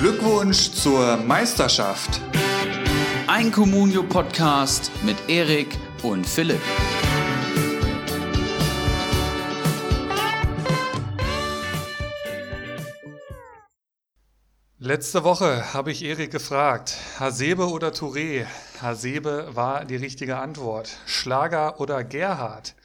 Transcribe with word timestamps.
Glückwunsch 0.00 0.70
zur 0.70 1.16
Meisterschaft. 1.16 2.20
Ein 3.26 3.50
Communio-Podcast 3.50 4.92
mit 5.02 5.16
Erik 5.26 5.76
und 6.04 6.24
Philipp. 6.24 6.60
Letzte 14.78 15.24
Woche 15.24 15.74
habe 15.74 15.90
ich 15.90 16.04
Erik 16.04 16.30
gefragt, 16.30 16.96
Hasebe 17.18 17.68
oder 17.68 17.88
Touré? 17.88 18.46
Hasebe 18.80 19.48
war 19.54 19.84
die 19.84 19.96
richtige 19.96 20.36
Antwort. 20.36 20.96
Schlager 21.06 21.80
oder 21.80 22.04
Gerhard? 22.04 22.76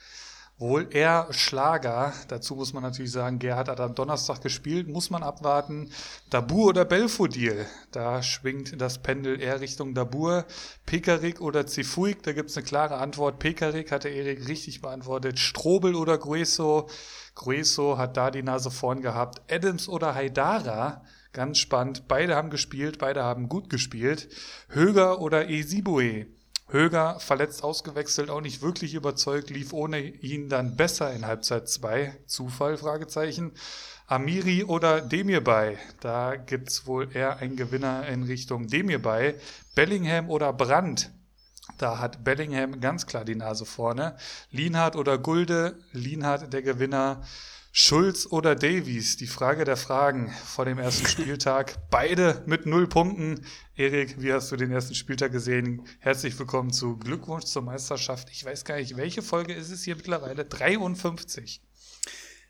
Wohl 0.63 0.87
eher 0.91 1.27
Schlager. 1.31 2.13
Dazu 2.29 2.55
muss 2.55 2.71
man 2.71 2.83
natürlich 2.83 3.11
sagen, 3.11 3.37
Gerhard 3.37 3.67
hat 3.67 3.81
am 3.81 3.95
Donnerstag 3.95 4.39
gespielt, 4.39 4.87
muss 4.87 5.09
man 5.09 5.21
abwarten. 5.21 5.91
Dabur 6.29 6.67
oder 6.67 6.85
Belfodil? 6.85 7.65
Da 7.91 8.23
schwingt 8.23 8.79
das 8.79 8.99
Pendel 8.99 9.41
eher 9.41 9.59
Richtung 9.59 9.93
Dabur. 9.93 10.45
Pekarik 10.85 11.41
oder 11.41 11.67
Zifuik? 11.67 12.23
Da 12.23 12.31
gibt 12.31 12.49
es 12.49 12.55
eine 12.55 12.65
klare 12.65 12.95
Antwort. 12.95 13.39
Pekarik 13.39 13.91
hatte 13.91 14.07
Erik 14.07 14.47
richtig 14.47 14.79
beantwortet. 14.79 15.37
Strobel 15.37 15.95
oder 15.95 16.17
Grueso? 16.17 16.87
Grueso 17.35 17.97
hat 17.97 18.15
da 18.15 18.31
die 18.31 18.41
Nase 18.41 18.71
vorn 18.71 19.01
gehabt. 19.01 19.41
Adams 19.51 19.89
oder 19.89 20.15
Haidara? 20.15 21.03
Ganz 21.33 21.57
spannend. 21.57 22.07
Beide 22.07 22.37
haben 22.37 22.49
gespielt, 22.49 22.99
beide 22.99 23.21
haben 23.23 23.49
gut 23.49 23.69
gespielt. 23.69 24.29
Höger 24.69 25.19
oder 25.19 25.49
Esibue? 25.49 26.27
Höger 26.73 27.19
verletzt 27.19 27.63
ausgewechselt, 27.63 28.31
auch 28.31 28.41
nicht 28.41 28.63
wirklich 28.63 28.95
überzeugt, 28.95 29.51
lief 29.51 29.73
ohne 29.73 30.01
ihn 30.01 30.49
dann 30.49 30.75
besser 30.75 31.13
in 31.13 31.27
Halbzeit 31.27 31.69
2. 31.69 32.17
Zufall, 32.25 32.77
Fragezeichen. 32.77 33.51
Amiri 34.07 34.63
oder 34.63 34.99
Demirbay? 34.99 35.77
Da 35.99 36.35
gibt's 36.35 36.87
wohl 36.87 37.15
eher 37.15 37.37
einen 37.37 37.57
Gewinner 37.57 38.07
in 38.07 38.23
Richtung 38.23 38.67
Demirbay. 38.67 39.35
Bellingham 39.75 40.31
oder 40.31 40.51
Brandt? 40.51 41.11
Da 41.77 41.99
hat 41.99 42.23
Bellingham 42.23 42.81
ganz 42.81 43.05
klar 43.05 43.23
die 43.23 43.35
Nase 43.35 43.65
vorne. 43.65 44.17
Lienhardt 44.49 44.95
oder 44.95 45.19
Gulde? 45.19 45.79
Lienhardt 45.91 46.51
der 46.53 46.63
Gewinner. 46.63 47.21
Schulz 47.75 48.27
oder 48.29 48.53
Davies? 48.53 49.17
Die 49.17 49.25
Frage 49.25 49.63
der 49.63 49.77
Fragen 49.77 50.31
vor 50.31 50.63
dem 50.63 50.77
ersten 50.77 51.07
Spieltag. 51.07 51.89
Beide 51.89 52.43
mit 52.45 52.67
null 52.67 52.85
Punkten. 52.85 53.43
Erik, 53.75 54.21
wie 54.21 54.31
hast 54.31 54.51
du 54.51 54.57
den 54.57 54.71
ersten 54.71 54.93
Spieltag 54.93 55.31
gesehen? 55.31 55.81
Herzlich 55.97 56.37
willkommen 56.37 56.71
zu 56.71 56.97
Glückwunsch 56.97 57.45
zur 57.45 57.63
Meisterschaft. 57.63 58.29
Ich 58.29 58.45
weiß 58.45 58.63
gar 58.63 58.75
nicht, 58.75 58.95
welche 58.95 59.23
Folge 59.23 59.53
ist 59.53 59.71
es 59.71 59.83
hier 59.83 59.95
mittlerweile? 59.95 60.45
53. 60.45 61.61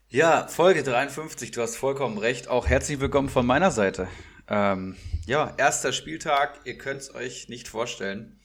Ja, 0.10 0.46
Folge 0.50 0.84
53, 0.84 1.52
du 1.52 1.62
hast 1.62 1.78
vollkommen 1.78 2.18
recht. 2.18 2.50
Auch 2.50 2.68
herzlich 2.68 3.00
willkommen 3.00 3.30
von 3.30 3.46
meiner 3.46 3.72
Seite. 3.72 4.10
Ähm, 4.50 4.98
ja, 5.26 5.54
erster 5.56 5.94
Spieltag, 5.94 6.60
ihr 6.66 6.78
könnt 6.78 7.00
es 7.00 7.16
euch 7.16 7.48
nicht 7.48 7.70
vorstellen 7.70 8.42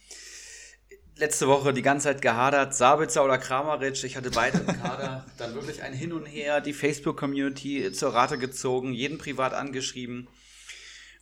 letzte 1.19 1.48
Woche 1.48 1.72
die 1.72 1.83
ganze 1.83 2.05
Zeit 2.05 2.22
gehadert, 2.22 2.74
Sabitzer 2.74 3.24
oder 3.24 3.38
Kramaric. 3.38 4.02
Ich 4.05 4.16
hatte 4.16 4.30
beide 4.30 4.58
im 4.58 4.66
Kader. 4.66 5.27
Dann 5.38 5.55
wirklich 5.55 5.83
ein 5.83 5.92
Hin 5.92 6.12
und 6.12 6.27
Her, 6.27 6.61
die 6.61 6.72
Facebook-Community 6.72 7.92
zur 7.92 8.14
Rate 8.14 8.38
gezogen, 8.38 8.92
jeden 8.92 9.19
privat 9.19 9.52
angeschrieben. 9.52 10.28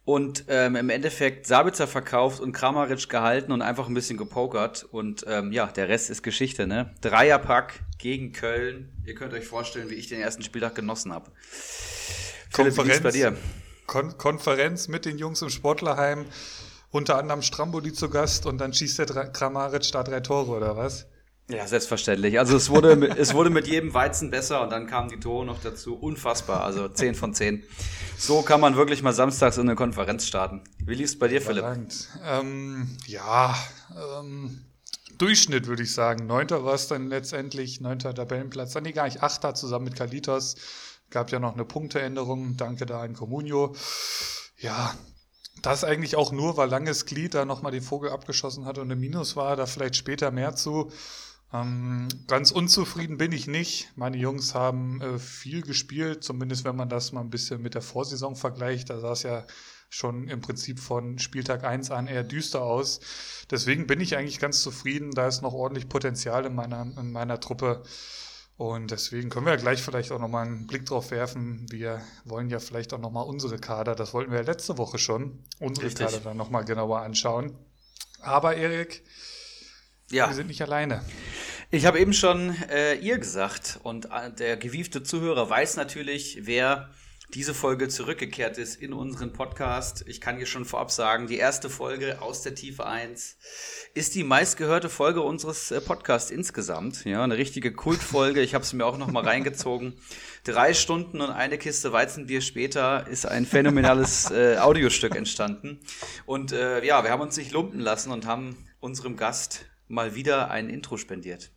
Und 0.04 0.44
ähm, 0.48 0.76
im 0.76 0.88
Endeffekt 0.88 1.46
Sabitzer 1.46 1.88
verkauft 1.88 2.40
und 2.40 2.52
Kramaric 2.52 3.08
gehalten 3.08 3.50
und 3.50 3.60
einfach 3.60 3.88
ein 3.88 3.94
bisschen 3.94 4.16
gepokert. 4.16 4.84
Und 4.84 5.24
ähm, 5.26 5.50
ja, 5.50 5.66
der 5.66 5.88
Rest 5.88 6.10
ist 6.10 6.22
Geschichte, 6.22 6.68
ne? 6.68 6.94
Dreierpack 7.00 7.80
gegen 7.98 8.32
Köln. 8.32 8.92
Ihr 9.04 9.16
könnt 9.16 9.32
euch 9.32 9.46
vorstellen, 9.46 9.90
wie 9.90 9.94
ich 9.94 10.08
den 10.08 10.20
ersten 10.20 10.44
Spieltag 10.44 10.76
genossen 10.76 11.12
habe. 11.12 11.32
Konferenz, 12.52 13.02
bei 13.02 13.10
dir? 13.10 13.36
Kon 13.86 14.16
Konferenz 14.16 14.86
mit 14.86 15.06
den 15.06 15.18
Jungs 15.18 15.42
im 15.42 15.50
Sportlerheim 15.50 16.26
unter 16.96 17.18
anderem 17.18 17.42
Stramboli 17.42 17.92
zu 17.92 18.10
Gast 18.10 18.46
und 18.46 18.58
dann 18.58 18.72
schießt 18.72 18.98
der 18.98 19.06
Kramaric 19.06 19.90
da 19.92 20.02
drei 20.02 20.20
Tore 20.20 20.50
oder 20.50 20.76
was? 20.76 21.06
Ja, 21.48 21.66
selbstverständlich. 21.66 22.40
Also 22.40 22.56
es 22.56 22.70
wurde, 22.70 23.08
es 23.16 23.32
wurde 23.32 23.50
mit 23.50 23.68
jedem 23.68 23.94
Weizen 23.94 24.30
besser 24.30 24.62
und 24.62 24.70
dann 24.70 24.88
kamen 24.88 25.08
die 25.08 25.20
Tore 25.20 25.46
noch 25.46 25.60
dazu. 25.60 25.94
Unfassbar. 25.94 26.64
Also 26.64 26.88
10 26.88 27.14
von 27.14 27.34
10. 27.34 27.62
So 28.18 28.42
kann 28.42 28.60
man 28.60 28.74
wirklich 28.74 29.02
mal 29.02 29.12
samstags 29.12 29.56
in 29.56 29.68
eine 29.68 29.76
Konferenz 29.76 30.26
starten. 30.26 30.64
Wie 30.84 30.94
lief 30.94 31.06
es 31.06 31.18
bei 31.18 31.28
dir, 31.28 31.40
Philipp? 31.40 31.64
Ähm, 32.24 32.96
ja, 33.06 33.54
ähm, 34.18 34.64
Durchschnitt 35.18 35.68
würde 35.68 35.84
ich 35.84 35.94
sagen. 35.94 36.26
Neunter 36.26 36.64
war 36.64 36.74
es 36.74 36.88
dann 36.88 37.06
letztendlich, 37.06 37.80
neunter 37.80 38.12
Tabellenplatz. 38.12 38.72
Dann 38.72 38.82
nee, 38.82 38.92
gar 38.92 39.04
nicht 39.04 39.22
Achter 39.22 39.54
zusammen 39.54 39.84
mit 39.84 39.94
Kalitos. 39.94 40.56
Gab 41.10 41.30
ja 41.30 41.38
noch 41.38 41.54
eine 41.54 41.64
Punkteänderung. 41.64 42.56
Danke 42.56 42.86
da 42.86 43.02
an 43.02 43.14
Comunio. 43.14 43.76
Ja, 44.58 44.94
das 45.66 45.82
eigentlich 45.82 46.14
auch 46.14 46.30
nur, 46.30 46.56
weil 46.56 46.70
langes 46.70 47.06
Glied 47.06 47.34
da 47.34 47.44
nochmal 47.44 47.72
den 47.72 47.82
Vogel 47.82 48.10
abgeschossen 48.10 48.66
hat 48.66 48.78
und 48.78 48.88
im 48.88 49.00
Minus 49.00 49.34
war, 49.34 49.56
da 49.56 49.66
vielleicht 49.66 49.96
später 49.96 50.30
mehr 50.30 50.54
zu. 50.54 50.92
Ähm, 51.52 52.06
ganz 52.28 52.52
unzufrieden 52.52 53.18
bin 53.18 53.32
ich 53.32 53.48
nicht. 53.48 53.90
Meine 53.96 54.16
Jungs 54.16 54.54
haben 54.54 55.00
äh, 55.00 55.18
viel 55.18 55.62
gespielt, 55.62 56.22
zumindest 56.22 56.64
wenn 56.64 56.76
man 56.76 56.88
das 56.88 57.10
mal 57.10 57.20
ein 57.20 57.30
bisschen 57.30 57.62
mit 57.62 57.74
der 57.74 57.82
Vorsaison 57.82 58.36
vergleicht. 58.36 58.90
Da 58.90 59.00
sah 59.00 59.10
es 59.10 59.24
ja 59.24 59.44
schon 59.88 60.28
im 60.28 60.40
Prinzip 60.40 60.78
von 60.78 61.18
Spieltag 61.18 61.64
1 61.64 61.90
an 61.90 62.06
eher 62.06 62.22
düster 62.22 62.62
aus. 62.62 63.00
Deswegen 63.50 63.88
bin 63.88 64.00
ich 64.00 64.16
eigentlich 64.16 64.38
ganz 64.38 64.62
zufrieden. 64.62 65.10
Da 65.12 65.26
ist 65.26 65.42
noch 65.42 65.52
ordentlich 65.52 65.88
Potenzial 65.88 66.44
in 66.46 66.54
meiner, 66.54 66.82
in 66.82 67.10
meiner 67.10 67.40
Truppe. 67.40 67.82
Und 68.56 68.90
deswegen 68.90 69.28
können 69.28 69.44
wir 69.44 69.52
ja 69.52 69.58
gleich 69.58 69.82
vielleicht 69.82 70.12
auch 70.12 70.18
nochmal 70.18 70.46
einen 70.46 70.66
Blick 70.66 70.86
drauf 70.86 71.10
werfen. 71.10 71.66
Wir 71.70 72.00
wollen 72.24 72.48
ja 72.48 72.58
vielleicht 72.58 72.94
auch 72.94 72.98
nochmal 72.98 73.26
unsere 73.26 73.58
Kader, 73.58 73.94
das 73.94 74.14
wollten 74.14 74.30
wir 74.30 74.38
ja 74.38 74.46
letzte 74.46 74.78
Woche 74.78 74.98
schon, 74.98 75.44
unsere 75.58 75.88
Richtig. 75.88 76.06
Kader 76.06 76.20
dann 76.20 76.38
nochmal 76.38 76.64
genauer 76.64 77.00
anschauen. 77.00 77.58
Aber 78.22 78.56
Erik, 78.56 79.04
ja. 80.10 80.28
wir 80.28 80.34
sind 80.34 80.46
nicht 80.46 80.62
alleine. 80.62 81.04
Ich 81.70 81.84
habe 81.84 82.00
eben 82.00 82.14
schon 82.14 82.56
äh, 82.70 82.94
ihr 82.94 83.18
gesagt 83.18 83.80
und 83.82 84.06
äh, 84.06 84.32
der 84.32 84.56
gewiefte 84.56 85.02
Zuhörer 85.02 85.50
weiß 85.50 85.76
natürlich, 85.76 86.38
wer 86.42 86.90
diese 87.34 87.54
Folge 87.54 87.88
zurückgekehrt 87.88 88.56
ist 88.56 88.80
in 88.80 88.92
unseren 88.92 89.32
Podcast. 89.32 90.04
Ich 90.06 90.20
kann 90.20 90.36
hier 90.36 90.46
schon 90.46 90.64
vorab 90.64 90.90
sagen, 90.90 91.26
die 91.26 91.38
erste 91.38 91.68
Folge 91.68 92.22
aus 92.22 92.42
der 92.42 92.54
Tiefe 92.54 92.86
1 92.86 93.36
ist 93.94 94.14
die 94.14 94.22
meistgehörte 94.22 94.88
Folge 94.88 95.22
unseres 95.22 95.70
äh, 95.70 95.80
Podcasts 95.80 96.30
insgesamt. 96.30 97.04
Ja, 97.04 97.24
eine 97.24 97.36
richtige 97.36 97.72
Kultfolge. 97.72 98.40
Ich 98.40 98.54
habe 98.54 98.62
es 98.62 98.72
mir 98.72 98.86
auch 98.86 98.96
noch 98.96 99.10
mal 99.10 99.24
reingezogen. 99.24 99.94
Drei 100.44 100.72
Stunden 100.72 101.20
und 101.20 101.30
eine 101.30 101.58
Kiste 101.58 101.92
Weizenbier 101.92 102.40
später 102.40 103.06
ist 103.08 103.26
ein 103.26 103.44
phänomenales 103.44 104.30
äh, 104.30 104.58
Audiostück 104.58 105.16
entstanden. 105.16 105.80
Und 106.26 106.52
äh, 106.52 106.84
ja, 106.84 107.02
wir 107.02 107.10
haben 107.10 107.22
uns 107.22 107.36
nicht 107.36 107.50
lumpen 107.52 107.80
lassen 107.80 108.12
und 108.12 108.26
haben 108.26 108.56
unserem 108.78 109.16
Gast 109.16 109.66
mal 109.88 110.14
wieder 110.14 110.50
ein 110.50 110.70
Intro 110.70 110.96
spendiert. 110.96 111.50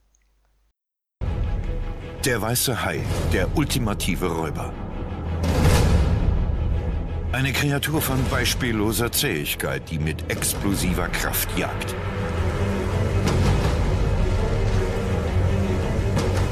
Der 2.26 2.42
weiße 2.42 2.84
Hai, 2.84 3.02
der 3.32 3.56
ultimative 3.56 4.28
Räuber. 4.28 4.74
Eine 7.32 7.54
Kreatur 7.54 8.02
von 8.02 8.18
beispielloser 8.32 9.12
Zähigkeit, 9.12 9.84
die 9.92 10.00
mit 10.00 10.32
explosiver 10.32 11.08
Kraft 11.10 11.56
jagt. 11.56 11.94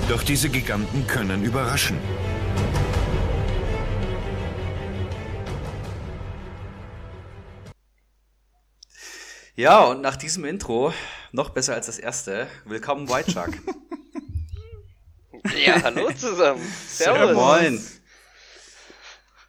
Doch 0.08 0.22
diese 0.22 0.50
Giganten 0.50 1.08
können 1.08 1.44
überraschen. 1.44 1.98
Ja, 9.56 9.84
und 9.86 10.02
nach 10.02 10.16
diesem 10.16 10.46
Intro, 10.46 10.94
noch 11.32 11.50
besser 11.50 11.74
als 11.74 11.88
das 11.88 11.98
erste, 11.98 12.46
willkommen 12.66 13.10
White 13.10 13.32
Shark. 13.32 13.58
ja, 15.66 15.82
hallo 15.82 16.12
zusammen. 16.12 16.62
Servus. 16.88 17.34
Moin. 17.34 17.97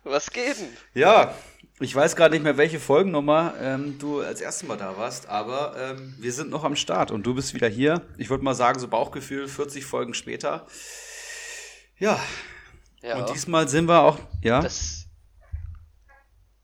Was 0.09 0.31
geht 0.31 0.59
denn? 0.59 0.69
Ja, 0.95 1.35
ich 1.81 1.95
weiß 1.95 2.17
gerade 2.17 2.35
nicht 2.35 2.43
mehr, 2.43 2.57
welche 2.57 2.81
Folgennummer 2.81 3.55
ähm, 3.61 3.99
du 3.99 4.21
als 4.21 4.41
erstes 4.41 4.67
Mal 4.67 4.77
da 4.77 4.97
warst, 4.97 5.29
aber 5.29 5.77
ähm, 5.79 6.15
wir 6.19 6.33
sind 6.33 6.51
noch 6.51 6.65
am 6.65 6.77
Start 6.77 7.11
und 7.11 7.25
du 7.25 7.35
bist 7.35 7.55
wieder 7.55 7.69
hier. 7.69 8.03
Ich 8.17 8.31
würde 8.31 8.43
mal 8.43 8.55
sagen, 8.55 8.79
so 8.79 8.89
Bauchgefühl, 8.89 9.49
40 9.49 9.85
Folgen 9.85 10.15
später. 10.15 10.67
Ja. 11.99 12.19
ja. 13.03 13.19
Und 13.19 13.31
diesmal 13.35 13.69
sind 13.69 13.87
wir 13.87 14.01
auch, 14.01 14.19
ja. 14.43 14.61
Das 14.61 14.98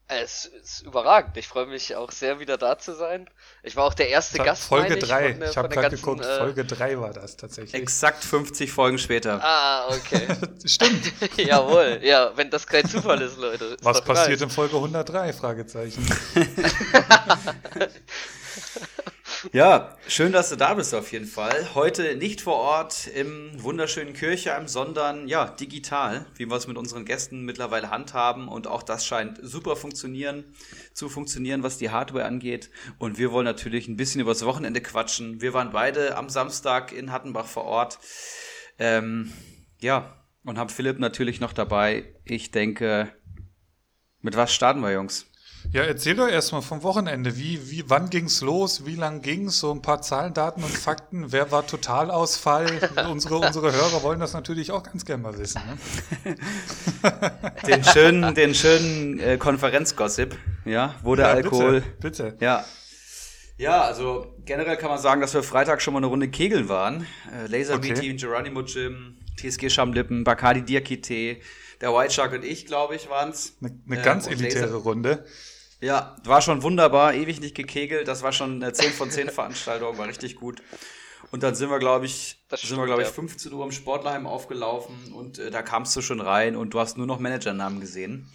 es 0.06 0.44
ist 0.44 0.82
überragend. 0.82 1.36
Ich 1.36 1.48
freue 1.48 1.66
mich 1.66 1.96
auch 1.96 2.10
sehr, 2.10 2.38
wieder 2.38 2.58
da 2.58 2.78
zu 2.78 2.94
sein. 2.94 3.28
Ich 3.62 3.74
war 3.74 3.84
auch 3.84 3.94
der 3.94 4.08
erste 4.08 4.38
Gast. 4.38 4.64
Folge 4.64 4.98
3. 4.98 5.30
Ich, 5.30 5.50
ich 5.50 5.56
habe 5.56 5.68
gerade 5.68 5.96
geguckt, 5.96 6.24
äh, 6.24 6.38
Folge 6.38 6.64
3 6.64 7.00
war 7.00 7.12
das 7.12 7.36
tatsächlich. 7.36 7.80
Exakt 7.80 8.22
50 8.22 8.70
Folgen 8.70 8.98
später. 8.98 9.40
Ah, 9.42 9.88
okay. 9.88 10.26
Stimmt. 10.66 11.12
Jawohl, 11.38 12.00
ja, 12.02 12.32
wenn 12.36 12.50
das 12.50 12.66
kein 12.66 12.86
Zufall 12.86 13.22
ist, 13.22 13.38
Leute. 13.38 13.64
Ist 13.64 13.84
Was 13.84 14.02
passiert 14.02 14.40
nice. 14.40 14.42
in 14.42 14.50
Folge 14.50 14.76
103? 14.76 15.32
Fragezeichen. 15.32 16.06
Ja, 19.52 19.96
schön, 20.08 20.32
dass 20.32 20.48
du 20.48 20.56
da 20.56 20.74
bist 20.74 20.94
auf 20.94 21.12
jeden 21.12 21.26
Fall. 21.26 21.74
Heute 21.74 22.16
nicht 22.16 22.40
vor 22.40 22.54
Ort 22.54 23.06
im 23.08 23.50
wunderschönen 23.62 24.14
Kirchheim, 24.14 24.68
sondern 24.68 25.28
ja, 25.28 25.46
digital, 25.46 26.26
wie 26.36 26.46
wir 26.46 26.56
es 26.56 26.66
mit 26.66 26.78
unseren 26.78 27.04
Gästen 27.04 27.42
mittlerweile 27.42 27.90
handhaben. 27.90 28.48
Und 28.48 28.66
auch 28.66 28.82
das 28.82 29.06
scheint 29.06 29.38
super 29.42 29.76
funktionieren, 29.76 30.44
zu 30.94 31.08
funktionieren, 31.08 31.62
was 31.62 31.78
die 31.78 31.90
Hardware 31.90 32.24
angeht. 32.24 32.70
Und 32.98 33.18
wir 33.18 33.32
wollen 33.32 33.44
natürlich 33.44 33.86
ein 33.88 33.96
bisschen 33.96 34.20
übers 34.20 34.44
Wochenende 34.44 34.80
quatschen. 34.80 35.40
Wir 35.40 35.52
waren 35.52 35.72
beide 35.72 36.16
am 36.16 36.28
Samstag 36.30 36.92
in 36.92 37.12
Hattenbach 37.12 37.46
vor 37.46 37.64
Ort. 37.64 37.98
Ähm, 38.78 39.30
ja, 39.80 40.24
und 40.44 40.58
haben 40.58 40.70
Philipp 40.70 40.98
natürlich 40.98 41.40
noch 41.40 41.52
dabei. 41.52 42.14
Ich 42.24 42.50
denke, 42.50 43.12
mit 44.20 44.36
was 44.36 44.54
starten 44.54 44.80
wir, 44.80 44.92
Jungs? 44.92 45.26
Ja, 45.72 45.82
erzähl 45.82 46.14
doch 46.14 46.28
erstmal 46.28 46.62
vom 46.62 46.82
Wochenende. 46.84 47.36
Wie, 47.36 47.70
wie, 47.70 47.84
wann 47.88 48.08
ging's 48.08 48.40
los? 48.42 48.86
Wie 48.86 48.94
lang 48.94 49.22
ging's? 49.22 49.58
So 49.58 49.72
ein 49.72 49.82
paar 49.82 50.02
Zahlen, 50.02 50.32
Daten 50.32 50.62
und 50.62 50.70
Fakten. 50.72 51.32
Wer 51.32 51.50
war 51.50 51.66
Totalausfall? 51.66 52.90
unsere, 53.10 53.38
unsere 53.38 53.72
Hörer 53.72 54.02
wollen 54.04 54.20
das 54.20 54.34
natürlich 54.34 54.70
auch 54.70 54.82
ganz 54.84 55.04
gerne 55.04 55.22
mal 55.24 55.36
wissen. 55.38 55.60
Ne? 56.24 56.36
Den 57.66 57.82
schönen, 57.84 58.34
den 58.34 58.54
schönen 58.54 59.18
äh, 59.18 59.36
Konferenzgossip, 59.36 60.36
ja, 60.64 60.94
wo 61.02 61.14
der 61.16 61.26
Ja, 61.26 61.32
Alkohol. 61.32 61.80
Bitte, 62.00 62.24
bitte. 62.30 62.36
Ja. 62.44 62.64
Ja, 63.56 63.82
also 63.82 64.34
generell 64.44 64.76
kann 64.76 64.90
man 64.90 64.98
sagen, 64.98 65.20
dass 65.20 65.32
wir 65.34 65.42
Freitag 65.42 65.80
schon 65.80 65.94
mal 65.94 65.98
eine 65.98 66.06
Runde 66.06 66.28
Kegeln 66.28 66.68
waren. 66.68 67.06
Äh, 67.32 67.46
Laser 67.48 67.74
Okay. 67.76 67.94
Team, 67.94 68.16
Geronimo 68.16 68.62
Gym, 68.64 69.16
TSG 69.38 69.70
Schamlippen, 69.70 70.24
Bacardi 70.24 70.62
Diakite, 70.62 71.36
der 71.80 71.92
White 71.94 72.12
Shark 72.12 72.32
und 72.32 72.44
ich, 72.44 72.66
glaube 72.66 72.96
ich, 72.96 73.08
waren's. 73.08 73.54
Eine, 73.62 73.78
eine 73.88 74.00
Äh, 74.00 74.04
ganz 74.04 74.26
und 74.26 74.32
elitäre 74.34 74.66
Laser- 74.66 74.76
Runde. 74.78 75.24
Ja, 75.84 76.16
war 76.24 76.40
schon 76.40 76.62
wunderbar, 76.62 77.12
ewig 77.12 77.40
nicht 77.40 77.54
gekegelt. 77.54 78.08
Das 78.08 78.22
war 78.22 78.32
schon 78.32 78.62
eine 78.62 78.72
10 78.72 78.92
von 78.92 79.10
10 79.10 79.28
Veranstaltung, 79.28 79.98
war 79.98 80.08
richtig 80.08 80.36
gut. 80.36 80.62
Und 81.30 81.42
dann 81.42 81.54
sind 81.54 81.68
wir, 81.68 81.78
glaube 81.78 82.06
ich, 82.06 82.42
Das 82.48 82.62
sind 82.62 82.70
wir, 82.70 82.76
stimmt, 82.76 82.86
glaube 82.86 83.02
ich, 83.02 83.08
ja. 83.08 83.14
15 83.14 83.52
Uhr 83.52 83.62
im 83.62 83.70
Sportlerheim 83.70 84.26
aufgelaufen 84.26 85.12
und 85.12 85.38
äh, 85.38 85.50
da 85.50 85.60
kamst 85.60 85.94
du 85.94 86.00
schon 86.00 86.22
rein 86.22 86.56
und 86.56 86.72
du 86.72 86.80
hast 86.80 86.96
nur 86.96 87.06
noch 87.06 87.18
Managernamen 87.18 87.80
gesehen. 87.80 88.30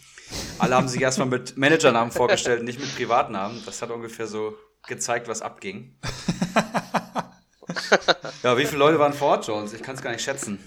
Alle 0.60 0.76
haben 0.76 0.88
sich 0.88 1.02
erstmal 1.02 1.28
mit 1.28 1.58
Managernamen 1.58 2.12
vorgestellt, 2.12 2.64
nicht 2.64 2.80
mit 2.80 2.96
Privatnamen. 2.96 3.64
Das 3.66 3.82
hat 3.82 3.90
ungefähr 3.90 4.28
so 4.28 4.56
gezeigt, 4.88 5.28
was 5.28 5.42
abging. 5.42 5.98
ja, 8.44 8.56
wie 8.60 8.66
viele 8.66 8.78
Leute 8.78 9.00
waren 9.00 9.14
vor 9.14 9.30
Ort, 9.30 9.48
Jones? 9.48 9.74
Ich 9.74 9.82
kann 9.82 9.96
es 9.96 10.04
gar 10.04 10.12
nicht 10.12 10.24
schätzen. 10.24 10.60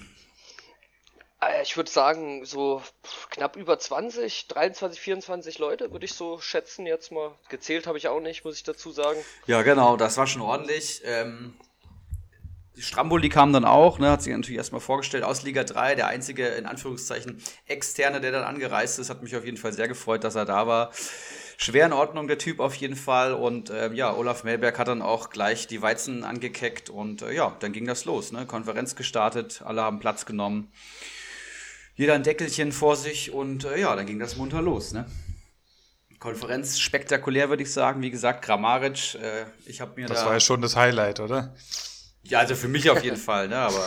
Äh, 1.42 1.62
Ich 1.62 1.76
würde 1.76 1.90
sagen, 1.90 2.44
so 2.44 2.82
knapp 3.30 3.56
über 3.56 3.78
20, 3.78 4.48
23, 4.48 5.00
24 5.00 5.58
Leute 5.58 5.92
würde 5.92 6.04
ich 6.04 6.14
so 6.14 6.40
schätzen 6.40 6.86
jetzt 6.86 7.12
mal. 7.12 7.32
Gezählt 7.48 7.86
habe 7.86 7.98
ich 7.98 8.08
auch 8.08 8.20
nicht, 8.20 8.44
muss 8.44 8.56
ich 8.56 8.62
dazu 8.62 8.90
sagen. 8.90 9.18
Ja, 9.46 9.62
genau, 9.62 9.96
das 9.96 10.16
war 10.16 10.26
schon 10.26 10.42
ordentlich. 10.42 11.02
Ähm, 11.04 11.54
die 12.76 12.82
Stramboli 12.82 13.28
kam 13.28 13.52
dann 13.52 13.66
auch, 13.66 13.98
ne, 13.98 14.10
hat 14.10 14.22
sich 14.22 14.32
natürlich 14.32 14.56
erstmal 14.56 14.80
vorgestellt 14.80 15.24
aus 15.24 15.42
Liga 15.42 15.62
3, 15.62 15.94
der 15.94 16.06
einzige, 16.06 16.46
in 16.48 16.64
Anführungszeichen, 16.66 17.42
Externe, 17.66 18.20
der 18.20 18.32
dann 18.32 18.44
angereist 18.44 18.98
ist. 18.98 19.10
Hat 19.10 19.22
mich 19.22 19.36
auf 19.36 19.44
jeden 19.44 19.58
Fall 19.58 19.72
sehr 19.72 19.88
gefreut, 19.88 20.24
dass 20.24 20.36
er 20.36 20.46
da 20.46 20.66
war. 20.66 20.90
Schwer 21.58 21.86
in 21.86 21.92
Ordnung, 21.92 22.28
der 22.28 22.38
Typ 22.38 22.60
auf 22.60 22.74
jeden 22.74 22.96
Fall. 22.96 23.34
Und 23.34 23.70
ähm, 23.70 23.94
ja, 23.94 24.14
Olaf 24.14 24.42
Melberg 24.42 24.78
hat 24.78 24.88
dann 24.88 25.02
auch 25.02 25.28
gleich 25.30 25.66
die 25.66 25.82
Weizen 25.82 26.24
angekeckt 26.24 26.88
und 26.88 27.22
äh, 27.22 27.32
ja, 27.32 27.54
dann 27.60 27.72
ging 27.72 27.86
das 27.86 28.04
los. 28.06 28.32
Ne? 28.32 28.46
Konferenz 28.46 28.96
gestartet, 28.96 29.62
alle 29.64 29.82
haben 29.82 30.00
Platz 30.00 30.24
genommen. 30.24 30.72
Jeder 31.94 32.14
ein 32.14 32.22
Deckelchen 32.22 32.72
vor 32.72 32.96
sich 32.96 33.32
und 33.32 33.64
äh, 33.64 33.80
ja, 33.80 33.94
dann 33.94 34.06
ging 34.06 34.18
das 34.18 34.36
munter 34.36 34.62
los. 34.62 34.92
Ne? 34.92 35.06
Konferenz 36.18 36.78
spektakulär, 36.78 37.48
würde 37.48 37.64
ich 37.64 37.72
sagen. 37.72 38.00
Wie 38.00 38.10
gesagt, 38.10 38.44
Grammaric, 38.44 39.14
äh, 39.16 39.44
ich 39.66 39.80
habe 39.80 40.00
mir 40.00 40.06
Das 40.06 40.20
da. 40.20 40.26
war 40.26 40.32
ja 40.34 40.40
schon 40.40 40.62
das 40.62 40.76
Highlight, 40.76 41.20
oder? 41.20 41.54
Ja, 42.22 42.38
also 42.38 42.54
für 42.54 42.68
mich 42.68 42.88
auf 42.88 43.02
jeden 43.02 43.16
Fall, 43.28 43.48
ne? 43.48 43.56
aber 43.56 43.84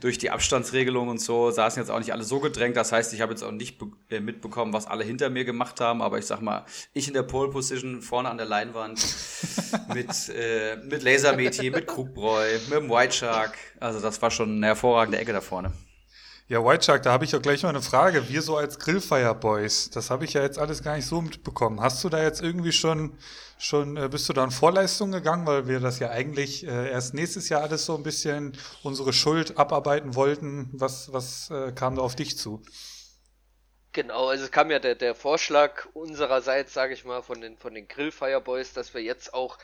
durch 0.00 0.16
die 0.18 0.30
Abstandsregelung 0.30 1.08
und 1.08 1.18
so 1.20 1.50
saßen 1.50 1.82
jetzt 1.82 1.90
auch 1.90 1.98
nicht 1.98 2.12
alle 2.12 2.22
so 2.22 2.38
gedrängt. 2.38 2.76
Das 2.76 2.92
heißt, 2.92 3.12
ich 3.12 3.20
habe 3.20 3.32
jetzt 3.32 3.42
auch 3.42 3.50
nicht 3.50 3.80
äh, 4.10 4.20
mitbekommen, 4.20 4.72
was 4.72 4.86
alle 4.86 5.02
hinter 5.02 5.28
mir 5.28 5.44
gemacht 5.44 5.80
haben, 5.80 6.00
aber 6.00 6.18
ich 6.18 6.26
sag 6.26 6.40
mal, 6.40 6.64
ich 6.94 7.08
in 7.08 7.14
der 7.14 7.24
Pole 7.24 7.50
Position 7.50 8.00
vorne 8.00 8.30
an 8.30 8.36
der 8.38 8.46
Leinwand 8.46 9.04
mit, 9.94 10.28
äh, 10.28 10.76
mit 10.76 11.02
Lasermeti, 11.02 11.70
mit 11.70 11.88
Krugbräu, 11.88 12.52
mit 12.68 12.78
dem 12.78 12.88
White 12.88 13.12
Shark. 13.14 13.58
Also 13.80 14.00
das 14.00 14.22
war 14.22 14.30
schon 14.30 14.56
eine 14.58 14.66
hervorragende 14.66 15.18
Ecke 15.18 15.32
da 15.32 15.40
vorne. 15.40 15.72
Ja, 16.50 16.64
White 16.64 16.82
Shark, 16.82 17.04
da 17.04 17.12
habe 17.12 17.24
ich 17.24 17.30
ja 17.30 17.38
gleich 17.38 17.62
mal 17.62 17.68
eine 17.68 17.80
Frage. 17.80 18.28
Wir 18.28 18.42
so 18.42 18.56
als 18.56 18.80
Grillfire 18.80 19.36
Boys, 19.36 19.88
das 19.90 20.10
habe 20.10 20.24
ich 20.24 20.32
ja 20.32 20.42
jetzt 20.42 20.58
alles 20.58 20.82
gar 20.82 20.96
nicht 20.96 21.06
so 21.06 21.22
mitbekommen. 21.22 21.80
Hast 21.80 22.02
du 22.02 22.08
da 22.08 22.20
jetzt 22.20 22.42
irgendwie 22.42 22.72
schon, 22.72 23.16
schon 23.56 23.96
äh, 23.96 24.08
bist 24.08 24.28
du 24.28 24.32
da 24.32 24.42
in 24.42 24.50
Vorleistung 24.50 25.12
gegangen, 25.12 25.46
weil 25.46 25.68
wir 25.68 25.78
das 25.78 26.00
ja 26.00 26.10
eigentlich 26.10 26.66
äh, 26.66 26.90
erst 26.90 27.14
nächstes 27.14 27.50
Jahr 27.50 27.62
alles 27.62 27.86
so 27.86 27.94
ein 27.94 28.02
bisschen 28.02 28.58
unsere 28.82 29.12
Schuld 29.12 29.58
abarbeiten 29.58 30.16
wollten? 30.16 30.70
Was, 30.72 31.12
was 31.12 31.50
äh, 31.50 31.70
kam 31.70 31.94
da 31.94 32.02
auf 32.02 32.16
dich 32.16 32.36
zu? 32.36 32.60
Genau, 33.92 34.26
also 34.26 34.42
es 34.42 34.50
kam 34.50 34.72
ja 34.72 34.80
der, 34.80 34.96
der 34.96 35.14
Vorschlag 35.14 35.86
unsererseits, 35.94 36.74
sage 36.74 36.94
ich 36.94 37.04
mal, 37.04 37.22
von 37.22 37.40
den, 37.40 37.58
von 37.58 37.74
den 37.74 37.86
Grillfire 37.86 38.40
Boys, 38.40 38.72
dass 38.72 38.92
wir 38.92 39.02
jetzt 39.02 39.34
auch 39.34 39.56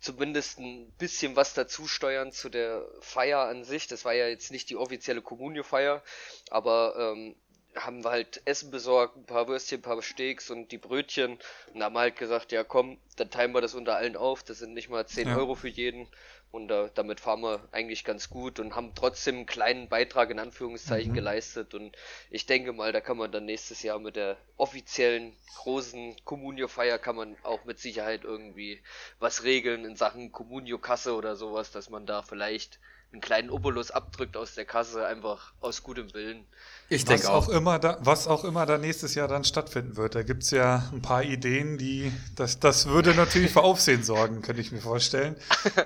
zumindest 0.00 0.58
ein 0.58 0.90
bisschen 0.98 1.36
was 1.36 1.54
dazu 1.54 1.86
steuern 1.86 2.32
zu 2.32 2.48
der 2.48 2.86
Feier 3.00 3.40
an 3.40 3.64
sich. 3.64 3.86
Das 3.86 4.04
war 4.04 4.14
ja 4.14 4.26
jetzt 4.28 4.50
nicht 4.50 4.70
die 4.70 4.76
offizielle 4.76 5.22
Communio-Feier, 5.22 6.02
aber 6.50 6.94
ähm, 7.14 7.36
haben 7.76 8.02
wir 8.02 8.10
halt 8.10 8.42
Essen 8.46 8.70
besorgt, 8.70 9.16
ein 9.16 9.26
paar 9.26 9.46
Würstchen, 9.46 9.78
ein 9.78 9.82
paar 9.82 10.02
Steaks 10.02 10.50
und 10.50 10.72
die 10.72 10.78
Brötchen 10.78 11.38
und 11.72 11.82
haben 11.82 11.96
halt 11.96 12.16
gesagt, 12.16 12.50
ja 12.52 12.64
komm, 12.64 12.98
dann 13.16 13.30
teilen 13.30 13.52
wir 13.52 13.60
das 13.60 13.74
unter 13.74 13.96
allen 13.96 14.16
auf, 14.16 14.42
das 14.42 14.58
sind 14.58 14.74
nicht 14.74 14.88
mal 14.88 15.06
10 15.06 15.28
Ja. 15.28 15.36
Euro 15.36 15.54
für 15.54 15.68
jeden 15.68 16.08
und 16.52 16.70
äh, 16.70 16.90
damit 16.94 17.20
fahren 17.20 17.42
wir 17.42 17.68
eigentlich 17.70 18.04
ganz 18.04 18.28
gut 18.28 18.58
und 18.58 18.74
haben 18.74 18.92
trotzdem 18.94 19.36
einen 19.36 19.46
kleinen 19.46 19.88
Beitrag 19.88 20.30
in 20.30 20.40
Anführungszeichen 20.40 21.14
geleistet. 21.14 21.74
Und 21.74 21.96
ich 22.28 22.46
denke 22.46 22.72
mal, 22.72 22.92
da 22.92 23.00
kann 23.00 23.16
man 23.16 23.30
dann 23.30 23.44
nächstes 23.44 23.82
Jahr 23.82 24.00
mit 24.00 24.16
der 24.16 24.36
offiziellen 24.56 25.36
großen 25.56 26.16
Communio-Feier 26.24 26.98
kann 26.98 27.16
man 27.16 27.36
auch 27.44 27.64
mit 27.64 27.78
Sicherheit 27.78 28.24
irgendwie 28.24 28.82
was 29.20 29.44
regeln 29.44 29.84
in 29.84 29.94
Sachen 29.94 30.32
Communio-Kasse 30.32 31.14
oder 31.14 31.36
sowas, 31.36 31.70
dass 31.70 31.88
man 31.88 32.06
da 32.06 32.22
vielleicht 32.22 32.80
einen 33.12 33.20
kleinen 33.20 33.50
Obolus 33.50 33.90
abdrückt 33.90 34.36
aus 34.36 34.54
der 34.54 34.64
Kasse, 34.64 35.04
einfach 35.06 35.52
aus 35.60 35.82
gutem 35.82 36.12
Willen. 36.14 36.44
Ich 36.88 37.06
Was 37.08 37.26
auch, 37.26 37.48
immer 37.48 37.78
da, 37.78 37.98
was 38.00 38.26
auch 38.26 38.44
immer 38.44 38.66
da 38.66 38.78
nächstes 38.78 39.14
Jahr 39.14 39.28
dann 39.28 39.44
stattfinden 39.44 39.96
wird. 39.96 40.14
Da 40.16 40.22
gibt's 40.22 40.50
ja 40.50 40.88
ein 40.92 41.02
paar 41.02 41.22
Ideen, 41.22 41.78
die, 41.78 42.12
das, 42.36 42.58
das 42.60 42.86
würde 42.86 43.14
natürlich 43.14 43.52
für 43.52 43.62
Aufsehen 43.62 44.02
sorgen, 44.02 44.42
könnte 44.42 44.60
ich 44.60 44.72
mir 44.72 44.80
vorstellen. 44.80 45.36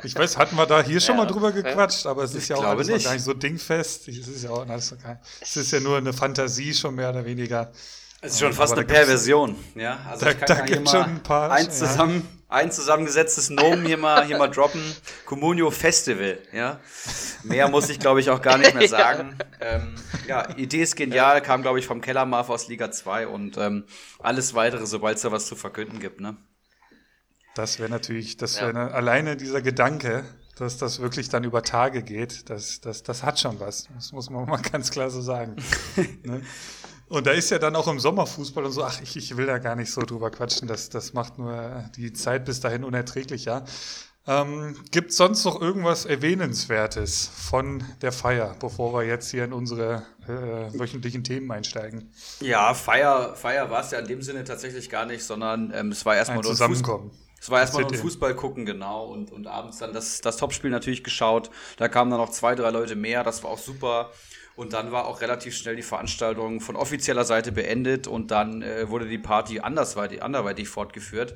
Ich 0.02 0.14
weiß, 0.14 0.36
hatten 0.38 0.56
wir 0.56 0.66
da 0.66 0.82
hier 0.82 1.00
schon 1.00 1.16
Ja, 1.16 1.24
mal 1.24 1.30
drüber 1.30 1.52
gequatscht, 1.52 2.06
aber 2.06 2.22
es 2.24 2.34
ist 2.34 2.48
ja 2.48 2.56
auch 2.56 2.64
alles 2.64 2.88
nicht. 2.88 3.04
gar 3.04 3.12
nicht 3.14 3.24
so 3.24 3.34
dingfest. 3.34 4.08
Es 4.08 4.28
ist 4.28 4.44
ja 4.44 4.50
auch 4.50 4.66
alles 4.68 4.94
gar, 5.02 5.20
es 5.40 5.56
ist 5.56 5.72
ja 5.72 5.80
nur 5.80 5.98
eine 5.98 6.12
Fantasie 6.12 6.72
schon 6.74 6.94
mehr 6.94 7.10
oder 7.10 7.24
weniger. 7.24 7.70
Es 8.22 8.32
ist 8.34 8.40
schon 8.40 8.54
fast 8.54 8.72
Aber 8.72 8.80
eine 8.82 8.86
Perversion. 8.88 9.56
Ja, 9.74 9.98
also 10.10 10.24
Da- 10.24 10.30
ich 10.32 10.38
kann 10.40 10.66
da 10.66 10.80
mal 10.80 10.86
schon 10.90 11.02
ein 11.04 11.22
paar- 11.22 11.50
ein, 11.50 11.66
ja. 11.66 12.22
Ein 12.54 12.70
zusammengesetztes 12.72 13.50
Nomen 13.50 13.84
hier 13.84 13.98
mal, 13.98 14.24
hier 14.24 14.38
mal 14.38 14.48
droppen. 14.48 14.80
Communio 15.26 15.70
Festival. 15.70 16.38
Ja, 16.52 16.80
mehr 17.42 17.68
muss 17.68 17.88
ich 17.90 17.98
glaube 18.00 18.20
ich 18.20 18.30
auch 18.30 18.40
gar 18.40 18.56
nicht 18.58 18.74
mehr 18.74 18.88
sagen. 19.00 19.36
ähm, 19.60 19.94
ja, 20.28 20.48
Idee 20.56 20.82
ist 20.82 20.96
genial, 20.96 21.42
kam 21.42 21.62
glaube 21.62 21.78
ich 21.80 21.86
vom 21.86 22.00
Kellermarf 22.00 22.48
aus 22.50 22.68
Liga 22.68 22.90
2 22.90 23.26
und 23.28 23.58
ähm, 23.58 23.84
alles 24.20 24.54
weitere, 24.54 24.86
sobald 24.86 25.16
es 25.16 25.22
da 25.22 25.32
was 25.32 25.46
zu 25.46 25.56
verkünden 25.56 25.98
gibt. 26.00 26.20
Ne? 26.20 26.36
Das 27.54 27.78
wäre 27.78 27.90
natürlich, 27.90 28.36
das 28.36 28.56
Ja. 28.60 28.68
wäre 28.68 28.92
alleine 28.94 29.36
dieser 29.36 29.60
Gedanke, 29.60 30.24
dass 30.56 30.78
das 30.78 31.00
wirklich 31.00 31.28
dann 31.28 31.42
über 31.44 31.62
Tage 31.62 32.02
geht, 32.02 32.48
das, 32.48 32.80
das, 32.80 33.02
das 33.02 33.24
hat 33.24 33.40
schon 33.40 33.58
was. 33.58 33.88
Das 33.94 34.12
muss 34.12 34.30
man 34.30 34.48
mal 34.48 34.62
ganz 34.72 34.90
klar 34.92 35.10
so 35.10 35.20
sagen. 35.20 35.56
ne? 36.22 36.42
Und 37.08 37.26
da 37.26 37.32
ist 37.32 37.50
ja 37.50 37.58
dann 37.58 37.76
auch 37.76 37.86
im 37.88 38.00
Sommerfußball 38.00 38.64
und 38.64 38.72
so, 38.72 38.82
ach, 38.82 39.00
ich, 39.02 39.16
ich 39.16 39.36
will 39.36 39.46
da 39.46 39.58
gar 39.58 39.76
nicht 39.76 39.90
so 39.90 40.02
drüber 40.02 40.30
quatschen, 40.30 40.68
das, 40.68 40.88
das 40.88 41.12
macht 41.12 41.38
nur 41.38 41.84
die 41.96 42.12
Zeit 42.12 42.44
bis 42.44 42.60
dahin 42.60 42.82
unerträglicher. 42.84 43.64
Ähm, 44.26 44.74
Gibt 44.90 45.10
es 45.10 45.18
sonst 45.18 45.44
noch 45.44 45.60
irgendwas 45.60 46.06
Erwähnenswertes 46.06 47.28
von 47.28 47.84
der 48.00 48.10
Feier, 48.10 48.56
bevor 48.58 48.94
wir 48.94 49.06
jetzt 49.06 49.30
hier 49.30 49.44
in 49.44 49.52
unsere 49.52 50.06
äh, 50.26 50.78
wöchentlichen 50.78 51.24
Themen 51.24 51.50
einsteigen? 51.50 52.10
Ja, 52.40 52.72
Feier, 52.72 53.34
Feier 53.34 53.70
war 53.70 53.82
es 53.82 53.90
ja 53.90 53.98
in 53.98 54.06
dem 54.06 54.22
Sinne 54.22 54.44
tatsächlich 54.44 54.88
gar 54.88 55.04
nicht, 55.04 55.24
sondern 55.24 55.72
ähm, 55.74 55.92
es 55.92 56.06
war 56.06 56.16
erstmal 56.16 56.38
nur 56.38 56.44
Zusammenkommen. 56.44 57.10
Es 57.38 57.50
war 57.50 57.60
erstmal 57.60 57.82
nur 57.82 57.92
ein. 57.92 57.98
Fußball 57.98 58.34
gucken, 58.34 58.64
genau. 58.64 59.04
Und, 59.04 59.30
und 59.30 59.46
abends 59.46 59.76
dann 59.76 59.92
das, 59.92 60.22
das 60.22 60.38
Topspiel 60.38 60.70
natürlich 60.70 61.04
geschaut. 61.04 61.50
Da 61.76 61.88
kamen 61.88 62.10
dann 62.10 62.18
noch 62.18 62.30
zwei, 62.30 62.54
drei 62.54 62.70
Leute 62.70 62.96
mehr. 62.96 63.22
Das 63.22 63.42
war 63.44 63.50
auch 63.50 63.58
super. 63.58 64.10
Und 64.56 64.72
dann 64.72 64.92
war 64.92 65.06
auch 65.06 65.20
relativ 65.20 65.56
schnell 65.56 65.74
die 65.74 65.82
Veranstaltung 65.82 66.60
von 66.60 66.76
offizieller 66.76 67.24
Seite 67.24 67.50
beendet 67.50 68.06
und 68.06 68.30
dann 68.30 68.62
äh, 68.62 68.88
wurde 68.88 69.08
die 69.08 69.18
Party 69.18 69.60
andersweitig, 69.60 70.22
anderweitig 70.22 70.68
fortgeführt. 70.68 71.34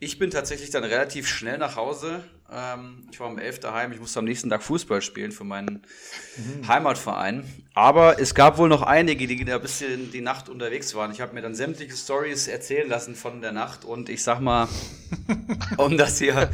Ich 0.00 0.18
bin 0.18 0.30
tatsächlich 0.30 0.70
dann 0.70 0.84
relativ 0.84 1.26
schnell 1.26 1.58
nach 1.58 1.76
Hause. 1.76 2.22
Ähm, 2.50 3.06
ich 3.10 3.20
war 3.20 3.26
um 3.26 3.38
11 3.38 3.60
daheim. 3.60 3.92
Ich 3.92 4.00
musste 4.00 4.20
am 4.20 4.24
nächsten 4.24 4.48
Tag 4.48 4.62
Fußball 4.62 5.02
spielen 5.02 5.32
für 5.32 5.44
meinen 5.44 5.82
mhm. 6.36 6.66
Heimatverein. 6.66 7.44
Aber 7.74 8.18
es 8.20 8.34
gab 8.34 8.56
wohl 8.56 8.70
noch 8.70 8.82
einige, 8.82 9.26
die 9.26 9.44
da 9.44 9.56
ein 9.56 9.62
bisschen 9.62 10.10
die 10.12 10.22
Nacht 10.22 10.48
unterwegs 10.48 10.94
waren. 10.94 11.12
Ich 11.12 11.20
habe 11.20 11.34
mir 11.34 11.42
dann 11.42 11.54
sämtliche 11.54 11.94
Stories 11.94 12.48
erzählen 12.48 12.88
lassen 12.88 13.14
von 13.14 13.42
der 13.42 13.52
Nacht. 13.52 13.84
Und 13.84 14.08
ich 14.08 14.22
sag 14.22 14.40
mal, 14.40 14.66
um 15.76 15.98
das 15.98 16.18
hier, 16.18 16.48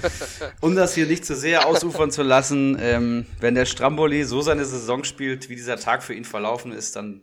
um 0.60 0.74
das 0.74 0.94
hier 0.94 1.06
nicht 1.06 1.24
zu 1.24 1.36
sehr 1.36 1.66
ausufern 1.66 2.10
zu 2.10 2.22
lassen, 2.22 2.76
ähm, 2.80 3.26
wenn 3.40 3.54
der 3.54 3.66
Stramboli 3.66 4.24
so 4.24 4.42
seine 4.42 4.64
Saison 4.64 5.04
spielt, 5.04 5.48
wie 5.48 5.54
dieser 5.54 5.76
Tag 5.76 6.02
für 6.02 6.14
ihn 6.14 6.24
verlaufen 6.24 6.72
ist, 6.72 6.96
dann 6.96 7.22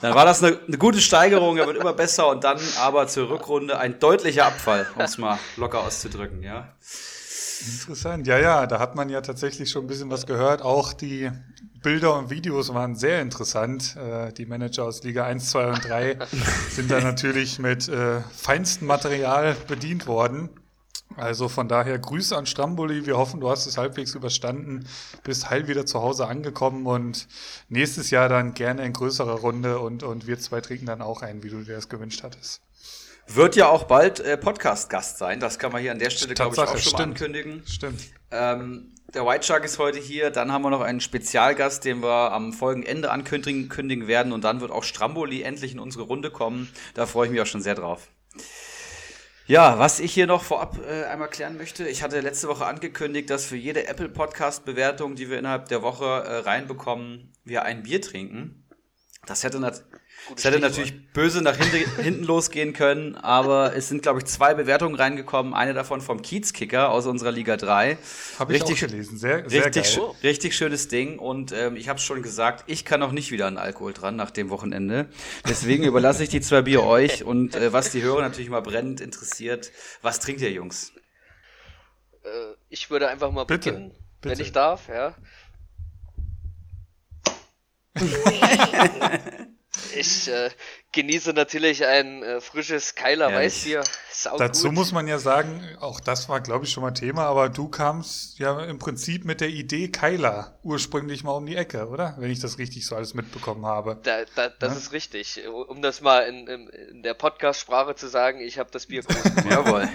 dann 0.00 0.14
war 0.14 0.26
das 0.26 0.42
eine, 0.42 0.58
eine, 0.66 0.78
gute 0.78 1.00
Steigerung, 1.00 1.56
er 1.56 1.66
wird 1.66 1.78
immer 1.78 1.94
besser 1.94 2.28
und 2.28 2.44
dann 2.44 2.60
aber 2.78 3.06
zur 3.06 3.30
Rückrunde 3.30 3.78
ein 3.78 3.98
deutlicher 3.98 4.46
Abfall, 4.46 4.86
um 4.94 5.00
es 5.00 5.16
mal 5.16 5.38
locker 5.56 5.80
auszudrücken, 5.80 6.42
ja. 6.42 6.68
Interessant, 7.66 8.26
ja, 8.26 8.38
ja, 8.38 8.66
da 8.66 8.78
hat 8.78 8.94
man 8.94 9.08
ja 9.08 9.20
tatsächlich 9.20 9.70
schon 9.70 9.84
ein 9.84 9.88
bisschen 9.88 10.10
was 10.10 10.26
gehört. 10.26 10.62
Auch 10.62 10.92
die 10.92 11.30
Bilder 11.82 12.16
und 12.16 12.30
Videos 12.30 12.72
waren 12.72 12.94
sehr 12.94 13.20
interessant. 13.20 13.96
Äh, 13.96 14.32
die 14.32 14.46
Manager 14.46 14.84
aus 14.84 15.02
Liga 15.02 15.24
1, 15.24 15.50
2 15.50 15.68
und 15.68 15.84
3 15.84 16.18
sind 16.70 16.90
da 16.90 17.00
natürlich 17.00 17.58
mit 17.58 17.88
äh, 17.88 18.20
feinstem 18.20 18.86
Material 18.86 19.56
bedient 19.66 20.06
worden. 20.06 20.48
Also 21.16 21.48
von 21.48 21.68
daher 21.68 21.98
Grüße 21.98 22.36
an 22.36 22.46
Stramboli. 22.46 23.06
Wir 23.06 23.18
hoffen, 23.18 23.40
du 23.40 23.50
hast 23.50 23.66
es 23.66 23.76
halbwegs 23.76 24.14
überstanden, 24.14 24.86
bist 25.24 25.50
heil 25.50 25.68
wieder 25.68 25.84
zu 25.84 26.00
Hause 26.00 26.26
angekommen 26.26 26.86
und 26.86 27.28
nächstes 27.68 28.10
Jahr 28.10 28.28
dann 28.28 28.54
gerne 28.54 28.84
in 28.84 28.92
größerer 28.92 29.40
Runde 29.40 29.78
und, 29.78 30.02
und 30.02 30.26
wir 30.26 30.38
zwei 30.38 30.60
trinken 30.60 30.86
dann 30.86 31.02
auch 31.02 31.22
ein, 31.22 31.42
wie 31.42 31.50
du 31.50 31.62
dir 31.62 31.74
das 31.74 31.88
gewünscht 31.88 32.22
hattest. 32.22 32.62
Wird 33.34 33.56
ja 33.56 33.68
auch 33.68 33.84
bald 33.84 34.20
äh, 34.20 34.36
Podcast-Gast 34.36 35.16
sein. 35.16 35.40
Das 35.40 35.58
kann 35.58 35.72
man 35.72 35.80
hier 35.80 35.92
an 35.92 35.98
der 35.98 36.10
Stelle, 36.10 36.34
glaube 36.34 36.54
ich, 36.54 36.60
auch 36.60 36.68
schon 36.68 36.78
stimmt. 36.78 36.98
mal 36.98 37.04
ankündigen. 37.04 37.62
Stimmt. 37.66 38.00
Ähm, 38.30 38.94
der 39.14 39.24
White 39.24 39.46
Shark 39.46 39.64
ist 39.64 39.78
heute 39.78 39.98
hier. 39.98 40.30
Dann 40.30 40.52
haben 40.52 40.62
wir 40.62 40.70
noch 40.70 40.82
einen 40.82 41.00
Spezialgast, 41.00 41.84
den 41.84 42.02
wir 42.02 42.32
am 42.32 42.52
Folgenende 42.52 43.10
ankündigen 43.10 44.06
werden. 44.06 44.32
Und 44.32 44.44
dann 44.44 44.60
wird 44.60 44.70
auch 44.70 44.84
Stramboli 44.84 45.42
endlich 45.42 45.72
in 45.72 45.78
unsere 45.78 46.04
Runde 46.04 46.30
kommen. 46.30 46.68
Da 46.94 47.06
freue 47.06 47.26
ich 47.26 47.32
mich 47.32 47.40
auch 47.40 47.46
schon 47.46 47.62
sehr 47.62 47.74
drauf. 47.74 48.08
Ja, 49.46 49.78
was 49.78 49.98
ich 49.98 50.12
hier 50.12 50.26
noch 50.26 50.42
vorab 50.42 50.78
äh, 50.86 51.04
einmal 51.04 51.28
klären 51.28 51.56
möchte, 51.56 51.88
ich 51.88 52.02
hatte 52.02 52.20
letzte 52.20 52.48
Woche 52.48 52.64
angekündigt, 52.64 53.28
dass 53.28 53.44
für 53.44 53.56
jede 53.56 53.86
Apple 53.88 54.08
Podcast 54.08 54.64
Bewertung, 54.64 55.14
die 55.14 55.30
wir 55.30 55.38
innerhalb 55.38 55.68
der 55.68 55.82
Woche 55.82 56.04
äh, 56.04 56.36
reinbekommen, 56.38 57.32
wir 57.44 57.62
ein 57.64 57.82
Bier 57.82 58.00
trinken. 58.00 58.68
Das 59.26 59.42
hätte, 59.42 59.58
nat 59.58 59.84
es 60.36 60.44
hätte 60.44 60.60
natürlich 60.60 61.12
böse 61.12 61.42
nach 61.42 61.56
hinten 61.56 62.24
losgehen 62.24 62.72
können, 62.72 63.16
aber 63.16 63.74
es 63.74 63.88
sind, 63.88 64.02
glaube 64.02 64.20
ich, 64.20 64.26
zwei 64.26 64.54
Bewertungen 64.54 64.94
reingekommen. 64.94 65.52
Eine 65.52 65.74
davon 65.74 66.00
vom 66.00 66.22
Kiezkicker 66.22 66.90
aus 66.90 67.06
unserer 67.06 67.32
Liga 67.32 67.56
3. 67.56 67.98
Habe 68.38 68.54
ich 68.54 68.62
richtig, 68.62 68.84
auch 68.84 68.88
gelesen. 68.88 69.18
Sehr, 69.18 69.48
sehr 69.48 69.64
richtig, 69.66 69.96
geil. 69.96 70.10
richtig 70.22 70.56
schönes 70.56 70.88
Ding. 70.88 71.18
Und 71.18 71.52
ähm, 71.52 71.76
ich 71.76 71.88
habe 71.88 71.98
es 71.98 72.04
schon 72.04 72.22
gesagt, 72.22 72.64
ich 72.66 72.84
kann 72.84 73.00
noch 73.00 73.12
nicht 73.12 73.32
wieder 73.32 73.46
an 73.46 73.58
Alkohol 73.58 73.92
dran 73.92 74.16
nach 74.16 74.30
dem 74.30 74.50
Wochenende. 74.50 75.08
Deswegen 75.48 75.84
überlasse 75.84 76.22
ich 76.22 76.28
die 76.28 76.40
zwei 76.40 76.62
Bier 76.62 76.84
euch. 76.84 77.24
Und 77.24 77.54
äh, 77.54 77.72
was 77.72 77.90
die 77.90 78.02
Hörer 78.02 78.22
natürlich 78.22 78.50
mal 78.50 78.62
brennend 78.62 79.00
interessiert, 79.00 79.72
was 80.02 80.20
trinkt 80.20 80.40
ihr, 80.40 80.52
Jungs? 80.52 80.92
Äh, 82.24 82.28
ich 82.68 82.90
würde 82.90 83.08
einfach 83.08 83.30
mal 83.32 83.44
bitte, 83.44 83.72
beginnen, 83.72 83.90
bitte. 84.20 84.38
wenn 84.38 84.44
ich 84.44 84.52
darf, 84.52 84.88
ja. 84.88 85.14
Ich 89.96 90.28
äh, 90.28 90.50
genieße 90.92 91.32
natürlich 91.32 91.84
ein 91.84 92.22
äh, 92.22 92.40
frisches 92.40 92.94
Keiler 92.94 93.30
ja, 93.30 93.36
Weißbier. 93.36 93.82
Dazu 94.38 94.66
gut. 94.66 94.74
muss 94.74 94.92
man 94.92 95.08
ja 95.08 95.18
sagen, 95.18 95.62
auch 95.80 96.00
das 96.00 96.28
war, 96.28 96.40
glaube 96.40 96.64
ich, 96.64 96.72
schon 96.72 96.82
mal 96.82 96.92
Thema, 96.92 97.24
aber 97.24 97.48
du 97.48 97.68
kamst 97.68 98.38
ja 98.38 98.62
im 98.64 98.78
Prinzip 98.78 99.24
mit 99.24 99.40
der 99.40 99.48
Idee 99.48 99.88
Keiler 99.88 100.58
ursprünglich 100.62 101.24
mal 101.24 101.32
um 101.32 101.46
die 101.46 101.56
Ecke, 101.56 101.88
oder? 101.88 102.14
Wenn 102.18 102.30
ich 102.30 102.40
das 102.40 102.58
richtig 102.58 102.86
so 102.86 102.94
alles 102.94 103.14
mitbekommen 103.14 103.64
habe. 103.66 103.98
Da, 104.02 104.24
da, 104.34 104.50
das 104.50 104.72
ja? 104.72 104.78
ist 104.78 104.92
richtig. 104.92 105.40
Um 105.46 105.82
das 105.82 106.00
mal 106.02 106.20
in, 106.20 106.46
in, 106.46 106.68
in 106.68 107.02
der 107.02 107.14
Podcast-Sprache 107.14 107.94
zu 107.94 108.08
sagen, 108.08 108.40
ich 108.40 108.58
habe 108.58 108.70
das 108.70 108.86
Bier 108.86 109.02
groß 109.02 109.44
Jawohl. 109.50 109.88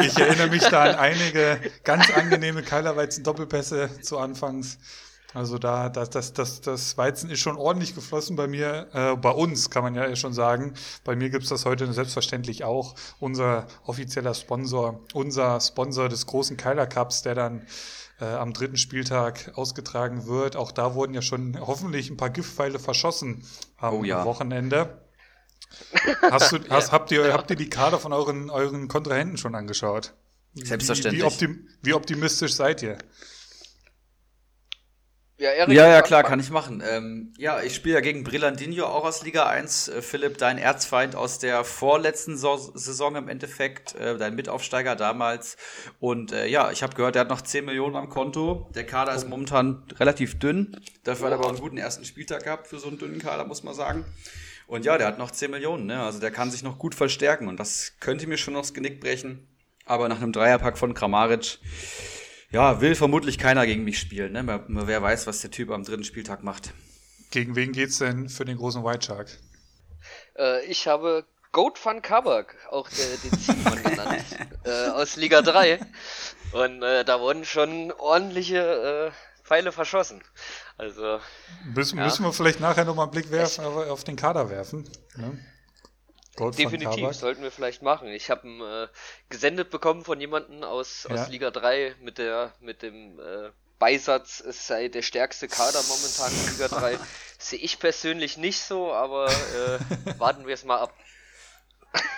ich 0.00 0.18
erinnere 0.18 0.48
mich 0.48 0.64
da 0.64 0.82
an 0.82 0.94
einige 0.96 1.60
ganz 1.84 2.10
angenehme 2.10 2.62
Keilerweizen-Doppelpässe 2.62 4.00
zu 4.02 4.18
Anfangs. 4.18 4.78
Also 5.34 5.58
da, 5.58 5.88
das, 5.88 6.10
das, 6.10 6.32
das, 6.32 6.60
das 6.60 6.96
Weizen 6.96 7.28
ist 7.28 7.40
schon 7.40 7.56
ordentlich 7.56 7.94
geflossen 7.94 8.36
bei 8.36 8.46
mir, 8.46 8.86
äh, 8.92 9.16
bei 9.16 9.30
uns 9.30 9.68
kann 9.68 9.82
man 9.82 9.96
ja 9.96 10.14
schon 10.14 10.32
sagen. 10.32 10.74
Bei 11.02 11.16
mir 11.16 11.28
gibt's 11.28 11.48
das 11.48 11.64
heute 11.64 11.92
selbstverständlich 11.92 12.62
auch. 12.62 12.94
Unser 13.18 13.66
offizieller 13.84 14.32
Sponsor, 14.34 15.00
unser 15.12 15.60
Sponsor 15.60 16.08
des 16.08 16.26
großen 16.26 16.56
Keiler 16.56 16.86
Cups, 16.86 17.22
der 17.22 17.34
dann 17.34 17.66
äh, 18.20 18.26
am 18.26 18.52
dritten 18.52 18.76
Spieltag 18.76 19.50
ausgetragen 19.56 20.26
wird. 20.26 20.54
Auch 20.54 20.70
da 20.70 20.94
wurden 20.94 21.14
ja 21.14 21.22
schon 21.22 21.58
hoffentlich 21.60 22.10
ein 22.10 22.16
paar 22.16 22.30
Giftpfeile 22.30 22.78
verschossen 22.78 23.44
am 23.76 23.94
oh 23.94 24.04
ja. 24.04 24.24
Wochenende. 24.24 25.00
Hast 26.30 26.52
du, 26.52 26.58
hast, 26.70 26.92
habt, 26.92 27.10
ihr, 27.10 27.32
habt 27.32 27.50
ihr 27.50 27.56
die 27.56 27.68
Kader 27.68 27.98
von 27.98 28.12
euren, 28.12 28.48
euren 28.48 28.86
Kontrahenten 28.86 29.36
schon 29.36 29.56
angeschaut? 29.56 30.14
Selbstverständlich. 30.54 31.20
Wie, 31.20 31.24
wie, 31.24 31.26
optim, 31.26 31.68
wie 31.82 31.94
optimistisch 31.94 32.54
seid 32.54 32.80
ihr? 32.82 32.98
Ja, 35.36 35.50
Erik, 35.50 35.74
ja, 35.74 35.88
ja, 35.88 36.00
klar, 36.00 36.22
kann 36.22 36.38
ich 36.38 36.50
machen. 36.50 36.80
Ähm, 36.86 37.32
ja, 37.38 37.60
ich 37.60 37.74
spiele 37.74 37.96
ja 37.96 38.00
gegen 38.00 38.22
Brillandinho 38.22 38.86
auch 38.86 39.04
aus 39.04 39.24
Liga 39.24 39.46
1. 39.46 39.88
Äh, 39.88 40.00
Philipp, 40.00 40.38
dein 40.38 40.58
Erzfeind 40.58 41.16
aus 41.16 41.40
der 41.40 41.64
vorletzten 41.64 42.36
so 42.36 42.56
Saison 42.56 43.16
im 43.16 43.28
Endeffekt, 43.28 43.96
äh, 43.96 44.16
dein 44.16 44.36
Mitaufsteiger 44.36 44.94
damals. 44.94 45.56
Und 45.98 46.30
äh, 46.30 46.46
ja, 46.46 46.70
ich 46.70 46.84
habe 46.84 46.94
gehört, 46.94 47.16
er 47.16 47.22
hat 47.22 47.30
noch 47.30 47.40
10 47.40 47.64
Millionen 47.64 47.96
am 47.96 48.08
Konto. 48.10 48.70
Der 48.76 48.86
Kader 48.86 49.12
ist 49.12 49.28
momentan 49.28 49.82
relativ 49.98 50.38
dünn. 50.38 50.80
Dafür 51.02 51.26
hat 51.26 51.32
er 51.32 51.38
aber 51.40 51.48
einen 51.48 51.58
guten 51.58 51.78
ersten 51.78 52.04
Spieltag 52.04 52.44
gehabt 52.44 52.68
für 52.68 52.78
so 52.78 52.86
einen 52.86 52.98
dünnen 52.98 53.18
Kader, 53.18 53.44
muss 53.44 53.64
man 53.64 53.74
sagen. 53.74 54.04
Und 54.68 54.84
ja, 54.84 54.96
der 54.98 55.08
hat 55.08 55.18
noch 55.18 55.32
10 55.32 55.50
Millionen, 55.50 55.86
ne? 55.86 56.00
Also 56.00 56.20
der 56.20 56.30
kann 56.30 56.52
sich 56.52 56.62
noch 56.62 56.78
gut 56.78 56.94
verstärken. 56.94 57.48
Und 57.48 57.58
das 57.58 57.94
könnte 57.98 58.28
mir 58.28 58.36
schon 58.36 58.54
aufs 58.54 58.72
Genick 58.72 59.00
brechen. 59.00 59.48
Aber 59.84 60.08
nach 60.08 60.22
einem 60.22 60.32
Dreierpack 60.32 60.78
von 60.78 60.94
Kramaric 60.94 61.58
ja, 62.54 62.80
will 62.80 62.94
vermutlich 62.94 63.36
keiner 63.36 63.66
gegen 63.66 63.82
mich 63.82 63.98
spielen. 63.98 64.32
Ne? 64.32 64.62
Wer 64.68 65.02
weiß, 65.02 65.26
was 65.26 65.40
der 65.40 65.50
Typ 65.50 65.70
am 65.70 65.82
dritten 65.82 66.04
Spieltag 66.04 66.44
macht. 66.44 66.72
Gegen 67.32 67.56
wen 67.56 67.72
geht's 67.72 67.98
denn 67.98 68.28
für 68.28 68.44
den 68.44 68.58
großen 68.58 68.84
White 68.84 69.04
Shark? 69.04 69.28
Äh, 70.38 70.64
ich 70.66 70.86
habe 70.86 71.24
Goat 71.50 71.84
van 71.84 72.00
Kabak, 72.00 72.54
auch 72.70 72.88
der, 72.88 73.16
den 73.24 73.38
Ziehmann 73.40 73.82
genannt, 73.82 74.24
äh, 74.64 74.88
aus 74.90 75.16
Liga 75.16 75.42
3. 75.42 75.80
Und 76.52 76.82
äh, 76.84 77.04
da 77.04 77.18
wurden 77.18 77.44
schon 77.44 77.90
ordentliche 77.90 79.12
äh, 79.12 79.44
Pfeile 79.44 79.72
verschossen. 79.72 80.22
Also. 80.78 81.18
Müssen, 81.74 81.98
ja. 81.98 82.04
müssen 82.04 82.24
wir 82.24 82.32
vielleicht 82.32 82.60
nachher 82.60 82.84
nochmal 82.84 83.06
einen 83.06 83.12
Blick 83.12 83.32
werfen, 83.32 83.64
auf 83.64 84.04
den 84.04 84.14
Kader 84.14 84.48
werfen. 84.48 84.88
Ne? 85.16 85.44
Gold 86.36 86.58
Definitiv, 86.58 87.12
sollten 87.14 87.42
wir 87.42 87.50
vielleicht 87.50 87.82
machen. 87.82 88.08
Ich 88.08 88.30
habe 88.30 88.90
äh, 88.90 88.96
gesendet 89.28 89.70
bekommen 89.70 90.04
von 90.04 90.20
jemandem 90.20 90.64
aus, 90.64 91.06
ja. 91.08 91.14
aus 91.14 91.28
Liga 91.28 91.50
3 91.50 91.94
mit 92.00 92.18
der 92.18 92.52
mit 92.60 92.82
dem 92.82 93.20
äh, 93.20 93.50
Beisatz, 93.78 94.40
es 94.40 94.66
sei 94.66 94.88
der 94.88 95.02
stärkste 95.02 95.48
Kader 95.48 95.80
momentan 95.88 96.32
in 96.32 96.52
Liga 96.52 96.68
3. 96.68 96.98
Sehe 97.38 97.58
ich 97.58 97.78
persönlich 97.78 98.36
nicht 98.36 98.60
so, 98.60 98.92
aber 98.92 99.26
äh, 99.26 100.18
warten 100.18 100.46
wir 100.46 100.54
es 100.54 100.64
mal 100.64 100.78
ab. 100.78 100.94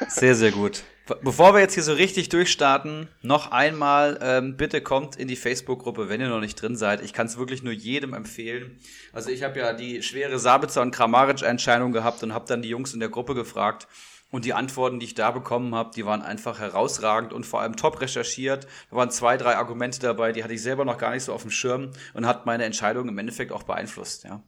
Sehr, 0.08 0.34
sehr 0.34 0.52
gut. 0.52 0.84
Bevor 1.22 1.54
wir 1.54 1.60
jetzt 1.60 1.74
hier 1.74 1.84
so 1.84 1.92
richtig 1.92 2.30
durchstarten, 2.30 3.08
noch 3.22 3.52
einmal, 3.52 4.18
ähm, 4.20 4.56
bitte 4.56 4.80
kommt 4.80 5.14
in 5.14 5.28
die 5.28 5.36
Facebook-Gruppe, 5.36 6.08
wenn 6.08 6.20
ihr 6.20 6.28
noch 6.28 6.40
nicht 6.40 6.60
drin 6.60 6.76
seid. 6.76 7.00
Ich 7.00 7.12
kann 7.12 7.28
es 7.28 7.38
wirklich 7.38 7.62
nur 7.62 7.72
jedem 7.72 8.12
empfehlen. 8.12 8.80
Also 9.12 9.30
ich 9.30 9.44
habe 9.44 9.56
ja 9.60 9.72
die 9.72 10.02
schwere 10.02 10.40
Sabitzer 10.40 10.82
und 10.82 10.90
Kramaric-Entscheidung 10.90 11.92
gehabt 11.92 12.24
und 12.24 12.34
habe 12.34 12.46
dann 12.48 12.60
die 12.60 12.70
Jungs 12.70 12.92
in 12.92 12.98
der 12.98 13.08
Gruppe 13.08 13.36
gefragt. 13.36 13.86
Und 14.32 14.44
die 14.44 14.52
Antworten, 14.52 14.98
die 14.98 15.06
ich 15.06 15.14
da 15.14 15.30
bekommen 15.30 15.76
habe, 15.76 15.92
die 15.94 16.04
waren 16.04 16.22
einfach 16.22 16.58
herausragend 16.58 17.32
und 17.32 17.46
vor 17.46 17.60
allem 17.60 17.76
top 17.76 18.00
recherchiert. 18.00 18.66
Da 18.90 18.96
waren 18.96 19.10
zwei, 19.12 19.36
drei 19.36 19.56
Argumente 19.56 20.00
dabei, 20.00 20.32
die 20.32 20.42
hatte 20.42 20.54
ich 20.54 20.62
selber 20.62 20.84
noch 20.84 20.98
gar 20.98 21.12
nicht 21.12 21.22
so 21.22 21.32
auf 21.32 21.42
dem 21.42 21.52
Schirm 21.52 21.92
und 22.14 22.26
hat 22.26 22.46
meine 22.46 22.64
Entscheidung 22.64 23.08
im 23.08 23.16
Endeffekt 23.18 23.52
auch 23.52 23.62
beeinflusst. 23.62 24.24
Ja. 24.24 24.42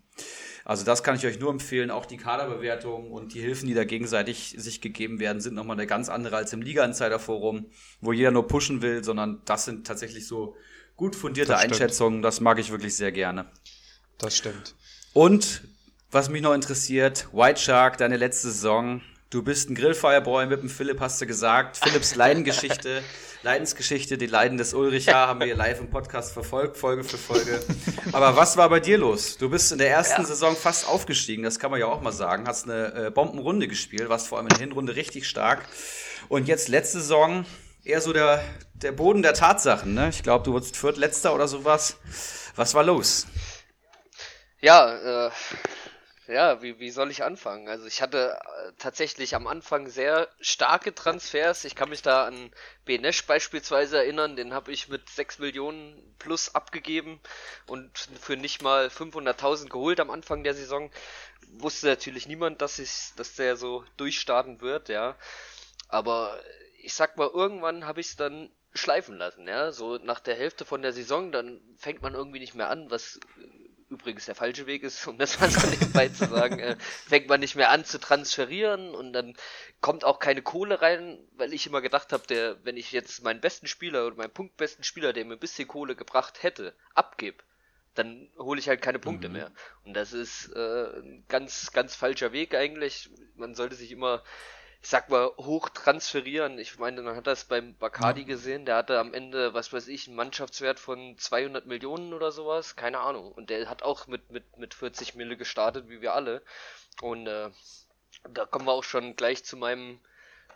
Also 0.68 0.84
das 0.84 1.02
kann 1.02 1.16
ich 1.16 1.24
euch 1.24 1.40
nur 1.40 1.50
empfehlen. 1.50 1.90
Auch 1.90 2.04
die 2.04 2.18
Kaderbewertung 2.18 3.10
und 3.10 3.32
die 3.32 3.40
Hilfen, 3.40 3.68
die 3.68 3.74
da 3.74 3.84
gegenseitig 3.84 4.54
sich 4.58 4.82
gegeben 4.82 5.18
werden, 5.18 5.40
sind 5.40 5.54
nochmal 5.54 5.78
eine 5.78 5.86
ganz 5.86 6.10
andere 6.10 6.36
als 6.36 6.52
im 6.52 6.60
Liga-Insider-Forum, 6.60 7.70
wo 8.02 8.12
jeder 8.12 8.32
nur 8.32 8.46
pushen 8.46 8.82
will, 8.82 9.02
sondern 9.02 9.40
das 9.46 9.64
sind 9.64 9.86
tatsächlich 9.86 10.26
so 10.26 10.56
gut 10.94 11.16
fundierte 11.16 11.52
das 11.52 11.62
Einschätzungen. 11.62 12.20
Das 12.20 12.42
mag 12.42 12.58
ich 12.58 12.70
wirklich 12.70 12.94
sehr 12.94 13.12
gerne. 13.12 13.46
Das 14.18 14.36
stimmt. 14.36 14.74
Und 15.14 15.62
was 16.10 16.28
mich 16.28 16.42
noch 16.42 16.52
interessiert, 16.52 17.28
White 17.32 17.62
Shark, 17.62 17.96
deine 17.96 18.18
letzte 18.18 18.50
Saison. 18.50 19.00
Du 19.30 19.42
bist 19.42 19.68
ein 19.68 19.74
Grillfireboy 19.74 20.46
mit 20.46 20.62
dem 20.62 20.70
Philipp, 20.70 21.00
hast 21.00 21.20
du 21.20 21.26
gesagt. 21.26 21.76
Philipps 21.76 22.14
Leidengeschichte, 22.14 23.02
Leidensgeschichte, 23.42 24.16
die 24.16 24.24
Leiden 24.24 24.56
des 24.56 24.72
Ulricha 24.72 25.26
haben 25.26 25.40
wir 25.40 25.54
live 25.54 25.80
im 25.80 25.90
Podcast 25.90 26.32
verfolgt, 26.32 26.78
Folge 26.78 27.04
für 27.04 27.18
Folge. 27.18 27.60
Aber 28.12 28.36
was 28.36 28.56
war 28.56 28.70
bei 28.70 28.80
dir 28.80 28.96
los? 28.96 29.36
Du 29.36 29.50
bist 29.50 29.70
in 29.70 29.76
der 29.76 29.90
ersten 29.90 30.22
ja. 30.22 30.26
Saison 30.26 30.56
fast 30.56 30.88
aufgestiegen, 30.88 31.42
das 31.42 31.58
kann 31.58 31.70
man 31.70 31.78
ja 31.78 31.84
auch 31.84 32.00
mal 32.00 32.12
sagen. 32.12 32.48
Hast 32.48 32.70
eine 32.70 33.08
äh, 33.08 33.10
Bombenrunde 33.10 33.68
gespielt, 33.68 34.08
warst 34.08 34.28
vor 34.28 34.38
allem 34.38 34.46
in 34.46 34.54
der 34.54 34.60
Hinrunde 34.60 34.96
richtig 34.96 35.28
stark. 35.28 35.68
Und 36.30 36.48
jetzt 36.48 36.68
letzte 36.68 37.00
Saison 37.00 37.44
eher 37.84 38.00
so 38.00 38.14
der, 38.14 38.42
der 38.72 38.92
Boden 38.92 39.20
der 39.20 39.34
Tatsachen. 39.34 39.92
Ne? 39.92 40.08
Ich 40.08 40.22
glaube, 40.22 40.46
du 40.46 40.54
wurdest 40.54 40.74
Viertletzter 40.74 41.34
oder 41.34 41.48
sowas. 41.48 41.98
Was 42.56 42.72
war 42.72 42.82
los? 42.82 43.26
Ja, 44.62 45.26
äh, 45.26 45.30
ja, 46.28 46.60
wie, 46.62 46.78
wie 46.78 46.90
soll 46.90 47.10
ich 47.10 47.24
anfangen? 47.24 47.68
Also 47.68 47.86
ich 47.86 48.02
hatte 48.02 48.38
äh, 48.38 48.72
tatsächlich 48.78 49.34
am 49.34 49.46
Anfang 49.46 49.88
sehr 49.88 50.28
starke 50.40 50.94
Transfers. 50.94 51.64
Ich 51.64 51.74
kann 51.74 51.88
mich 51.88 52.02
da 52.02 52.26
an 52.26 52.52
Benesch 52.84 53.26
beispielsweise 53.26 53.96
erinnern, 53.96 54.36
den 54.36 54.52
habe 54.52 54.70
ich 54.70 54.88
mit 54.88 55.08
6 55.08 55.38
Millionen 55.38 56.14
plus 56.18 56.54
abgegeben 56.54 57.18
und 57.66 57.90
für 58.20 58.36
nicht 58.36 58.60
mal 58.62 58.88
500.000 58.88 59.70
geholt 59.70 60.00
am 60.00 60.10
Anfang 60.10 60.44
der 60.44 60.54
Saison. 60.54 60.90
Wusste 61.52 61.86
natürlich 61.86 62.28
niemand, 62.28 62.60
dass 62.60 62.78
ich, 62.78 63.14
dass 63.16 63.34
der 63.34 63.56
so 63.56 63.84
durchstarten 63.96 64.60
wird, 64.60 64.90
ja. 64.90 65.16
Aber 65.88 66.38
ich 66.82 66.92
sag 66.92 67.16
mal, 67.16 67.30
irgendwann 67.32 67.86
habe 67.86 68.00
ich 68.00 68.08
es 68.08 68.16
dann 68.16 68.50
schleifen 68.74 69.16
lassen, 69.16 69.48
ja. 69.48 69.72
So 69.72 69.96
nach 69.96 70.20
der 70.20 70.36
Hälfte 70.36 70.66
von 70.66 70.82
der 70.82 70.92
Saison, 70.92 71.32
dann 71.32 71.58
fängt 71.78 72.02
man 72.02 72.12
irgendwie 72.12 72.40
nicht 72.40 72.54
mehr 72.54 72.68
an, 72.68 72.90
was 72.90 73.18
übrigens 73.90 74.26
der 74.26 74.34
falsche 74.34 74.66
Weg 74.66 74.82
ist, 74.82 75.06
um 75.06 75.18
das 75.18 75.38
mal 75.40 75.50
so 75.50 75.66
nebenbei 75.66 76.08
zu 76.08 76.26
sagen, 76.26 76.58
äh, 76.58 76.76
fängt 76.78 77.28
man 77.28 77.40
nicht 77.40 77.56
mehr 77.56 77.70
an 77.70 77.84
zu 77.84 77.98
transferieren 77.98 78.94
und 78.94 79.12
dann 79.12 79.34
kommt 79.80 80.04
auch 80.04 80.18
keine 80.18 80.42
Kohle 80.42 80.82
rein, 80.82 81.18
weil 81.36 81.52
ich 81.52 81.66
immer 81.66 81.80
gedacht 81.80 82.12
habe, 82.12 82.26
der, 82.26 82.64
wenn 82.64 82.76
ich 82.76 82.92
jetzt 82.92 83.22
meinen 83.22 83.40
besten 83.40 83.66
Spieler 83.66 84.06
oder 84.06 84.16
meinen 84.16 84.32
punktbesten 84.32 84.84
Spieler, 84.84 85.12
der 85.12 85.24
mir 85.24 85.34
ein 85.34 85.40
bisschen 85.40 85.68
Kohle 85.68 85.96
gebracht 85.96 86.42
hätte, 86.42 86.74
abgebe, 86.94 87.42
dann 87.94 88.30
hole 88.38 88.60
ich 88.60 88.68
halt 88.68 88.80
keine 88.82 88.98
Punkte 88.98 89.28
mhm. 89.28 89.34
mehr. 89.34 89.52
Und 89.84 89.94
das 89.94 90.12
ist 90.12 90.52
äh, 90.54 90.98
ein 91.00 91.24
ganz, 91.28 91.72
ganz 91.72 91.96
falscher 91.96 92.32
Weg 92.32 92.54
eigentlich. 92.54 93.10
Man 93.34 93.54
sollte 93.54 93.74
sich 93.74 93.90
immer 93.90 94.22
ich 94.80 94.88
sag 94.88 95.08
mal, 95.08 95.32
hoch 95.38 95.68
transferieren. 95.70 96.58
Ich 96.58 96.78
meine, 96.78 97.02
man 97.02 97.16
hat 97.16 97.26
das 97.26 97.44
beim 97.44 97.76
Bacardi 97.76 98.24
gesehen, 98.24 98.64
der 98.64 98.76
hatte 98.76 98.98
am 98.98 99.12
Ende, 99.12 99.52
was 99.52 99.72
weiß 99.72 99.88
ich, 99.88 100.06
einen 100.06 100.16
Mannschaftswert 100.16 100.78
von 100.78 101.18
200 101.18 101.66
Millionen 101.66 102.14
oder 102.14 102.30
sowas, 102.30 102.76
keine 102.76 103.00
Ahnung. 103.00 103.32
Und 103.32 103.50
der 103.50 103.68
hat 103.68 103.82
auch 103.82 104.06
mit, 104.06 104.30
mit, 104.30 104.56
mit 104.56 104.74
40 104.74 105.14
Mille 105.16 105.36
gestartet, 105.36 105.88
wie 105.88 106.00
wir 106.00 106.14
alle. 106.14 106.42
Und 107.02 107.26
äh, 107.26 107.50
da 108.30 108.46
kommen 108.46 108.66
wir 108.66 108.72
auch 108.72 108.84
schon 108.84 109.16
gleich 109.16 109.44
zu 109.44 109.56
meinem, 109.56 110.00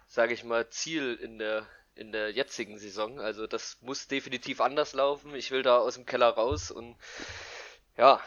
sage 0.06 0.34
ich 0.34 0.44
mal, 0.44 0.68
Ziel 0.70 1.14
in 1.14 1.38
der 1.38 1.66
in 1.94 2.12
der 2.12 2.30
jetzigen 2.30 2.78
Saison. 2.78 3.20
Also 3.20 3.46
das 3.46 3.78
muss 3.82 4.08
definitiv 4.08 4.60
anders 4.60 4.94
laufen. 4.94 5.34
Ich 5.34 5.50
will 5.50 5.62
da 5.62 5.78
aus 5.78 5.94
dem 5.94 6.06
Keller 6.06 6.30
raus 6.30 6.70
und 6.70 6.96
ja, 7.96 8.20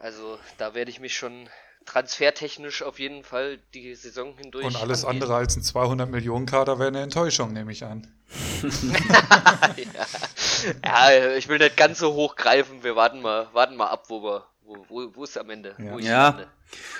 also 0.00 0.38
da 0.58 0.74
werde 0.74 0.90
ich 0.90 1.00
mich 1.00 1.16
schon 1.16 1.48
transfertechnisch 1.86 2.82
auf 2.82 2.98
jeden 2.98 3.24
Fall 3.24 3.58
die 3.74 3.94
Saison 3.94 4.36
hindurch. 4.36 4.64
Und 4.64 4.76
alles 4.76 5.04
angehen. 5.04 5.22
andere 5.22 5.38
als 5.38 5.56
ein 5.56 5.62
200 5.62 6.10
Millionen 6.10 6.46
Kader 6.46 6.78
wäre 6.78 6.88
eine 6.88 7.02
Enttäuschung, 7.02 7.52
nehme 7.52 7.72
ich 7.72 7.84
an. 7.84 8.12
ja. 10.84 11.10
ja. 11.10 11.36
ich 11.36 11.48
will 11.48 11.58
nicht 11.58 11.76
ganz 11.76 11.98
so 11.98 12.14
hoch 12.14 12.36
greifen. 12.36 12.82
Wir 12.82 12.96
warten 12.96 13.20
mal, 13.20 13.48
warten 13.52 13.76
mal 13.76 13.88
ab, 13.88 14.06
wo 14.08 14.22
wir, 14.22 14.46
wo, 14.64 14.84
wo, 14.88 15.14
wo 15.14 15.24
ist 15.24 15.36
am 15.36 15.50
Ende? 15.50 15.74
Ja, 15.78 15.98
ja. 15.98 16.46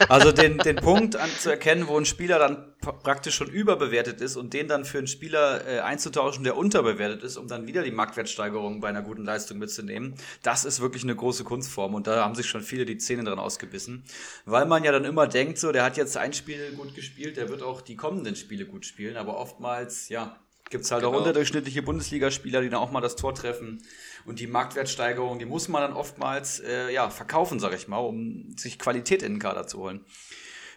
also 0.08 0.32
den, 0.32 0.58
den 0.58 0.76
Punkt 0.76 1.16
an, 1.16 1.30
zu 1.30 1.50
erkennen, 1.50 1.88
wo 1.88 1.96
ein 1.96 2.04
Spieler 2.04 2.38
dann 2.38 2.74
praktisch 2.80 3.34
schon 3.34 3.48
überbewertet 3.48 4.20
ist 4.20 4.36
und 4.36 4.52
den 4.52 4.68
dann 4.68 4.84
für 4.84 4.98
einen 4.98 5.06
Spieler 5.06 5.66
äh, 5.66 5.80
einzutauschen, 5.80 6.44
der 6.44 6.56
unterbewertet 6.56 7.22
ist, 7.22 7.38
um 7.38 7.48
dann 7.48 7.66
wieder 7.66 7.82
die 7.82 7.90
Marktwertsteigerung 7.90 8.80
bei 8.80 8.88
einer 8.88 9.00
guten 9.00 9.24
Leistung 9.24 9.58
mitzunehmen, 9.58 10.14
das 10.42 10.66
ist 10.66 10.80
wirklich 10.80 11.04
eine 11.04 11.16
große 11.16 11.44
Kunstform 11.44 11.94
und 11.94 12.06
da 12.06 12.22
haben 12.22 12.34
sich 12.34 12.46
schon 12.46 12.60
viele 12.60 12.84
die 12.84 12.98
Zähne 12.98 13.24
dran 13.24 13.38
ausgebissen, 13.38 14.04
weil 14.44 14.66
man 14.66 14.84
ja 14.84 14.92
dann 14.92 15.04
immer 15.04 15.26
denkt, 15.26 15.58
so, 15.58 15.72
der 15.72 15.84
hat 15.84 15.96
jetzt 15.96 16.16
ein 16.18 16.34
Spiel 16.34 16.72
gut 16.76 16.94
gespielt, 16.94 17.38
der 17.38 17.48
wird 17.48 17.62
auch 17.62 17.80
die 17.80 17.96
kommenden 17.96 18.36
Spiele 18.36 18.66
gut 18.66 18.84
spielen, 18.84 19.16
aber 19.16 19.38
oftmals, 19.38 20.10
ja, 20.10 20.36
gibt 20.74 20.86
es 20.86 20.90
halt 20.90 21.04
genau. 21.04 21.14
auch 21.14 21.18
unterdurchschnittliche 21.18 21.82
Bundesligaspieler, 21.82 22.60
die 22.60 22.68
dann 22.68 22.80
auch 22.80 22.90
mal 22.90 23.00
das 23.00 23.14
Tor 23.14 23.32
treffen. 23.32 23.86
Und 24.24 24.40
die 24.40 24.48
Marktwertsteigerung, 24.48 25.38
die 25.38 25.44
muss 25.44 25.68
man 25.68 25.82
dann 25.82 25.92
oftmals 25.92 26.58
äh, 26.58 26.90
ja, 26.90 27.10
verkaufen, 27.10 27.60
sag 27.60 27.74
ich 27.74 27.86
mal, 27.86 27.98
um 27.98 28.56
sich 28.58 28.76
Qualität 28.76 29.22
in 29.22 29.34
den 29.34 29.38
Kader 29.38 29.68
zu 29.68 29.78
holen. 29.78 30.04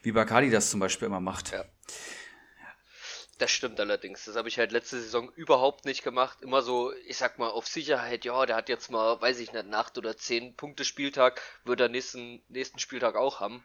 Wie 0.03 0.11
Bacardi 0.11 0.51
das 0.51 0.69
zum 0.69 0.79
Beispiel 0.79 1.07
immer 1.07 1.19
macht. 1.19 1.51
Ja. 1.51 1.65
Das 3.39 3.49
stimmt 3.49 3.79
allerdings. 3.79 4.25
Das 4.25 4.35
habe 4.35 4.49
ich 4.49 4.59
halt 4.59 4.71
letzte 4.71 4.99
Saison 4.99 5.31
überhaupt 5.31 5.85
nicht 5.85 6.03
gemacht. 6.03 6.43
Immer 6.43 6.61
so, 6.61 6.93
ich 7.07 7.17
sag 7.17 7.39
mal, 7.39 7.49
auf 7.49 7.65
Sicherheit, 7.65 8.23
ja, 8.23 8.45
der 8.45 8.55
hat 8.55 8.69
jetzt 8.69 8.91
mal, 8.91 9.19
weiß 9.19 9.39
ich 9.39 9.51
nicht, 9.51 9.63
einen 9.63 9.73
8 9.73 9.97
oder 9.97 10.15
10 10.15 10.55
Punkte 10.55 10.85
Spieltag, 10.85 11.41
wird 11.63 11.81
er 11.81 11.89
nächsten, 11.89 12.43
nächsten 12.49 12.77
Spieltag 12.77 13.15
auch 13.15 13.39
haben. 13.39 13.63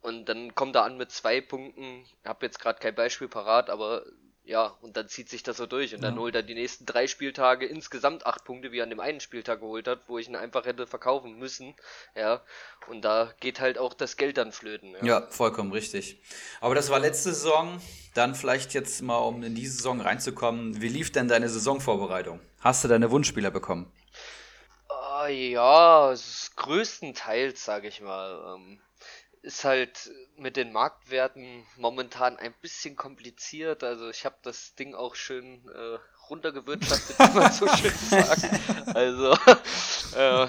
Und 0.00 0.28
dann 0.28 0.52
kommt 0.56 0.74
er 0.74 0.82
an 0.82 0.96
mit 0.96 1.12
zwei 1.12 1.40
Punkten. 1.40 2.02
Ich 2.02 2.16
habe 2.24 2.44
jetzt 2.44 2.58
gerade 2.58 2.80
kein 2.80 2.96
Beispiel 2.96 3.28
parat, 3.28 3.70
aber 3.70 4.04
ja, 4.50 4.74
und 4.80 4.96
dann 4.96 5.06
zieht 5.06 5.28
sich 5.28 5.44
das 5.44 5.58
so 5.58 5.66
durch 5.66 5.94
und 5.94 6.02
dann 6.02 6.18
holt 6.18 6.34
er 6.34 6.42
die 6.42 6.54
nächsten 6.54 6.84
drei 6.84 7.06
Spieltage 7.06 7.66
insgesamt 7.66 8.26
acht 8.26 8.44
Punkte, 8.44 8.72
wie 8.72 8.78
er 8.78 8.82
an 8.82 8.90
dem 8.90 8.98
einen 8.98 9.20
Spieltag 9.20 9.60
geholt 9.60 9.86
hat, 9.86 10.00
wo 10.08 10.18
ich 10.18 10.28
ihn 10.28 10.34
einfach 10.34 10.66
hätte 10.66 10.88
verkaufen 10.88 11.38
müssen. 11.38 11.76
Ja, 12.16 12.42
und 12.88 13.02
da 13.02 13.32
geht 13.38 13.60
halt 13.60 13.78
auch 13.78 13.94
das 13.94 14.16
Geld 14.16 14.38
dann 14.38 14.50
flöten. 14.50 14.96
Ja, 15.02 15.04
ja 15.04 15.26
vollkommen 15.28 15.70
richtig. 15.70 16.20
Aber 16.60 16.74
das 16.74 16.90
war 16.90 16.98
letzte 16.98 17.32
Saison. 17.32 17.80
Dann 18.14 18.34
vielleicht 18.34 18.74
jetzt 18.74 19.00
mal, 19.02 19.18
um 19.18 19.44
in 19.44 19.54
diese 19.54 19.74
Saison 19.74 20.00
reinzukommen. 20.00 20.82
Wie 20.82 20.88
lief 20.88 21.12
denn 21.12 21.28
deine 21.28 21.48
Saisonvorbereitung? 21.48 22.40
Hast 22.58 22.82
du 22.82 22.88
deine 22.88 23.12
Wunschspieler 23.12 23.52
bekommen? 23.52 23.92
Uh, 24.90 25.28
ja, 25.28 26.12
größtenteils, 26.56 27.64
sage 27.64 27.86
ich 27.86 28.00
mal. 28.00 28.56
Ähm, 28.56 28.80
ist 29.42 29.64
halt 29.64 30.10
mit 30.36 30.56
den 30.56 30.72
Marktwerten 30.72 31.66
momentan 31.76 32.36
ein 32.36 32.52
bisschen 32.60 32.96
kompliziert. 32.96 33.82
Also 33.82 34.10
ich 34.10 34.24
habe 34.24 34.36
das 34.42 34.74
Ding 34.74 34.94
auch 34.94 35.14
schön 35.14 35.66
äh, 35.68 35.98
runtergewirtschaftet, 36.28 37.18
wie 37.18 37.38
man 37.38 37.52
so 37.52 37.66
schön 37.68 37.94
sagt. 38.10 38.94
Also 38.94 39.32
äh, 40.16 40.48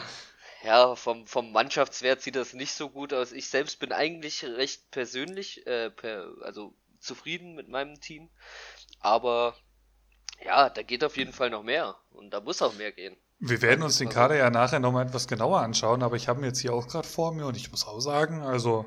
ja, 0.64 0.96
vom, 0.96 1.26
vom 1.26 1.52
Mannschaftswert 1.52 2.22
sieht 2.22 2.36
das 2.36 2.54
nicht 2.54 2.74
so 2.74 2.90
gut 2.90 3.14
aus. 3.14 3.32
Ich 3.32 3.50
selbst 3.50 3.80
bin 3.80 3.92
eigentlich 3.92 4.44
recht 4.44 4.92
persönlich, 4.92 5.66
äh, 5.66 5.90
per, 5.90 6.28
also 6.42 6.74
zufrieden 7.00 7.56
mit 7.56 7.68
meinem 7.68 8.00
Team. 8.00 8.30
Aber 9.00 9.56
ja, 10.44 10.70
da 10.70 10.84
geht 10.84 11.04
auf 11.04 11.18
jeden 11.18 11.34
Fall 11.34 11.50
noch 11.50 11.64
mehr. 11.64 11.98
Und 12.12 12.32
da 12.32 12.42
muss 12.42 12.62
auch 12.62 12.74
mehr 12.74 12.92
gehen. 12.92 13.18
Wir 13.44 13.64
werden 13.64 13.82
uns 13.82 13.98
den 13.98 14.08
Kader 14.08 14.36
ja 14.36 14.52
nachher 14.52 14.80
nochmal 14.80 15.08
etwas 15.08 15.28
genauer 15.28 15.62
anschauen, 15.62 16.04
aber 16.04 16.16
ich 16.16 16.28
habe 16.28 16.42
ihn 16.42 16.46
jetzt 16.46 16.60
hier 16.60 16.76
auch 16.76 16.88
gerade 16.88 17.08
vor 17.08 17.34
mir 17.34 17.48
und 17.48 17.58
ich 17.58 17.72
muss 17.72 17.88
auch 17.88 18.00
sagen, 18.00 18.44
also 18.44 18.86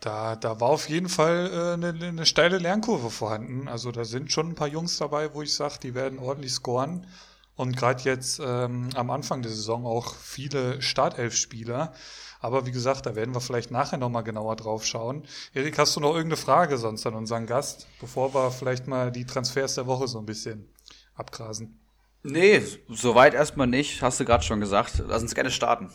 da, 0.00 0.34
da 0.34 0.60
war 0.60 0.70
auf 0.70 0.88
jeden 0.88 1.08
Fall 1.08 1.50
äh, 1.52 1.72
eine, 1.74 2.06
eine 2.06 2.26
steile 2.26 2.58
Lernkurve 2.58 3.10
vorhanden. 3.10 3.68
Also 3.68 3.92
da 3.92 4.04
sind 4.04 4.32
schon 4.32 4.48
ein 4.48 4.54
paar 4.56 4.66
Jungs 4.66 4.98
dabei, 4.98 5.32
wo 5.34 5.40
ich 5.40 5.54
sage, 5.54 5.76
die 5.80 5.94
werden 5.94 6.18
ordentlich 6.18 6.52
scoren. 6.52 7.06
Und 7.54 7.76
gerade 7.76 8.02
jetzt 8.02 8.40
ähm, 8.44 8.90
am 8.96 9.10
Anfang 9.10 9.42
der 9.42 9.52
Saison 9.52 9.86
auch 9.86 10.16
viele 10.16 10.82
Startelf-Spieler. 10.82 11.94
Aber 12.40 12.66
wie 12.66 12.72
gesagt, 12.72 13.06
da 13.06 13.14
werden 13.14 13.34
wir 13.34 13.40
vielleicht 13.40 13.70
nachher 13.70 13.98
nochmal 13.98 14.24
genauer 14.24 14.56
drauf 14.56 14.84
schauen. 14.84 15.22
Erik, 15.54 15.78
hast 15.78 15.94
du 15.94 16.00
noch 16.00 16.14
irgendeine 16.14 16.36
Frage 16.36 16.76
sonst 16.76 17.06
an 17.06 17.14
unseren 17.14 17.46
Gast, 17.46 17.86
bevor 18.00 18.34
wir 18.34 18.50
vielleicht 18.50 18.88
mal 18.88 19.12
die 19.12 19.26
Transfers 19.26 19.76
der 19.76 19.86
Woche 19.86 20.08
so 20.08 20.18
ein 20.18 20.26
bisschen 20.26 20.68
abgrasen? 21.14 21.85
Nee, 22.28 22.60
soweit 22.88 23.34
erstmal 23.34 23.68
nicht. 23.68 24.02
Hast 24.02 24.18
du 24.18 24.24
gerade 24.24 24.42
schon 24.42 24.58
gesagt. 24.58 25.00
Lass 25.06 25.22
uns 25.22 25.34
gerne 25.34 25.52
starten. 25.52 25.90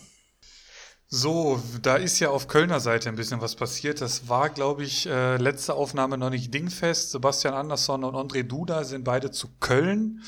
So, 1.09 1.61
da 1.81 1.97
ist 1.97 2.21
ja 2.21 2.29
auf 2.29 2.47
Kölner 2.47 2.79
Seite 2.79 3.09
ein 3.09 3.17
bisschen 3.17 3.41
was 3.41 3.57
passiert. 3.57 3.99
Das 3.99 4.29
war, 4.29 4.49
glaube 4.49 4.85
ich, 4.85 5.07
äh, 5.07 5.35
letzte 5.35 5.73
Aufnahme 5.73 6.17
noch 6.17 6.29
nicht 6.29 6.53
dingfest. 6.53 7.11
Sebastian 7.11 7.53
Andersson 7.53 8.05
und 8.05 8.15
André 8.15 8.43
Duda 8.43 8.85
sind 8.85 9.03
beide 9.03 9.31
zu 9.31 9.49
Köln. 9.59 10.23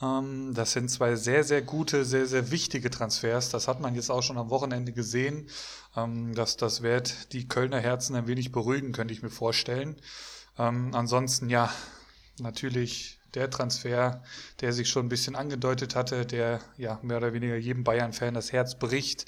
Ähm, 0.00 0.54
das 0.54 0.70
sind 0.72 0.90
zwei 0.90 1.16
sehr, 1.16 1.42
sehr 1.42 1.60
gute, 1.60 2.04
sehr, 2.04 2.26
sehr 2.26 2.52
wichtige 2.52 2.88
Transfers. 2.88 3.50
Das 3.50 3.66
hat 3.66 3.80
man 3.80 3.96
jetzt 3.96 4.10
auch 4.10 4.22
schon 4.22 4.38
am 4.38 4.50
Wochenende 4.50 4.92
gesehen. 4.92 5.48
Ähm, 5.96 6.36
dass 6.36 6.56
das 6.56 6.82
wird 6.82 7.32
die 7.32 7.48
Kölner 7.48 7.80
Herzen 7.80 8.14
ein 8.14 8.28
wenig 8.28 8.52
beruhigen, 8.52 8.92
könnte 8.92 9.12
ich 9.12 9.22
mir 9.22 9.30
vorstellen. 9.30 9.96
Ähm, 10.56 10.90
ansonsten, 10.94 11.50
ja, 11.50 11.68
natürlich 12.38 13.17
der 13.38 13.50
Transfer, 13.50 14.22
der 14.60 14.72
sich 14.72 14.88
schon 14.88 15.06
ein 15.06 15.08
bisschen 15.08 15.36
angedeutet 15.36 15.94
hatte, 15.94 16.26
der 16.26 16.60
ja 16.76 16.98
mehr 17.02 17.18
oder 17.18 17.32
weniger 17.32 17.56
jedem 17.56 17.84
Bayern-Fan 17.84 18.34
das 18.34 18.52
Herz 18.52 18.78
bricht. 18.78 19.26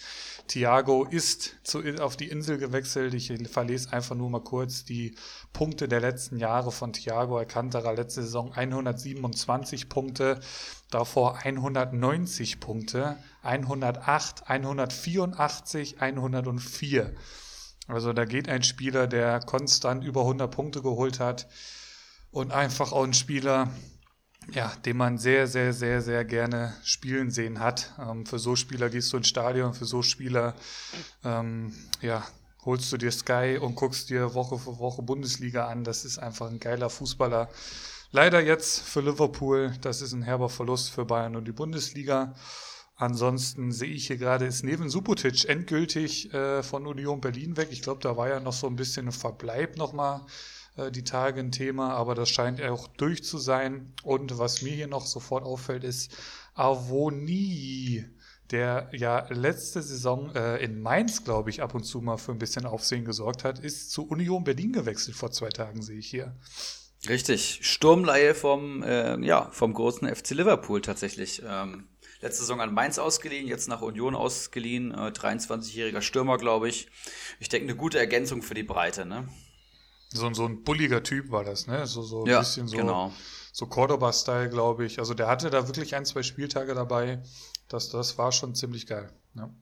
Thiago 0.48 1.04
ist 1.04 1.54
zu, 1.62 1.80
auf 2.00 2.16
die 2.16 2.28
Insel 2.28 2.58
gewechselt. 2.58 3.14
Ich 3.14 3.32
verlese 3.48 3.92
einfach 3.92 4.16
nur 4.16 4.28
mal 4.28 4.42
kurz 4.42 4.84
die 4.84 5.14
Punkte 5.52 5.86
der 5.86 6.00
letzten 6.00 6.38
Jahre 6.38 6.72
von 6.72 6.92
Thiago 6.92 7.38
Alcantara. 7.38 7.92
Letzte 7.92 8.22
Saison 8.22 8.52
127 8.52 9.88
Punkte, 9.88 10.40
davor 10.90 11.38
190 11.38 12.58
Punkte, 12.58 13.16
108, 13.42 14.50
184, 14.50 16.02
104. 16.02 17.14
Also 17.86 18.12
da 18.12 18.24
geht 18.24 18.48
ein 18.48 18.64
Spieler, 18.64 19.06
der 19.06 19.38
konstant 19.40 20.04
über 20.04 20.22
100 20.22 20.50
Punkte 20.50 20.82
geholt 20.82 21.20
hat 21.20 21.46
und 22.30 22.52
einfach 22.52 22.92
auch 22.92 23.04
ein 23.04 23.14
Spieler, 23.14 23.68
ja, 24.52 24.72
den 24.84 24.96
man 24.96 25.18
sehr, 25.18 25.46
sehr, 25.46 25.72
sehr, 25.72 26.02
sehr 26.02 26.24
gerne 26.24 26.74
spielen 26.82 27.30
sehen 27.30 27.60
hat. 27.60 27.92
Ähm, 27.98 28.26
für 28.26 28.38
so 28.38 28.56
Spieler 28.56 28.90
gehst 28.90 29.12
du 29.12 29.18
ins 29.18 29.28
Stadion, 29.28 29.74
für 29.74 29.84
so 29.84 30.02
Spieler, 30.02 30.54
ähm, 31.24 31.74
ja, 32.00 32.26
holst 32.64 32.92
du 32.92 32.96
dir 32.96 33.10
Sky 33.10 33.58
und 33.60 33.74
guckst 33.74 34.10
dir 34.10 34.34
Woche 34.34 34.58
für 34.58 34.78
Woche 34.78 35.02
Bundesliga 35.02 35.66
an. 35.68 35.84
Das 35.84 36.04
ist 36.04 36.18
einfach 36.18 36.50
ein 36.50 36.60
geiler 36.60 36.90
Fußballer. 36.90 37.48
Leider 38.12 38.40
jetzt 38.40 38.80
für 38.80 39.00
Liverpool, 39.00 39.72
das 39.80 40.02
ist 40.02 40.12
ein 40.12 40.22
herber 40.22 40.48
Verlust 40.48 40.90
für 40.90 41.04
Bayern 41.04 41.36
und 41.36 41.46
die 41.46 41.52
Bundesliga. 41.52 42.34
Ansonsten 42.96 43.72
sehe 43.72 43.92
ich 43.92 44.08
hier 44.08 44.18
gerade, 44.18 44.44
ist 44.44 44.62
Neven 44.62 44.90
Subotic 44.90 45.48
endgültig 45.48 46.34
äh, 46.34 46.62
von 46.62 46.86
Union 46.86 47.20
Berlin 47.20 47.56
weg. 47.56 47.68
Ich 47.70 47.80
glaube, 47.82 48.02
da 48.02 48.16
war 48.16 48.28
ja 48.28 48.40
noch 48.40 48.52
so 48.52 48.66
ein 48.66 48.76
bisschen 48.76 49.06
ein 49.06 49.12
Verbleib 49.12 49.78
nochmal 49.78 50.20
äh, 50.86 50.92
die 50.92 51.04
Tage 51.04 51.40
ein 51.40 51.52
Thema, 51.52 51.94
aber 51.94 52.14
das 52.14 52.30
scheint 52.30 52.62
auch 52.62 52.88
durch 52.88 53.24
zu 53.24 53.38
sein. 53.38 53.92
Und 54.02 54.38
was 54.38 54.62
mir 54.62 54.72
hier 54.72 54.88
noch 54.88 55.06
sofort 55.06 55.44
auffällt, 55.44 55.84
ist 55.84 56.16
Avoni, 56.54 58.04
der 58.50 58.88
ja 58.92 59.26
letzte 59.30 59.82
Saison 59.82 60.34
äh, 60.34 60.62
in 60.62 60.80
Mainz, 60.80 61.24
glaube 61.24 61.50
ich, 61.50 61.62
ab 61.62 61.74
und 61.74 61.84
zu 61.84 62.00
mal 62.00 62.16
für 62.16 62.32
ein 62.32 62.38
bisschen 62.38 62.66
Aufsehen 62.66 63.04
gesorgt 63.04 63.44
hat, 63.44 63.58
ist 63.58 63.90
zu 63.90 64.06
Union 64.08 64.44
Berlin 64.44 64.72
gewechselt 64.72 65.16
vor 65.16 65.30
zwei 65.30 65.50
Tagen, 65.50 65.82
sehe 65.82 65.98
ich 65.98 66.08
hier. 66.08 66.36
Richtig, 67.08 67.60
Sturmleihe 67.62 68.34
vom, 68.34 68.82
äh, 68.82 69.18
ja, 69.24 69.48
vom 69.52 69.72
großen 69.72 70.14
FC 70.14 70.30
Liverpool 70.30 70.82
tatsächlich. 70.82 71.42
Ähm, 71.46 71.88
letzte 72.20 72.42
Saison 72.42 72.60
an 72.60 72.74
Mainz 72.74 72.98
ausgeliehen, 72.98 73.46
jetzt 73.46 73.68
nach 73.68 73.80
Union 73.80 74.14
ausgeliehen. 74.14 74.92
Äh, 74.92 75.12
23-jähriger 75.12 76.02
Stürmer, 76.02 76.36
glaube 76.36 76.68
ich. 76.68 76.88
Ich 77.38 77.48
denke, 77.48 77.68
eine 77.68 77.76
gute 77.76 77.98
Ergänzung 77.98 78.42
für 78.42 78.54
die 78.54 78.64
Breite, 78.64 79.06
ne? 79.06 79.28
So, 80.12 80.32
so 80.34 80.44
ein 80.44 80.62
bulliger 80.64 81.02
Typ 81.02 81.30
war 81.30 81.44
das, 81.44 81.66
ne? 81.66 81.86
So, 81.86 82.02
so 82.02 82.24
ein 82.24 82.30
ja, 82.30 82.40
bisschen 82.40 82.66
so, 82.66 82.76
genau. 82.76 83.12
so 83.52 83.66
Cordoba-Style, 83.66 84.50
glaube 84.50 84.84
ich. 84.84 84.98
Also 84.98 85.14
der 85.14 85.28
hatte 85.28 85.50
da 85.50 85.68
wirklich 85.68 85.94
ein, 85.94 86.04
zwei 86.04 86.22
Spieltage 86.22 86.74
dabei. 86.74 87.22
Das, 87.68 87.90
das 87.90 88.18
war 88.18 88.32
schon 88.32 88.56
ziemlich 88.56 88.86
geil. 88.86 89.12
Ne? 89.34 89.54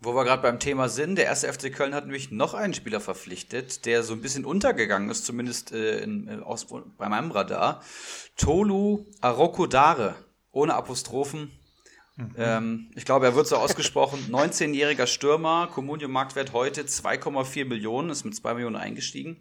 Wo 0.00 0.14
wir 0.14 0.24
gerade 0.24 0.42
beim 0.42 0.58
Thema 0.58 0.88
sind, 0.88 1.16
der 1.16 1.26
erste 1.26 1.50
FC 1.52 1.72
Köln 1.72 1.94
hat 1.94 2.04
nämlich 2.04 2.32
noch 2.32 2.54
einen 2.54 2.74
Spieler 2.74 3.00
verpflichtet, 3.00 3.86
der 3.86 4.02
so 4.02 4.14
ein 4.14 4.20
bisschen 4.20 4.44
untergegangen 4.44 5.08
ist, 5.10 5.24
zumindest 5.24 5.70
äh, 5.70 6.00
in, 6.00 6.26
äh, 6.26 6.42
aus, 6.42 6.66
bei 6.98 7.08
meinem 7.08 7.30
Radar. 7.30 7.80
Tolu 8.36 9.06
Arokodare, 9.20 10.16
ohne 10.50 10.74
Apostrophen. 10.74 11.52
Mhm. 12.16 12.34
Ähm, 12.36 12.90
ich 12.96 13.04
glaube, 13.04 13.26
er 13.26 13.36
wird 13.36 13.46
so 13.46 13.56
ausgesprochen. 13.56 14.18
19-jähriger 14.28 15.06
Stürmer, 15.06 15.68
Comunio-Marktwert 15.72 16.52
heute 16.52 16.82
2,4 16.82 17.64
Millionen, 17.64 18.10
ist 18.10 18.24
mit 18.24 18.34
2 18.34 18.54
Millionen 18.54 18.76
eingestiegen 18.76 19.40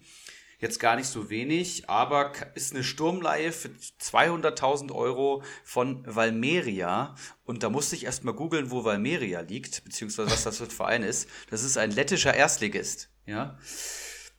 jetzt 0.64 0.80
gar 0.80 0.96
nicht 0.96 1.08
so 1.08 1.30
wenig, 1.30 1.90
aber 1.90 2.32
ist 2.56 2.74
eine 2.74 2.84
Sturmleihe 2.84 3.52
für 3.52 3.70
200.000 4.02 4.92
Euro 4.92 5.44
von 5.64 6.04
Valmeria. 6.08 7.16
Und 7.46 7.62
da 7.62 7.70
musste 7.70 7.96
ich 7.96 8.06
erstmal 8.06 8.34
googeln, 8.34 8.72
wo 8.72 8.84
Valmeria 8.84 9.42
liegt, 9.42 9.84
beziehungsweise 9.84 10.32
was 10.32 10.44
das 10.44 10.58
für 10.58 10.64
ein 10.64 10.72
Verein 10.72 11.04
ist. 11.04 11.30
Das 11.52 11.64
ist 11.64 11.78
ein 11.78 11.92
lettischer 11.92 12.34
Erstligist, 12.34 13.10
ja. 13.26 13.58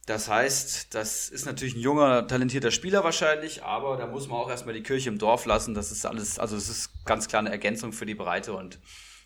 Das 0.07 0.29
heißt, 0.29 0.95
das 0.95 1.31
ist 1.31 1.47
natürlich 1.47 1.77
ein 1.77 1.81
junger, 1.81 2.27
talentierter 2.27 2.71
Spieler 2.71 3.05
wahrscheinlich, 3.05 3.63
aber 3.63 3.97
da 3.97 4.07
muss 4.07 4.29
man 4.29 4.39
auch 4.39 4.51
erstmal 4.51 4.75
die 4.75 4.83
Kirche 4.83 5.09
im 5.09 5.19
Dorf 5.19 5.47
lassen. 5.47 5.73
Das 5.75 5.91
ist 5.91 6.05
alles, 6.05 6.39
also 6.39 6.57
es 6.57 6.69
ist 6.69 7.05
ganz 7.07 7.27
klar 7.27 7.41
eine 7.41 7.51
Ergänzung 7.51 7.93
für 7.93 8.05
die 8.05 8.15
Breite 8.15 8.53
und 8.53 8.81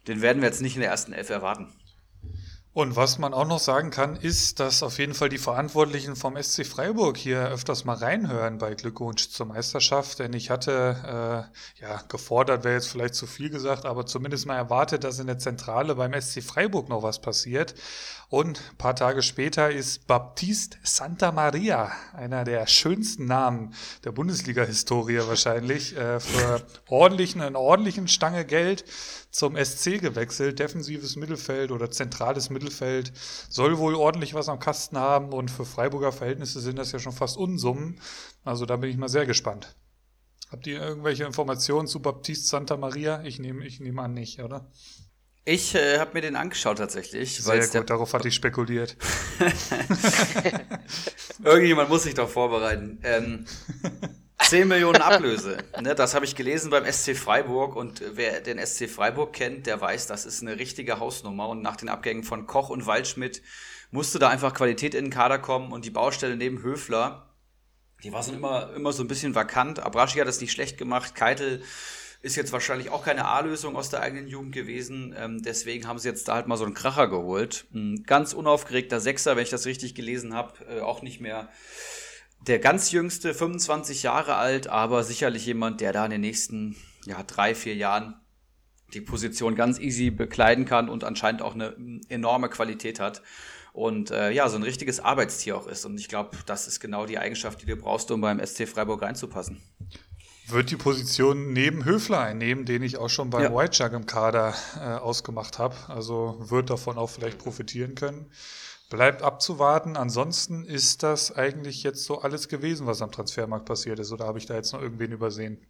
den 0.07 0.23
werden 0.23 0.41
wir 0.41 0.49
jetzt 0.49 0.63
nicht 0.63 0.77
in 0.77 0.81
der 0.81 0.91
ersten 0.91 1.13
Elf 1.13 1.31
erwarten. 1.31 1.73
Und 2.75 2.97
was 2.97 3.19
man 3.19 3.35
auch 3.35 3.47
noch 3.47 3.59
sagen 3.59 3.91
kann, 3.91 4.15
ist, 4.15 4.61
dass 4.61 4.83
auf 4.83 4.99
jeden 4.99 5.15
Fall 5.15 5.31
die 5.31 5.39
Verantwortlichen 5.39 6.15
vom 6.17 6.41
SC 6.41 6.65
Freiburg 6.65 7.17
hier 7.17 7.49
öfters 7.49 7.85
mal 7.85 7.97
reinhören 7.97 8.59
bei 8.59 8.75
Glückwunsch 8.75 9.31
zur 9.31 9.47
Meisterschaft. 9.47 10.19
Denn 10.21 10.33
ich 10.33 10.51
hatte, 10.51 11.49
äh, 11.81 11.83
ja, 11.83 12.03
gefordert 12.09 12.65
wäre 12.65 12.75
jetzt 12.75 12.89
vielleicht 12.89 13.15
zu 13.15 13.27
viel 13.27 13.51
gesagt, 13.51 13.85
aber 13.85 14.07
zumindest 14.07 14.47
mal 14.47 14.57
erwartet, 14.57 15.03
dass 15.03 15.19
in 15.19 15.27
der 15.27 15.39
Zentrale 15.39 15.95
beim 15.97 16.13
SC 16.21 16.43
Freiburg 16.43 16.89
noch 16.89 17.03
was 17.03 17.21
passiert. 17.21 17.75
Und 18.31 18.61
ein 18.73 18.77
paar 18.77 18.95
Tage 18.95 19.23
später 19.23 19.71
ist 19.71 20.07
Baptiste 20.07 20.77
Santa 20.83 21.33
Maria, 21.33 21.91
einer 22.13 22.45
der 22.45 22.67
schönsten 22.67 23.25
Namen 23.25 23.73
der 24.05 24.13
Bundesliga-Historie 24.13 25.21
wahrscheinlich, 25.27 25.97
äh, 25.97 26.21
für 26.21 26.63
ordentlichen, 26.89 27.41
einen 27.41 27.57
ordentlichen 27.57 28.07
Stange 28.07 28.45
Geld 28.45 28.85
zum 29.31 29.57
SC 29.57 29.99
gewechselt. 29.99 30.59
Defensives 30.59 31.17
Mittelfeld 31.17 31.71
oder 31.71 31.91
zentrales 31.91 32.51
Mittelfeld 32.51 33.15
soll 33.49 33.79
wohl 33.79 33.95
ordentlich 33.95 34.35
was 34.35 34.51
am 34.51 34.59
Kasten 34.59 34.99
haben 34.99 35.33
und 35.33 35.51
für 35.51 35.65
Freiburger 35.65 36.13
Verhältnisse 36.13 36.61
sind 36.61 36.77
das 36.77 36.93
ja 36.93 36.99
schon 36.99 37.13
fast 37.13 37.39
Unsummen. 37.39 37.99
Also 38.45 38.67
da 38.67 38.77
bin 38.77 38.91
ich 38.91 38.99
mal 38.99 39.09
sehr 39.09 39.25
gespannt. 39.25 39.75
Habt 40.51 40.67
ihr 40.67 40.83
irgendwelche 40.83 41.25
Informationen 41.25 41.89
zu 41.89 42.01
Baptiste 42.01 42.47
Santa 42.47 42.77
Maria? 42.77 43.23
Ich 43.23 43.39
nehme 43.39 43.67
ich 43.67 43.81
nehme 43.81 44.03
an 44.03 44.13
nicht, 44.13 44.41
oder? 44.41 44.71
Ich 45.51 45.75
äh, 45.75 45.99
habe 45.99 46.11
mir 46.13 46.21
den 46.21 46.37
angeschaut 46.37 46.77
tatsächlich. 46.77 47.43
Sehr 47.43 47.67
gut, 47.67 47.89
darauf 47.89 48.13
hatte 48.13 48.29
ich 48.29 48.35
spekuliert. 48.35 48.99
Irgendjemand 51.43 51.89
muss 51.89 52.03
sich 52.03 52.13
doch 52.13 52.29
vorbereiten. 52.29 52.99
Ähm, 53.03 53.47
10 54.41 54.69
Millionen 54.69 55.01
Ablöse. 55.01 55.57
Ne, 55.81 55.95
das 55.95 56.15
habe 56.15 56.27
ich 56.27 56.37
gelesen 56.37 56.69
beim 56.69 56.85
SC 56.85 57.17
Freiburg 57.17 57.77
und 57.77 58.03
wer 58.13 58.43
den 58.43 58.59
SC 58.59 58.91
Freiburg 58.91 59.33
kennt, 59.33 59.67
der 59.67 59.81
weiß, 59.81 60.07
das 60.07 60.27
ist 60.27 60.43
eine 60.43 60.59
richtige 60.59 61.01
Hausnummer 61.01 61.49
und 61.49 61.63
nach 61.63 61.77
den 61.77 61.89
Abgängen 61.89 62.25
von 62.25 62.47
Koch 62.47 62.69
und 62.69 62.85
Waldschmidt 62.85 63.41
musste 63.91 64.19
da 64.19 64.29
einfach 64.29 64.53
Qualität 64.53 64.95
in 64.95 65.07
den 65.07 65.11
Kader 65.11 65.39
kommen 65.39 65.73
und 65.73 65.87
die 65.87 65.91
Baustelle 65.91 66.37
neben 66.37 66.63
Höfler, 66.63 67.35
die 68.05 68.13
war 68.13 68.23
so 68.23 68.35
immer, 68.35 68.75
immer 68.75 68.93
so 68.93 69.03
ein 69.03 69.09
bisschen 69.09 69.35
vakant. 69.35 69.81
Abraschi 69.81 70.19
hat 70.19 70.29
das 70.29 70.43
nicht 70.43 70.53
schlecht 70.53 70.77
gemacht, 70.77 71.15
Keitel 71.15 71.63
ist 72.21 72.37
jetzt 72.37 72.53
wahrscheinlich 72.53 72.91
auch 72.91 73.05
keine 73.05 73.27
A-Lösung 73.27 73.77
aus 73.77 73.91
der 73.91 74.01
eigenen 74.01 74.27
Jugend 74.27 74.53
gewesen. 74.53 75.15
Ähm, 75.17 75.43
deswegen 75.43 75.87
haben 75.87 75.99
sie 75.99 76.09
jetzt 76.09 76.27
da 76.27 76.35
halt 76.35 76.49
mal 76.49 76.57
so 76.57 76.65
einen 76.65 76.75
Kracher 76.75 77.09
geholt. 77.09 77.67
Ein 77.73 78.03
ganz 78.05 78.33
unaufgeregter 78.33 78.99
Sechser, 78.99 79.37
wenn 79.37 79.45
ich 79.45 79.51
das 79.51 79.67
richtig 79.67 79.95
gelesen 79.95 80.35
habe, 80.35 80.55
äh, 80.67 80.81
auch 80.81 81.03
nicht 81.03 81.21
mehr 81.21 81.49
der 82.47 82.59
ganz 82.59 82.91
jüngste, 82.91 83.35
25 83.35 84.03
Jahre 84.03 84.37
alt, 84.37 84.69
aber 84.69 85.05
sicherlich 85.05 85.47
jemand, 85.47 85.81
der 85.81 85.93
da 85.93 86.05
in 86.05 86.11
den 86.11 86.21
nächsten 86.21 86.77
ja, 87.05 87.23
drei, 87.23 87.55
vier 87.55 87.75
Jahren 87.75 88.15
die 88.95 89.01
Position 89.01 89.55
ganz 89.55 89.79
easy 89.79 90.11
bekleiden 90.11 90.65
kann 90.65 90.89
und 90.89 91.05
anscheinend 91.05 91.43
auch 91.43 91.55
eine 91.55 91.77
enorme 92.09 92.49
Qualität 92.49 93.01
hat. 93.01 93.23
Und 93.73 94.11
äh, 94.11 94.31
ja, 94.31 94.49
so 94.49 94.57
ein 94.57 94.63
richtiges 94.65 94.99
Arbeitstier 94.99 95.57
auch 95.57 95.69
ist. 95.69 95.85
Und 95.85 96.01
ich 96.01 96.09
glaube, 96.09 96.37
das 96.47 96.67
ist 96.67 96.81
genau 96.81 97.07
die 97.07 97.19
Eigenschaft, 97.19 97.63
die 97.63 97.67
du 97.67 97.77
brauchst, 97.77 98.11
um 98.11 98.21
beim 98.21 98.45
SC 98.45 98.67
Freiburg 98.67 99.03
reinzupassen 99.03 99.61
wird 100.51 100.71
die 100.71 100.77
Position 100.77 101.53
neben 101.53 101.85
Höfler 101.85 102.21
einnehmen, 102.21 102.65
den 102.65 102.83
ich 102.83 102.97
auch 102.97 103.09
schon 103.09 103.31
beim 103.31 103.43
ja. 103.43 103.55
White 103.55 103.83
Jug 103.83 103.93
im 103.93 104.07
Kader 104.07 104.55
äh, 104.77 104.81
ausgemacht 104.81 105.59
habe. 105.59 105.77
Also 105.89 106.37
wird 106.39 106.71
davon 106.71 106.99
auch 106.99 107.11
vielleicht 107.11 107.39
profitieren 107.39 107.95
können. 107.95 108.31
Bleibt 108.91 109.23
abzuwarten. 109.23 109.97
Ansonsten 109.97 110.65
ist 110.65 111.03
das 111.03 111.35
eigentlich 111.35 111.83
jetzt 111.83 112.05
so 112.05 112.21
alles 112.21 112.49
gewesen, 112.49 112.87
was 112.87 113.03
am 113.03 113.13
Transfermarkt 113.13 113.67
passiert 113.67 113.99
ist. 113.99 114.13
Oder 114.13 114.27
habe 114.27 114.39
ich 114.39 114.47
da 114.47 114.55
jetzt 114.55 114.73
noch 114.73 114.81
irgendwen 114.81 115.13
übersehen? 115.13 115.67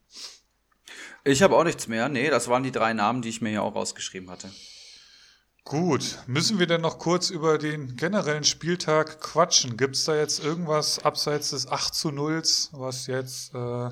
Ich 1.24 1.42
habe 1.42 1.56
auch 1.56 1.64
nichts 1.64 1.88
mehr. 1.88 2.08
Nee, 2.08 2.30
das 2.30 2.48
waren 2.48 2.62
die 2.62 2.72
drei 2.72 2.92
Namen, 2.92 3.22
die 3.22 3.28
ich 3.28 3.40
mir 3.40 3.50
hier 3.50 3.62
auch 3.62 3.74
rausgeschrieben 3.74 4.30
hatte. 4.30 4.50
Gut, 5.64 6.18
müssen 6.26 6.58
wir 6.58 6.66
denn 6.66 6.80
noch 6.80 6.98
kurz 6.98 7.28
über 7.28 7.58
den 7.58 7.96
generellen 7.96 8.44
Spieltag 8.44 9.20
quatschen? 9.20 9.76
Gibt 9.76 9.96
es 9.96 10.04
da 10.04 10.16
jetzt 10.16 10.42
irgendwas 10.42 11.04
abseits 11.04 11.50
des 11.50 11.68
8 11.68 11.94
zu 11.94 12.10
0, 12.10 12.42
was 12.72 13.06
jetzt 13.06 13.54
äh, 13.54 13.90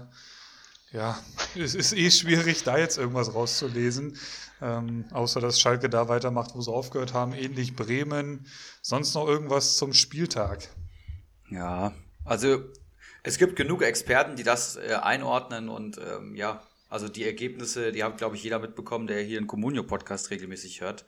ja, 0.93 1.19
es 1.55 1.75
ist 1.75 1.93
eh 1.93 2.11
schwierig, 2.11 2.63
da 2.65 2.79
jetzt 2.79 2.99
irgendwas 2.99 3.35
rauszulesen. 3.35 4.17
Ähm, 4.63 5.05
außer 5.13 5.41
dass 5.41 5.61
Schalke 5.61 5.91
da 5.91 6.09
weitermacht, 6.09 6.55
wo 6.55 6.63
sie 6.63 6.73
aufgehört 6.73 7.13
haben. 7.13 7.35
Ähnlich 7.35 7.77
Bremen. 7.77 8.47
Sonst 8.81 9.15
noch 9.15 9.29
irgendwas 9.29 9.77
zum 9.77 9.93
Spieltag? 9.93 10.69
Ja, 11.51 11.93
also 12.25 12.65
es 13.23 13.39
gibt 13.39 13.57
genug 13.57 13.83
Experten, 13.83 14.37
die 14.37 14.45
das 14.45 14.77
äh, 14.77 14.95
einordnen 14.95 15.69
und 15.69 15.99
ähm, 15.99 16.35
ja, 16.35 16.63
also 16.89 17.09
die 17.09 17.25
Ergebnisse, 17.25 17.93
die 17.93 18.05
hat, 18.05 18.17
glaube 18.19 18.37
ich, 18.37 18.45
jeder 18.45 18.59
mitbekommen, 18.59 19.07
der 19.07 19.21
hier 19.23 19.39
einen 19.39 19.47
Communio-Podcast 19.47 20.31
regelmäßig 20.31 20.81
hört. 20.81 21.05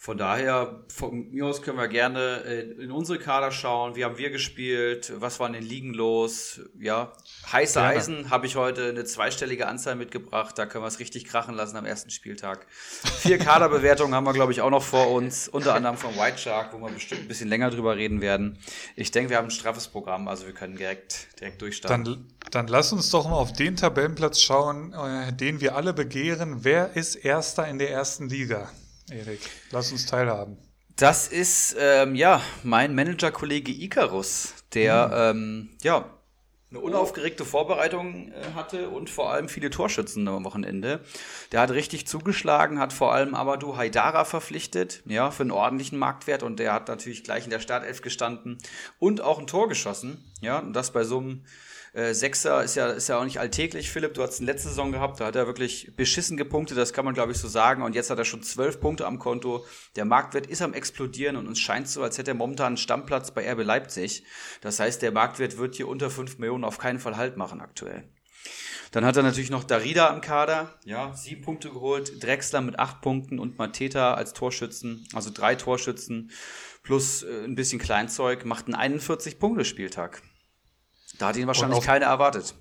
Von 0.00 0.16
daher, 0.16 0.84
von 0.94 1.28
mir 1.32 1.46
aus 1.46 1.60
können 1.60 1.76
wir 1.76 1.88
gerne 1.88 2.44
äh, 2.46 2.60
in 2.84 2.92
unsere 2.92 3.18
Kader 3.18 3.50
schauen. 3.50 3.96
Wie 3.96 4.04
haben 4.04 4.16
wir 4.16 4.30
gespielt? 4.30 5.12
Was 5.16 5.40
war 5.40 5.48
in 5.48 5.54
den 5.54 5.64
Ligen 5.64 5.92
los? 5.92 6.60
Ja, 6.78 7.12
heiße 7.52 7.80
gerne. 7.80 7.96
Eisen 7.96 8.30
habe 8.30 8.46
ich 8.46 8.54
heute 8.54 8.90
eine 8.90 9.04
zweistellige 9.04 9.66
Anzahl 9.66 9.96
mitgebracht. 9.96 10.56
Da 10.56 10.66
können 10.66 10.84
wir 10.84 10.88
es 10.88 11.00
richtig 11.00 11.24
krachen 11.24 11.56
lassen 11.56 11.76
am 11.76 11.84
ersten 11.84 12.10
Spieltag. 12.10 12.64
Vier 12.70 13.38
Kaderbewertungen 13.38 14.14
haben 14.14 14.24
wir, 14.24 14.34
glaube 14.34 14.52
ich, 14.52 14.60
auch 14.60 14.70
noch 14.70 14.84
vor 14.84 15.10
uns. 15.10 15.48
Unter 15.48 15.74
anderem 15.74 15.96
von 15.96 16.14
White 16.14 16.38
Shark, 16.38 16.72
wo 16.72 16.78
wir 16.78 16.92
bestimmt 16.92 17.22
ein 17.22 17.28
bisschen 17.28 17.48
länger 17.48 17.70
drüber 17.70 17.96
reden 17.96 18.20
werden. 18.20 18.60
Ich 18.94 19.10
denke, 19.10 19.30
wir 19.30 19.38
haben 19.38 19.48
ein 19.48 19.50
straffes 19.50 19.88
Programm, 19.88 20.28
also 20.28 20.46
wir 20.46 20.54
können 20.54 20.76
direkt, 20.76 21.40
direkt 21.40 21.60
durchstarten. 21.60 22.04
Dann, 22.04 22.24
dann 22.52 22.68
lass 22.68 22.92
uns 22.92 23.10
doch 23.10 23.28
mal 23.28 23.36
auf 23.36 23.52
den 23.52 23.74
Tabellenplatz 23.74 24.40
schauen, 24.40 24.92
äh, 24.92 25.32
den 25.32 25.60
wir 25.60 25.74
alle 25.74 25.92
begehren. 25.92 26.58
Wer 26.62 26.96
ist 26.96 27.16
Erster 27.16 27.66
in 27.66 27.80
der 27.80 27.90
ersten 27.90 28.28
Liga? 28.28 28.70
Erik, 29.10 29.40
lass 29.70 29.92
uns 29.92 30.06
teilhaben. 30.06 30.58
Das 30.96 31.28
ist 31.28 31.76
ähm, 31.78 32.14
ja 32.14 32.42
mein 32.64 32.94
Manager-Kollege 32.94 33.70
Icarus, 33.72 34.54
der 34.74 35.32
mhm. 35.34 35.38
ähm, 35.38 35.70
ja 35.82 36.18
eine 36.70 36.80
unaufgeregte 36.80 37.46
Vorbereitung 37.46 38.30
äh, 38.30 38.52
hatte 38.54 38.90
und 38.90 39.08
vor 39.08 39.32
allem 39.32 39.48
viele 39.48 39.70
Torschützen 39.70 40.28
am 40.28 40.44
Wochenende. 40.44 41.00
Der 41.52 41.60
hat 41.60 41.70
richtig 41.70 42.06
zugeschlagen, 42.06 42.78
hat 42.78 42.92
vor 42.92 43.14
allem 43.14 43.34
Amadou 43.34 43.76
Haidara 43.76 44.24
verpflichtet, 44.24 45.02
ja, 45.06 45.30
für 45.30 45.44
einen 45.44 45.50
ordentlichen 45.50 45.98
Marktwert 45.98 46.42
und 46.42 46.58
der 46.58 46.74
hat 46.74 46.88
natürlich 46.88 47.24
gleich 47.24 47.44
in 47.44 47.50
der 47.50 47.60
Startelf 47.60 48.02
gestanden 48.02 48.58
und 48.98 49.22
auch 49.22 49.38
ein 49.38 49.46
Tor 49.46 49.68
geschossen, 49.68 50.22
ja, 50.42 50.58
und 50.58 50.74
das 50.74 50.92
bei 50.92 51.04
so 51.04 51.18
einem 51.18 51.44
äh, 51.92 52.14
Sechser 52.14 52.62
ist 52.62 52.74
ja, 52.74 52.88
ist 52.88 53.08
ja 53.08 53.18
auch 53.18 53.24
nicht 53.24 53.40
alltäglich. 53.40 53.90
Philipp, 53.90 54.14
du 54.14 54.22
hast 54.22 54.40
eine 54.40 54.50
letzte 54.50 54.68
Saison 54.68 54.92
gehabt, 54.92 55.20
da 55.20 55.26
hat 55.26 55.36
er 55.36 55.46
wirklich 55.46 55.92
beschissen 55.96 56.36
gepunktet, 56.36 56.76
das 56.78 56.92
kann 56.92 57.04
man 57.04 57.14
glaube 57.14 57.32
ich 57.32 57.38
so 57.38 57.48
sagen. 57.48 57.82
Und 57.82 57.94
jetzt 57.94 58.10
hat 58.10 58.18
er 58.18 58.24
schon 58.24 58.42
zwölf 58.42 58.80
Punkte 58.80 59.06
am 59.06 59.18
Konto. 59.18 59.66
Der 59.96 60.04
Marktwert 60.04 60.46
ist 60.46 60.62
am 60.62 60.74
explodieren 60.74 61.36
und 61.36 61.46
uns 61.46 61.58
scheint 61.58 61.88
so, 61.88 62.02
als 62.02 62.18
hätte 62.18 62.32
er 62.32 62.34
momentan 62.34 62.68
einen 62.68 62.76
Stammplatz 62.76 63.30
bei 63.30 63.50
RB 63.50 63.64
Leipzig. 63.64 64.24
Das 64.60 64.80
heißt, 64.80 65.02
der 65.02 65.12
Marktwert 65.12 65.58
wird 65.58 65.74
hier 65.74 65.88
unter 65.88 66.10
fünf 66.10 66.38
Millionen 66.38 66.64
auf 66.64 66.78
keinen 66.78 66.98
Fall 66.98 67.16
Halt 67.16 67.36
machen 67.36 67.60
aktuell. 67.60 68.04
Dann 68.90 69.04
hat 69.04 69.16
er 69.16 69.22
natürlich 69.22 69.50
noch 69.50 69.64
Darida 69.64 70.08
im 70.14 70.20
Kader, 70.20 70.74
ja, 70.84 71.12
sieben 71.14 71.42
Punkte 71.42 71.68
geholt, 71.70 72.22
Drexler 72.22 72.62
mit 72.62 72.78
acht 72.78 73.02
Punkten 73.02 73.38
und 73.38 73.58
Mateta 73.58 74.14
als 74.14 74.32
Torschützen, 74.32 75.06
also 75.12 75.30
drei 75.32 75.56
Torschützen 75.56 76.30
plus 76.82 77.22
äh, 77.22 77.44
ein 77.44 77.54
bisschen 77.54 77.78
Kleinzeug, 77.78 78.46
macht 78.46 78.66
einen 78.66 78.98
41-Punkte-Spieltag. 78.98 80.22
Da 81.18 81.28
hat 81.28 81.36
ihn 81.36 81.46
wahrscheinlich 81.46 81.78
auf, 81.78 81.84
keiner 81.84 82.06
erwartet. 82.06 82.54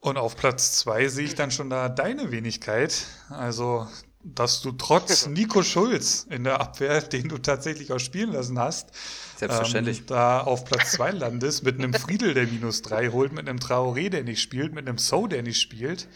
Und 0.00 0.16
auf 0.16 0.36
Platz 0.36 0.72
zwei 0.78 1.08
sehe 1.08 1.24
ich 1.24 1.34
dann 1.34 1.50
schon 1.50 1.70
da 1.70 1.88
deine 1.88 2.30
Wenigkeit. 2.30 3.06
Also, 3.30 3.88
dass 4.22 4.62
du 4.62 4.72
trotz 4.72 5.26
Nico 5.28 5.62
Schulz 5.62 6.26
in 6.30 6.44
der 6.44 6.60
Abwehr, 6.60 7.00
den 7.02 7.28
du 7.28 7.38
tatsächlich 7.38 7.92
auch 7.92 7.98
spielen 7.98 8.32
lassen 8.32 8.58
hast, 8.58 8.90
Selbstverständlich. 9.36 10.00
Ähm, 10.00 10.06
da 10.06 10.40
auf 10.40 10.64
Platz 10.64 10.92
zwei 10.92 11.10
landest, 11.12 11.64
mit 11.64 11.78
einem 11.78 11.92
Friedel, 11.92 12.34
der 12.34 12.46
minus 12.46 12.82
drei 12.82 13.08
holt, 13.08 13.32
mit 13.32 13.48
einem 13.48 13.58
Traoré, 13.58 14.10
der 14.10 14.24
nicht 14.24 14.40
spielt, 14.40 14.72
mit 14.72 14.88
einem 14.88 14.98
So, 14.98 15.26
der 15.26 15.42
nicht 15.42 15.60
spielt. 15.60 16.08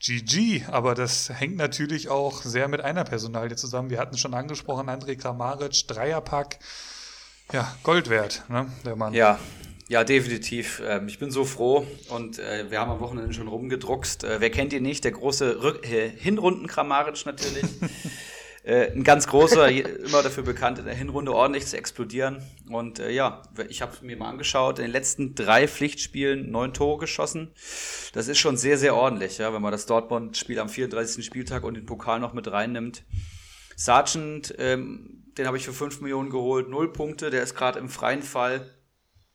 GG, 0.00 0.64
aber 0.68 0.94
das 0.94 1.28
hängt 1.28 1.56
natürlich 1.56 2.08
auch 2.08 2.42
sehr 2.42 2.68
mit 2.68 2.80
einer 2.80 3.02
Personalie 3.02 3.56
zusammen. 3.56 3.90
Wir 3.90 3.98
hatten 3.98 4.16
schon 4.16 4.32
angesprochen, 4.32 4.88
André 4.88 5.16
Kramaric, 5.16 5.88
Dreierpack. 5.88 6.60
Ja, 7.52 7.74
Gold 7.82 8.08
wert, 8.08 8.44
ne, 8.48 8.70
der 8.84 8.94
Mann. 8.94 9.12
Ja, 9.12 9.40
ja, 9.88 10.04
definitiv. 10.04 10.82
Ähm, 10.86 11.08
ich 11.08 11.18
bin 11.18 11.30
so 11.30 11.46
froh 11.46 11.86
und 12.10 12.38
äh, 12.38 12.70
wir 12.70 12.78
haben 12.78 12.90
am 12.90 13.00
Wochenende 13.00 13.32
schon 13.32 13.48
rumgedruckst. 13.48 14.22
Äh, 14.22 14.40
wer 14.40 14.50
kennt 14.50 14.74
ihn 14.74 14.82
nicht? 14.82 15.02
Der 15.02 15.12
große 15.12 15.62
Rück 15.62 15.90
äh, 15.90 16.10
Hinrunden-Kramaric 16.10 17.24
natürlich. 17.24 17.64
äh, 18.64 18.92
ein 18.92 19.02
ganz 19.02 19.26
großer, 19.28 19.70
immer 19.70 20.22
dafür 20.22 20.42
bekannt, 20.42 20.78
in 20.78 20.84
der 20.84 20.94
Hinrunde 20.94 21.34
ordentlich 21.34 21.66
zu 21.66 21.78
explodieren. 21.78 22.42
Und 22.68 22.98
äh, 22.98 23.10
ja, 23.10 23.40
ich 23.70 23.80
habe 23.80 23.92
mir 24.02 24.18
mal 24.18 24.28
angeschaut, 24.28 24.78
in 24.78 24.84
den 24.84 24.92
letzten 24.92 25.34
drei 25.34 25.66
Pflichtspielen 25.66 26.50
neun 26.50 26.74
Tore 26.74 26.98
geschossen. 26.98 27.50
Das 28.12 28.28
ist 28.28 28.36
schon 28.36 28.58
sehr, 28.58 28.76
sehr 28.76 28.94
ordentlich, 28.94 29.38
ja, 29.38 29.54
wenn 29.54 29.62
man 29.62 29.72
das 29.72 29.86
Dortmund-Spiel 29.86 30.58
am 30.58 30.68
34. 30.68 31.24
Spieltag 31.24 31.64
und 31.64 31.78
den 31.78 31.86
Pokal 31.86 32.20
noch 32.20 32.34
mit 32.34 32.52
reinnimmt. 32.52 33.04
Sargent, 33.74 34.54
ähm, 34.58 35.24
den 35.38 35.46
habe 35.46 35.56
ich 35.56 35.64
für 35.64 35.72
fünf 35.72 36.02
Millionen 36.02 36.28
geholt, 36.28 36.68
null 36.68 36.92
Punkte, 36.92 37.30
der 37.30 37.42
ist 37.42 37.54
gerade 37.54 37.78
im 37.78 37.88
freien 37.88 38.22
Fall 38.22 38.66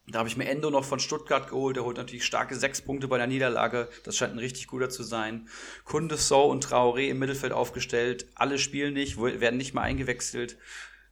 da 0.08 0.20
habe 0.20 0.28
ich 0.28 0.36
mir 0.36 0.50
Endo 0.50 0.70
noch 0.70 0.84
von 0.84 1.00
Stuttgart 1.00 1.48
geholt. 1.50 1.78
Der 1.78 1.86
holt 1.86 1.98
natürlich 1.98 2.26
starke 2.26 2.56
sechs 2.56 2.82
Punkte 2.82 3.08
bei 3.08 3.18
der 3.18 3.28
Niederlage. 3.28 3.88
Das 4.04 4.18
scheint 4.18 4.34
ein 4.34 4.40
richtig 4.40 4.68
guter 4.68 4.90
zu 4.90 5.04
sein. 5.04 5.48
Kunde, 5.86 6.18
So 6.18 6.44
und 6.44 6.66
Traoré 6.66 7.08
im 7.08 7.20
Mittelfeld 7.20 7.54
aufgestellt. 7.54 8.28
Alle 8.36 8.60
spielen 8.60 8.94
nicht, 8.94 9.18
werden 9.18 9.58
nicht 9.58 9.74
mal 9.74 9.84
eingewechselt. 9.84 10.58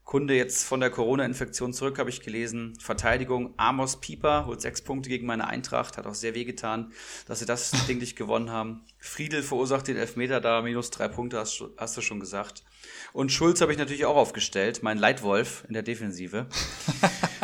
Kunde 0.03 0.33
jetzt 0.33 0.65
von 0.65 0.81
der 0.81 0.89
Corona-Infektion 0.89 1.71
zurück, 1.71 1.97
habe 1.97 2.09
ich 2.09 2.21
gelesen. 2.21 2.73
Verteidigung, 2.81 3.53
Amos 3.55 4.01
Pieper 4.01 4.45
holt 4.45 4.59
sechs 4.59 4.81
Punkte 4.81 5.07
gegen 5.07 5.25
meine 5.25 5.47
Eintracht. 5.47 5.97
Hat 5.97 6.05
auch 6.05 6.15
sehr 6.15 6.35
wehgetan, 6.35 6.91
dass 7.27 7.39
sie 7.39 7.45
das 7.45 7.71
Ding 7.87 7.99
nicht 7.99 8.17
gewonnen 8.17 8.49
haben. 8.49 8.81
Friedel 8.99 9.41
verursacht 9.41 9.87
den 9.87 9.95
Elfmeter 9.95 10.41
da, 10.41 10.61
minus 10.61 10.89
drei 10.89 11.07
Punkte, 11.07 11.37
hast, 11.37 11.63
hast 11.77 11.95
du 11.95 12.01
schon 12.01 12.19
gesagt. 12.19 12.65
Und 13.13 13.31
Schulz 13.31 13.61
habe 13.61 13.71
ich 13.71 13.77
natürlich 13.77 14.03
auch 14.03 14.17
aufgestellt, 14.17 14.83
mein 14.83 14.97
Leitwolf 14.97 15.63
in 15.69 15.75
der 15.75 15.83
Defensive. 15.83 16.47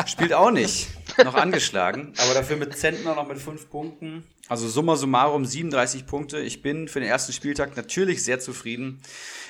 Spielt 0.05 0.33
auch 0.33 0.51
nicht, 0.51 0.89
noch 1.23 1.35
angeschlagen, 1.35 2.13
aber 2.17 2.33
dafür 2.33 2.57
mit 2.57 2.77
Zentner 2.77 3.15
noch 3.15 3.27
mit 3.27 3.39
fünf 3.39 3.69
Punkten. 3.69 4.23
Also 4.47 4.67
summa 4.67 4.95
summarum 4.95 5.45
37 5.45 6.05
Punkte. 6.05 6.39
Ich 6.39 6.61
bin 6.61 6.87
für 6.87 6.99
den 6.99 7.09
ersten 7.09 7.33
Spieltag 7.33 7.75
natürlich 7.75 8.23
sehr 8.23 8.39
zufrieden. 8.39 9.01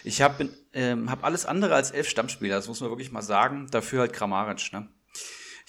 Ich 0.03 0.21
habe 0.21 0.49
ähm, 0.73 1.11
hab 1.11 1.23
alles 1.23 1.45
andere 1.45 1.75
als 1.75 1.91
elf 1.91 2.09
Stammspieler, 2.09 2.55
das 2.55 2.67
muss 2.67 2.81
man 2.81 2.89
wirklich 2.89 3.11
mal 3.11 3.21
sagen. 3.21 3.67
Dafür 3.71 4.01
halt 4.01 4.13
Kramaric, 4.13 4.73
ne? 4.73 4.87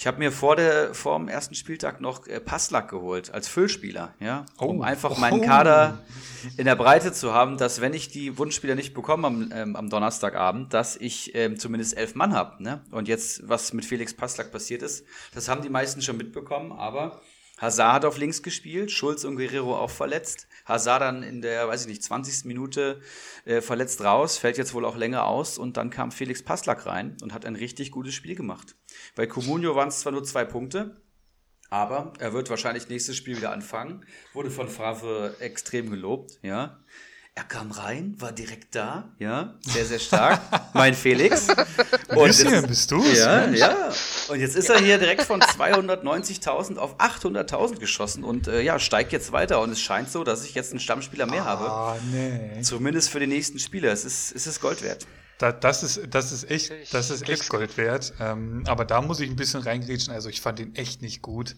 Ich 0.00 0.06
habe 0.06 0.18
mir 0.20 0.30
vor, 0.30 0.54
der, 0.54 0.94
vor 0.94 1.18
dem 1.18 1.26
ersten 1.26 1.56
Spieltag 1.56 2.00
noch 2.00 2.28
äh, 2.28 2.38
Passlack 2.38 2.88
geholt 2.88 3.34
als 3.34 3.48
Füllspieler, 3.48 4.14
ja, 4.20 4.46
um 4.56 4.78
oh. 4.78 4.82
einfach 4.82 5.18
meinen 5.18 5.42
Kader 5.42 6.04
in 6.56 6.66
der 6.66 6.76
Breite 6.76 7.12
zu 7.12 7.34
haben, 7.34 7.56
dass 7.56 7.80
wenn 7.80 7.92
ich 7.92 8.06
die 8.08 8.38
Wunschspieler 8.38 8.76
nicht 8.76 8.94
bekomme 8.94 9.26
am, 9.26 9.50
ähm, 9.52 9.74
am 9.74 9.90
Donnerstagabend, 9.90 10.72
dass 10.72 10.94
ich 10.94 11.34
ähm, 11.34 11.58
zumindest 11.58 11.96
elf 11.96 12.14
Mann 12.14 12.32
habe. 12.32 12.62
Ne? 12.62 12.80
Und 12.92 13.08
jetzt, 13.08 13.48
was 13.48 13.72
mit 13.72 13.84
Felix 13.84 14.14
Passlack 14.14 14.52
passiert 14.52 14.82
ist, 14.82 15.04
das 15.34 15.48
haben 15.48 15.62
die 15.62 15.68
meisten 15.68 16.00
schon 16.00 16.16
mitbekommen, 16.16 16.70
aber 16.70 17.20
Hazard 17.56 17.92
hat 17.92 18.04
auf 18.04 18.18
links 18.18 18.44
gespielt, 18.44 18.92
Schulz 18.92 19.24
und 19.24 19.34
Guerrero 19.34 19.76
auch 19.76 19.90
verletzt. 19.90 20.46
Hazard 20.64 21.02
dann 21.02 21.24
in 21.24 21.42
der, 21.42 21.66
weiß 21.66 21.82
ich 21.82 21.88
nicht, 21.88 22.04
20. 22.04 22.44
Minute 22.44 23.00
äh, 23.44 23.60
verletzt 23.60 24.00
raus, 24.04 24.38
fällt 24.38 24.58
jetzt 24.58 24.74
wohl 24.74 24.84
auch 24.84 24.96
länger 24.96 25.26
aus 25.26 25.58
und 25.58 25.76
dann 25.76 25.90
kam 25.90 26.12
Felix 26.12 26.44
Passlack 26.44 26.86
rein 26.86 27.16
und 27.20 27.34
hat 27.34 27.44
ein 27.44 27.56
richtig 27.56 27.90
gutes 27.90 28.14
Spiel 28.14 28.36
gemacht. 28.36 28.76
Bei 29.18 29.26
Comunio 29.26 29.74
waren 29.74 29.88
es 29.88 29.98
zwar 29.98 30.12
nur 30.12 30.22
zwei 30.22 30.44
Punkte, 30.44 30.94
aber 31.70 32.12
er 32.20 32.32
wird 32.34 32.50
wahrscheinlich 32.50 32.88
nächstes 32.88 33.16
Spiel 33.16 33.36
wieder 33.36 33.50
anfangen. 33.50 34.06
Wurde 34.32 34.48
von 34.48 34.68
Favre 34.68 35.34
extrem 35.40 35.90
gelobt, 35.90 36.38
ja. 36.42 36.78
Er 37.34 37.42
kam 37.42 37.72
rein, 37.72 38.14
war 38.18 38.30
direkt 38.30 38.76
da, 38.76 39.12
ja, 39.18 39.58
sehr, 39.62 39.86
sehr 39.86 39.98
stark. 39.98 40.40
mein 40.72 40.94
Felix. 40.94 41.48
Und 42.14 42.26
jetzt, 42.28 42.68
bist 42.68 42.90
du 42.92 43.02
Ja, 43.12 43.50
ja. 43.50 43.92
Und 44.28 44.38
jetzt 44.38 44.54
ist 44.54 44.70
er 44.70 44.78
hier 44.78 44.98
direkt 44.98 45.22
von 45.22 45.40
290.000 45.40 46.76
auf 46.76 47.00
800.000 47.00 47.80
geschossen 47.80 48.22
und 48.22 48.46
äh, 48.46 48.60
ja, 48.60 48.78
steigt 48.78 49.10
jetzt 49.10 49.32
weiter. 49.32 49.60
Und 49.60 49.72
es 49.72 49.80
scheint 49.80 50.10
so, 50.10 50.22
dass 50.22 50.44
ich 50.44 50.54
jetzt 50.54 50.70
einen 50.70 50.80
Stammspieler 50.80 51.26
mehr 51.26 51.42
ah, 51.42 51.96
habe. 51.96 52.00
Nee. 52.12 52.62
Zumindest 52.62 53.10
für 53.10 53.18
die 53.18 53.26
nächsten 53.26 53.58
Spiele. 53.58 53.90
Es 53.90 54.04
ist, 54.04 54.30
es 54.30 54.46
ist 54.46 54.60
Gold 54.60 54.84
wert. 54.84 55.08
Da, 55.38 55.52
das, 55.52 55.84
ist, 55.84 56.00
das 56.10 56.32
ist 56.32 56.50
echt, 56.50 56.92
das 56.92 57.10
ist 57.10 57.28
echt 57.28 57.48
Gold 57.48 57.76
wert. 57.76 58.12
Ähm, 58.18 58.64
aber 58.66 58.84
da 58.84 59.00
muss 59.00 59.20
ich 59.20 59.30
ein 59.30 59.36
bisschen 59.36 59.62
reingrätschen. 59.62 60.12
Also 60.12 60.28
ich 60.28 60.40
fand 60.40 60.58
ihn 60.58 60.74
echt 60.74 61.00
nicht 61.00 61.22
gut. 61.22 61.54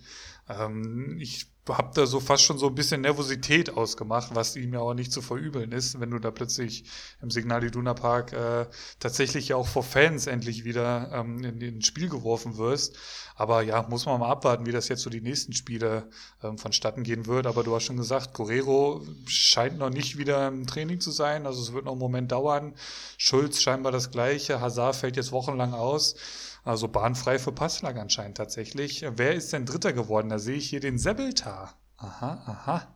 Ähm, 0.49 1.19
ich 1.19 1.50
habe 1.69 1.91
da 1.95 2.07
so 2.07 2.21
fast 2.21 2.43
schon 2.43 2.59
so 2.59 2.69
ein 2.69 2.75
bisschen 2.75 3.03
Nervosität 3.03 3.77
ausgemacht, 3.77 4.35
was 4.35 4.57
ihm 4.57 4.73
ja 4.73 4.81
auch 4.81 4.95
nicht 4.95 5.13
zu 5.13 5.23
verübeln 5.23 5.73
ist, 5.73 6.01
wenn 6.01 6.11
du 6.11 6.19
da 6.19 6.31
plötzlich 6.31 6.85
im 7.23 7.31
Signal 7.31 7.65
Iduna 7.65 7.95
Park 7.95 8.33
äh, 8.33 8.67
tatsächlich 8.99 9.49
ja 9.49 9.57
auch 9.57 9.67
vor 9.67 9.83
Fans 9.83 10.27
endlich 10.27 10.65
wieder 10.65 11.11
ähm, 11.13 11.45
in, 11.45 11.61
in 11.61 11.83
Spiel 11.83 12.09
geworfen 12.09 12.57
wirst. 12.57 12.97
Aber 13.41 13.63
ja, 13.63 13.87
muss 13.89 14.05
man 14.05 14.21
mal 14.21 14.29
abwarten, 14.29 14.67
wie 14.67 14.73
das 14.73 14.89
jetzt 14.89 15.01
so 15.01 15.09
die 15.09 15.23
nächsten 15.23 15.55
Spiele 15.55 16.11
ähm, 16.43 16.59
vonstatten 16.59 17.05
gehen 17.05 17.27
wird. 17.27 17.47
Aber 17.47 17.63
du 17.63 17.75
hast 17.75 17.85
schon 17.85 17.97
gesagt, 17.97 18.35
Guerrero 18.35 19.03
scheint 19.27 19.79
noch 19.79 19.89
nicht 19.89 20.19
wieder 20.19 20.49
im 20.49 20.67
Training 20.67 21.01
zu 21.01 21.11
sein. 21.11 21.47
Also 21.47 21.63
es 21.63 21.73
wird 21.73 21.87
noch 21.87 21.93
einen 21.93 22.01
Moment 22.01 22.33
dauern. 22.33 22.75
Schulz 23.17 23.63
scheinbar 23.63 23.93
das 23.93 24.11
gleiche. 24.11 24.61
Hazard 24.61 24.97
fällt 24.97 25.17
jetzt 25.17 25.33
wochenlang 25.33 25.73
aus. 25.73 26.17
Also 26.65 26.89
bahnfrei 26.89 27.39
für 27.39 27.53
Passlag 27.53 27.97
anscheinend 27.97 28.37
tatsächlich. 28.37 29.05
Wer 29.17 29.35
ist 29.35 29.53
denn 29.53 29.67
Dritter 29.67 29.93
geworden? 29.93 30.29
Da 30.29 30.39
sehe 30.39 30.57
ich 30.57 30.69
hier 30.69 30.81
den 30.81 30.99
Sebeltar. 30.99 31.75
Aha, 31.97 32.43
aha. 32.47 32.95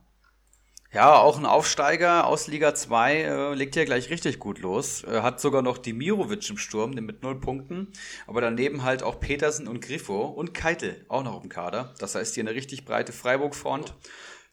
Ja, 0.91 1.17
auch 1.17 1.37
ein 1.37 1.45
Aufsteiger 1.45 2.25
aus 2.25 2.47
Liga 2.47 2.73
2 2.73 3.15
äh, 3.15 3.53
legt 3.53 3.73
hier 3.73 3.83
gleich 3.83 4.09
richtig 4.09 4.39
gut 4.39 4.59
los. 4.59 5.03
Äh, 5.03 5.21
hat 5.21 5.41
sogar 5.41 5.61
noch 5.61 5.77
Dimirovic 5.77 6.49
im 6.49 6.57
Sturm 6.57 6.91
mit 6.91 7.21
null 7.21 7.39
Punkten. 7.39 7.91
Aber 8.27 8.39
daneben 8.39 8.83
halt 8.83 9.03
auch 9.03 9.19
Petersen 9.19 9.67
und 9.67 9.81
Griffo 9.81 10.25
und 10.25 10.53
Keitel 10.53 11.05
auch 11.09 11.23
noch 11.23 11.43
im 11.43 11.49
Kader. 11.49 11.93
Das 11.99 12.15
heißt 12.15 12.35
hier 12.35 12.43
eine 12.43 12.55
richtig 12.55 12.85
breite 12.85 13.11
Freiburg-Front. 13.11 13.93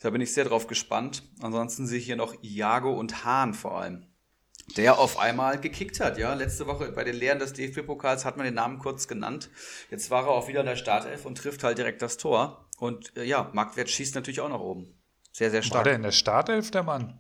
Da 0.00 0.10
bin 0.10 0.20
ich 0.20 0.34
sehr 0.34 0.44
drauf 0.44 0.66
gespannt. 0.66 1.22
Ansonsten 1.40 1.86
sehe 1.86 1.98
ich 1.98 2.06
hier 2.06 2.16
noch 2.16 2.34
Iago 2.42 2.92
und 2.92 3.24
Hahn 3.24 3.54
vor 3.54 3.80
allem 3.80 4.06
der 4.76 4.98
auf 4.98 5.18
einmal 5.18 5.60
gekickt 5.60 6.00
hat. 6.00 6.18
Ja, 6.18 6.34
letzte 6.34 6.66
Woche 6.66 6.92
bei 6.92 7.04
den 7.04 7.16
Lehren 7.16 7.38
des 7.38 7.52
DFB-Pokals 7.52 8.24
hat 8.24 8.36
man 8.36 8.44
den 8.44 8.54
Namen 8.54 8.78
kurz 8.78 9.08
genannt. 9.08 9.50
Jetzt 9.90 10.10
war 10.10 10.24
er 10.24 10.30
auch 10.30 10.48
wieder 10.48 10.60
in 10.60 10.66
der 10.66 10.76
Startelf 10.76 11.24
und 11.24 11.36
trifft 11.36 11.64
halt 11.64 11.78
direkt 11.78 12.02
das 12.02 12.16
Tor. 12.16 12.68
Und 12.78 13.16
äh, 13.16 13.24
ja, 13.24 13.50
Marktwert 13.52 13.90
schießt 13.90 14.14
natürlich 14.14 14.40
auch 14.40 14.48
nach 14.48 14.60
oben. 14.60 14.98
Sehr, 15.32 15.50
sehr 15.50 15.62
stark. 15.62 15.78
War 15.78 15.84
der 15.84 15.94
in 15.94 16.02
der 16.02 16.12
Startelf, 16.12 16.70
der 16.70 16.82
Mann? 16.82 17.18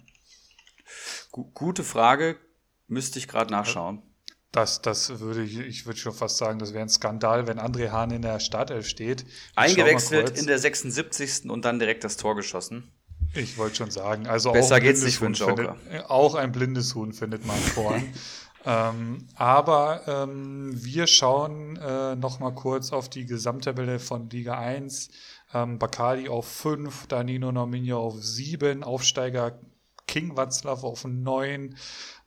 G 1.32 1.42
gute 1.54 1.84
Frage, 1.84 2.38
müsste 2.86 3.18
ich 3.18 3.28
gerade 3.28 3.50
nachschauen. 3.52 4.02
Das, 4.50 4.82
das 4.82 5.20
würde 5.20 5.42
ich, 5.42 5.58
ich 5.58 5.86
würde 5.86 5.98
schon 5.98 6.12
fast 6.12 6.36
sagen, 6.36 6.58
das 6.58 6.74
wäre 6.74 6.82
ein 6.82 6.90
Skandal, 6.90 7.46
wenn 7.46 7.58
André 7.58 7.90
Hahn 7.90 8.10
in 8.10 8.20
der 8.20 8.38
Startelf 8.38 8.86
steht. 8.86 9.22
Ich 9.22 9.56
Eingewechselt 9.56 10.38
in 10.38 10.46
der 10.46 10.58
76. 10.58 11.48
und 11.48 11.64
dann 11.64 11.78
direkt 11.78 12.04
das 12.04 12.18
Tor 12.18 12.36
geschossen. 12.36 12.92
Ich 13.34 13.56
wollte 13.58 13.76
schon 13.76 13.90
sagen. 13.90 14.26
Also 14.26 14.52
Besser 14.52 14.80
geht's 14.80 15.02
nicht 15.02 15.18
für 15.18 15.26
einen 15.26 15.34
Joker. 15.34 15.76
Findet, 15.76 16.10
auch 16.10 16.34
ein 16.34 16.52
blindes 16.52 16.94
Huhn 16.94 17.12
findet 17.12 17.46
man 17.46 17.56
vorn. 17.56 18.12
Ähm, 18.64 19.26
aber 19.34 20.02
ähm, 20.06 20.70
wir 20.72 21.08
schauen 21.08 21.76
äh, 21.76 22.14
noch 22.14 22.38
mal 22.38 22.54
kurz 22.54 22.92
auf 22.92 23.08
die 23.08 23.26
Gesamttabelle 23.26 23.98
von 23.98 24.30
Liga 24.30 24.56
1. 24.56 25.10
Ähm, 25.52 25.78
Bacardi 25.78 26.28
auf 26.28 26.46
5, 26.46 27.08
Danino 27.08 27.50
Nominio 27.50 27.98
auf 27.98 28.22
7, 28.22 28.84
Aufsteiger 28.84 29.58
King 30.06 30.36
Watzlaw 30.36 30.84
auf 30.86 31.04
9. 31.04 31.76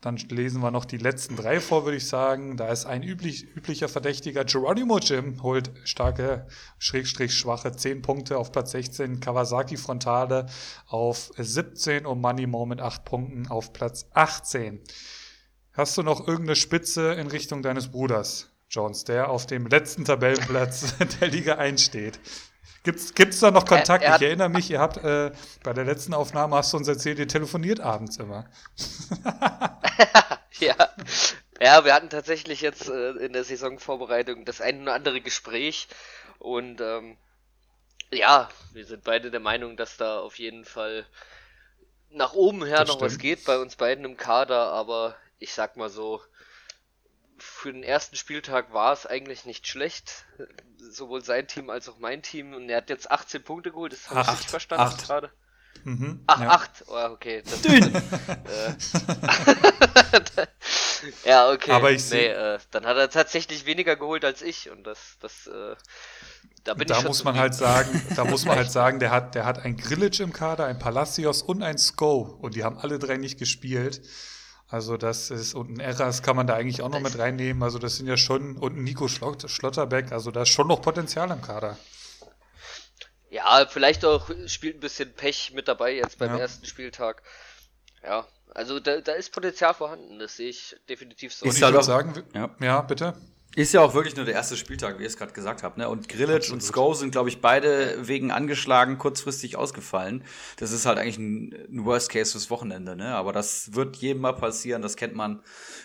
Dann 0.01 0.17
lesen 0.17 0.61
wir 0.61 0.71
noch 0.71 0.85
die 0.85 0.97
letzten 0.97 1.35
drei 1.35 1.59
vor, 1.59 1.85
würde 1.85 1.97
ich 1.97 2.07
sagen. 2.07 2.57
Da 2.57 2.69
ist 2.69 2.85
ein 2.85 3.03
üblich, 3.03 3.55
üblicher 3.55 3.89
Verdächtiger. 3.89 4.45
Geronimo 4.45 4.99
Jim 4.99 5.41
holt 5.43 5.71
starke, 5.83 6.47
schrägstrich 6.77 7.33
schwache 7.33 7.71
10 7.71 8.01
Punkte 8.01 8.37
auf 8.37 8.51
Platz 8.51 8.71
16. 8.71 9.19
Kawasaki 9.19 9.77
Frontale 9.77 10.47
auf 10.87 11.31
17 11.37 12.05
und 12.05 12.21
Money 12.21 12.47
Mo 12.47 12.65
mit 12.65 12.81
8 12.81 13.03
Punkten 13.05 13.47
auf 13.47 13.73
Platz 13.73 14.07
18. 14.13 14.81
Hast 15.73 15.97
du 15.97 16.03
noch 16.03 16.27
irgendeine 16.27 16.55
Spitze 16.55 17.13
in 17.13 17.27
Richtung 17.27 17.61
deines 17.61 17.91
Bruders, 17.91 18.49
Jones, 18.69 19.03
der 19.03 19.29
auf 19.29 19.45
dem 19.45 19.67
letzten 19.67 20.05
Tabellenplatz 20.05 20.95
der 21.19 21.27
Liga 21.27 21.55
1 21.55 21.83
steht? 21.83 22.19
Gibt's, 22.85 23.15
gibt's 23.15 23.39
da 23.39 23.49
noch 23.49 23.65
Kontakt? 23.65 24.03
Er, 24.03 24.11
er 24.11 24.15
ich 24.17 24.21
erinnere 24.21 24.49
mich, 24.49 24.69
ihr 24.69 24.79
habt 24.79 24.97
äh, 24.97 25.31
bei 25.63 25.73
der 25.73 25.85
letzten 25.85 26.13
Aufnahme 26.13 26.55
hast 26.55 26.71
du 26.71 26.77
uns 26.77 26.87
erzählt, 26.87 27.17
ihr 27.17 27.27
telefoniert 27.27 27.79
abends 27.79 28.17
immer. 28.17 28.45
ja. 30.59 30.75
Ja, 31.59 31.83
wir 31.83 31.93
hatten 31.93 32.09
tatsächlich 32.09 32.61
jetzt 32.61 32.87
äh, 32.87 33.11
in 33.13 33.33
der 33.33 33.43
Saisonvorbereitung 33.43 34.45
das 34.45 34.61
ein 34.61 34.83
oder 34.83 34.93
andere 34.93 35.19
Gespräch 35.19 35.87
und 36.37 36.79
ähm, 36.79 37.17
ja, 38.11 38.49
wir 38.73 38.85
sind 38.85 39.03
beide 39.03 39.31
der 39.31 39.39
Meinung, 39.39 39.77
dass 39.77 39.97
da 39.97 40.19
auf 40.19 40.37
jeden 40.37 40.63
Fall 40.63 41.07
nach 42.11 42.33
oben 42.33 42.63
her 42.63 42.79
das 42.79 42.89
noch 42.89 42.95
stimmt. 42.97 43.11
was 43.11 43.17
geht 43.17 43.45
bei 43.45 43.57
uns 43.57 43.77
beiden 43.77 44.05
im 44.05 44.15
Kader, 44.15 44.71
aber 44.73 45.15
ich 45.39 45.53
sag 45.53 45.75
mal 45.75 45.89
so, 45.89 46.21
für 47.65 47.73
den 47.73 47.81
ersten 47.81 48.15
Spieltag 48.15 48.73
war 48.73 48.93
es 48.93 49.07
eigentlich 49.07 49.45
nicht 49.45 49.67
schlecht. 49.67 50.25
Sowohl 50.77 51.23
sein 51.23 51.47
Team 51.47 51.71
als 51.71 51.89
auch 51.89 51.97
mein 51.97 52.21
Team. 52.21 52.53
Und 52.53 52.69
er 52.69 52.77
hat 52.77 52.91
jetzt 52.91 53.09
18 53.09 53.43
Punkte 53.43 53.71
geholt, 53.71 53.91
das 53.91 54.11
habe 54.11 54.21
ich 54.21 54.37
nicht 54.37 54.51
verstanden 54.51 54.95
gerade. 54.97 55.31
Mhm, 55.83 56.23
Ach, 56.27 56.41
ja. 56.41 56.49
8. 56.51 56.83
Oh, 56.87 56.93
okay. 57.11 57.41
Das 57.43 57.63
Dünn. 57.63 57.91
Äh, 58.45 58.75
ja, 61.25 61.51
okay. 61.51 61.71
Aber 61.71 61.91
ich 61.91 62.07
nee, 62.11 62.27
äh, 62.27 62.59
dann 62.69 62.85
hat 62.85 62.97
er 62.97 63.09
tatsächlich 63.09 63.65
weniger 63.65 63.95
geholt 63.95 64.23
als 64.23 64.43
ich. 64.43 64.69
Und 64.69 64.83
das, 64.83 65.17
das, 65.19 65.47
äh, 65.47 65.75
da 66.63 66.75
bin 66.75 66.87
da 66.87 66.99
ich 66.99 67.03
muss 67.03 67.23
man 67.23 67.35
halt 67.35 67.55
sagen, 67.55 67.99
da 68.15 68.25
muss 68.25 68.45
man 68.45 68.57
halt 68.57 68.69
sagen, 68.71 68.99
der 68.99 69.09
hat, 69.09 69.33
der 69.33 69.45
hat 69.45 69.65
ein 69.65 69.75
Grillage 69.75 70.21
im 70.21 70.33
Kader, 70.33 70.65
ein 70.65 70.77
Palacios 70.77 71.41
und 71.41 71.63
ein 71.63 71.79
Sko. 71.79 72.37
Und 72.41 72.53
die 72.53 72.63
haben 72.63 72.77
alle 72.77 72.99
drei 72.99 73.17
nicht 73.17 73.39
gespielt. 73.39 74.03
Also 74.67 74.97
das 74.97 75.29
ist, 75.29 75.53
und 75.53 75.77
ein 75.77 75.79
Eras 75.79 76.23
kann 76.23 76.35
man 76.35 76.47
da 76.47 76.55
eigentlich 76.55 76.81
auch 76.81 76.89
noch 76.89 76.99
mit 76.99 77.17
reinnehmen. 77.17 77.61
Also 77.61 77.77
das 77.77 77.97
sind 77.97 78.07
ja 78.07 78.17
schon, 78.17 78.57
und 78.57 78.77
ein 78.77 78.83
Nico 78.83 79.07
Schlotterbeck, 79.07 80.11
also 80.11 80.31
da 80.31 80.41
ist 80.41 80.49
schon 80.49 80.67
noch 80.67 80.81
Potenzial 80.81 81.29
im 81.31 81.41
Kader. 81.41 81.77
Ja, 83.29 83.65
vielleicht 83.69 84.05
auch 84.05 84.29
spielt 84.47 84.77
ein 84.77 84.79
bisschen 84.79 85.13
Pech 85.13 85.53
mit 85.53 85.67
dabei 85.67 85.93
jetzt 85.93 86.17
beim 86.17 86.31
ja. 86.31 86.37
ersten 86.37 86.65
Spieltag. 86.65 87.21
Ja, 88.01 88.27
also 88.53 88.79
da, 88.79 89.01
da 89.01 89.11
ist 89.11 89.31
Potenzial 89.31 89.73
vorhanden, 89.73 90.19
das 90.19 90.37
sehe 90.37 90.49
ich 90.49 90.75
definitiv 90.87 91.33
so. 91.33 91.45
Und 91.45 91.53
ich 91.53 91.61
würde 91.61 91.83
sagen, 91.83 92.23
ja. 92.33 92.49
ja, 92.59 92.81
bitte. 92.81 93.13
Ist 93.55 93.73
ja 93.73 93.81
auch 93.81 93.93
wirklich 93.93 94.17
nur 94.17 94.25
der 94.25 94.33
erste 94.33 94.57
Spieltag, 94.57 94.99
wie 94.99 95.03
ihr 95.03 95.07
es 95.07 95.15
gerade 95.15 95.31
gesagt 95.31 95.63
habt. 95.63 95.77
Ne? 95.77 95.87
Und 95.87 96.09
Grillage 96.09 96.51
und 96.51 96.61
Sko 96.61 96.93
sind, 96.93 97.11
glaube 97.11 97.29
ich, 97.29 97.39
beide 97.39 98.05
wegen 98.05 98.29
angeschlagen 98.31 98.97
kurzfristig 98.97 99.55
ausgefallen. 99.55 100.25
Das 100.57 100.71
ist 100.71 100.85
halt 100.85 100.97
eigentlich 100.97 101.17
ein, 101.17 101.53
ein, 101.71 101.85
Worst 101.85 102.09
Case 102.09 102.33
fürs 102.33 102.49
Wochenende. 102.49 102.97
Ne? 102.97 103.15
Aber 103.15 103.31
das 103.31 103.73
wird 103.73 103.95
jedem 103.95 104.23
mal 104.23 104.33
passieren. 104.33 104.81
Das 104.81 104.97
kennt 104.97 105.15
man, 105.15 105.41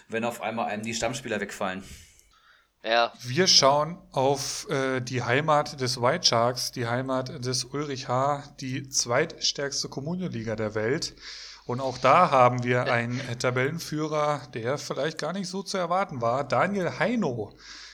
wenn 0.09 0.25
auf 0.25 0.43
einmal 0.43 0.67
einem 0.67 0.83
die 0.83 0.95
Stammspieler 0.95 1.41
wegfallen. 1.41 1.85
Ja. 2.83 3.13
Wir 3.23 3.47
schauen 3.47 3.99
auf 4.11 4.69
äh, 4.71 5.01
die 5.01 5.23
Heimat 5.23 5.81
des 5.81 6.01
White 6.01 6.27
Sharks, 6.27 6.73
die 6.73 6.89
Heimat 6.89 7.45
des 7.45 7.65
Ulrich 7.65 8.09
H., 8.09 8.43
die 8.61 8.89
zweitstärkste 8.89 9.89
Kommunenliga 9.89 10.57
der 10.57 10.75
Welt. 10.75 11.15
Und 11.66 11.81
auch 11.81 11.99
da 11.99 12.31
haben 12.31 12.64
wir 12.64 12.92
einen 12.92 13.20
Tabellenführer, 13.38 14.42
der 14.55 14.79
vielleicht 14.79 15.18
gar 15.18 15.33
nicht 15.33 15.49
so 15.49 15.62
zu 15.62 15.79
erwarten 15.79 16.20
war. 16.20 16.44
Daniel 16.44 16.99
Heino 16.99 17.53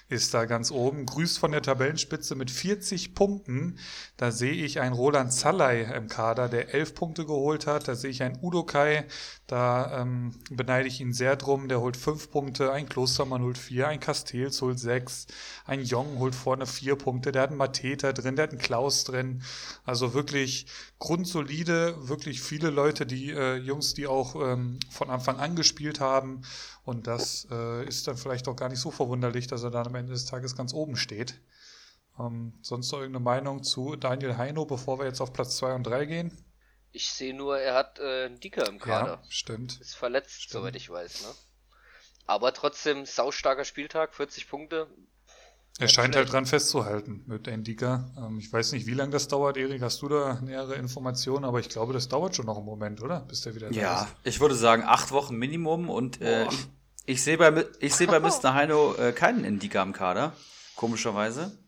ist 0.09 0.35
da 0.35 0.44
ganz 0.44 0.70
oben, 0.70 1.05
grüßt 1.05 1.38
von 1.38 1.50
der 1.50 1.62
Tabellenspitze 1.62 2.37
mit 2.37 2.50
40 2.50 3.14
Punkten. 3.14 3.79
Da 4.16 4.31
sehe 4.31 4.52
ich 4.52 4.81
einen 4.81 4.94
Roland 4.94 5.33
Zallay 5.33 5.83
im 5.96 6.09
Kader, 6.09 6.48
der 6.48 6.72
11 6.74 6.94
Punkte 6.94 7.26
geholt 7.26 7.66
hat. 7.66 7.88
Da 7.88 7.96
sehe 7.96 8.11
ich 8.11 8.22
einen 8.22 8.38
Udo 8.40 8.62
Kai, 8.62 9.07
da 9.46 10.00
ähm, 10.00 10.35
beneide 10.50 10.88
ich 10.88 11.00
ihn 11.00 11.12
sehr 11.12 11.37
drum. 11.37 11.68
Der 11.68 11.80
holt 11.80 11.96
5 11.96 12.30
Punkte, 12.30 12.72
ein 12.72 12.88
Klostermann 12.88 13.42
holt 13.42 13.59
4, 13.59 13.87
ein 13.87 14.00
Castells 14.00 14.61
holt 14.61 14.80
6, 14.80 15.28
ein 15.66 15.85
Jong 15.85 16.18
holt 16.18 16.35
vorne 16.35 16.66
4 16.66 16.96
Punkte, 16.96 17.30
der 17.30 17.42
hat 17.42 17.50
einen 17.50 17.59
Mateta 17.59 18.12
drin, 18.12 18.35
der 18.35 18.44
hat 18.44 18.50
einen 18.50 18.61
Klaus 18.61 19.04
drin. 19.04 19.42
Also 19.85 20.14
wirklich 20.14 20.66
grundsolide, 20.98 22.09
wirklich 22.09 22.42
viele 22.42 22.70
Leute, 22.70 23.06
die 23.06 23.30
äh, 23.30 23.56
Jungs, 23.56 23.94
die 23.94 24.09
auch 24.09 24.35
ähm, 24.35 24.80
von 24.90 25.11
Anfang 25.11 25.38
an 25.38 25.54
gespielt 25.54 26.00
haben. 26.00 26.42
Und 26.85 27.06
das 27.06 27.46
äh, 27.50 27.87
ist 27.87 28.09
dann 28.09 28.16
vielleicht 28.16 28.48
auch 28.48 28.56
gar 28.56 28.68
nicht 28.68 28.80
so 28.80 28.90
verwunderlich, 28.90 29.46
dass 29.46 29.62
er 29.62 29.70
dann 29.70 29.87
am 29.87 29.94
Ende 29.94 30.12
des 30.12 30.24
Tages 30.24 30.56
ganz 30.56 30.74
oben 30.74 30.96
steht. 30.96 31.40
Ähm, 32.18 32.54
sonst 32.62 32.90
noch 32.90 32.98
irgendeine 32.98 33.24
Meinung 33.24 33.62
zu 33.62 33.94
Daniel 33.94 34.37
Heino, 34.37 34.64
bevor 34.64 34.98
wir 34.98 35.06
jetzt 35.06 35.20
auf 35.20 35.32
Platz 35.32 35.56
2 35.59 35.74
und 35.74 35.85
3 35.85 36.06
gehen? 36.06 36.45
Ich 36.92 37.11
sehe 37.11 37.35
nur, 37.35 37.59
er 37.59 37.75
hat 37.75 37.99
äh, 37.99 38.27
einen 38.27 38.40
Dicker 38.40 38.66
im 38.68 38.79
Kader. 38.79 39.20
Ja, 39.22 39.22
stimmt. 39.29 39.81
Ist 39.81 39.96
verletzt, 39.96 40.42
stimmt. 40.42 40.53
soweit 40.53 40.77
ich 40.77 40.88
weiß. 40.88 41.22
Ne? 41.22 41.35
Aber 42.27 42.53
trotzdem, 42.55 43.05
saustarker 43.05 43.64
Spieltag, 43.64 44.14
40 44.14 44.49
Punkte. 44.49 44.88
Er 45.79 45.88
scheint 45.88 46.16
halt 46.16 46.33
dran 46.33 46.46
festzuhalten 46.46 47.22
mit 47.27 47.46
Endika. 47.49 48.11
Ähm, 48.16 48.38
ich 48.38 48.51
weiß 48.51 48.72
nicht, 48.72 48.87
wie 48.87 48.94
lange 48.94 49.11
das 49.11 49.29
dauert, 49.29 49.59
Erik. 49.59 49.83
Hast 49.83 50.01
du 50.01 50.09
da 50.09 50.40
nähere 50.40 50.75
Informationen? 50.77 51.44
Aber 51.44 51.61
ich 51.61 51.68
glaube, 51.68 51.92
das 51.92 52.09
dauert 52.09 52.35
schon 52.35 52.46
noch 52.46 52.57
einen 52.57 52.64
Moment, 52.64 53.03
oder? 53.03 53.20
Bis 53.20 53.42
der 53.42 53.55
wieder 53.55 53.68
da 53.68 53.75
ja, 53.75 54.03
ist. 54.03 54.09
Ja, 54.09 54.16
ich 54.25 54.40
würde 54.40 54.55
sagen, 54.55 54.85
acht 54.85 55.12
Wochen 55.12 55.37
Minimum. 55.37 55.90
Und 55.90 56.22
äh, 56.22 56.46
ich, 56.46 56.66
ich 57.05 57.22
sehe 57.22 57.37
bei, 57.37 57.66
ich 57.81 57.94
seh 57.94 58.07
bei 58.07 58.20
Mr. 58.20 58.55
Heino 58.55 58.94
äh, 58.94 59.12
keinen 59.12 59.44
Endika 59.44 59.83
im 59.83 59.92
Kader. 59.92 60.33
Komischerweise. 60.77 61.59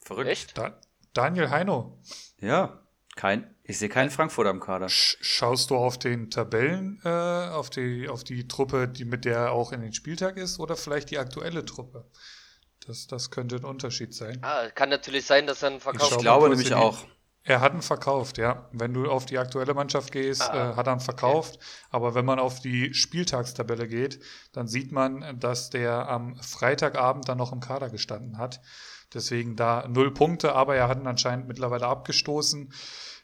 Verrückt. 0.00 0.30
Echt? 0.30 0.56
Da 0.56 0.80
Daniel 1.12 1.50
Heino. 1.50 1.98
Ja, 2.40 2.82
kein, 3.16 3.51
ich 3.64 3.78
sehe 3.78 3.88
keinen 3.88 4.10
Frankfurter 4.10 4.50
im 4.50 4.60
Kader. 4.60 4.88
Schaust 4.88 5.70
du 5.70 5.76
auf 5.76 5.98
den 5.98 6.30
Tabellen, 6.30 7.00
äh, 7.04 7.08
auf, 7.08 7.70
die, 7.70 8.08
auf 8.08 8.24
die 8.24 8.48
Truppe, 8.48 8.88
die 8.88 9.04
mit 9.04 9.24
der 9.24 9.38
er 9.38 9.52
auch 9.52 9.72
in 9.72 9.80
den 9.80 9.92
Spieltag 9.92 10.36
ist, 10.36 10.58
oder 10.58 10.76
vielleicht 10.76 11.10
die 11.10 11.18
aktuelle 11.18 11.64
Truppe? 11.64 12.04
Das, 12.86 13.06
das 13.06 13.30
könnte 13.30 13.56
ein 13.56 13.64
Unterschied 13.64 14.14
sein. 14.14 14.38
Ah, 14.42 14.68
kann 14.70 14.88
natürlich 14.88 15.24
sein, 15.26 15.46
dass 15.46 15.62
er 15.62 15.70
einen 15.70 15.80
verkauft. 15.80 16.10
Ich, 16.10 16.16
ich 16.16 16.22
glaube 16.22 16.48
nämlich 16.48 16.74
auch. 16.74 17.04
Er 17.44 17.60
hat 17.60 17.72
einen 17.72 17.82
verkauft, 17.82 18.38
ja. 18.38 18.68
Wenn 18.72 18.94
du 18.94 19.10
auf 19.10 19.26
die 19.26 19.38
aktuelle 19.38 19.74
Mannschaft 19.74 20.12
gehst, 20.12 20.42
ah, 20.42 20.72
äh, 20.72 20.76
hat 20.76 20.86
er 20.86 20.92
einen 20.92 21.00
verkauft. 21.00 21.56
Okay. 21.56 21.64
Aber 21.90 22.14
wenn 22.14 22.24
man 22.24 22.38
auf 22.38 22.60
die 22.60 22.94
Spieltagstabelle 22.94 23.88
geht, 23.88 24.20
dann 24.52 24.68
sieht 24.68 24.92
man, 24.92 25.38
dass 25.40 25.70
der 25.70 26.08
am 26.08 26.36
Freitagabend 26.36 27.28
dann 27.28 27.38
noch 27.38 27.52
im 27.52 27.60
Kader 27.60 27.90
gestanden 27.90 28.38
hat. 28.38 28.60
Deswegen 29.12 29.56
da 29.56 29.86
null 29.88 30.14
Punkte, 30.14 30.54
aber 30.54 30.76
er 30.76 30.88
hat 30.88 31.00
ihn 31.00 31.06
anscheinend 31.06 31.48
mittlerweile 31.48 31.86
abgestoßen. 31.86 32.72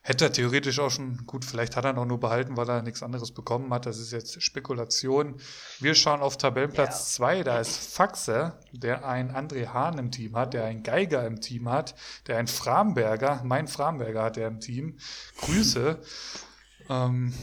Hätte 0.09 0.25
er 0.25 0.33
theoretisch 0.33 0.79
auch 0.79 0.89
schon, 0.89 1.27
gut, 1.27 1.45
vielleicht 1.45 1.77
hat 1.77 1.85
er 1.85 1.93
noch 1.93 2.07
nur 2.07 2.19
behalten, 2.19 2.57
weil 2.57 2.67
er 2.71 2.81
nichts 2.81 3.03
anderes 3.03 3.31
bekommen 3.31 3.75
hat. 3.75 3.85
Das 3.85 3.99
ist 3.99 4.11
jetzt 4.11 4.43
Spekulation. 4.43 5.39
Wir 5.81 5.95
schauen 5.95 6.23
auf 6.23 6.39
Tabellenplatz 6.39 7.13
2. 7.13 7.37
Ja. 7.37 7.45
Da 7.45 7.61
ist 7.61 7.93
Faxe, 7.95 8.55
der 8.73 9.07
einen 9.07 9.33
André 9.33 9.69
Hahn 9.69 9.99
im 9.99 10.11
Team 10.11 10.35
hat, 10.35 10.55
der 10.55 10.65
einen 10.65 10.83
Geiger 10.83 11.27
im 11.27 11.43
Team 11.43 11.69
hat, 11.69 11.95
der 12.27 12.39
einen 12.39 12.49
Framberger, 12.49 13.43
mein 13.45 13.69
Framberger 13.69 14.23
hat 14.23 14.39
er 14.39 14.49
im 14.49 14.61
Team. 14.61 14.97
Grüße. 15.43 15.99
ähm, 16.89 17.35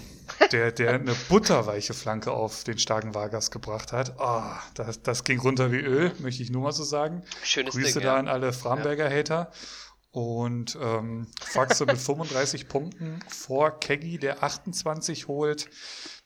der, 0.52 0.72
der 0.72 0.96
eine 0.96 1.14
butterweiche 1.30 1.94
Flanke 1.94 2.32
auf 2.32 2.64
den 2.64 2.80
starken 2.80 3.14
Vargas 3.14 3.52
gebracht 3.52 3.92
hat. 3.92 4.16
Oh, 4.18 4.42
das, 4.74 5.04
das 5.04 5.24
ging 5.24 5.40
runter 5.40 5.72
wie 5.72 5.82
Öl, 5.82 6.14
möchte 6.18 6.42
ich 6.42 6.50
nur 6.50 6.64
mal 6.64 6.72
so 6.72 6.84
sagen. 6.84 7.22
Schönes 7.44 7.76
Grüße 7.76 8.00
Ding, 8.00 8.08
da 8.08 8.14
ja. 8.14 8.20
an 8.20 8.28
alle 8.28 8.54
Framberger-Hater. 8.54 9.52
Und 10.16 10.78
ähm, 10.82 11.28
Faxe 11.42 11.86
mit 11.86 11.98
35 12.00 12.70
Punkten 12.70 13.20
vor 13.28 13.82
Keggy, 13.82 14.18
der 14.18 14.44
28 14.44 15.28
holt, 15.28 15.70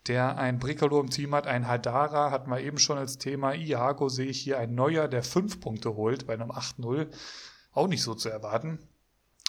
der 0.05 0.37
ein 0.37 0.59
Bricolo 0.59 0.99
im 0.99 1.09
Team 1.09 1.33
hat, 1.33 1.47
ein 1.47 1.67
Hadara, 1.67 2.29
hat 2.29 2.45
man 2.45 2.63
eben 2.63 2.77
schon 2.77 2.99
als 2.99 3.17
Thema. 3.17 3.55
Iago 3.55 4.07
sehe 4.07 4.27
ich 4.27 4.39
hier, 4.41 4.59
ein 4.59 4.75
Neuer, 4.75 5.07
der 5.07 5.23
5 5.23 5.59
Punkte 5.59 5.95
holt 5.95 6.27
bei 6.27 6.35
einem 6.35 6.51
8-0. 6.51 7.07
Auch 7.71 7.87
nicht 7.87 8.03
so 8.03 8.13
zu 8.13 8.29
erwarten. 8.29 8.77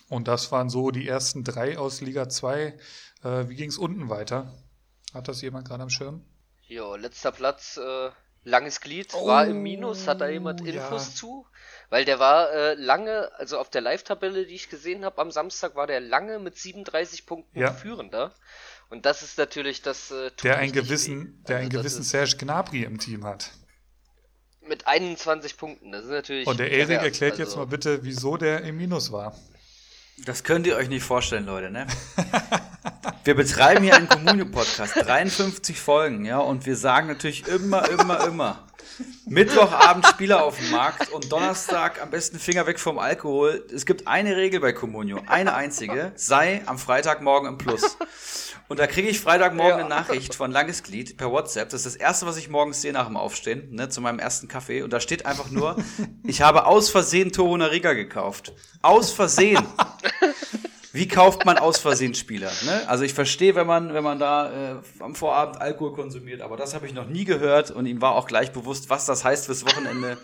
Und 0.09 0.27
das 0.27 0.51
waren 0.51 0.71
so 0.71 0.91
die 0.91 1.07
ersten 1.07 1.45
drei 1.45 1.77
aus 1.77 2.01
Liga 2.01 2.31
2. 2.31 2.79
Äh, 3.23 3.49
wie 3.51 3.57
ging 3.57 3.69
es 3.69 3.77
unten 3.77 4.09
weiter? 4.09 4.55
Hat 5.13 5.29
das 5.29 5.43
jemand 5.43 5.69
gerade 5.69 5.83
am 5.83 5.91
Schirm? 5.91 6.25
Ja, 6.67 6.97
letzter 6.97 7.33
Platz, 7.33 7.77
äh, 7.77 8.11
langes 8.45 8.81
Glied, 8.81 9.13
oh, 9.13 9.27
war 9.27 9.47
im 9.47 9.63
Minus. 9.63 10.09
Hat 10.09 10.23
da 10.23 10.31
jemand 10.31 10.63
Infos 10.63 11.09
ja. 11.09 11.15
zu? 11.15 11.47
Weil 11.91 12.05
der 12.05 12.21
war 12.21 12.53
äh, 12.53 12.75
lange, 12.75 13.31
also 13.37 13.59
auf 13.59 13.69
der 13.69 13.81
Live-Tabelle, 13.81 14.47
die 14.47 14.55
ich 14.55 14.69
gesehen 14.69 15.05
habe 15.05 15.21
am 15.21 15.33
Samstag, 15.33 15.75
war 15.75 15.89
der 15.89 16.01
lange 16.01 16.39
mit 16.39 16.57
37 16.57 17.27
Punkten 17.27 17.59
ja. 17.59 17.73
führender. 17.73 18.33
Und 18.89 19.07
das 19.07 19.23
ist 19.23 19.39
natürlich 19.39 19.83
das. 19.83 20.11
Äh, 20.13 20.31
der 20.43 20.59
einen 20.59 20.73
gewissen, 20.73 21.27
weh. 21.27 21.45
der 21.49 21.57
also 21.57 21.63
einen 21.63 21.71
gewissen 21.71 22.03
Serge 22.05 22.37
Gnabry 22.39 22.85
im 22.85 22.99
Team 22.99 23.25
hat. 23.25 23.51
Mit 24.63 24.87
21 24.87 25.57
Punkten, 25.57 25.91
das 25.91 26.05
ist 26.05 26.11
natürlich. 26.11 26.47
Und 26.47 26.61
der 26.61 26.71
Erik 26.71 27.03
erklärt 27.03 27.33
also. 27.33 27.43
jetzt 27.43 27.57
mal 27.57 27.67
bitte, 27.67 28.05
wieso 28.05 28.37
der 28.37 28.63
im 28.63 28.77
Minus 28.77 29.11
war. 29.11 29.37
Das 30.25 30.45
könnt 30.45 30.67
ihr 30.67 30.77
euch 30.77 30.89
nicht 30.89 31.03
vorstellen, 31.03 31.47
Leute, 31.47 31.71
ne? 31.71 31.87
Wir 33.25 33.35
betreiben 33.35 33.85
hier 33.85 33.97
einen 33.97 34.09
Kommunio-Podcast, 34.09 34.97
53 34.97 35.79
Folgen, 35.79 36.25
ja, 36.25 36.39
und 36.39 36.65
wir 36.65 36.77
sagen 36.77 37.07
natürlich 37.07 37.47
immer, 37.47 37.87
immer, 37.91 38.27
immer, 38.27 38.67
Mittwochabend 39.27 40.07
Spieler 40.07 40.45
auf 40.45 40.59
dem 40.59 40.71
Markt 40.71 41.11
und 41.11 41.31
Donnerstag 41.31 42.03
am 42.03 42.11
besten 42.11 42.39
Finger 42.39 42.67
weg 42.67 42.81
vom 42.81 42.99
Alkohol. 42.99 43.65
Es 43.75 43.87
gibt 43.87 44.07
eine 44.07 44.37
Regel 44.37 44.61
bei 44.61 44.73
Comunio, 44.73 45.21
eine 45.27 45.55
einzige, 45.55 46.13
sei 46.17 46.63
am 46.67 46.79
Freitagmorgen 46.79 47.49
im 47.49 47.59
Plus. 47.59 47.97
Und 48.69 48.79
da 48.79 48.87
kriege 48.87 49.09
ich 49.09 49.19
Freitagmorgen 49.19 49.79
ja. 49.79 49.85
eine 49.85 49.89
Nachricht 49.89 50.35
von 50.35 50.53
Langes 50.53 50.85
Glied 50.85 51.17
per 51.17 51.33
WhatsApp. 51.33 51.71
Das 51.71 51.85
ist 51.85 51.95
das 51.95 52.01
Erste, 52.01 52.27
was 52.27 52.37
ich 52.37 52.49
morgens 52.49 52.81
sehe 52.81 52.93
nach 52.93 53.07
dem 53.07 53.17
Aufstehen, 53.17 53.75
ne, 53.75 53.89
zu 53.89 54.01
meinem 54.01 54.21
ersten 54.21 54.47
Kaffee. 54.47 54.83
Und 54.83 54.93
da 54.93 55.01
steht 55.01 55.27
einfach 55.27 55.51
nur, 55.51 55.77
ich 56.23 56.43
habe 56.43 56.67
aus 56.67 56.89
Versehen 56.89 57.33
Toro 57.33 57.57
Nariga 57.57 57.95
gekauft. 57.95 58.53
Aus 58.81 59.11
Versehen. 59.11 59.67
Wie 60.93 61.07
kauft 61.07 61.45
man 61.45 61.57
aus 61.57 61.79
Versehen 61.79 62.15
Spieler? 62.15 62.51
Ne? 62.65 62.89
Also 62.89 63.05
ich 63.05 63.15
verstehe, 63.15 63.55
wenn 63.55 63.67
man, 63.67 63.95
wenn 63.95 64.03
man 64.03 64.19
da 64.19 64.73
äh, 64.73 64.77
am 64.99 65.15
Vorabend 65.15 65.61
Alkohol 65.61 65.93
konsumiert, 65.93 66.41
aber 66.41 66.57
das 66.57 66.75
habe 66.75 66.87
ich 66.87 66.95
noch 66.95 67.07
nie 67.07 67.25
gehört 67.25 67.71
und 67.71 67.87
ihm 67.87 68.03
war 68.03 68.17
auch 68.17 68.27
gleich 68.27 68.51
bewusst, 68.51 68.91
was 68.91 69.07
das 69.07 69.25
heißt 69.25 69.47
fürs 69.47 69.65
Wochenende, 69.65 70.19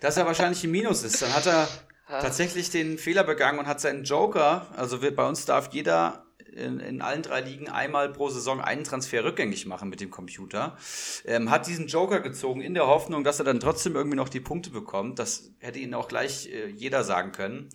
dass 0.00 0.16
er 0.16 0.26
wahrscheinlich 0.26 0.64
im 0.64 0.72
Minus 0.72 1.04
ist. 1.04 1.22
Dann 1.22 1.32
hat 1.32 1.46
er 1.46 1.68
tatsächlich 2.08 2.70
den 2.70 2.98
Fehler 2.98 3.22
begangen 3.22 3.60
und 3.60 3.66
hat 3.66 3.80
seinen 3.80 4.04
Joker, 4.04 4.66
also 4.76 5.00
wird, 5.00 5.14
bei 5.14 5.28
uns 5.28 5.44
darf 5.44 5.68
jeder 5.72 6.24
in, 6.52 6.80
in, 6.80 7.00
allen 7.00 7.22
drei 7.22 7.40
Ligen 7.40 7.68
einmal 7.68 8.12
pro 8.12 8.28
Saison 8.28 8.60
einen 8.60 8.84
Transfer 8.84 9.24
rückgängig 9.24 9.66
machen 9.66 9.88
mit 9.88 10.00
dem 10.00 10.10
Computer. 10.10 10.76
Ähm, 11.24 11.50
hat 11.50 11.66
diesen 11.66 11.86
Joker 11.86 12.20
gezogen 12.20 12.60
in 12.60 12.74
der 12.74 12.86
Hoffnung, 12.86 13.24
dass 13.24 13.38
er 13.38 13.44
dann 13.44 13.58
trotzdem 13.58 13.96
irgendwie 13.96 14.16
noch 14.16 14.28
die 14.28 14.40
Punkte 14.40 14.70
bekommt. 14.70 15.18
Das 15.18 15.50
hätte 15.58 15.78
ihnen 15.78 15.94
auch 15.94 16.06
gleich 16.06 16.46
äh, 16.46 16.68
jeder 16.68 17.02
sagen 17.02 17.32
können 17.32 17.70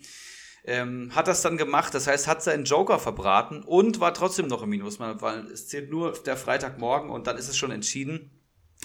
ähm, 0.70 1.10
hat 1.14 1.26
das 1.26 1.42
dann 1.42 1.56
gemacht, 1.56 1.92
das 1.94 2.06
heißt, 2.06 2.28
hat 2.28 2.42
seinen 2.42 2.64
Joker 2.64 2.98
verbraten 2.98 3.62
und 3.62 3.98
war 3.98 4.14
trotzdem 4.14 4.46
noch 4.46 4.62
im 4.62 4.70
Minus, 4.70 5.00
weil 5.00 5.46
es 5.46 5.68
zählt 5.68 5.90
nur 5.90 6.12
der 6.12 6.36
Freitagmorgen 6.36 7.10
und 7.10 7.26
dann 7.26 7.36
ist 7.36 7.48
es 7.48 7.56
schon 7.56 7.72
entschieden. 7.72 8.30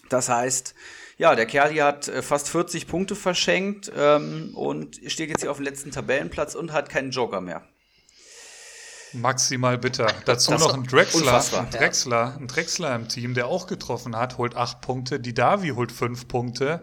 Das 0.09 0.27
heißt, 0.27 0.73
ja, 1.17 1.35
der 1.35 1.45
Kerl 1.45 1.71
hier 1.71 1.85
hat 1.85 2.07
äh, 2.07 2.21
fast 2.21 2.49
40 2.49 2.87
Punkte 2.87 3.15
verschenkt 3.15 3.91
ähm, 3.95 4.51
und 4.55 4.99
steht 5.07 5.29
jetzt 5.29 5.41
hier 5.41 5.51
auf 5.51 5.57
dem 5.57 5.65
letzten 5.65 5.91
Tabellenplatz 5.91 6.55
und 6.55 6.73
hat 6.73 6.89
keinen 6.89 7.11
Joker 7.11 7.39
mehr. 7.39 7.63
Maximal 9.13 9.77
bitter. 9.77 10.07
Dazu 10.25 10.51
das 10.51 10.61
noch 10.61 10.73
ein 10.73 10.83
Drexler, 10.83 11.43
ein 11.59 11.69
Drexler, 11.69 12.35
ein 12.37 12.47
Drexler 12.47 12.95
im 12.95 13.07
Team, 13.07 13.33
der 13.35 13.47
auch 13.47 13.67
getroffen 13.67 14.15
hat, 14.15 14.37
holt 14.37 14.55
acht 14.55 14.81
Punkte. 14.81 15.19
Die 15.19 15.33
Davi 15.33 15.69
holt 15.69 15.91
fünf 15.91 16.27
Punkte. 16.27 16.81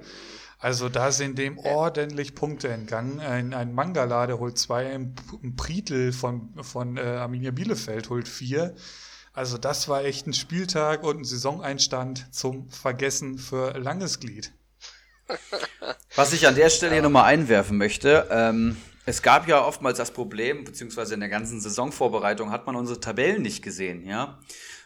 Also 0.63 0.89
da 0.89 1.11
sind 1.11 1.39
dem 1.39 1.59
ordentlich 1.59 2.37
Punkte 2.37 2.69
entgangen. 2.69 3.19
Ein, 3.19 3.53
ein 3.53 3.75
Mangala, 3.75 4.29
der 4.29 4.39
holt 4.39 4.57
zwei, 4.59 4.95
ein, 4.95 5.17
Prietl 5.57 6.13
von, 6.13 6.55
von 6.63 6.97
äh, 6.97 7.01
Arminia 7.01 7.51
Bielefeld 7.51 8.11
holt 8.11 8.29
vier. 8.29 8.77
Also 9.33 9.59
das 9.59 9.89
war 9.89 10.05
echt 10.05 10.29
ein 10.29 10.35
Spieltag 10.35 11.03
und 11.03 11.19
ein 11.19 11.25
Saisoneinstand 11.25 12.33
zum 12.33 12.71
Vergessen 12.71 13.39
für 13.39 13.77
langes 13.77 14.21
Glied. 14.21 14.53
Was 16.15 16.33
ich 16.33 16.47
an 16.47 16.55
der 16.55 16.71
Stelle 16.71 16.93
hier 16.93 17.03
nochmal 17.03 17.25
einwerfen 17.25 17.77
möchte, 17.77 18.29
ähm, 18.31 18.77
es 19.05 19.21
gab 19.21 19.49
ja 19.49 19.67
oftmals 19.67 19.99
das 19.99 20.13
Problem, 20.13 20.63
beziehungsweise 20.63 21.15
in 21.15 21.21
der 21.21 21.29
ganzen 21.29 21.61
Saisonvorbereitung 21.61 22.53
hat 22.53 22.67
man 22.67 22.77
unsere 22.77 23.01
Tabellen 23.01 23.43
nicht 23.43 23.65
gesehen, 23.65 24.07
ja 24.07 24.39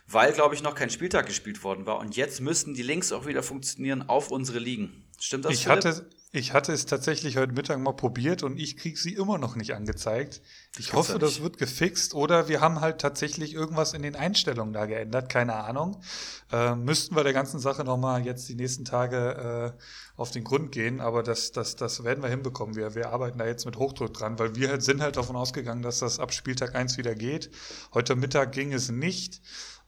weil, 0.09 0.33
glaube 0.33 0.55
ich, 0.55 0.63
noch 0.63 0.75
kein 0.75 0.91
Spieltag 0.91 1.27
gespielt 1.27 1.65
worden 1.65 1.87
war. 1.87 1.99
Und 1.99 2.17
jetzt 2.17 2.41
müssten 2.41 2.75
die 2.75 2.83
Links 2.83 3.13
auch 3.13 3.27
wieder 3.27 3.43
funktionieren 3.43 4.09
auf 4.09 4.31
unsere 4.31 4.59
Ligen. 4.59 5.05
Stimmt 5.19 5.45
das? 5.47 5.53
Ich 5.53 5.67
hatte, 5.67 6.07
ich 6.33 6.53
hatte 6.53 6.73
es 6.73 6.85
tatsächlich 6.85 7.39
heute 7.39 7.55
Mittag 7.55 7.79
mal 7.79 7.95
probiert 7.95 8.43
und 8.43 8.59
ich 8.59 8.77
kriege 8.77 8.99
sie 8.99 9.15
immer 9.15 9.39
noch 9.39 9.57
nicht 9.57 9.75
angezeigt. 9.75 10.43
Ich 10.77 10.93
hoffe, 10.93 11.13
ja 11.13 11.19
das 11.19 11.41
wird 11.41 11.57
gefixt 11.57 12.15
oder 12.15 12.49
wir 12.49 12.61
haben 12.61 12.83
halt 12.83 13.01
tatsächlich 13.01 13.55
irgendwas 13.55 13.95
in 13.95 14.03
den 14.03 14.17
Einstellungen 14.17 14.75
da 14.75 14.85
geändert, 14.85 15.31
keine 15.31 15.55
Ahnung. 15.55 16.03
Äh, 16.53 16.75
müssten 16.75 17.17
wir 17.17 17.25
der 17.25 17.33
ganzen 17.33 17.59
Sache 17.59 17.85
nochmal 17.85 18.27
jetzt 18.27 18.49
die 18.51 18.55
nächsten 18.55 18.85
Tage 18.85 19.75
äh, 19.75 19.83
auf 20.17 20.31
den 20.31 20.45
Grund 20.45 20.73
gehen, 20.73 21.01
aber 21.01 21.23
das, 21.23 21.53
das, 21.53 21.77
das 21.77 22.05
werden 22.05 22.23
wir 22.23 22.29
hinbekommen. 22.29 22.77
Wir, 22.77 22.95
wir 22.95 23.11
arbeiten 23.11 23.39
da 23.39 23.47
jetzt 23.47 23.65
mit 23.65 23.77
Hochdruck 23.77 24.13
dran, 24.13 24.39
weil 24.39 24.55
wir 24.57 24.69
halt 24.69 24.83
sind 24.83 25.01
halt 25.01 25.17
davon 25.17 25.37
ausgegangen, 25.37 25.81
dass 25.81 26.01
das 26.01 26.19
ab 26.19 26.35
Spieltag 26.35 26.75
1 26.75 26.99
wieder 26.99 27.15
geht. 27.15 27.51
Heute 27.95 28.15
Mittag 28.15 28.53
ging 28.53 28.75
es 28.75 28.91
nicht. 28.91 29.41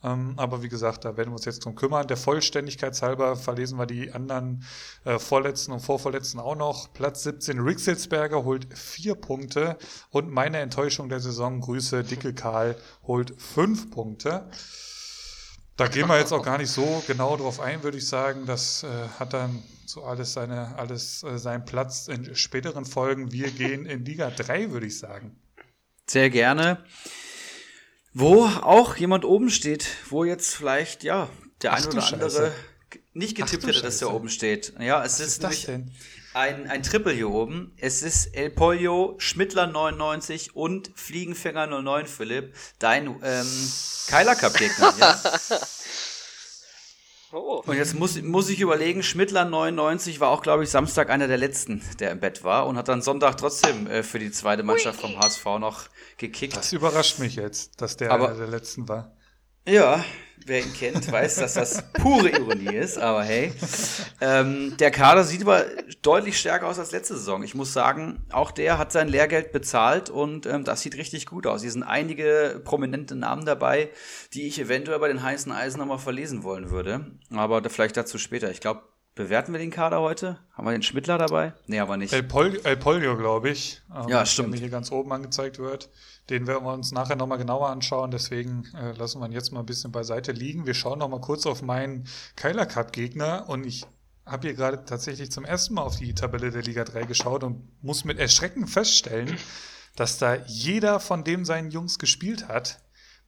Ähm, 0.05 0.34
aber 0.36 0.62
wie 0.62 0.68
gesagt, 0.68 1.05
da 1.05 1.16
werden 1.16 1.30
wir 1.30 1.36
uns 1.36 1.44
jetzt 1.44 1.64
drum 1.64 1.74
kümmern. 1.74 2.07
Der 2.07 2.16
Vollständigkeit 2.16 3.01
halber 3.03 3.36
verlesen 3.36 3.78
wir 3.78 3.86
die 3.86 4.12
anderen 4.12 4.64
äh, 5.05 5.18
Vorletzten 5.18 5.72
und 5.72 5.80
Vorvorletzten 5.80 6.38
auch 6.38 6.55
noch. 6.55 6.92
Platz 6.92 7.24
17, 7.24 7.59
Rixelsberger 7.59 8.44
holt 8.44 8.66
vier 8.76 9.16
Punkte 9.16 9.76
und 10.11 10.30
meine 10.30 10.59
Enttäuschung 10.59 11.09
der 11.09 11.20
Saison, 11.20 11.61
Grüße, 11.61 12.05
Dicke 12.05 12.32
Karl 12.32 12.76
holt 13.07 13.34
fünf 13.40 13.90
Punkte. 13.90 14.49
Da 15.76 15.86
gehen 15.86 16.09
wir 16.09 16.18
jetzt 16.18 16.32
auch 16.32 16.44
gar 16.44 16.59
nicht 16.59 16.70
so 16.70 17.03
genau 17.07 17.36
drauf 17.36 17.61
ein, 17.61 17.82
würde 17.82 17.99
ich 17.99 18.09
sagen. 18.09 18.46
Das 18.46 18.82
äh, 18.82 18.88
hat 19.18 19.32
dann 19.32 19.62
so 19.86 20.05
alles 20.05 20.32
seine, 20.32 20.76
alles 20.76 21.22
äh, 21.22 21.38
seinen 21.38 21.64
Platz 21.64 22.09
in 22.09 22.34
späteren 22.34 22.84
Folgen. 22.84 23.32
Wir 23.32 23.51
gehen 23.51 23.86
in 23.86 24.05
Liga 24.05 24.30
3, 24.30 24.70
würde 24.70 24.86
ich 24.86 24.99
sagen. 24.99 25.36
Sehr 26.07 26.30
gerne. 26.30 26.84
Wo 28.20 28.46
auch 28.46 28.96
jemand 28.96 29.24
oben 29.24 29.48
steht, 29.48 29.86
wo 30.08 30.24
jetzt 30.24 30.56
vielleicht, 30.56 31.04
ja, 31.04 31.28
der 31.62 31.74
ein 31.74 31.84
oder 31.84 32.02
andere 32.02 32.30
Scheiße. 32.30 32.52
nicht 33.12 33.36
getippt 33.36 33.64
hätte, 33.64 33.80
dass 33.80 33.98
der 33.98 34.12
oben 34.12 34.28
steht. 34.28 34.72
Ja, 34.80 35.04
es 35.04 35.20
Was 35.20 35.20
ist, 35.20 35.44
ist 35.44 35.68
denn? 35.68 35.92
Ein, 36.34 36.68
ein 36.68 36.82
Triple 36.82 37.12
hier 37.12 37.30
oben. 37.30 37.72
Es 37.76 38.02
ist 38.02 38.34
El 38.34 38.50
Pollo, 38.50 39.14
Schmittler 39.18 39.68
99 39.68 40.56
und 40.56 40.90
Fliegenfänger 40.96 41.68
09 41.68 42.08
Philipp, 42.08 42.56
dein 42.80 43.06
ähm, 43.22 43.72
Keiler 44.08 44.34
Cup 44.34 44.54
Gegner. 44.54 44.94
ja? 44.98 45.22
Oh. 47.32 47.62
Und 47.66 47.76
jetzt 47.76 47.94
muss, 47.94 48.20
muss 48.22 48.48
ich 48.48 48.60
überlegen, 48.60 49.02
Schmittler 49.02 49.44
99 49.44 50.18
war 50.20 50.30
auch, 50.30 50.42
glaube 50.42 50.64
ich, 50.64 50.70
Samstag 50.70 51.10
einer 51.10 51.28
der 51.28 51.36
letzten, 51.36 51.82
der 52.00 52.10
im 52.10 52.20
Bett 52.20 52.42
war 52.42 52.66
und 52.66 52.76
hat 52.76 52.88
dann 52.88 53.02
Sonntag 53.02 53.36
trotzdem 53.36 53.86
äh, 53.86 54.02
für 54.02 54.18
die 54.18 54.30
zweite 54.30 54.62
Mannschaft 54.62 55.00
vom 55.00 55.18
HSV 55.18 55.44
noch 55.60 55.84
gekickt. 56.16 56.56
Das 56.56 56.72
überrascht 56.72 57.18
mich 57.18 57.36
jetzt, 57.36 57.80
dass 57.82 57.96
der 57.96 58.12
Aber, 58.12 58.28
einer 58.28 58.38
der 58.38 58.48
letzten 58.48 58.88
war. 58.88 59.12
Ja, 59.66 60.02
wer 60.49 60.61
ihn 60.61 60.72
kennt, 60.72 61.11
weiß, 61.11 61.36
dass 61.36 61.55
das 61.55 61.82
pure 61.92 62.30
Ironie 62.30 62.74
ist, 62.74 62.99
aber 62.99 63.22
hey. 63.22 63.53
Ähm, 64.20 64.76
der 64.78 64.90
Kader 64.90 65.24
sieht 65.24 65.42
aber 65.42 65.64
deutlich 66.03 66.38
stärker 66.38 66.66
aus 66.66 66.78
als 66.78 66.92
letzte 66.92 67.14
Saison. 67.14 67.42
Ich 67.42 67.55
muss 67.55 67.72
sagen, 67.72 68.24
auch 68.30 68.51
der 68.51 68.78
hat 68.78 68.92
sein 68.92 69.09
Lehrgeld 69.09 69.53
bezahlt 69.53 70.11
und 70.11 70.46
ähm, 70.46 70.64
das 70.64 70.80
sieht 70.80 70.96
richtig 70.96 71.26
gut 71.26 71.46
aus. 71.46 71.62
Hier 71.62 71.70
sind 71.70 71.82
einige 71.82 72.61
prominente 72.64 73.14
Namen 73.14 73.44
dabei, 73.44 73.90
die 74.32 74.46
ich 74.46 74.61
eventuell 74.61 74.99
bei 74.99 75.09
den 75.09 75.22
heißen 75.22 75.53
Eisen 75.53 75.78
nochmal 75.78 75.99
verlesen 75.99 76.42
wollen 76.42 76.70
würde. 76.70 77.12
Aber 77.34 77.62
vielleicht 77.68 77.96
dazu 77.96 78.18
später. 78.18 78.51
Ich 78.51 78.61
glaube, 78.61 78.82
bewerten 79.18 79.52
wir 79.52 79.58
den 79.58 79.72
Kader 79.72 80.00
heute? 80.00 80.38
Haben 80.52 80.66
wir 80.66 80.70
den 80.70 80.84
Schmittler 80.84 81.18
dabei? 81.18 81.52
Nee, 81.66 81.80
aber 81.80 81.96
nicht. 81.96 82.12
El, 82.12 82.22
Pol 82.22 82.60
El 82.62 82.76
Polio, 82.76 83.16
glaube 83.16 83.50
ich. 83.50 83.82
Ähm, 83.92 84.08
ja, 84.08 84.24
stimmt. 84.24 84.46
Der 84.46 84.50
mir 84.52 84.60
hier 84.60 84.70
ganz 84.70 84.92
oben 84.92 85.12
angezeigt 85.12 85.58
wird. 85.58 85.90
Den 86.30 86.46
werden 86.46 86.64
wir 86.64 86.72
uns 86.72 86.92
nachher 86.92 87.16
nochmal 87.16 87.38
genauer 87.38 87.68
anschauen, 87.68 88.12
deswegen 88.12 88.64
äh, 88.76 88.92
lassen 88.92 89.20
wir 89.20 89.26
ihn 89.26 89.32
jetzt 89.32 89.52
mal 89.52 89.60
ein 89.60 89.66
bisschen 89.66 89.90
beiseite 89.90 90.30
liegen. 90.30 90.66
Wir 90.66 90.74
schauen 90.74 91.00
nochmal 91.00 91.20
kurz 91.20 91.46
auf 91.46 91.62
meinen 91.62 92.06
Keiler 92.36 92.64
Cup 92.64 92.92
Gegner 92.92 93.48
und 93.48 93.66
ich 93.66 93.86
habe 94.24 94.46
hier 94.46 94.54
gerade 94.54 94.84
tatsächlich 94.84 95.32
zum 95.32 95.44
ersten 95.44 95.74
Mal 95.74 95.82
auf 95.82 95.96
die 95.96 96.14
Tabelle 96.14 96.52
der 96.52 96.62
Liga 96.62 96.84
3 96.84 97.02
geschaut 97.02 97.42
und 97.42 97.66
muss 97.82 98.04
mit 98.04 98.20
Erschrecken 98.20 98.68
feststellen, 98.68 99.36
dass 99.96 100.18
da 100.18 100.36
jeder 100.46 101.00
von 101.00 101.24
dem 101.24 101.44
seinen 101.44 101.72
Jungs 101.72 101.98
gespielt 101.98 102.46
hat. 102.46 102.78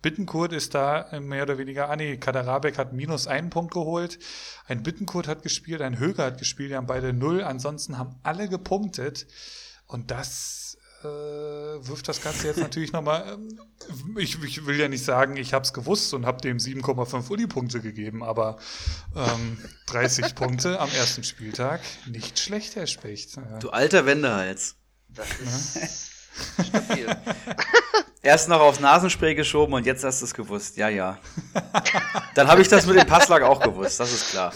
Bittenkurt 0.03 0.53
ist 0.53 0.75
da 0.75 1.09
mehr 1.21 1.43
oder 1.43 1.59
weniger, 1.59 1.91
ah 1.91 1.97
nee, 1.97 2.17
Kaderabek 2.17 2.79
hat 2.79 2.93
minus 2.93 3.27
einen 3.27 3.51
Punkt 3.51 3.75
geholt, 3.75 4.19
ein 4.67 4.83
Bittenkurt 4.83 5.29
hat 5.29 5.43
gespielt, 5.43 5.83
ein 5.83 5.99
Höger 5.99 6.25
hat 6.25 6.39
gespielt, 6.39 6.71
die 6.71 6.77
haben 6.77 6.87
beide 6.87 7.13
null, 7.13 7.43
ansonsten 7.43 7.99
haben 7.99 8.17
alle 8.23 8.49
gepunktet 8.49 9.27
und 9.87 10.11
das 10.11 10.79
äh, 11.03 11.07
wirft 11.07 12.09
das 12.09 12.23
Ganze 12.23 12.49
jetzt 12.49 12.59
natürlich 12.59 12.93
nochmal. 12.93 13.25
Ähm, 13.33 14.19
ich, 14.19 14.43
ich, 14.43 14.67
will 14.67 14.79
ja 14.79 14.89
nicht 14.89 15.05
sagen, 15.05 15.37
ich 15.37 15.55
habe 15.55 15.65
es 15.65 15.73
gewusst 15.73 16.13
und 16.13 16.27
habe 16.27 16.41
dem 16.41 16.59
7,5 16.59 17.31
Uni-Punkte 17.31 17.81
gegeben, 17.81 18.23
aber 18.23 18.59
ähm, 19.17 19.59
30 19.87 20.35
Punkte 20.35 20.79
am 20.79 20.91
ersten 20.91 21.25
Spieltag, 21.25 21.81
nicht 22.07 22.39
schlecht, 22.39 22.77
Herr 22.77 22.87
Specht. 22.87 23.37
Ja. 23.37 23.59
Du 23.59 23.71
alter 23.71 24.05
Wendehals. 24.07 24.77
Das 25.09 25.29
ist 25.41 26.10
stabil. 26.67 27.07
Erst 28.23 28.49
noch 28.49 28.61
aufs 28.61 28.81
Nasenspray 28.81 29.35
geschoben 29.35 29.73
und 29.75 29.87
jetzt 29.87 30.05
hast 30.05 30.21
du 30.21 30.27
es 30.27 30.35
gewusst. 30.35 30.77
Ja, 30.77 30.89
ja. 30.91 31.19
Dann 32.35 32.49
habe 32.49 32.61
ich 32.61 32.69
das 32.69 32.87
mit 32.87 32.97
dem 32.97 33.07
Passlag 33.07 33.43
auch 33.43 33.61
gewusst, 33.61 33.99
das 33.99 34.13
ist 34.13 34.31
klar. 34.31 34.53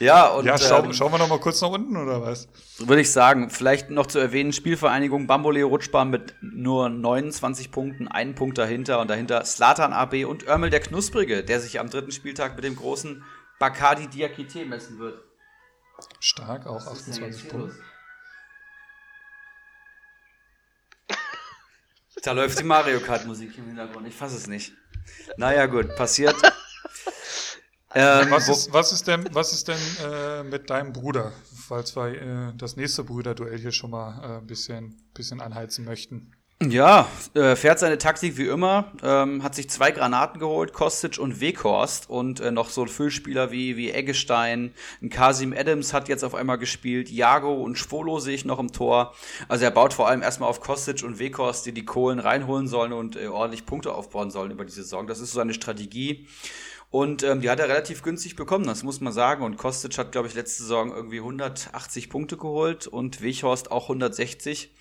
Ja, 0.00 0.28
und. 0.28 0.46
Ja, 0.46 0.56
schau, 0.56 0.82
ähm, 0.82 0.94
schauen 0.94 1.12
wir 1.12 1.18
noch 1.18 1.28
mal 1.28 1.38
kurz 1.38 1.60
nach 1.60 1.68
unten, 1.68 1.96
oder 1.96 2.22
was? 2.22 2.48
Würde 2.78 3.02
ich 3.02 3.12
sagen. 3.12 3.50
Vielleicht 3.50 3.90
noch 3.90 4.06
zu 4.06 4.18
erwähnen: 4.18 4.54
Spielvereinigung 4.54 5.26
Bambole 5.26 5.62
Rutschbahn 5.62 6.08
mit 6.08 6.34
nur 6.40 6.88
29 6.88 7.70
Punkten, 7.70 8.08
einen 8.08 8.34
Punkt 8.34 8.56
dahinter 8.56 9.00
und 9.00 9.10
dahinter 9.10 9.44
Slatan 9.44 9.92
AB 9.92 10.24
und 10.24 10.48
Örmel 10.48 10.70
der 10.70 10.80
Knusprige, 10.80 11.44
der 11.44 11.60
sich 11.60 11.78
am 11.78 11.90
dritten 11.90 12.12
Spieltag 12.12 12.56
mit 12.56 12.64
dem 12.64 12.76
großen 12.76 13.22
Bacardi 13.58 14.08
Diakite 14.08 14.64
messen 14.64 14.98
wird. 14.98 15.22
Stark, 16.18 16.66
auch 16.66 16.86
28 16.86 17.50
Punkte. 17.50 17.74
Da 22.22 22.32
läuft 22.32 22.58
die 22.58 22.64
Mario 22.64 23.00
Kart 23.00 23.26
Musik 23.26 23.56
im 23.56 23.66
Hintergrund. 23.66 24.06
Ich 24.06 24.14
fasse 24.14 24.36
es 24.36 24.46
nicht. 24.46 24.72
Naja, 25.36 25.66
gut, 25.66 25.94
passiert. 25.96 26.36
Ähm, 27.92 28.30
was, 28.30 28.48
ist, 28.48 28.72
was, 28.72 28.92
ist, 28.92 29.08
denn, 29.08 29.28
was 29.32 29.52
ist 29.52 29.66
denn 29.66 29.80
äh, 30.04 30.44
mit 30.44 30.70
deinem 30.70 30.92
Bruder, 30.92 31.32
falls 31.66 31.96
wir 31.96 32.22
äh, 32.22 32.52
das 32.56 32.76
nächste 32.76 33.02
Brüderduell 33.02 33.58
hier 33.58 33.72
schon 33.72 33.90
mal 33.90 34.22
äh, 34.22 34.38
ein 34.38 34.46
bisschen, 34.46 35.10
bisschen 35.12 35.40
anheizen 35.40 35.84
möchten? 35.84 36.32
Ja, 36.62 37.08
äh, 37.32 37.56
fährt 37.56 37.78
seine 37.78 37.96
Taktik 37.96 38.36
wie 38.36 38.44
immer, 38.44 38.92
ähm, 39.02 39.42
hat 39.42 39.54
sich 39.54 39.70
zwei 39.70 39.92
Granaten 39.92 40.38
geholt, 40.38 40.74
Kostic 40.74 41.18
und 41.18 41.40
Weghorst 41.40 42.10
und 42.10 42.40
äh, 42.40 42.50
noch 42.50 42.68
so 42.68 42.84
Füllspieler 42.84 43.50
wie, 43.50 43.78
wie 43.78 43.90
Eggestein, 43.90 44.74
ein 45.00 45.08
Kasim 45.08 45.54
Adams 45.56 45.94
hat 45.94 46.10
jetzt 46.10 46.22
auf 46.22 46.34
einmal 46.34 46.58
gespielt, 46.58 47.08
Jago 47.08 47.54
und 47.54 47.78
Schwolo 47.78 48.20
sehe 48.20 48.34
ich 48.34 48.44
noch 48.44 48.58
im 48.58 48.72
Tor. 48.72 49.14
Also 49.48 49.64
er 49.64 49.70
baut 49.70 49.94
vor 49.94 50.06
allem 50.06 50.20
erstmal 50.20 50.50
auf 50.50 50.60
Kostic 50.60 51.02
und 51.02 51.18
Weghorst, 51.18 51.64
die 51.64 51.72
die 51.72 51.86
Kohlen 51.86 52.18
reinholen 52.18 52.68
sollen 52.68 52.92
und 52.92 53.16
äh, 53.16 53.28
ordentlich 53.28 53.64
Punkte 53.64 53.94
aufbauen 53.94 54.30
sollen 54.30 54.50
über 54.50 54.66
die 54.66 54.72
Saison. 54.72 55.06
Das 55.06 55.18
ist 55.18 55.30
so 55.30 55.36
seine 55.36 55.54
Strategie. 55.54 56.26
Und 56.90 57.22
ähm, 57.22 57.40
die 57.40 57.48
hat 57.48 57.60
er 57.60 57.70
relativ 57.70 58.02
günstig 58.02 58.36
bekommen, 58.36 58.66
das 58.66 58.82
muss 58.82 59.00
man 59.00 59.14
sagen. 59.14 59.44
Und 59.44 59.56
Kostic 59.56 59.96
hat, 59.96 60.12
glaube 60.12 60.28
ich, 60.28 60.34
letzte 60.34 60.64
Saison 60.64 60.92
irgendwie 60.94 61.20
180 61.20 62.10
Punkte 62.10 62.36
geholt 62.36 62.86
und 62.86 63.22
Weghorst 63.22 63.70
auch 63.70 63.84
160. 63.84 64.74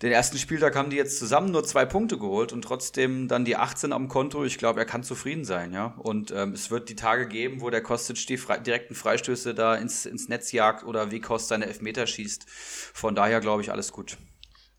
Den 0.00 0.12
ersten 0.12 0.38
Spieltag 0.38 0.76
haben 0.76 0.90
die 0.90 0.96
jetzt 0.96 1.18
zusammen 1.18 1.50
nur 1.50 1.64
zwei 1.64 1.84
Punkte 1.84 2.18
geholt 2.18 2.52
und 2.52 2.62
trotzdem 2.62 3.26
dann 3.26 3.44
die 3.44 3.56
18 3.56 3.92
am 3.92 4.06
Konto. 4.06 4.44
Ich 4.44 4.56
glaube, 4.56 4.78
er 4.78 4.86
kann 4.86 5.02
zufrieden 5.02 5.44
sein, 5.44 5.72
ja. 5.72 5.96
Und 5.98 6.30
ähm, 6.30 6.52
es 6.52 6.70
wird 6.70 6.88
die 6.88 6.94
Tage 6.94 7.26
geben, 7.26 7.60
wo 7.60 7.68
der 7.68 7.82
Kostic 7.82 8.24
die 8.28 8.36
Fre 8.36 8.60
direkten 8.60 8.94
Freistöße 8.94 9.54
da 9.54 9.74
ins, 9.74 10.06
ins 10.06 10.28
Netz 10.28 10.52
jagt 10.52 10.84
oder 10.84 11.10
Weghorst 11.10 11.48
seine 11.48 11.66
Elfmeter 11.66 12.06
schießt. 12.06 12.44
Von 12.48 13.16
daher 13.16 13.40
glaube 13.40 13.62
ich, 13.62 13.72
alles 13.72 13.90
gut. 13.90 14.18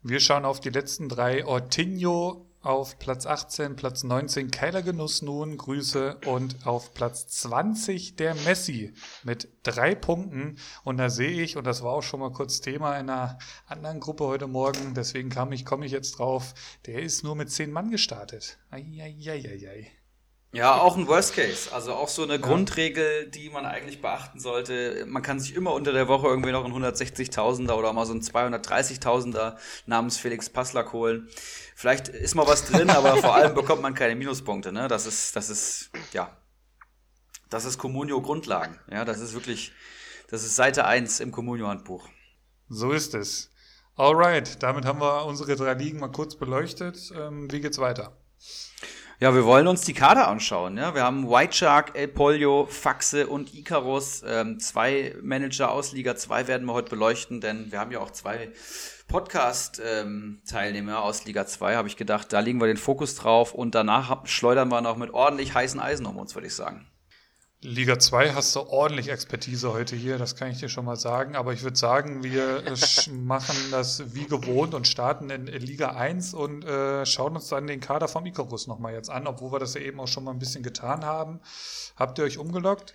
Wir 0.01 0.21
schauen 0.21 0.45
auf 0.45 0.61
die 0.61 0.69
letzten 0.69 1.09
drei. 1.09 1.45
Ortinho, 1.45 2.48
auf 2.61 2.99
Platz 2.99 3.25
18, 3.25 3.75
Platz 3.75 4.03
19 4.03 4.51
Keiler 4.51 4.81
Genuss 4.81 5.21
nun, 5.21 5.57
Grüße 5.57 6.17
und 6.25 6.65
auf 6.65 6.93
Platz 6.93 7.27
20 7.27 8.15
der 8.15 8.35
Messi 8.35 8.93
mit 9.23 9.49
drei 9.63 9.95
Punkten 9.95 10.57
und 10.83 10.97
da 10.97 11.09
sehe 11.09 11.41
ich, 11.41 11.57
und 11.57 11.65
das 11.65 11.83
war 11.83 11.93
auch 11.93 12.03
schon 12.03 12.19
mal 12.19 12.31
kurz 12.31 12.61
Thema 12.61 12.97
in 12.97 13.09
einer 13.09 13.37
anderen 13.67 13.99
Gruppe 13.99 14.25
heute 14.25 14.47
Morgen, 14.47 14.93
deswegen 14.93 15.29
kam 15.29 15.51
ich, 15.51 15.65
komme 15.65 15.85
ich 15.85 15.91
jetzt 15.91 16.19
drauf, 16.19 16.53
der 16.85 17.01
ist 17.01 17.23
nur 17.23 17.35
mit 17.35 17.51
zehn 17.51 17.71
Mann 17.71 17.91
gestartet. 17.91 18.59
Eieieiei. 18.71 19.98
Ja, 20.51 20.81
auch 20.81 20.97
ein 20.97 21.07
Worst 21.07 21.35
Case. 21.35 21.71
Also 21.71 21.93
auch 21.93 22.07
so 22.07 22.23
eine 22.23 22.33
ja. 22.33 22.39
Grundregel, 22.39 23.29
die 23.29 23.49
man 23.51 23.65
eigentlich 23.65 24.01
beachten 24.01 24.39
sollte. 24.39 25.05
Man 25.07 25.21
kann 25.21 25.39
sich 25.39 25.53
immer 25.53 25.73
unter 25.73 25.93
der 25.93 26.07
Woche 26.07 26.27
irgendwie 26.27 26.51
noch 26.51 26.65
einen 26.65 26.73
160.000er 26.73 27.73
oder 27.73 27.93
mal 27.93 28.05
so 28.07 28.13
einen 28.13 28.21
230.000er 28.21 29.57
namens 29.85 30.17
Felix 30.17 30.49
Passlack 30.49 30.91
holen. 30.91 31.29
Vielleicht 31.75 32.07
ist 32.07 32.33
mal 32.33 32.47
was 32.47 32.65
drin, 32.65 32.89
aber 32.89 33.17
vor 33.17 33.35
allem 33.35 33.53
bekommt 33.53 33.83
man 33.83 33.93
keine 33.93 34.15
Minuspunkte. 34.15 34.71
Ne? 34.71 34.87
Das 34.87 35.05
ist, 35.05 35.35
das 35.35 35.51
ist, 35.51 35.91
ja, 36.13 36.35
das 37.49 37.65
ist 37.65 37.77
Communio 37.77 38.19
Grundlagen. 38.21 38.79
Ja, 38.91 39.05
das 39.05 39.19
ist 39.19 39.33
wirklich, 39.33 39.71
das 40.29 40.43
ist 40.43 40.55
Seite 40.55 40.85
1 40.85 41.19
im 41.19 41.31
Communio 41.31 41.67
Handbuch. 41.67 42.07
So 42.69 42.91
ist 42.91 43.13
es. 43.13 43.51
Alright, 43.95 44.63
damit 44.63 44.85
haben 44.85 45.01
wir 45.01 45.25
unsere 45.25 45.55
drei 45.55 45.73
Ligen 45.73 45.99
mal 45.99 46.11
kurz 46.11 46.35
beleuchtet. 46.35 47.11
Ähm, 47.15 47.51
wie 47.51 47.59
geht's 47.59 47.77
weiter? 47.77 48.18
Ja, 49.21 49.35
wir 49.35 49.43
wollen 49.43 49.67
uns 49.67 49.81
die 49.81 49.93
Kader 49.93 50.29
anschauen. 50.29 50.77
Ja? 50.77 50.95
Wir 50.95 51.03
haben 51.03 51.29
White 51.29 51.51
Shark, 51.51 51.91
El 51.93 52.07
Pollo, 52.07 52.65
Faxe 52.67 53.27
und 53.27 53.53
Icarus. 53.53 54.23
Ähm, 54.25 54.61
zwei 54.61 55.13
Manager 55.21 55.71
aus 55.71 55.91
Liga 55.91 56.15
2 56.15 56.47
werden 56.47 56.65
wir 56.65 56.71
heute 56.71 56.89
beleuchten, 56.89 57.41
denn 57.41 57.69
wir 57.69 57.81
haben 57.81 57.91
ja 57.91 57.99
auch 57.99 58.11
zwei 58.11 58.53
Podcast-Teilnehmer 59.09 60.91
ähm, 60.93 60.97
aus 60.97 61.25
Liga 61.25 61.45
2, 61.45 61.75
habe 61.75 61.89
ich 61.89 61.97
gedacht. 61.97 62.31
Da 62.31 62.39
legen 62.39 62.61
wir 62.61 62.67
den 62.67 62.77
Fokus 62.77 63.15
drauf 63.15 63.53
und 63.53 63.75
danach 63.75 64.25
schleudern 64.25 64.69
wir 64.69 64.79
noch 64.79 64.95
mit 64.95 65.13
ordentlich 65.13 65.53
heißen 65.53 65.81
Eisen 65.81 66.05
um 66.05 66.15
uns, 66.15 66.33
würde 66.33 66.47
ich 66.47 66.55
sagen. 66.55 66.87
Liga 67.61 67.99
2 67.99 68.35
hast 68.35 68.55
du 68.55 68.61
ordentlich 68.61 69.09
Expertise 69.09 69.73
heute 69.73 69.97
hier, 69.97 70.17
das 70.17 70.37
kann 70.37 70.49
ich 70.49 70.59
dir 70.59 70.69
schon 70.69 70.85
mal 70.85 70.95
sagen. 70.95 71.35
Aber 71.35 71.51
ich 71.51 71.61
würde 71.61 71.77
sagen, 71.77 72.23
wir 72.23 72.63
machen 73.11 73.57
das 73.69 74.15
wie 74.15 74.25
gewohnt 74.25 74.73
und 74.73 74.87
starten 74.87 75.29
in 75.29 75.45
Liga 75.47 75.89
1 75.89 76.33
und 76.35 76.63
äh, 76.63 77.05
schauen 77.05 77.35
uns 77.35 77.49
dann 77.49 77.67
den 77.67 77.81
Kader 77.81 78.07
vom 78.07 78.25
Icarus 78.25 78.67
nochmal 78.67 78.93
jetzt 78.93 79.09
an, 79.09 79.27
obwohl 79.27 79.51
wir 79.51 79.59
das 79.59 79.73
ja 79.73 79.81
eben 79.81 79.99
auch 79.99 80.07
schon 80.07 80.23
mal 80.23 80.31
ein 80.31 80.39
bisschen 80.39 80.63
getan 80.63 81.03
haben. 81.03 81.41
Habt 81.97 82.17
ihr 82.17 82.23
euch 82.23 82.37
umgeloggt? 82.37 82.93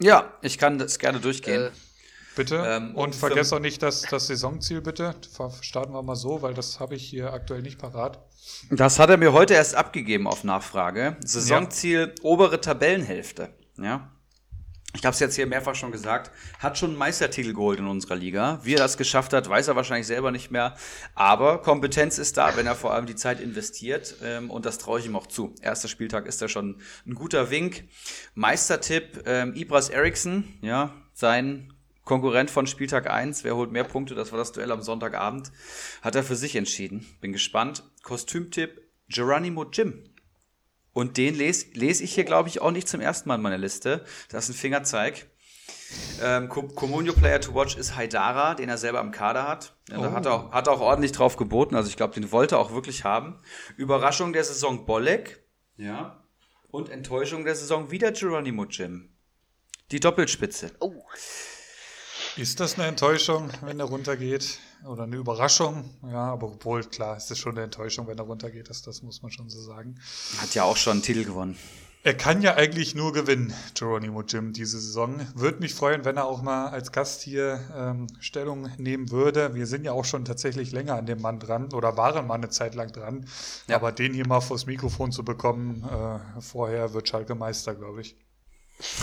Ja, 0.00 0.32
ich 0.40 0.56
kann 0.56 0.78
das 0.78 0.98
gerne 0.98 1.20
durchgehen. 1.20 1.64
Äh, 1.64 1.70
bitte. 2.34 2.64
Ähm, 2.66 2.94
und, 2.94 3.08
und 3.08 3.14
vergesst 3.14 3.52
auch 3.52 3.60
nicht 3.60 3.82
das, 3.82 4.02
das 4.02 4.28
Saisonziel, 4.28 4.80
bitte. 4.80 5.16
Starten 5.60 5.92
wir 5.92 6.02
mal 6.02 6.16
so, 6.16 6.40
weil 6.40 6.54
das 6.54 6.80
habe 6.80 6.94
ich 6.94 7.04
hier 7.04 7.34
aktuell 7.34 7.60
nicht 7.60 7.78
parat. 7.78 8.24
Das 8.70 8.98
hat 8.98 9.10
er 9.10 9.18
mir 9.18 9.34
heute 9.34 9.52
erst 9.52 9.74
abgegeben 9.74 10.26
auf 10.26 10.44
Nachfrage. 10.44 11.18
Saisonziel 11.22 12.14
ja. 12.16 12.24
obere 12.24 12.58
Tabellenhälfte. 12.62 13.50
Ja. 13.78 14.10
Ich 14.94 15.04
habe 15.04 15.12
es 15.12 15.20
jetzt 15.20 15.36
hier 15.36 15.46
mehrfach 15.46 15.74
schon 15.74 15.92
gesagt, 15.92 16.30
hat 16.60 16.78
schon 16.78 16.90
einen 16.90 16.98
Meistertitel 16.98 17.52
geholt 17.52 17.78
in 17.78 17.86
unserer 17.86 18.16
Liga. 18.16 18.58
Wie 18.62 18.72
er 18.72 18.78
das 18.78 18.96
geschafft 18.96 19.34
hat, 19.34 19.46
weiß 19.46 19.68
er 19.68 19.76
wahrscheinlich 19.76 20.06
selber 20.06 20.30
nicht 20.30 20.50
mehr. 20.50 20.76
Aber 21.14 21.60
Kompetenz 21.60 22.16
ist 22.16 22.38
da, 22.38 22.56
wenn 22.56 22.66
er 22.66 22.74
vor 22.74 22.94
allem 22.94 23.04
die 23.04 23.14
Zeit 23.14 23.38
investiert. 23.38 24.16
Ähm, 24.22 24.50
und 24.50 24.64
das 24.64 24.78
traue 24.78 24.98
ich 24.98 25.06
ihm 25.06 25.14
auch 25.14 25.26
zu. 25.26 25.54
Erster 25.60 25.88
Spieltag 25.88 26.26
ist 26.26 26.40
da 26.40 26.48
schon 26.48 26.80
ein 27.06 27.14
guter 27.14 27.50
Wink. 27.50 27.84
Meistertipp, 28.34 29.24
ähm, 29.26 29.54
Ibras 29.54 29.90
Eriksson, 29.90 30.44
ja, 30.62 30.94
sein 31.12 31.74
Konkurrent 32.04 32.50
von 32.50 32.66
Spieltag 32.66 33.10
1. 33.10 33.44
Wer 33.44 33.56
holt 33.56 33.70
mehr 33.70 33.84
Punkte? 33.84 34.14
Das 34.14 34.32
war 34.32 34.38
das 34.38 34.52
Duell 34.52 34.72
am 34.72 34.80
Sonntagabend. 34.80 35.52
Hat 36.00 36.14
er 36.14 36.24
für 36.24 36.36
sich 36.36 36.56
entschieden. 36.56 37.06
Bin 37.20 37.34
gespannt. 37.34 37.84
Kostümtipp, 38.02 38.80
Geronimo 39.10 39.66
Jim. 39.70 40.02
Und 40.98 41.16
den 41.16 41.36
lese, 41.36 41.66
lese 41.74 42.02
ich 42.02 42.12
hier, 42.12 42.24
glaube 42.24 42.48
ich, 42.48 42.60
auch 42.60 42.72
nicht 42.72 42.88
zum 42.88 43.00
ersten 43.00 43.28
Mal 43.28 43.36
in 43.36 43.40
meiner 43.40 43.56
Liste. 43.56 44.04
Das 44.30 44.48
ist 44.48 44.56
ein 44.56 44.58
Fingerzeig. 44.58 45.28
Ähm, 46.20 46.48
Comunio 46.48 47.12
Player 47.12 47.40
to 47.40 47.54
Watch 47.54 47.76
ist 47.76 47.94
Haidara, 47.94 48.56
den 48.56 48.68
er 48.68 48.78
selber 48.78 48.98
am 48.98 49.12
Kader 49.12 49.46
hat. 49.46 49.76
Ja, 49.88 49.98
da 49.98 50.10
hat 50.10 50.26
er, 50.26 50.32
auch, 50.32 50.50
hat 50.50 50.66
er 50.66 50.72
auch 50.72 50.80
ordentlich 50.80 51.12
drauf 51.12 51.36
geboten. 51.36 51.76
Also 51.76 51.88
ich 51.88 51.96
glaube, 51.96 52.14
den 52.14 52.32
wollte 52.32 52.56
er 52.56 52.58
auch 52.58 52.72
wirklich 52.72 53.04
haben. 53.04 53.38
Überraschung 53.76 54.32
der 54.32 54.42
Saison 54.42 54.86
Bolek. 54.86 55.40
Ja. 55.76 56.20
Und 56.72 56.88
Enttäuschung 56.88 57.44
der 57.44 57.54
Saison 57.54 57.92
wieder 57.92 58.10
Geronimo 58.10 58.64
Jim. 58.64 59.10
Die 59.92 60.00
Doppelspitze. 60.00 60.72
Oh. 60.80 61.04
Ist 62.36 62.60
das 62.60 62.74
eine 62.74 62.86
Enttäuschung, 62.86 63.50
wenn 63.62 63.80
er 63.80 63.86
runtergeht? 63.86 64.58
Oder 64.86 65.04
eine 65.04 65.16
Überraschung? 65.16 65.90
Ja, 66.02 66.32
aber 66.32 66.46
obwohl, 66.48 66.84
klar, 66.84 67.16
ist 67.16 67.30
es 67.30 67.38
schon 67.38 67.52
eine 67.52 67.64
Enttäuschung, 67.64 68.06
wenn 68.06 68.18
er 68.18 68.24
runtergeht. 68.24 68.70
Das, 68.70 68.82
das 68.82 69.02
muss 69.02 69.22
man 69.22 69.30
schon 69.30 69.48
so 69.48 69.60
sagen. 69.60 69.96
Hat 70.38 70.54
ja 70.54 70.64
auch 70.64 70.76
schon 70.76 70.94
einen 70.94 71.02
Titel 71.02 71.24
gewonnen. 71.24 71.56
Er 72.04 72.14
kann 72.14 72.42
ja 72.42 72.54
eigentlich 72.54 72.94
nur 72.94 73.12
gewinnen, 73.12 73.52
Geronimo 73.74 74.22
Jim, 74.22 74.52
diese 74.52 74.78
Saison. 74.80 75.20
Würde 75.34 75.58
mich 75.58 75.74
freuen, 75.74 76.04
wenn 76.04 76.16
er 76.16 76.26
auch 76.26 76.42
mal 76.42 76.68
als 76.68 76.92
Gast 76.92 77.22
hier 77.22 77.60
ähm, 77.76 78.06
Stellung 78.20 78.70
nehmen 78.78 79.10
würde. 79.10 79.54
Wir 79.54 79.66
sind 79.66 79.84
ja 79.84 79.92
auch 79.92 80.04
schon 80.04 80.24
tatsächlich 80.24 80.70
länger 80.70 80.94
an 80.94 81.06
dem 81.06 81.20
Mann 81.20 81.40
dran 81.40 81.72
oder 81.72 81.96
waren 81.96 82.26
mal 82.26 82.36
eine 82.36 82.50
Zeit 82.50 82.76
lang 82.76 82.92
dran. 82.92 83.26
Ja. 83.66 83.76
Aber 83.76 83.90
den 83.90 84.14
hier 84.14 84.28
mal 84.28 84.40
vors 84.40 84.66
Mikrofon 84.66 85.10
zu 85.10 85.24
bekommen, 85.24 85.84
äh, 85.84 86.40
vorher 86.40 86.94
wird 86.94 87.08
Schalke 87.08 87.34
Meister, 87.34 87.74
glaube 87.74 88.02
ich. 88.02 88.16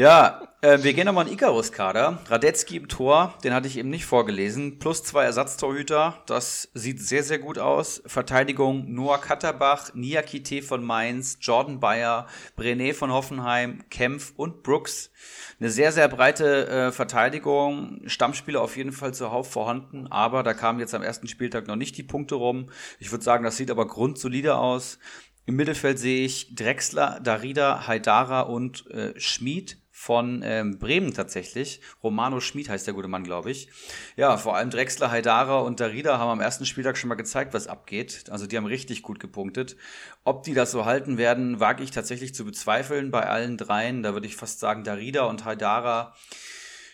Ja, 0.00 0.48
äh, 0.60 0.84
wir 0.84 0.94
gehen 0.94 1.06
nochmal 1.06 1.26
in 1.26 1.32
Icarus-Kader. 1.32 2.20
Radetzky 2.28 2.76
im 2.76 2.86
Tor, 2.86 3.34
den 3.42 3.52
hatte 3.52 3.66
ich 3.66 3.76
eben 3.76 3.90
nicht 3.90 4.06
vorgelesen. 4.06 4.78
Plus 4.78 5.02
zwei 5.02 5.24
Ersatztorhüter, 5.24 6.22
das 6.26 6.68
sieht 6.72 7.00
sehr, 7.00 7.24
sehr 7.24 7.40
gut 7.40 7.58
aus. 7.58 8.00
Verteidigung 8.06 8.94
Noah 8.94 9.20
Katterbach, 9.20 9.92
Niakite 9.94 10.62
von 10.62 10.84
Mainz, 10.84 11.38
Jordan 11.40 11.80
Bayer, 11.80 12.28
Brené 12.56 12.94
von 12.94 13.10
Hoffenheim, 13.10 13.88
Kempf 13.90 14.34
und 14.36 14.62
Brooks. 14.62 15.10
Eine 15.58 15.70
sehr, 15.70 15.90
sehr 15.90 16.06
breite 16.06 16.68
äh, 16.68 16.92
Verteidigung. 16.92 18.02
Stammspieler 18.06 18.60
auf 18.62 18.76
jeden 18.76 18.92
Fall 18.92 19.12
zuhauf 19.12 19.50
vorhanden, 19.50 20.06
aber 20.06 20.44
da 20.44 20.54
kamen 20.54 20.78
jetzt 20.78 20.94
am 20.94 21.02
ersten 21.02 21.26
Spieltag 21.26 21.66
noch 21.66 21.74
nicht 21.74 21.96
die 21.96 22.04
Punkte 22.04 22.36
rum. 22.36 22.70
Ich 23.00 23.10
würde 23.10 23.24
sagen, 23.24 23.42
das 23.42 23.56
sieht 23.56 23.72
aber 23.72 23.88
grundsolide 23.88 24.58
aus. 24.58 25.00
Im 25.48 25.56
Mittelfeld 25.56 25.98
sehe 25.98 26.26
ich 26.26 26.54
Drexler, 26.54 27.20
Darida, 27.20 27.86
Haidara 27.88 28.42
und 28.42 28.86
äh, 28.90 29.18
Schmid 29.18 29.78
von 30.00 30.42
ähm, 30.44 30.78
Bremen 30.78 31.12
tatsächlich. 31.12 31.80
Romano 32.04 32.38
Schmid 32.38 32.68
heißt 32.68 32.86
der 32.86 32.94
gute 32.94 33.08
Mann, 33.08 33.24
glaube 33.24 33.50
ich. 33.50 33.68
Ja, 34.14 34.36
vor 34.36 34.56
allem 34.56 34.70
Drexler, 34.70 35.10
Haidara 35.10 35.58
und 35.58 35.80
Darida 35.80 36.18
haben 36.18 36.30
am 36.30 36.40
ersten 36.40 36.66
Spieltag 36.66 36.96
schon 36.96 37.08
mal 37.08 37.16
gezeigt, 37.16 37.52
was 37.52 37.66
abgeht. 37.66 38.26
Also 38.30 38.46
die 38.46 38.56
haben 38.56 38.64
richtig 38.64 39.02
gut 39.02 39.18
gepunktet. 39.18 39.76
Ob 40.22 40.44
die 40.44 40.54
das 40.54 40.70
so 40.70 40.84
halten 40.84 41.18
werden, 41.18 41.58
wage 41.58 41.82
ich 41.82 41.90
tatsächlich 41.90 42.32
zu 42.32 42.44
bezweifeln 42.44 43.10
bei 43.10 43.26
allen 43.26 43.56
dreien. 43.56 44.04
Da 44.04 44.12
würde 44.12 44.28
ich 44.28 44.36
fast 44.36 44.60
sagen, 44.60 44.84
Darida 44.84 45.24
und 45.24 45.44
Haidara 45.44 46.14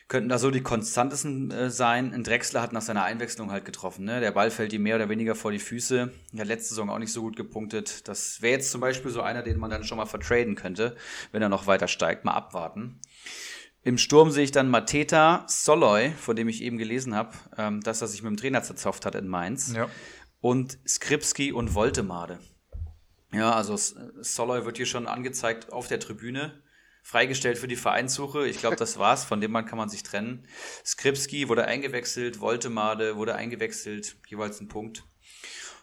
könnten 0.08 0.28
da 0.28 0.38
so 0.38 0.50
die 0.50 0.62
konstantesten 0.62 1.50
äh, 1.50 1.70
sein. 1.70 2.12
Ein 2.12 2.24
Drexler 2.24 2.60
hat 2.60 2.72
nach 2.72 2.82
seiner 2.82 3.04
Einwechslung 3.04 3.50
halt 3.50 3.64
getroffen. 3.64 4.04
Ne? 4.04 4.20
Der 4.20 4.32
Ball 4.32 4.50
fällt 4.50 4.72
ihm 4.72 4.82
mehr 4.82 4.96
oder 4.96 5.08
weniger 5.08 5.34
vor 5.34 5.50
die 5.50 5.58
Füße. 5.58 6.12
Er 6.32 6.40
hat 6.40 6.46
letzte 6.46 6.70
Saison 6.70 6.90
auch 6.90 6.98
nicht 6.98 7.12
so 7.12 7.22
gut 7.22 7.36
gepunktet. 7.36 8.06
Das 8.06 8.42
wäre 8.42 8.52
jetzt 8.52 8.70
zum 8.70 8.80
Beispiel 8.80 9.10
so 9.10 9.22
einer, 9.22 9.42
den 9.42 9.58
man 9.58 9.70
dann 9.70 9.84
schon 9.84 9.96
mal 9.96 10.06
vertraden 10.06 10.56
könnte, 10.56 10.96
wenn 11.32 11.42
er 11.42 11.48
noch 11.48 11.66
weiter 11.66 11.88
steigt. 11.88 12.24
Mal 12.24 12.32
abwarten. 12.32 13.00
Im 13.82 13.98
Sturm 13.98 14.30
sehe 14.30 14.44
ich 14.44 14.50
dann 14.50 14.70
Mateta 14.70 15.44
Soloy, 15.46 16.10
von 16.12 16.36
dem 16.36 16.48
ich 16.48 16.62
eben 16.62 16.78
gelesen 16.78 17.14
habe, 17.14 17.32
ähm, 17.58 17.80
dass 17.82 18.00
er 18.00 18.08
sich 18.08 18.22
mit 18.22 18.30
dem 18.30 18.36
Trainer 18.36 18.62
zerzopft 18.62 19.04
hat 19.06 19.14
in 19.14 19.28
Mainz. 19.28 19.74
Ja. 19.74 19.88
Und 20.40 20.78
Skripski 20.86 21.52
und 21.52 21.74
Voltemade. 21.74 22.38
Ja, 23.32 23.52
also 23.52 23.76
Soloy 23.76 24.64
wird 24.64 24.76
hier 24.76 24.86
schon 24.86 25.06
angezeigt 25.06 25.72
auf 25.72 25.88
der 25.88 25.98
Tribüne 25.98 26.62
freigestellt 27.04 27.58
für 27.58 27.68
die 27.68 27.76
Vereinssuche. 27.76 28.48
Ich 28.48 28.58
glaube, 28.58 28.76
das 28.76 28.98
war's. 28.98 29.24
Von 29.24 29.40
dem 29.40 29.52
Mann 29.52 29.66
kann 29.66 29.78
man 29.78 29.90
sich 29.90 30.02
trennen. 30.02 30.48
Skripski 30.84 31.48
wurde 31.48 31.66
eingewechselt, 31.66 32.40
Voltemade 32.40 33.16
wurde 33.16 33.36
eingewechselt, 33.36 34.16
jeweils 34.26 34.60
ein 34.60 34.68
Punkt. 34.68 35.04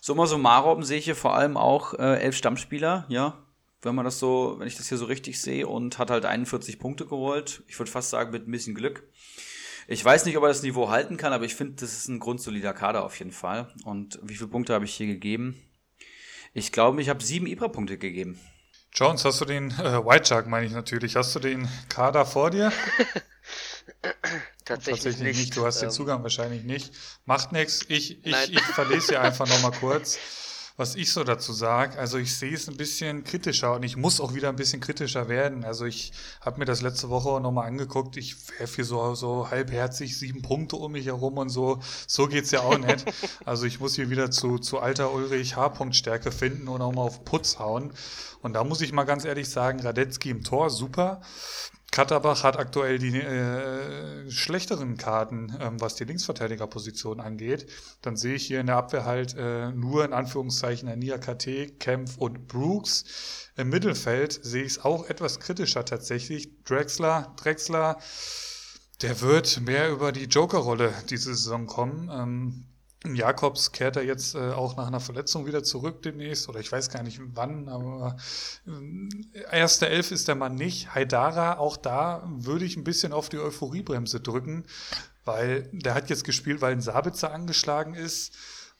Summa 0.01 0.25
summarum 0.25 0.83
sehe 0.83 0.97
ich 0.97 1.05
hier 1.05 1.15
vor 1.15 1.35
allem 1.35 1.57
auch 1.57 1.93
äh, 1.93 2.19
elf 2.19 2.35
Stammspieler, 2.35 3.05
ja, 3.07 3.45
wenn 3.83 3.93
man 3.93 4.03
das 4.03 4.17
so, 4.17 4.55
wenn 4.57 4.67
ich 4.67 4.75
das 4.75 4.89
hier 4.89 4.97
so 4.97 5.05
richtig 5.05 5.39
sehe 5.39 5.67
und 5.67 5.99
hat 5.99 6.09
halt 6.09 6.25
41 6.25 6.79
Punkte 6.79 7.05
geholt. 7.05 7.63
Ich 7.67 7.77
würde 7.79 7.91
fast 7.91 8.09
sagen, 8.09 8.31
mit 8.31 8.47
ein 8.47 8.51
bisschen 8.51 8.73
Glück. 8.73 9.07
Ich 9.87 10.03
weiß 10.03 10.25
nicht, 10.25 10.37
ob 10.37 10.43
er 10.43 10.49
das 10.49 10.63
Niveau 10.63 10.89
halten 10.89 11.17
kann, 11.17 11.33
aber 11.33 11.45
ich 11.45 11.53
finde, 11.53 11.75
das 11.75 11.93
ist 11.93 12.07
ein 12.07 12.19
grundsolider 12.19 12.73
Kader 12.73 13.05
auf 13.05 13.17
jeden 13.19 13.31
Fall. 13.31 13.71
Und 13.83 14.19
wie 14.23 14.35
viele 14.35 14.49
Punkte 14.49 14.73
habe 14.73 14.85
ich 14.85 14.93
hier 14.95 15.07
gegeben? 15.07 15.61
Ich 16.53 16.71
glaube, 16.71 16.99
ich 17.01 17.09
habe 17.09 17.23
sieben 17.23 17.45
Ibra-Punkte 17.45 17.99
gegeben. 17.99 18.39
Jones, 18.93 19.23
hast 19.23 19.39
du 19.41 19.45
den, 19.45 19.71
äh, 19.71 20.05
White 20.05 20.25
Shark 20.25 20.47
meine 20.47 20.65
ich 20.65 20.73
natürlich, 20.73 21.15
hast 21.15 21.33
du 21.35 21.39
den 21.39 21.67
Kader 21.89 22.25
vor 22.25 22.49
dir? 22.49 22.71
Tatsächlich, 24.65 25.03
Tatsächlich 25.03 25.17
nicht. 25.19 25.39
nicht. 25.39 25.57
Du 25.57 25.65
hast 25.65 25.77
ähm, 25.77 25.89
den 25.89 25.91
Zugang 25.91 26.23
wahrscheinlich 26.23 26.63
nicht. 26.63 26.93
Macht 27.25 27.51
nichts. 27.51 27.85
Ich, 27.87 28.25
ich, 28.25 28.53
ich 28.53 28.61
verlese 28.61 29.09
hier 29.09 29.21
einfach 29.21 29.47
nochmal 29.47 29.71
kurz 29.71 30.17
was 30.77 30.95
ich 30.95 31.11
so 31.11 31.23
dazu 31.23 31.53
sage. 31.53 31.97
Also 31.99 32.17
ich 32.17 32.35
sehe 32.35 32.53
es 32.53 32.67
ein 32.67 32.77
bisschen 32.77 33.23
kritischer 33.23 33.73
und 33.73 33.83
ich 33.83 33.97
muss 33.97 34.19
auch 34.19 34.33
wieder 34.33 34.49
ein 34.49 34.55
bisschen 34.55 34.81
kritischer 34.81 35.29
werden. 35.29 35.63
Also 35.63 35.85
ich 35.85 36.11
habe 36.41 36.59
mir 36.59 36.65
das 36.65 36.81
letzte 36.81 37.09
Woche 37.09 37.41
nochmal 37.41 37.67
angeguckt. 37.67 38.17
Ich 38.17 38.35
werfe 38.59 38.75
hier 38.75 38.85
so, 38.85 39.15
so 39.15 39.49
halbherzig 39.49 40.17
sieben 40.17 40.41
Punkte 40.41 40.75
um 40.77 40.93
mich 40.93 41.05
herum 41.05 41.37
und 41.37 41.49
so. 41.49 41.79
So 42.07 42.27
geht's 42.27 42.51
ja 42.51 42.61
auch 42.61 42.77
nicht. 42.77 43.05
Also 43.45 43.65
ich 43.65 43.79
muss 43.79 43.95
hier 43.95 44.09
wieder 44.09 44.29
zu, 44.29 44.59
zu 44.59 44.79
alter 44.79 45.13
Ulrich 45.13 45.55
H-Punkt-Stärke 45.55 46.31
finden 46.31 46.67
und 46.67 46.81
auch 46.81 46.93
mal 46.93 47.01
auf 47.01 47.25
Putz 47.25 47.59
hauen. 47.59 47.91
Und 48.41 48.53
da 48.53 48.63
muss 48.63 48.81
ich 48.81 48.91
mal 48.91 49.03
ganz 49.03 49.25
ehrlich 49.25 49.49
sagen, 49.49 49.79
Radetzky 49.79 50.29
im 50.29 50.43
Tor, 50.43 50.69
super. 50.69 51.21
Katterbach 51.91 52.43
hat 52.43 52.57
aktuell 52.57 52.99
die 52.99 53.19
äh, 53.19 54.31
schlechteren 54.31 54.95
Karten, 54.95 55.53
ähm, 55.59 55.81
was 55.81 55.95
die 55.95 56.05
Linksverteidigerposition 56.05 57.19
angeht. 57.19 57.67
Dann 58.01 58.15
sehe 58.15 58.35
ich 58.35 58.47
hier 58.47 58.61
in 58.61 58.67
der 58.67 58.77
Abwehr 58.77 59.03
halt 59.03 59.35
äh, 59.37 59.71
nur 59.71 60.05
in 60.05 60.13
Anführungszeichen 60.13 60.87
Ania 60.87 61.17
KT, 61.17 61.79
Kempf 61.81 62.17
und 62.17 62.47
Brooks. 62.47 63.49
Im 63.57 63.69
Mittelfeld 63.69 64.39
sehe 64.41 64.63
ich 64.63 64.77
es 64.77 64.85
auch 64.85 65.09
etwas 65.09 65.41
kritischer 65.41 65.83
tatsächlich. 65.83 66.63
Drexler, 66.63 67.33
Drexler, 67.35 67.97
der 69.01 69.19
wird 69.19 69.59
mehr 69.59 69.91
über 69.91 70.13
die 70.13 70.25
Joker-Rolle 70.25 70.93
diese 71.09 71.35
Saison 71.35 71.67
kommen. 71.67 72.09
Ähm, 72.09 72.70
Jakobs 73.03 73.71
kehrt 73.71 73.95
er 73.95 74.03
jetzt 74.03 74.35
äh, 74.35 74.51
auch 74.51 74.77
nach 74.77 74.87
einer 74.87 74.99
Verletzung 74.99 75.47
wieder 75.47 75.63
zurück 75.63 76.03
demnächst, 76.03 76.47
oder 76.49 76.59
ich 76.59 76.71
weiß 76.71 76.89
gar 76.89 77.01
nicht 77.01 77.19
wann, 77.33 77.67
aber 77.67 78.17
äh, 78.67 79.41
erste 79.51 79.89
Elf 79.89 80.11
ist 80.11 80.27
der 80.27 80.35
Mann 80.35 80.55
nicht. 80.55 80.93
Haidara, 80.93 81.57
auch 81.57 81.77
da 81.77 82.23
würde 82.27 82.65
ich 82.65 82.77
ein 82.77 82.83
bisschen 82.83 83.11
auf 83.11 83.29
die 83.29 83.39
Euphoriebremse 83.39 84.19
drücken, 84.19 84.65
weil 85.25 85.67
der 85.71 85.95
hat 85.95 86.09
jetzt 86.09 86.23
gespielt, 86.23 86.61
weil 86.61 86.73
ein 86.73 86.81
Sabitzer 86.81 87.33
angeschlagen 87.33 87.95
ist. 87.95 88.35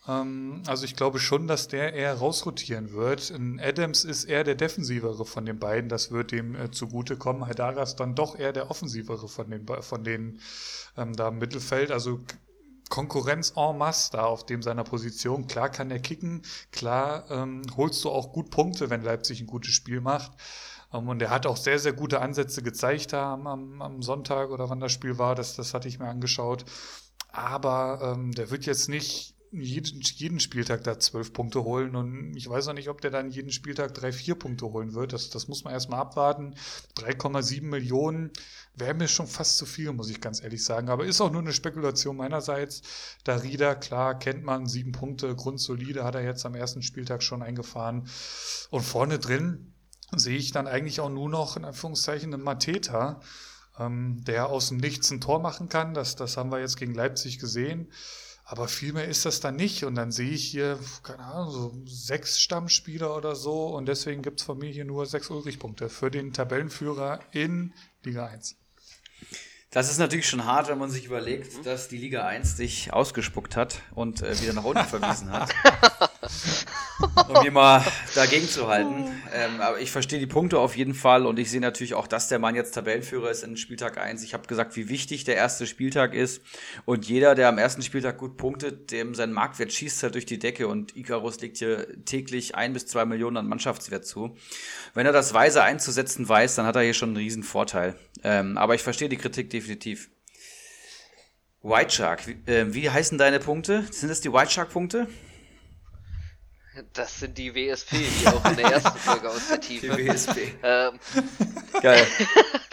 Ähm, 0.07 0.61
also 0.67 0.85
ich 0.85 0.95
glaube 0.95 1.19
schon, 1.19 1.47
dass 1.47 1.67
der 1.67 1.93
eher 1.93 2.13
rausrotieren 2.13 2.93
wird. 2.93 3.31
Ein 3.31 3.59
Adams 3.59 4.03
ist 4.03 4.25
eher 4.25 4.43
der 4.43 4.55
defensivere 4.55 5.25
von 5.25 5.47
den 5.47 5.57
beiden, 5.57 5.89
das 5.89 6.11
wird 6.11 6.31
dem 6.31 6.55
äh, 6.55 6.69
zugutekommen. 6.69 7.47
Haidara 7.47 7.81
ist 7.81 7.95
dann 7.95 8.13
doch 8.13 8.37
eher 8.37 8.53
der 8.53 8.69
offensivere 8.69 9.27
von 9.27 9.49
den, 9.49 9.65
von 9.81 10.03
den 10.03 10.39
ähm, 10.95 11.15
da 11.15 11.29
im 11.29 11.39
Mittelfeld. 11.39 11.91
Also 11.91 12.19
Konkurrenz 12.91 13.53
en 13.55 13.77
masse 13.77 14.11
da 14.11 14.25
auf 14.25 14.45
dem 14.45 14.61
seiner 14.61 14.83
Position. 14.83 15.47
Klar 15.47 15.69
kann 15.69 15.89
er 15.89 15.99
kicken, 15.99 16.43
klar 16.71 17.25
ähm, 17.31 17.63
holst 17.75 18.03
du 18.03 18.09
auch 18.11 18.33
gut 18.33 18.51
Punkte, 18.51 18.91
wenn 18.91 19.01
Leipzig 19.01 19.41
ein 19.41 19.47
gutes 19.47 19.73
Spiel 19.73 20.01
macht. 20.01 20.33
Ähm, 20.93 21.07
und 21.07 21.21
er 21.21 21.31
hat 21.31 21.47
auch 21.47 21.57
sehr, 21.57 21.79
sehr 21.79 21.93
gute 21.93 22.21
Ansätze 22.21 22.61
gezeigt 22.61 23.13
da 23.13 23.33
am, 23.33 23.47
am, 23.47 23.81
am 23.81 24.01
Sonntag 24.03 24.51
oder 24.51 24.69
wann 24.69 24.81
das 24.81 24.91
Spiel 24.91 25.17
war. 25.17 25.33
Das, 25.33 25.55
das 25.55 25.73
hatte 25.73 25.87
ich 25.87 25.99
mir 25.99 26.09
angeschaut. 26.09 26.65
Aber 27.31 28.15
ähm, 28.15 28.33
der 28.33 28.51
wird 28.51 28.65
jetzt 28.65 28.89
nicht 28.89 29.35
jeden, 29.51 30.01
jeden 30.01 30.39
Spieltag 30.39 30.83
da 30.83 30.97
zwölf 30.97 31.33
Punkte 31.33 31.63
holen 31.63 31.95
und 31.95 32.35
ich 32.37 32.49
weiß 32.49 32.69
auch 32.69 32.73
nicht, 32.73 32.89
ob 32.89 33.01
der 33.01 33.11
dann 33.11 33.31
jeden 33.31 33.51
Spieltag 33.51 33.93
drei, 33.93 34.13
vier 34.13 34.35
Punkte 34.35 34.65
holen 34.65 34.93
wird. 34.93 35.11
Das, 35.11 35.29
das 35.29 35.47
muss 35.49 35.63
man 35.65 35.73
erstmal 35.73 35.99
abwarten. 35.99 36.55
3,7 36.97 37.63
Millionen 37.63 38.31
wäre 38.75 38.93
mir 38.93 39.07
schon 39.07 39.27
fast 39.27 39.57
zu 39.57 39.65
viel, 39.65 39.91
muss 39.91 40.09
ich 40.09 40.21
ganz 40.21 40.41
ehrlich 40.41 40.63
sagen. 40.63 40.89
Aber 40.89 41.05
ist 41.05 41.21
auch 41.21 41.31
nur 41.31 41.41
eine 41.41 41.53
Spekulation 41.53 42.17
meinerseits. 42.17 42.81
Darida, 43.23 43.75
klar, 43.75 44.17
kennt 44.17 44.43
man, 44.43 44.65
sieben 44.67 44.91
Punkte, 44.91 45.35
grundsolide, 45.35 46.03
hat 46.03 46.15
er 46.15 46.23
jetzt 46.23 46.45
am 46.45 46.55
ersten 46.55 46.81
Spieltag 46.81 47.23
schon 47.23 47.41
eingefahren. 47.41 48.07
Und 48.69 48.83
vorne 48.83 49.19
drin 49.19 49.73
sehe 50.15 50.37
ich 50.37 50.51
dann 50.51 50.67
eigentlich 50.67 50.99
auch 50.99 51.09
nur 51.09 51.29
noch, 51.29 51.57
in 51.57 51.65
Anführungszeichen, 51.65 52.33
einen 52.33 52.43
Mateta, 52.43 53.21
ähm, 53.77 54.23
der 54.25 54.47
aus 54.47 54.69
dem 54.69 54.77
Nichts 54.77 55.11
ein 55.11 55.21
Tor 55.21 55.39
machen 55.39 55.69
kann. 55.69 55.93
Das, 55.93 56.15
das 56.15 56.37
haben 56.37 56.51
wir 56.51 56.59
jetzt 56.59 56.77
gegen 56.77 56.93
Leipzig 56.93 57.39
gesehen. 57.39 57.91
Aber 58.43 58.67
viel 58.67 58.91
mehr 58.91 59.07
ist 59.07 59.25
das 59.25 59.39
dann 59.39 59.55
nicht. 59.55 59.85
Und 59.85 59.95
dann 59.95 60.11
sehe 60.11 60.31
ich 60.31 60.45
hier, 60.45 60.79
keine 61.03 61.23
Ahnung, 61.23 61.51
so 61.51 61.73
sechs 61.85 62.39
Stammspieler 62.39 63.15
oder 63.15 63.35
so. 63.35 63.67
Und 63.67 63.85
deswegen 63.85 64.21
gibt 64.21 64.41
es 64.41 64.45
von 64.45 64.57
mir 64.57 64.69
hier 64.69 64.85
nur 64.85 65.05
sechs 65.05 65.29
Ulrich-Punkte 65.29 65.87
für 65.87 66.11
den 66.11 66.33
Tabellenführer 66.33 67.19
in 67.31 67.73
Liga 68.03 68.25
1. 68.25 68.60
Das 69.73 69.89
ist 69.89 69.99
natürlich 69.99 70.27
schon 70.27 70.43
hart, 70.43 70.67
wenn 70.67 70.77
man 70.77 70.89
sich 70.89 71.05
überlegt, 71.05 71.65
dass 71.65 71.87
die 71.87 71.97
Liga 71.97 72.27
1 72.27 72.57
dich 72.57 72.91
ausgespuckt 72.91 73.55
hat 73.55 73.79
und 73.95 74.21
äh, 74.21 74.37
wieder 74.41 74.51
nach 74.51 74.65
unten 74.65 74.83
verwiesen 74.83 75.31
hat. 75.31 75.49
um 77.27 77.41
hier 77.41 77.51
mal 77.51 77.83
dagegen 78.15 78.47
zu 78.47 78.67
halten. 78.67 79.05
Ähm, 79.33 79.61
aber 79.61 79.79
ich 79.79 79.91
verstehe 79.91 80.19
die 80.19 80.27
Punkte 80.27 80.59
auf 80.59 80.75
jeden 80.75 80.93
Fall 80.93 81.25
und 81.25 81.39
ich 81.39 81.49
sehe 81.49 81.61
natürlich 81.61 81.93
auch, 81.93 82.07
dass 82.07 82.27
der 82.27 82.39
Mann 82.39 82.55
jetzt 82.55 82.71
Tabellenführer 82.73 83.29
ist 83.31 83.43
in 83.43 83.57
Spieltag 83.57 83.97
1. 83.97 84.23
Ich 84.23 84.33
habe 84.33 84.47
gesagt, 84.47 84.75
wie 84.75 84.89
wichtig 84.89 85.23
der 85.23 85.35
erste 85.35 85.67
Spieltag 85.67 86.13
ist 86.13 86.41
und 86.85 87.07
jeder, 87.07 87.35
der 87.35 87.49
am 87.49 87.57
ersten 87.57 87.81
Spieltag 87.81 88.17
gut 88.17 88.37
punktet, 88.37 88.91
dem 88.91 89.15
sein 89.15 89.31
Marktwert 89.31 89.71
schießt 89.71 90.03
halt 90.03 90.15
durch 90.15 90.25
die 90.25 90.39
Decke 90.39 90.67
und 90.67 90.95
Icarus 90.95 91.39
legt 91.41 91.57
hier 91.57 91.87
täglich 92.05 92.55
ein 92.55 92.73
bis 92.73 92.85
zwei 92.87 93.05
Millionen 93.05 93.37
an 93.37 93.47
Mannschaftswert 93.47 94.05
zu. 94.05 94.35
Wenn 94.93 95.05
er 95.05 95.13
das 95.13 95.33
weise 95.33 95.63
einzusetzen 95.63 96.27
weiß, 96.27 96.55
dann 96.55 96.65
hat 96.65 96.75
er 96.75 96.83
hier 96.83 96.93
schon 96.93 97.09
einen 97.09 97.17
riesen 97.17 97.43
Vorteil. 97.43 97.95
Ähm, 98.23 98.57
aber 98.57 98.75
ich 98.75 98.83
verstehe 98.83 99.09
die 99.09 99.17
Kritik 99.17 99.49
definitiv. 99.49 100.09
White 101.63 101.91
Shark, 101.91 102.27
wie, 102.27 102.51
äh, 102.51 102.73
wie 102.73 102.89
heißen 102.89 103.17
deine 103.17 103.39
Punkte? 103.39 103.85
Sind 103.91 104.09
das 104.09 104.21
die 104.21 104.33
White 104.33 104.51
Shark 104.51 104.71
Punkte? 104.71 105.07
Das 106.93 107.19
sind 107.19 107.37
die 107.37 107.53
WSP, 107.53 107.97
die 107.97 108.27
auch 108.27 108.45
in 108.45 108.55
der 108.55 108.71
ersten 108.71 108.97
Folge 108.99 109.29
aus 109.29 109.47
der 109.49 109.59
Tiefe. 109.59 109.95
Die 109.95 110.07
WSP. 110.07 110.53
Ähm, 110.63 110.99
Geil. 111.81 112.07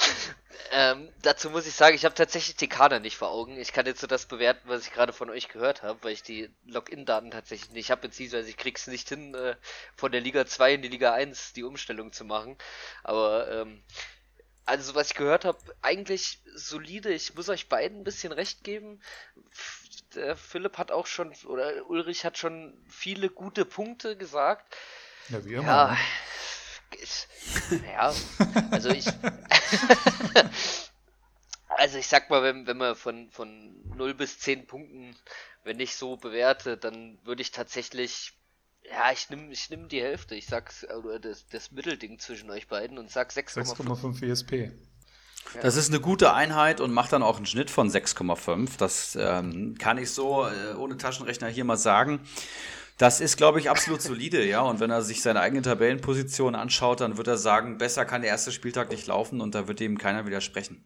ähm, 0.72 1.08
dazu 1.22 1.50
muss 1.50 1.66
ich 1.66 1.74
sagen, 1.74 1.96
ich 1.96 2.04
habe 2.04 2.14
tatsächlich 2.14 2.54
die 2.56 2.68
Kader 2.68 3.00
nicht 3.00 3.16
vor 3.16 3.30
Augen. 3.30 3.58
Ich 3.58 3.72
kann 3.72 3.86
jetzt 3.86 4.00
so 4.00 4.06
das 4.06 4.26
bewerten, 4.26 4.68
was 4.68 4.86
ich 4.86 4.92
gerade 4.92 5.12
von 5.12 5.30
euch 5.30 5.48
gehört 5.48 5.82
habe, 5.82 5.98
weil 6.02 6.12
ich 6.12 6.22
die 6.22 6.48
Login-Daten 6.66 7.32
tatsächlich 7.32 7.72
nicht 7.72 7.90
habe, 7.90 8.02
beziehungsweise 8.02 8.48
ich 8.48 8.56
krieg's 8.56 8.86
nicht 8.86 9.08
hin, 9.08 9.34
äh, 9.34 9.56
von 9.96 10.12
der 10.12 10.20
Liga 10.20 10.46
2 10.46 10.74
in 10.74 10.82
die 10.82 10.88
Liga 10.88 11.12
1 11.12 11.54
die 11.54 11.64
Umstellung 11.64 12.12
zu 12.12 12.24
machen. 12.24 12.56
Aber 13.02 13.50
ähm, 13.50 13.82
also 14.68 14.94
was 14.94 15.08
ich 15.08 15.16
gehört 15.16 15.46
habe, 15.46 15.58
eigentlich 15.80 16.40
solide. 16.54 17.10
Ich 17.10 17.34
muss 17.34 17.48
euch 17.48 17.70
beiden 17.70 18.00
ein 18.00 18.04
bisschen 18.04 18.32
recht 18.32 18.64
geben. 18.64 19.00
Der 20.14 20.36
Philipp 20.36 20.78
hat 20.78 20.90
auch 20.90 21.06
schon, 21.06 21.32
oder 21.46 21.88
Ulrich 21.88 22.24
hat 22.24 22.38
schon 22.38 22.74
viele 22.88 23.28
gute 23.28 23.64
Punkte 23.64 24.16
gesagt. 24.16 24.76
Ja, 25.28 25.44
wie 25.44 25.54
immer. 25.54 25.66
Ja, 25.66 25.96
ja 27.86 28.14
also 28.70 28.88
ich. 28.88 29.06
also 31.68 31.98
ich 31.98 32.06
sag 32.08 32.30
mal, 32.30 32.42
wenn, 32.42 32.66
wenn 32.66 32.78
man 32.78 32.96
von, 32.96 33.30
von 33.30 33.74
0 33.96 34.14
bis 34.14 34.38
10 34.38 34.66
Punkten, 34.66 35.14
wenn 35.64 35.80
ich 35.80 35.96
so 35.96 36.16
bewerte, 36.16 36.78
dann 36.78 37.18
würde 37.24 37.42
ich 37.42 37.50
tatsächlich 37.50 38.32
ja, 38.90 39.12
ich 39.12 39.28
nehme 39.30 39.52
ich 39.52 39.70
nehm 39.70 39.88
die 39.88 40.02
Hälfte. 40.02 40.34
Ich 40.34 40.46
sag's, 40.46 40.84
oder 40.88 41.18
das, 41.18 41.46
das 41.48 41.70
Mittelding 41.70 42.18
zwischen 42.18 42.50
euch 42.50 42.68
beiden 42.68 42.98
und 42.98 43.10
sag 43.10 43.30
6,5 43.30 44.24
Das 45.62 45.76
ist 45.76 45.90
eine 45.90 46.00
gute 46.00 46.34
Einheit 46.34 46.80
und 46.80 46.92
macht 46.92 47.12
dann 47.12 47.22
auch 47.22 47.36
einen 47.36 47.46
Schnitt 47.46 47.70
von 47.70 47.90
6,5. 47.90 48.70
Das 48.78 49.16
ähm, 49.20 49.76
kann 49.78 49.98
ich 49.98 50.10
so 50.10 50.46
äh, 50.46 50.74
ohne 50.76 50.96
Taschenrechner 50.96 51.48
hier 51.48 51.64
mal 51.64 51.76
sagen. 51.76 52.20
Das 52.98 53.20
ist, 53.20 53.36
glaube 53.36 53.60
ich, 53.60 53.70
absolut 53.70 54.02
solide, 54.02 54.44
ja. 54.44 54.60
Und 54.60 54.80
wenn 54.80 54.90
er 54.90 55.02
sich 55.02 55.22
seine 55.22 55.40
eigene 55.40 55.62
Tabellenposition 55.62 56.56
anschaut, 56.56 57.00
dann 57.00 57.16
wird 57.16 57.28
er 57.28 57.38
sagen, 57.38 57.78
besser 57.78 58.04
kann 58.04 58.22
der 58.22 58.30
erste 58.30 58.50
Spieltag 58.50 58.90
nicht 58.90 59.06
laufen 59.06 59.40
und 59.40 59.54
da 59.54 59.68
wird 59.68 59.80
ihm 59.80 59.98
keiner 59.98 60.26
widersprechen. 60.26 60.84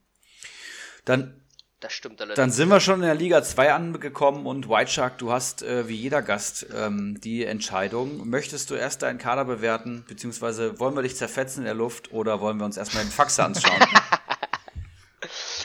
Dann 1.07 1.41
Das 1.81 1.95
stimmt 1.95 2.21
allerdings. 2.21 2.37
Dann 2.37 2.51
sind 2.51 2.69
wir 2.69 2.81
schon 2.81 2.97
in 2.97 3.07
der 3.07 3.15
Liga 3.15 3.43
2 3.43 3.73
angekommen 3.73 4.47
und 4.47 4.69
White 4.69 4.91
Shark, 4.91 5.19
du 5.19 5.33
hast 5.33 5.63
äh, 5.63 5.89
wie 5.89 5.97
jeder 5.97 6.21
Gast 6.21 6.67
ähm, 6.77 7.19
die 7.21 7.45
Entscheidung. 7.45 8.29
Möchtest 8.29 8.71
du 8.71 8.75
erst 8.75 9.03
deinen 9.03 9.19
Kader 9.19 9.47
bewerten, 9.47 10.05
beziehungsweise 10.07 10.79
wollen 10.79 10.95
wir 10.95 11.03
dich 11.03 11.17
zerfetzen 11.17 11.61
in 11.61 11.65
der 11.65 11.75
Luft 11.75 12.13
oder 12.13 12.41
wollen 12.41 12.59
wir 12.59 12.67
uns 12.67 12.77
erstmal 12.77 13.05
den 13.05 13.11
Faxe 13.11 13.43
anschauen? 13.43 13.81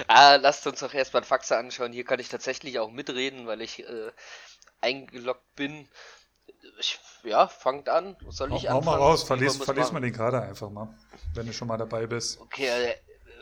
ah, 0.07 0.35
lasst 0.35 0.67
uns 0.67 0.79
doch 0.79 0.93
erstmal 0.93 1.21
den 1.21 1.27
Faxe 1.27 1.57
anschauen. 1.57 1.93
Hier 1.93 2.05
kann 2.05 2.19
ich 2.19 2.29
tatsächlich 2.29 2.79
auch 2.79 2.91
mitreden, 2.91 3.47
weil 3.47 3.61
ich 3.61 3.87
äh, 3.87 4.11
eingeloggt 4.81 5.55
bin. 5.55 5.87
Ich, 6.79 6.99
ja, 7.23 7.47
fangt 7.47 7.89
an. 7.89 8.15
Soll 8.29 8.53
ich 8.53 8.69
hau, 8.69 8.77
anfangen? 8.77 8.85
Hau 8.85 8.91
mal 8.91 8.97
raus, 8.97 9.23
verlies, 9.23 9.57
verlies 9.57 9.91
mal 9.91 9.99
den 9.99 10.13
Kader 10.13 10.43
einfach 10.43 10.69
mal, 10.69 10.93
wenn 11.33 11.47
du 11.47 11.53
schon 11.53 11.67
mal 11.67 11.77
dabei 11.77 12.07
bist. 12.07 12.39
Okay, 12.39 12.67
äh, 12.67 12.95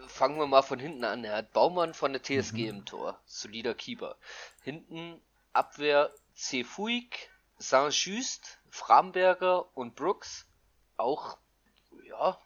fangen 0.08 0.38
wir 0.38 0.48
mal 0.48 0.62
von 0.62 0.80
hinten 0.80 1.04
an. 1.04 1.24
Er 1.24 1.38
hat 1.38 1.54
Baumann 1.54 1.94
von 1.94 2.14
der 2.14 2.24
TSG 2.24 2.64
mhm. 2.64 2.70
im 2.70 2.86
Tor. 2.86 3.20
Solider 3.26 3.74
Keeper. 3.74 4.16
Hinten 4.62 5.22
Abwehr 5.54 6.12
Cefuig, 6.36 7.30
Saint-Just, 7.58 8.60
Framberger 8.70 9.66
und 9.76 9.96
Brooks. 9.96 10.46
Auch, 10.98 11.38
ja, 12.08 12.38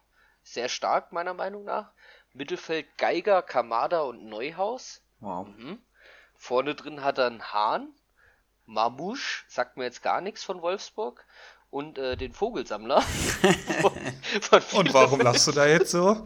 sehr 0.43 0.69
stark 0.69 1.11
meiner 1.11 1.33
Meinung 1.33 1.63
nach. 1.63 1.91
Mittelfeld 2.39 2.87
Geiger, 2.97 3.41
Kamada 3.41 3.99
und 3.99 4.25
Neuhaus. 4.25 5.01
Wow. 5.19 5.45
Mhm. 5.45 5.77
Vorne 6.37 6.73
drin 6.73 7.03
hat 7.03 7.17
er 7.17 7.27
einen 7.27 7.43
Hahn. 7.51 7.89
Mamouche, 8.65 9.43
sagt 9.49 9.75
mir 9.75 9.83
jetzt 9.83 10.01
gar 10.01 10.21
nichts 10.21 10.41
von 10.45 10.61
Wolfsburg. 10.61 11.25
Und 11.69 11.97
äh, 11.97 12.15
den 12.15 12.31
Vogelsammler. 12.31 13.01
von, 14.41 14.61
von 14.61 14.87
und 14.87 14.93
warum 14.93 15.19
lachst 15.19 15.47
du 15.47 15.51
da 15.51 15.67
jetzt 15.67 15.91
so? 15.91 16.23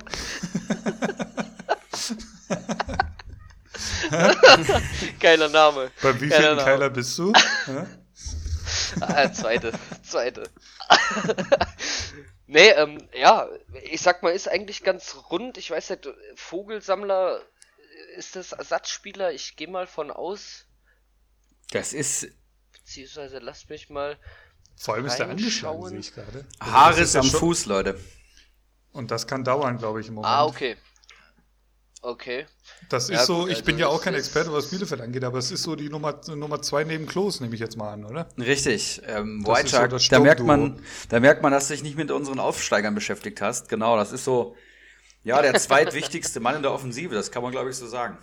Geiler 5.20 5.50
Name. 5.50 5.90
Bei 6.04 6.14
wie 6.22 6.30
vielen 6.30 6.60
Keiler 6.60 6.92
bist 6.92 7.18
du? 7.18 7.34
ah, 9.02 9.34
zweite, 9.34 9.72
zweite. 10.04 10.44
Nee, 12.54 12.70
ähm, 12.70 13.10
ja, 13.14 13.50
ich 13.84 14.02
sag 14.02 14.24
mal, 14.24 14.30
ist 14.30 14.48
eigentlich 14.48 14.84
ganz 14.84 15.16
rund. 15.30 15.58
Ich 15.58 15.70
weiß 15.70 15.90
nicht, 15.90 16.08
Vogelsammler 16.36 17.42
ist 18.16 18.36
das 18.36 18.54
Ersatzspieler. 18.54 19.34
Ich 19.34 19.56
gehe 19.56 19.68
mal 19.68 19.88
von 19.88 20.12
aus. 20.12 20.66
Das 21.72 21.94
ist. 21.94 22.28
Beziehungsweise 22.72 23.40
lasst 23.40 23.70
mich 23.70 23.90
mal. 23.90 24.18
Vor 24.78 24.96
allem 24.96 25.06
ist 25.06 25.18
der 25.18 25.30
angeschlagen, 25.30 25.88
sehe 25.88 26.00
ich 26.00 26.14
gerade. 26.14 26.46
Haares 26.60 27.16
am 27.16 27.26
Fuß, 27.26 27.66
Leute. 27.66 28.00
Und 28.92 29.12
das 29.12 29.28
kann 29.28 29.44
dauern, 29.44 29.78
glaube 29.78 30.02
ich, 30.02 30.08
im 30.08 30.16
Moment. 30.16 30.34
Ah, 30.34 30.46
okay. 30.46 30.78
Okay. 32.04 32.46
Das 32.90 33.06
ist 33.06 33.12
ja, 33.12 33.26
so, 33.26 33.48
ich 33.48 33.56
also 33.56 33.66
bin 33.66 33.78
ja 33.78 33.88
auch 33.88 34.02
kein 34.02 34.14
Experte, 34.14 34.52
was 34.52 34.70
Bielefeld 34.70 35.00
angeht, 35.00 35.24
aber 35.24 35.38
es 35.38 35.52
ist 35.52 35.64
so 35.64 35.78
die 35.78 35.88
Nummer, 35.88 36.20
Nummer 36.28 36.62
zwei 36.62 36.84
neben 36.84 37.08
Klos, 37.08 37.40
nehme 37.40 37.56
ich 37.56 37.62
jetzt 37.62 37.78
mal 37.78 37.94
an, 37.94 38.04
oder? 38.04 38.28
Richtig. 38.38 39.02
Ähm, 39.08 39.48
White 39.48 39.70
Shark, 39.70 39.92
so 39.92 40.10
da 40.10 40.20
merkt 40.20 40.44
man, 40.44 40.84
da 41.08 41.22
merkt 41.22 41.42
man, 41.42 41.54
dass 41.54 41.70
du 41.70 41.74
dich 41.74 41.82
nicht 41.82 41.96
mit 41.96 42.12
unseren 42.12 42.40
Aufsteigern 42.40 42.94
beschäftigt 42.94 43.40
hast. 43.40 43.70
Genau, 43.70 43.96
das 43.96 44.12
ist 44.12 44.26
so, 44.26 44.58
ja, 45.24 45.42
der 45.42 45.54
zweitwichtigste 45.54 46.42
Mann 46.42 46.58
in 46.58 46.62
der 46.62 46.74
Offensive, 46.74 47.16
das 47.16 47.32
kann 47.32 47.42
man, 47.42 47.54
glaube 47.54 47.70
ich, 47.70 47.78
so 47.78 47.88
sagen. 47.88 48.18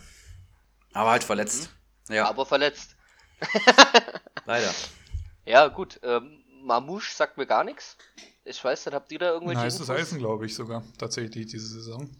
Aber 0.93 1.11
halt 1.11 1.25
verletzt. 1.25 1.71
Mhm. 2.09 2.17
Ja. 2.17 2.29
Aber 2.29 2.45
verletzt. 2.45 2.97
Leider. 4.45 4.75
Ja, 5.47 5.69
gut. 5.69 6.01
Ähm, 6.03 6.45
Mamouche 6.63 7.15
sagt 7.15 7.39
mir 7.39 7.47
gar 7.47 7.65
nichts. 7.65 7.97
Ich 8.45 8.63
weiß 8.63 8.85
nicht, 8.85 8.95
habt 8.95 9.11
ihr 9.11 9.21
da 9.21 9.31
irgendwelche. 9.31 9.63
Heißes 9.63 9.89
Eisen, 9.89 10.19
glaube 10.19 10.45
ich 10.45 10.55
sogar, 10.55 10.83
tatsächlich 10.99 11.47
diese 11.47 11.67
Saison. 11.67 12.11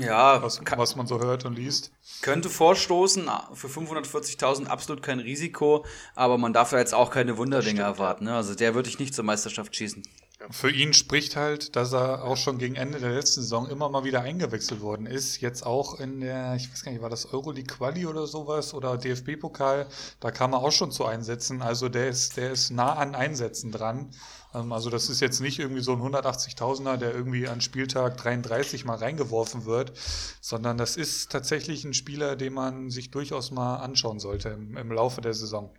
Ja, 0.00 0.42
was, 0.42 0.60
was, 0.76 0.96
man 0.96 1.06
so 1.06 1.20
hört 1.20 1.44
und 1.44 1.54
liest. 1.54 1.92
Könnte 2.22 2.48
vorstoßen, 2.48 3.30
für 3.52 3.66
540.000 3.66 4.66
absolut 4.66 5.02
kein 5.02 5.20
Risiko, 5.20 5.84
aber 6.14 6.38
man 6.38 6.52
darf 6.52 6.72
ja 6.72 6.78
jetzt 6.78 6.94
auch 6.94 7.10
keine 7.10 7.36
Wunderdinge 7.36 7.82
erwarten. 7.82 8.24
Ne? 8.24 8.34
Also 8.34 8.54
der 8.54 8.74
würde 8.74 8.88
ich 8.88 8.98
nicht 8.98 9.14
zur 9.14 9.24
Meisterschaft 9.24 9.76
schießen. 9.76 10.02
Für 10.50 10.70
ihn 10.70 10.92
spricht 10.92 11.36
halt, 11.36 11.76
dass 11.76 11.92
er 11.92 12.24
auch 12.24 12.36
schon 12.36 12.58
gegen 12.58 12.74
Ende 12.74 12.98
der 12.98 13.12
letzten 13.12 13.42
Saison 13.42 13.68
immer 13.68 13.88
mal 13.88 14.04
wieder 14.04 14.22
eingewechselt 14.22 14.80
worden 14.80 15.06
ist. 15.06 15.40
Jetzt 15.40 15.64
auch 15.64 16.00
in 16.00 16.20
der, 16.20 16.56
ich 16.56 16.70
weiß 16.70 16.82
gar 16.82 16.92
nicht, 16.92 17.02
war 17.02 17.10
das 17.10 17.32
Euroleague 17.32 17.76
Quali 17.76 18.06
oder 18.06 18.26
sowas 18.26 18.74
oder 18.74 18.96
DFB-Pokal, 18.96 19.86
da 20.20 20.30
kam 20.30 20.52
er 20.52 20.58
auch 20.58 20.72
schon 20.72 20.90
zu 20.90 21.04
Einsätzen. 21.04 21.62
Also 21.62 21.88
der 21.88 22.08
ist, 22.08 22.36
der 22.36 22.50
ist 22.50 22.70
nah 22.70 22.94
an 22.94 23.14
Einsätzen 23.14 23.70
dran. 23.70 24.10
Ähm, 24.54 24.72
also 24.72 24.90
das 24.90 25.08
ist 25.08 25.20
jetzt 25.20 25.40
nicht 25.40 25.58
irgendwie 25.58 25.82
so 25.82 25.92
ein 25.92 26.00
180.000er, 26.00 26.96
der 26.96 27.14
irgendwie 27.14 27.46
an 27.46 27.60
Spieltag 27.60 28.16
33 28.16 28.84
mal 28.84 28.96
reingeworfen 28.96 29.64
wird, 29.64 29.92
sondern 30.40 30.76
das 30.76 30.96
ist 30.96 31.30
tatsächlich 31.30 31.84
ein 31.84 31.94
Spieler, 31.94 32.36
den 32.36 32.54
man 32.54 32.90
sich 32.90 33.10
durchaus 33.10 33.50
mal 33.50 33.76
anschauen 33.76 34.18
sollte 34.18 34.50
im, 34.50 34.76
im 34.76 34.90
Laufe 34.90 35.20
der 35.20 35.34
Saison. 35.34 35.72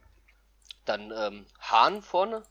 Dann 0.85 1.11
ähm, 1.15 1.45
Hahn 1.59 2.01
vorne 2.01 2.43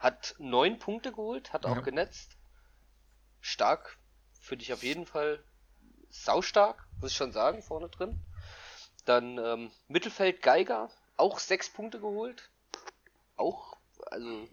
hat 0.00 0.34
neun 0.38 0.78
Punkte 0.78 1.12
geholt, 1.12 1.52
hat 1.52 1.66
auch 1.66 1.76
ja. 1.76 1.82
genetzt. 1.82 2.36
Stark, 3.40 3.98
finde 4.40 4.64
ich 4.64 4.72
auf 4.72 4.82
jeden 4.82 5.06
Fall 5.06 5.44
saustark, 6.08 6.88
muss 7.00 7.12
ich 7.12 7.16
schon 7.16 7.32
sagen, 7.32 7.62
vorne 7.62 7.88
drin. 7.90 8.20
Dann 9.04 9.38
ähm, 9.38 9.70
Mittelfeld 9.88 10.42
Geiger, 10.42 10.90
auch 11.16 11.38
sechs 11.38 11.70
Punkte 11.70 12.00
geholt. 12.00 12.50
Auch, 13.36 13.76
also 14.10 14.48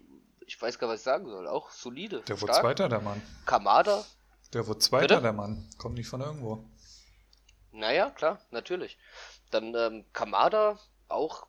ich 0.46 0.60
weiß 0.60 0.78
gar 0.78 0.86
nicht, 0.86 0.94
was 0.94 1.00
ich 1.00 1.04
sagen 1.04 1.28
soll. 1.28 1.48
Auch 1.48 1.70
solide. 1.70 2.20
Der 2.22 2.40
wurde 2.40 2.52
Zweiter, 2.52 2.88
der 2.88 3.00
Mann. 3.00 3.20
Kamada. 3.46 4.04
Der 4.52 4.66
wurde 4.66 4.78
Zweiter, 4.78 5.16
Bitte? 5.16 5.22
der 5.22 5.32
Mann. 5.32 5.68
Kommt 5.78 5.96
nicht 5.96 6.08
von 6.08 6.20
irgendwo. 6.20 6.64
Naja, 7.72 8.10
klar, 8.10 8.40
natürlich. 8.50 8.98
Dann 9.50 9.74
ähm, 9.74 10.04
Kamada, 10.12 10.78
auch 11.08 11.46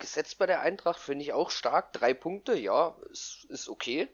gesetzt 0.00 0.38
bei 0.38 0.46
der 0.46 0.60
Eintracht, 0.60 0.98
finde 0.98 1.24
ich 1.24 1.32
auch 1.32 1.50
stark. 1.50 1.92
Drei 1.92 2.14
Punkte, 2.14 2.58
ja, 2.58 2.96
ist, 3.10 3.44
ist 3.48 3.68
okay. 3.68 4.08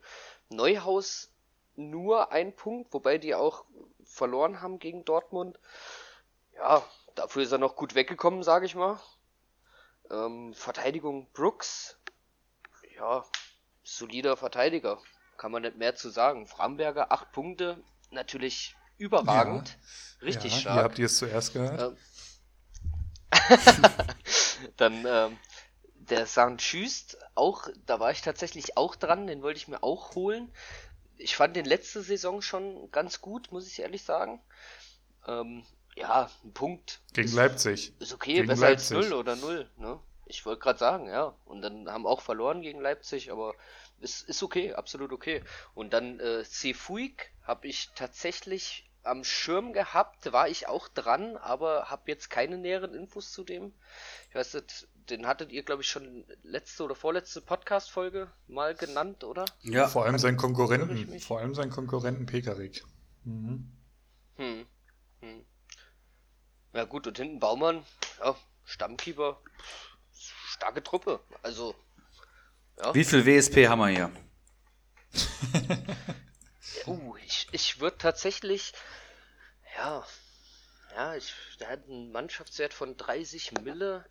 Neuhaus 0.49 1.33
nur 1.77 2.33
ein 2.33 2.55
Punkt, 2.55 2.93
wobei 2.93 3.19
die 3.19 3.35
auch 3.35 3.65
verloren 4.05 4.61
haben 4.61 4.79
gegen 4.79 5.05
Dortmund. 5.05 5.59
Ja, 6.55 6.83
dafür 7.15 7.43
ist 7.43 7.53
er 7.53 7.59
noch 7.59 7.77
gut 7.77 7.95
weggekommen, 7.95 8.43
sage 8.43 8.67
ich 8.67 8.75
mal. 8.75 9.01
Ähm, 10.11 10.55
Verteidigung 10.55 11.31
Brooks, 11.33 11.99
ja, 12.97 13.25
solider 13.83 14.37
Verteidiger. 14.37 14.99
Kann 15.37 15.53
man 15.53 15.63
nicht 15.63 15.77
mehr 15.77 15.95
zu 15.95 16.09
sagen. 16.09 16.47
Framberger, 16.47 17.13
acht 17.13 17.33
Punkte, 17.33 17.83
natürlich 18.11 18.75
überragend. 18.97 19.69
Ja. 20.21 20.27
Richtig 20.27 20.53
ja, 20.55 20.61
stark. 20.61 20.75
Hier 20.75 20.85
habt 20.85 20.99
ihr 20.99 21.07
es 21.07 21.19
zuerst 21.19 21.53
gehört. 21.53 21.81
Ähm. 21.81 21.97
Dann 24.77 25.05
ähm, 25.07 25.39
der 26.11 26.27
St. 26.27 26.61
Schüst, 26.61 27.19
auch, 27.35 27.69
da 27.87 28.01
war 28.01 28.11
ich 28.11 28.23
tatsächlich 28.23 28.77
auch 28.77 28.97
dran, 28.97 29.27
den 29.27 29.43
wollte 29.43 29.59
ich 29.59 29.69
mir 29.69 29.83
auch 29.83 30.15
holen. 30.15 30.53
Ich 31.17 31.37
fand 31.37 31.57
den 31.57 31.65
letzte 31.65 32.03
Saison 32.03 32.43
schon 32.43 32.91
ganz 32.91 33.21
gut, 33.21 33.53
muss 33.53 33.67
ich 33.67 33.81
ehrlich 33.81 34.03
sagen. 34.03 34.41
Ähm, 35.27 35.65
ja, 35.95 36.31
ein 36.45 36.53
Punkt. 36.53 37.01
Gegen 37.15 37.29
ist, 37.29 37.35
Leipzig. 37.35 37.93
Ist 37.99 38.13
okay, 38.13 38.35
gegen 38.35 38.49
besser 38.49 38.69
Leipzig. 38.69 38.97
als 38.97 39.09
0 39.09 39.19
oder 39.19 39.37
0. 39.37 39.71
Ne? 39.77 39.99
Ich 40.27 40.45
wollte 40.45 40.61
gerade 40.61 40.79
sagen, 40.79 41.09
ja. 41.09 41.35
Und 41.45 41.63
dann 41.63 41.91
haben 41.91 42.07
auch 42.07 42.21
verloren 42.21 42.61
gegen 42.61 42.81
Leipzig, 42.81 43.31
aber 43.33 43.55
ist, 44.01 44.29
ist 44.29 44.43
okay, 44.43 44.75
absolut 44.75 45.13
okay. 45.13 45.43
Und 45.75 45.93
dann 45.93 46.21
äh, 46.21 46.45
Cefuig 46.45 47.33
habe 47.43 47.67
ich 47.67 47.91
tatsächlich 47.95 48.91
am 49.07 49.25
Schirm 49.25 49.73
gehabt, 49.73 50.33
war 50.33 50.49
ich 50.49 50.69
auch 50.69 50.89
dran, 50.89 51.37
aber 51.37 51.89
habe 51.89 52.11
jetzt 52.11 52.29
keine 52.29 52.59
näheren 52.59 52.93
Infos 52.95 53.33
zu 53.33 53.45
dem. 53.45 53.73
Ich 54.29 54.35
weiß 54.35 54.55
nicht, 54.55 54.89
den 55.11 55.27
hattet 55.27 55.53
ihr, 55.53 55.63
glaube 55.63 55.83
ich, 55.83 55.89
schon 55.89 56.25
letzte 56.43 56.85
oder 56.85 56.95
vorletzte 56.95 57.41
Podcast-Folge 57.41 58.31
mal 58.47 58.75
genannt, 58.75 59.25
oder? 59.25 59.45
Ja, 59.63 59.89
vor 59.89 60.05
allem 60.05 60.19
sein 60.19 60.37
Konkurrenten, 60.37 61.21
vor 61.21 61.41
allem 61.41 61.55
sein 61.55 61.71
Konkurrenten 61.71 62.27
Pekarik. 62.27 62.85
Mhm. 63.25 63.73
Hm. 64.37 64.67
Hm. 65.21 65.45
Ja 66.73 66.85
gut, 66.85 67.07
und 67.07 67.17
hinten 67.17 67.41
Baumann, 67.41 67.85
ja, 68.19 68.37
Stammkeeper, 68.65 69.41
starke 70.13 70.83
Truppe. 70.83 71.21
Also. 71.43 71.75
Ja. 72.79 72.95
Wie 72.95 73.05
viel 73.05 73.25
WSP 73.25 73.69
haben 73.69 73.79
wir 73.79 73.89
hier? 73.89 74.13
uh, 76.87 77.17
ich, 77.25 77.49
ich 77.53 77.81
würde 77.81 77.97
tatsächlich. 77.97 78.73
Ja. 79.79 80.05
Ja, 80.95 81.15
ich, 81.15 81.35
der 81.61 81.69
hat 81.69 81.85
einen 81.85 82.11
Mannschaftswert 82.11 82.73
von 82.73 82.97
30 82.97 83.53
Mille. 83.63 84.07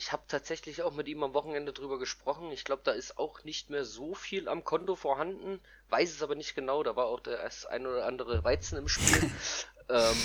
Ich 0.00 0.12
habe 0.12 0.22
tatsächlich 0.28 0.80
auch 0.80 0.94
mit 0.94 1.08
ihm 1.08 1.22
am 1.22 1.34
Wochenende 1.34 1.74
drüber 1.74 1.98
gesprochen. 1.98 2.50
Ich 2.52 2.64
glaube, 2.64 2.80
da 2.86 2.92
ist 2.92 3.18
auch 3.18 3.44
nicht 3.44 3.68
mehr 3.68 3.84
so 3.84 4.14
viel 4.14 4.48
am 4.48 4.64
Konto 4.64 4.96
vorhanden. 4.96 5.60
Weiß 5.90 6.10
es 6.10 6.22
aber 6.22 6.36
nicht 6.36 6.54
genau. 6.54 6.82
Da 6.82 6.96
war 6.96 7.04
auch 7.04 7.20
der 7.20 7.42
das 7.42 7.66
ein 7.66 7.86
oder 7.86 8.06
andere 8.06 8.42
Weizen 8.42 8.78
im 8.78 8.88
Spiel. 8.88 9.30
ähm, 9.90 10.16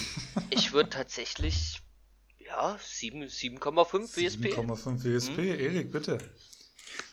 ich 0.50 0.72
würde 0.72 0.92
tatsächlich 0.92 1.82
ja, 2.38 2.78
7,5 2.78 4.16
WSP. 4.16 4.54
7,5 4.54 5.04
WSP, 5.04 5.36
hm? 5.36 5.60
Erik, 5.60 5.92
bitte. 5.92 6.20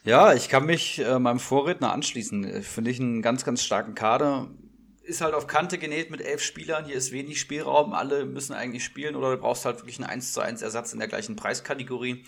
Ja, 0.05 0.33
ich 0.33 0.49
kann 0.49 0.65
mich 0.65 1.01
äh, 1.01 1.19
meinem 1.19 1.41
Vorredner 1.41 1.93
anschließen. 1.93 2.63
Finde 2.63 2.93
ich 2.93 3.01
einen 3.01 3.23
ganz, 3.23 3.45
ganz 3.45 3.65
starken 3.65 3.97
Kader. 3.97 4.49
Ist 5.05 5.21
halt 5.21 5.35
auf 5.35 5.47
Kante 5.47 5.79
genäht 5.79 6.11
mit 6.11 6.21
elf 6.21 6.43
Spielern. 6.43 6.85
Hier 6.85 6.97
ist 6.97 7.13
wenig 7.13 7.41
Spielraum. 7.41 7.93
Alle 7.93 8.25
müssen 8.25 8.53
eigentlich 8.53 8.85
spielen 8.85 9.17
oder 9.17 9.33
du 9.33 9.39
brauchst 9.39 9.65
halt 9.65 9.79
wirklich 9.79 9.99
einen 9.99 10.09
1 10.09 10.33
zu 10.33 10.41
1 10.41 10.63
Ersatz 10.63 10.93
in 10.93 10.99
der 10.99 11.09
gleichen 11.09 11.37
Preiskategorie. 11.37 12.25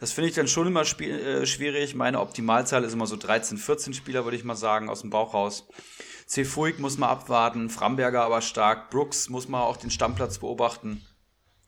Das 0.00 0.12
finde 0.12 0.28
ich 0.28 0.34
dann 0.34 0.48
schon 0.48 0.66
immer 0.66 0.82
äh, 0.82 1.46
schwierig. 1.46 1.94
Meine 1.94 2.20
Optimalzahl 2.20 2.84
ist 2.84 2.92
immer 2.92 3.06
so 3.06 3.16
13, 3.16 3.58
14 3.58 3.94
Spieler, 3.94 4.24
würde 4.24 4.36
ich 4.36 4.44
mal 4.44 4.56
sagen, 4.56 4.88
aus 4.88 5.02
dem 5.02 5.10
Bauch 5.10 5.34
raus. 5.34 5.66
Cefuig 6.26 6.78
muss 6.78 6.98
man 6.98 7.10
abwarten, 7.10 7.68
Framberger 7.68 8.24
aber 8.24 8.40
stark, 8.40 8.90
Brooks 8.90 9.28
muss 9.28 9.46
man 9.46 9.60
auch 9.60 9.76
den 9.76 9.90
Stammplatz 9.90 10.38
beobachten 10.38 11.02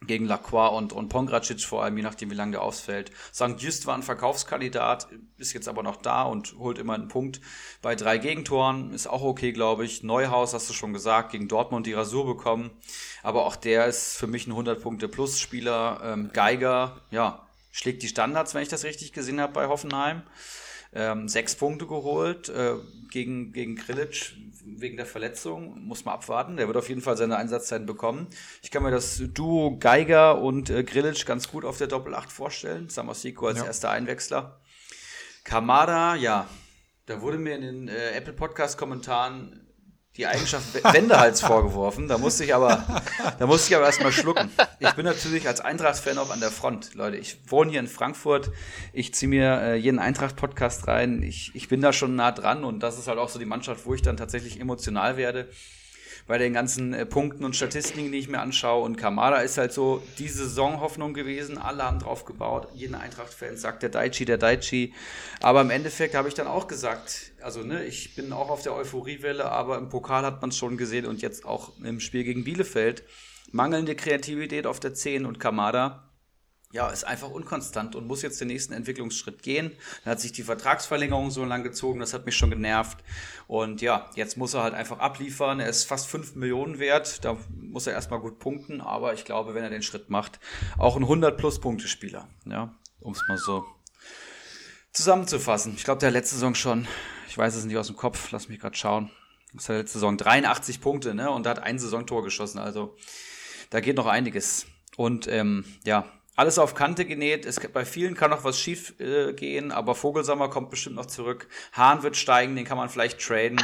gegen 0.02 0.26
Lacroix 0.26 0.76
und, 0.76 0.92
und 0.92 1.08
Pongracic 1.08 1.62
vor 1.62 1.82
allem, 1.82 1.96
je 1.96 2.02
nachdem, 2.02 2.30
wie 2.30 2.34
lange 2.34 2.52
der 2.52 2.62
ausfällt. 2.62 3.10
St. 3.32 3.54
Just 3.58 3.86
war 3.86 3.94
ein 3.94 4.02
Verkaufskandidat, 4.02 5.08
ist 5.38 5.52
jetzt 5.52 5.68
aber 5.68 5.82
noch 5.82 5.96
da 5.96 6.22
und 6.22 6.54
holt 6.58 6.78
immer 6.78 6.94
einen 6.94 7.08
Punkt 7.08 7.40
bei 7.82 7.94
drei 7.94 8.18
Gegentoren. 8.18 8.92
Ist 8.92 9.06
auch 9.06 9.22
okay, 9.22 9.52
glaube 9.52 9.84
ich. 9.84 10.02
Neuhaus, 10.02 10.54
hast 10.54 10.68
du 10.68 10.74
schon 10.74 10.92
gesagt, 10.92 11.32
gegen 11.32 11.48
Dortmund 11.48 11.86
die 11.86 11.94
Rasur 11.94 12.26
bekommen. 12.26 12.70
Aber 13.22 13.46
auch 13.46 13.56
der 13.56 13.86
ist 13.86 14.16
für 14.16 14.26
mich 14.26 14.46
ein 14.46 14.52
100-Punkte-Plus-Spieler. 14.52 16.00
Ähm, 16.04 16.30
Geiger, 16.32 17.00
ja, 17.10 17.46
schlägt 17.72 18.02
die 18.02 18.08
Standards, 18.08 18.54
wenn 18.54 18.62
ich 18.62 18.68
das 18.68 18.84
richtig 18.84 19.12
gesehen 19.12 19.40
habe 19.40 19.52
bei 19.52 19.66
Hoffenheim. 19.66 20.22
Ähm, 20.92 21.28
sechs 21.28 21.56
Punkte 21.56 21.86
geholt 21.86 22.48
äh, 22.48 22.74
gegen, 23.10 23.52
gegen 23.52 23.76
Grilic 23.76 24.34
wegen 24.64 24.96
der 24.96 25.06
Verletzung. 25.06 25.80
Muss 25.84 26.04
man 26.04 26.14
abwarten. 26.14 26.56
Der 26.56 26.66
wird 26.66 26.76
auf 26.76 26.88
jeden 26.88 27.00
Fall 27.00 27.16
seine 27.16 27.36
Einsatzzeiten 27.36 27.86
bekommen. 27.86 28.28
Ich 28.62 28.70
kann 28.70 28.82
mir 28.82 28.90
das 28.90 29.22
Duo 29.34 29.76
Geiger 29.78 30.40
und 30.40 30.70
äh, 30.70 30.84
Grilic 30.84 31.24
ganz 31.26 31.50
gut 31.50 31.64
auf 31.64 31.78
der 31.78 31.86
Doppel-8 31.86 32.30
vorstellen. 32.30 32.88
Samasiko 32.88 33.46
als 33.46 33.58
ja. 33.58 33.66
erster 33.66 33.90
Einwechsler. 33.90 34.60
Kamada, 35.44 36.16
ja, 36.16 36.48
da 37.06 37.20
wurde 37.20 37.38
mir 37.38 37.54
in 37.54 37.62
den 37.62 37.88
äh, 37.88 38.10
Apple 38.12 38.32
Podcast-Kommentaren 38.32 39.65
die 40.16 40.26
Eigenschaft 40.26 40.82
Wendehals 40.92 41.40
vorgeworfen. 41.40 42.08
Da 42.08 42.18
musste 42.18 42.44
ich 42.44 42.54
aber, 42.54 43.02
da 43.38 43.46
musste 43.46 43.70
ich 43.70 43.76
aber 43.76 43.86
erstmal 43.86 44.12
schlucken. 44.12 44.50
Ich 44.78 44.92
bin 44.92 45.04
natürlich 45.04 45.46
als 45.46 45.60
Eintracht-Fan 45.60 46.18
auch 46.18 46.30
an 46.30 46.40
der 46.40 46.50
Front, 46.50 46.94
Leute. 46.94 47.16
Ich 47.16 47.38
wohne 47.48 47.70
hier 47.70 47.80
in 47.80 47.88
Frankfurt. 47.88 48.50
Ich 48.92 49.14
ziehe 49.14 49.28
mir 49.28 49.60
äh, 49.60 49.76
jeden 49.76 49.98
Eintracht-Podcast 49.98 50.88
rein. 50.88 51.22
Ich, 51.22 51.50
ich 51.54 51.68
bin 51.68 51.80
da 51.80 51.92
schon 51.92 52.16
nah 52.16 52.32
dran 52.32 52.64
und 52.64 52.80
das 52.80 52.98
ist 52.98 53.08
halt 53.08 53.18
auch 53.18 53.28
so 53.28 53.38
die 53.38 53.46
Mannschaft, 53.46 53.86
wo 53.86 53.94
ich 53.94 54.02
dann 54.02 54.16
tatsächlich 54.16 54.60
emotional 54.60 55.16
werde 55.16 55.48
bei 56.26 56.38
den 56.38 56.52
ganzen 56.52 56.94
äh, 56.94 57.06
Punkten 57.06 57.44
und 57.44 57.56
Statistiken, 57.56 58.12
die 58.12 58.18
ich 58.18 58.28
mir 58.28 58.40
anschaue. 58.40 58.84
Und 58.84 58.96
Kamada 58.96 59.38
ist 59.38 59.58
halt 59.58 59.72
so 59.72 60.02
die 60.18 60.28
Saisonhoffnung 60.28 61.14
gewesen. 61.14 61.58
Alle 61.58 61.84
haben 61.84 61.98
drauf 61.98 62.24
gebaut. 62.24 62.68
Jeden 62.74 62.94
Eintracht-Fan 62.94 63.56
sagt 63.56 63.82
der 63.82 63.90
Daichi, 63.90 64.24
der 64.24 64.38
Daichi. 64.38 64.94
Aber 65.40 65.60
im 65.60 65.70
Endeffekt 65.70 66.14
habe 66.14 66.28
ich 66.28 66.34
dann 66.34 66.46
auch 66.46 66.66
gesagt, 66.68 67.32
also 67.42 67.62
ne, 67.62 67.84
ich 67.84 68.14
bin 68.14 68.32
auch 68.32 68.50
auf 68.50 68.62
der 68.62 68.74
Euphoriewelle, 68.74 69.44
aber 69.44 69.78
im 69.78 69.88
Pokal 69.88 70.24
hat 70.24 70.40
man 70.40 70.50
es 70.50 70.56
schon 70.56 70.76
gesehen 70.76 71.06
und 71.06 71.22
jetzt 71.22 71.44
auch 71.44 71.72
im 71.82 72.00
Spiel 72.00 72.24
gegen 72.24 72.44
Bielefeld. 72.44 73.04
Mangelnde 73.52 73.94
Kreativität 73.94 74.66
auf 74.66 74.80
der 74.80 74.94
10 74.94 75.24
und 75.24 75.38
Kamada 75.38 76.05
ja, 76.76 76.90
ist 76.90 77.04
einfach 77.04 77.30
unkonstant 77.30 77.96
und 77.96 78.06
muss 78.06 78.20
jetzt 78.20 78.38
den 78.38 78.48
nächsten 78.48 78.74
Entwicklungsschritt 78.74 79.42
gehen. 79.42 79.72
Dann 80.04 80.12
hat 80.12 80.20
sich 80.20 80.32
die 80.32 80.42
Vertragsverlängerung 80.42 81.30
so 81.30 81.44
lang 81.44 81.62
gezogen, 81.62 82.00
das 82.00 82.12
hat 82.12 82.26
mich 82.26 82.36
schon 82.36 82.50
genervt. 82.50 82.98
Und 83.48 83.80
ja, 83.80 84.10
jetzt 84.14 84.36
muss 84.36 84.52
er 84.52 84.62
halt 84.62 84.74
einfach 84.74 84.98
abliefern. 84.98 85.58
Er 85.58 85.68
ist 85.68 85.84
fast 85.84 86.06
5 86.06 86.36
Millionen 86.36 86.78
wert, 86.78 87.24
da 87.24 87.38
muss 87.58 87.86
er 87.86 87.94
erstmal 87.94 88.20
gut 88.20 88.38
punkten, 88.38 88.82
aber 88.82 89.14
ich 89.14 89.24
glaube, 89.24 89.54
wenn 89.54 89.64
er 89.64 89.70
den 89.70 89.82
Schritt 89.82 90.10
macht, 90.10 90.38
auch 90.76 90.96
ein 90.96 91.04
100-Plus-Punkte-Spieler, 91.04 92.28
ja, 92.44 92.74
um 93.00 93.12
es 93.14 93.22
mal 93.26 93.38
so 93.38 93.64
zusammenzufassen. 94.92 95.74
Ich 95.76 95.84
glaube, 95.84 96.00
der 96.00 96.10
letzte 96.10 96.34
Saison 96.34 96.54
schon, 96.54 96.86
ich 97.26 97.38
weiß 97.38 97.54
es 97.54 97.64
nicht 97.64 97.78
aus 97.78 97.86
dem 97.86 97.96
Kopf, 97.96 98.30
lass 98.32 98.48
mich 98.48 98.60
gerade 98.60 98.76
schauen. 98.76 99.10
Das 99.54 99.64
der 99.64 99.78
letzte 99.78 99.94
Saison 99.94 100.18
83 100.18 100.82
Punkte, 100.82 101.14
ne? 101.14 101.30
Und 101.30 101.46
da 101.46 101.50
hat 101.50 101.62
ein 101.62 101.78
Saisontor 101.78 102.22
geschossen. 102.22 102.58
Also 102.58 102.96
da 103.70 103.80
geht 103.80 103.96
noch 103.96 104.06
einiges. 104.06 104.66
Und 104.96 105.26
ähm, 105.28 105.64
ja, 105.84 106.04
alles 106.36 106.58
auf 106.58 106.74
Kante 106.74 107.04
genäht. 107.04 107.46
Es, 107.46 107.58
bei 107.72 107.84
vielen 107.84 108.14
kann 108.14 108.30
noch 108.30 108.44
was 108.44 108.60
schief 108.60 108.94
äh, 109.00 109.32
gehen, 109.32 109.72
aber 109.72 109.94
Vogelsammer 109.94 110.48
kommt 110.48 110.70
bestimmt 110.70 110.96
noch 110.96 111.06
zurück. 111.06 111.48
Hahn 111.72 112.02
wird 112.02 112.16
steigen, 112.16 112.54
den 112.54 112.64
kann 112.64 112.76
man 112.78 112.88
vielleicht 112.88 113.20
traden. 113.20 113.60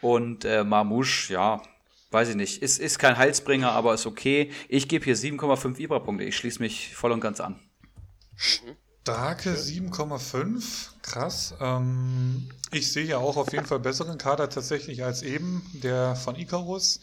Und 0.00 0.44
äh, 0.44 0.64
Marmouche, 0.64 1.32
ja, 1.32 1.62
weiß 2.10 2.30
ich 2.30 2.36
nicht. 2.36 2.60
Ist, 2.60 2.80
ist 2.80 2.98
kein 2.98 3.16
Heilsbringer, 3.16 3.70
aber 3.70 3.94
ist 3.94 4.06
okay. 4.06 4.50
Ich 4.68 4.88
gebe 4.88 5.04
hier 5.04 5.16
7,5 5.16 5.78
Ibra-Punkte. 5.78 6.24
Ich 6.24 6.36
schließe 6.36 6.60
mich 6.60 6.94
voll 6.94 7.12
und 7.12 7.20
ganz 7.20 7.40
an. 7.40 7.58
Starke 9.02 9.54
7,5. 9.54 10.90
Krass. 11.02 11.54
Ähm, 11.60 12.48
ich 12.72 12.92
sehe 12.92 13.04
ja 13.04 13.18
auch 13.18 13.36
auf 13.36 13.52
jeden 13.52 13.66
Fall 13.66 13.78
besseren 13.78 14.18
Kader 14.18 14.48
tatsächlich 14.48 15.04
als 15.04 15.22
eben 15.22 15.62
der 15.72 16.16
von 16.16 16.36
Icarus. 16.36 17.00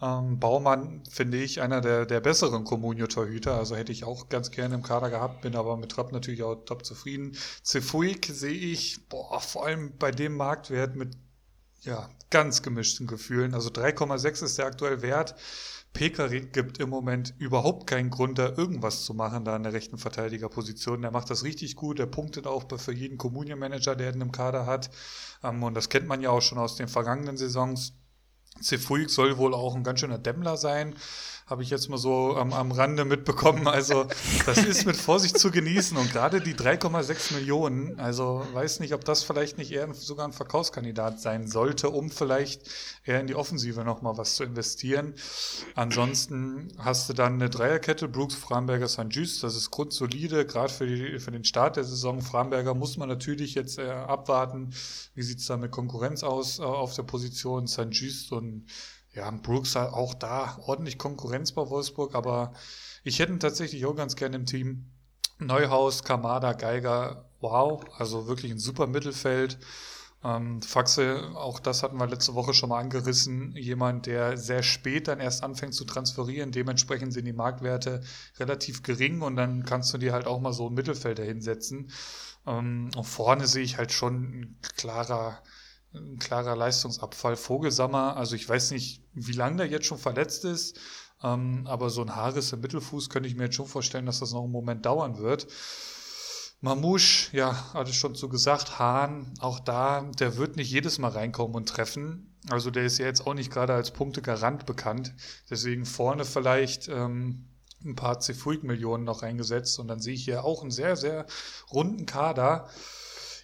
Ähm, 0.00 0.38
Baumann 0.38 1.02
finde 1.10 1.38
ich 1.38 1.60
einer 1.60 1.80
der, 1.80 2.06
der 2.06 2.20
besseren 2.20 2.64
Comunio-Torhüter, 2.64 3.54
also 3.56 3.74
hätte 3.74 3.92
ich 3.92 4.04
auch 4.04 4.28
ganz 4.28 4.50
gerne 4.50 4.76
im 4.76 4.82
Kader 4.82 5.10
gehabt, 5.10 5.40
bin 5.42 5.56
aber 5.56 5.76
mit 5.76 5.90
Trapp 5.90 6.12
natürlich 6.12 6.42
auch 6.44 6.54
top 6.64 6.84
zufrieden. 6.84 7.36
Cefuig 7.64 8.26
sehe 8.26 8.52
ich, 8.52 9.08
boah, 9.08 9.40
vor 9.40 9.66
allem 9.66 9.96
bei 9.98 10.12
dem 10.12 10.36
Marktwert 10.36 10.94
mit 10.94 11.16
ja, 11.80 12.08
ganz 12.30 12.62
gemischten 12.62 13.06
Gefühlen. 13.06 13.54
Also 13.54 13.70
3,6 13.70 14.44
ist 14.44 14.58
der 14.58 14.66
aktuelle 14.66 15.02
Wert. 15.02 15.34
Pekari 15.92 16.42
gibt 16.52 16.78
im 16.78 16.90
Moment 16.90 17.34
überhaupt 17.38 17.88
keinen 17.88 18.10
Grund, 18.10 18.38
da 18.38 18.50
irgendwas 18.56 19.04
zu 19.04 19.14
machen, 19.14 19.44
da 19.44 19.56
in 19.56 19.62
der 19.62 19.72
rechten 19.72 19.98
Verteidigerposition. 19.98 21.02
Der 21.02 21.10
macht 21.10 21.30
das 21.30 21.44
richtig 21.44 21.76
gut, 21.76 21.98
der 21.98 22.06
punktet 22.06 22.46
auch 22.46 22.66
für 22.78 22.92
jeden 22.92 23.18
Communion-Manager, 23.18 23.96
der 23.96 24.14
ihn 24.14 24.20
im 24.20 24.30
Kader 24.30 24.66
hat. 24.66 24.90
Ähm, 25.42 25.62
und 25.62 25.74
das 25.74 25.88
kennt 25.88 26.06
man 26.06 26.20
ja 26.20 26.30
auch 26.30 26.42
schon 26.42 26.58
aus 26.58 26.76
den 26.76 26.88
vergangenen 26.88 27.36
Saisons. 27.36 27.94
Cefuig 28.62 29.10
soll 29.10 29.38
wohl 29.38 29.54
auch 29.54 29.74
ein 29.74 29.84
ganz 29.84 30.00
schöner 30.00 30.18
Dämmler 30.18 30.56
sein 30.56 30.94
habe 31.48 31.62
ich 31.62 31.70
jetzt 31.70 31.88
mal 31.88 31.96
so 31.96 32.36
am, 32.36 32.52
am 32.52 32.72
Rande 32.72 33.04
mitbekommen. 33.04 33.66
Also 33.66 34.06
das 34.44 34.58
ist 34.58 34.84
mit 34.84 34.96
Vorsicht 34.96 35.38
zu 35.38 35.50
genießen 35.50 35.96
und 35.96 36.12
gerade 36.12 36.40
die 36.40 36.54
3,6 36.54 37.34
Millionen, 37.34 37.98
also 37.98 38.46
weiß 38.52 38.80
nicht, 38.80 38.92
ob 38.92 39.04
das 39.04 39.22
vielleicht 39.22 39.56
nicht 39.56 39.72
eher 39.72 39.92
sogar 39.94 40.26
ein 40.26 40.32
Verkaufskandidat 40.32 41.20
sein 41.20 41.46
sollte, 41.46 41.88
um 41.90 42.10
vielleicht 42.10 42.68
eher 43.04 43.20
in 43.20 43.26
die 43.26 43.34
Offensive 43.34 43.82
nochmal 43.82 44.18
was 44.18 44.34
zu 44.34 44.44
investieren. 44.44 45.14
Ansonsten 45.74 46.68
hast 46.78 47.08
du 47.08 47.14
dann 47.14 47.34
eine 47.34 47.48
Dreierkette, 47.48 48.08
Brooks, 48.08 48.34
Framberger, 48.34 48.88
St. 48.88 49.06
Just, 49.10 49.42
das 49.42 49.56
ist 49.56 49.70
grundsolide, 49.70 50.44
gerade 50.44 50.72
für, 50.72 51.20
für 51.20 51.30
den 51.30 51.44
Start 51.44 51.76
der 51.76 51.84
Saison. 51.84 52.20
Framberger 52.20 52.74
muss 52.74 52.98
man 52.98 53.08
natürlich 53.08 53.54
jetzt 53.54 53.78
äh, 53.78 53.88
abwarten, 53.88 54.74
wie 55.14 55.22
sieht's 55.22 55.46
da 55.46 55.56
mit 55.56 55.70
Konkurrenz 55.70 56.22
aus 56.22 56.58
äh, 56.58 56.62
auf 56.62 56.94
der 56.94 57.04
Position, 57.04 57.66
St. 57.66 57.88
Just 57.90 58.32
und 58.32 58.66
ja, 59.18 59.30
Brooks 59.30 59.74
hat 59.74 59.92
auch 59.92 60.14
da 60.14 60.58
ordentlich 60.64 60.96
Konkurrenz 60.96 61.52
bei 61.52 61.68
Wolfsburg, 61.68 62.14
aber 62.14 62.52
ich 63.02 63.18
hätte 63.18 63.32
ihn 63.32 63.40
tatsächlich 63.40 63.84
auch 63.84 63.96
ganz 63.96 64.14
gerne 64.14 64.36
im 64.36 64.46
Team. 64.46 64.86
Neuhaus, 65.40 66.04
Kamada, 66.04 66.52
Geiger, 66.52 67.28
wow, 67.40 67.82
also 67.96 68.28
wirklich 68.28 68.52
ein 68.52 68.58
super 68.58 68.86
Mittelfeld. 68.86 69.58
Ähm, 70.22 70.62
Faxe, 70.62 71.30
auch 71.34 71.58
das 71.60 71.82
hatten 71.82 71.96
wir 71.96 72.06
letzte 72.06 72.34
Woche 72.34 72.54
schon 72.54 72.68
mal 72.68 72.78
angerissen, 72.80 73.56
jemand, 73.56 74.06
der 74.06 74.36
sehr 74.36 74.62
spät 74.62 75.08
dann 75.08 75.20
erst 75.20 75.42
anfängt 75.44 75.74
zu 75.74 75.84
transferieren, 75.84 76.50
dementsprechend 76.50 77.12
sind 77.12 77.24
die 77.24 77.32
Marktwerte 77.32 78.02
relativ 78.38 78.82
gering 78.82 79.22
und 79.22 79.36
dann 79.36 79.64
kannst 79.64 79.92
du 79.94 79.98
dir 79.98 80.12
halt 80.12 80.26
auch 80.26 80.40
mal 80.40 80.52
so 80.52 80.68
ein 80.68 80.74
Mittelfeld 80.74 81.18
dahinsetzen. 81.18 81.90
Ähm, 82.46 82.90
und 82.96 83.04
vorne 83.04 83.46
sehe 83.48 83.64
ich 83.64 83.78
halt 83.78 83.92
schon 83.92 84.14
ein 84.14 84.58
klarer, 84.76 85.42
ein 85.94 86.18
klarer 86.18 86.56
Leistungsabfall. 86.56 87.36
Vogelsammer, 87.36 88.16
also 88.16 88.36
ich 88.36 88.48
weiß 88.48 88.70
nicht, 88.72 89.02
wie 89.14 89.32
lange 89.32 89.58
der 89.58 89.66
jetzt 89.66 89.86
schon 89.86 89.98
verletzt 89.98 90.44
ist, 90.44 90.78
ähm, 91.22 91.66
aber 91.66 91.90
so 91.90 92.02
ein 92.02 92.14
Haarriss 92.14 92.52
im 92.52 92.60
Mittelfuß 92.60 93.10
könnte 93.10 93.28
ich 93.28 93.36
mir 93.36 93.44
jetzt 93.44 93.56
schon 93.56 93.66
vorstellen, 93.66 94.06
dass 94.06 94.20
das 94.20 94.32
noch 94.32 94.44
einen 94.44 94.52
Moment 94.52 94.86
dauern 94.86 95.18
wird. 95.18 95.46
Mamouche, 96.60 97.36
ja, 97.36 97.72
hatte 97.72 97.90
ich 97.90 97.98
schon 97.98 98.16
so 98.16 98.28
gesagt, 98.28 98.80
Hahn, 98.80 99.32
auch 99.38 99.60
da, 99.60 100.02
der 100.18 100.36
wird 100.36 100.56
nicht 100.56 100.70
jedes 100.70 100.98
Mal 100.98 101.12
reinkommen 101.12 101.54
und 101.54 101.68
treffen. 101.68 102.36
Also 102.50 102.70
der 102.70 102.84
ist 102.84 102.98
ja 102.98 103.06
jetzt 103.06 103.26
auch 103.26 103.34
nicht 103.34 103.52
gerade 103.52 103.74
als 103.74 103.92
Punktegarant 103.92 104.66
bekannt. 104.66 105.14
Deswegen 105.48 105.84
vorne 105.84 106.24
vielleicht 106.24 106.88
ähm, 106.88 107.48
ein 107.84 107.94
paar 107.94 108.18
C-Fuig-Millionen 108.18 109.04
noch 109.04 109.22
reingesetzt 109.22 109.78
und 109.78 109.88
dann 109.88 110.00
sehe 110.00 110.14
ich 110.14 110.24
hier 110.24 110.44
auch 110.44 110.62
einen 110.62 110.72
sehr, 110.72 110.96
sehr 110.96 111.26
runden 111.72 112.06
Kader. 112.06 112.68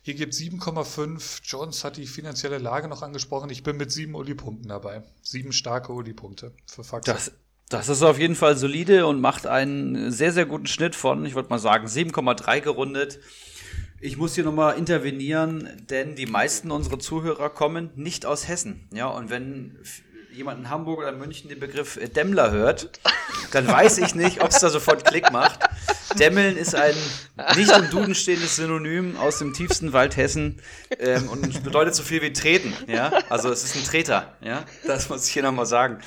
Hier 0.06 0.12
gibt 0.12 0.34
7,5. 0.34 1.40
Jones 1.44 1.82
hat 1.82 1.96
die 1.96 2.06
finanzielle 2.06 2.58
Lage 2.58 2.88
noch 2.88 3.00
angesprochen. 3.00 3.48
Ich 3.48 3.62
bin 3.62 3.78
mit 3.78 3.90
sieben 3.90 4.14
Uli-Punkten 4.14 4.68
dabei. 4.68 5.02
Sieben 5.22 5.50
starke 5.50 5.94
Uli-Punkte 5.94 6.52
für 6.66 6.84
Faxe. 6.84 7.10
Das, 7.10 7.32
das 7.70 7.88
ist 7.88 8.02
auf 8.02 8.18
jeden 8.18 8.34
Fall 8.34 8.54
solide 8.54 9.06
und 9.06 9.22
macht 9.22 9.46
einen 9.46 10.12
sehr, 10.12 10.30
sehr 10.30 10.44
guten 10.44 10.66
Schnitt 10.66 10.94
von, 10.94 11.24
ich 11.24 11.34
würde 11.34 11.48
mal 11.48 11.58
sagen, 11.58 11.86
7,3 11.86 12.60
gerundet. 12.60 13.18
Ich 13.98 14.18
muss 14.18 14.34
hier 14.34 14.44
nochmal 14.44 14.76
intervenieren, 14.76 15.70
denn 15.88 16.16
die 16.16 16.26
meisten 16.26 16.70
unserer 16.70 16.98
Zuhörer 16.98 17.48
kommen 17.48 17.88
nicht 17.94 18.26
aus 18.26 18.46
Hessen. 18.46 18.86
Ja, 18.92 19.06
und 19.06 19.30
wenn 19.30 19.78
jemand 20.34 20.58
in 20.58 20.68
Hamburg 20.68 20.98
oder 20.98 21.12
München 21.12 21.48
den 21.48 21.60
Begriff 21.60 21.98
Dämmler 22.14 22.50
hört, 22.50 23.00
dann 23.52 23.66
weiß 23.66 23.96
ich 23.96 24.14
nicht, 24.14 24.42
ob 24.42 24.50
es 24.50 24.58
da 24.58 24.68
sofort 24.68 25.06
Klick 25.06 25.32
macht. 25.32 25.60
Demmeln 26.18 26.56
ist 26.56 26.74
ein 26.74 26.94
nicht 27.56 27.70
im 27.70 27.90
Duden 27.90 28.14
stehendes 28.14 28.56
Synonym 28.56 29.16
aus 29.16 29.38
dem 29.38 29.52
tiefsten 29.52 29.92
Wald 29.92 30.16
Hessen 30.16 30.60
ähm, 30.98 31.28
und 31.28 31.62
bedeutet 31.62 31.94
so 31.94 32.02
viel 32.02 32.22
wie 32.22 32.32
treten. 32.32 32.74
Ja? 32.86 33.12
Also 33.28 33.50
es 33.50 33.64
ist 33.64 33.76
ein 33.76 33.84
Treter. 33.84 34.34
Ja? 34.40 34.64
Das 34.86 35.08
muss 35.08 35.26
ich 35.26 35.32
hier 35.32 35.42
nochmal 35.42 35.66
sagen. 35.66 35.98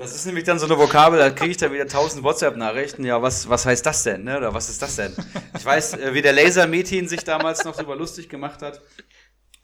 Das 0.00 0.14
ist 0.14 0.24
nämlich 0.24 0.44
dann 0.44 0.58
so 0.58 0.64
eine 0.64 0.78
Vokabel, 0.78 1.18
da 1.18 1.28
kriege 1.28 1.50
ich 1.50 1.58
dann 1.58 1.74
wieder 1.74 1.86
tausend 1.86 2.24
WhatsApp-Nachrichten. 2.24 3.04
Ja, 3.04 3.20
was, 3.20 3.50
was 3.50 3.66
heißt 3.66 3.84
das 3.84 4.02
denn? 4.02 4.24
Ne? 4.24 4.38
Oder 4.38 4.54
was 4.54 4.70
ist 4.70 4.80
das 4.80 4.96
denn? 4.96 5.14
Ich 5.54 5.62
weiß, 5.62 5.92
äh, 5.94 6.14
wie 6.14 6.22
der 6.22 6.32
Laser-Metin 6.32 7.06
sich 7.06 7.22
damals 7.22 7.64
noch 7.64 7.76
darüber 7.76 7.96
lustig 7.96 8.30
gemacht 8.30 8.62
hat. 8.62 8.80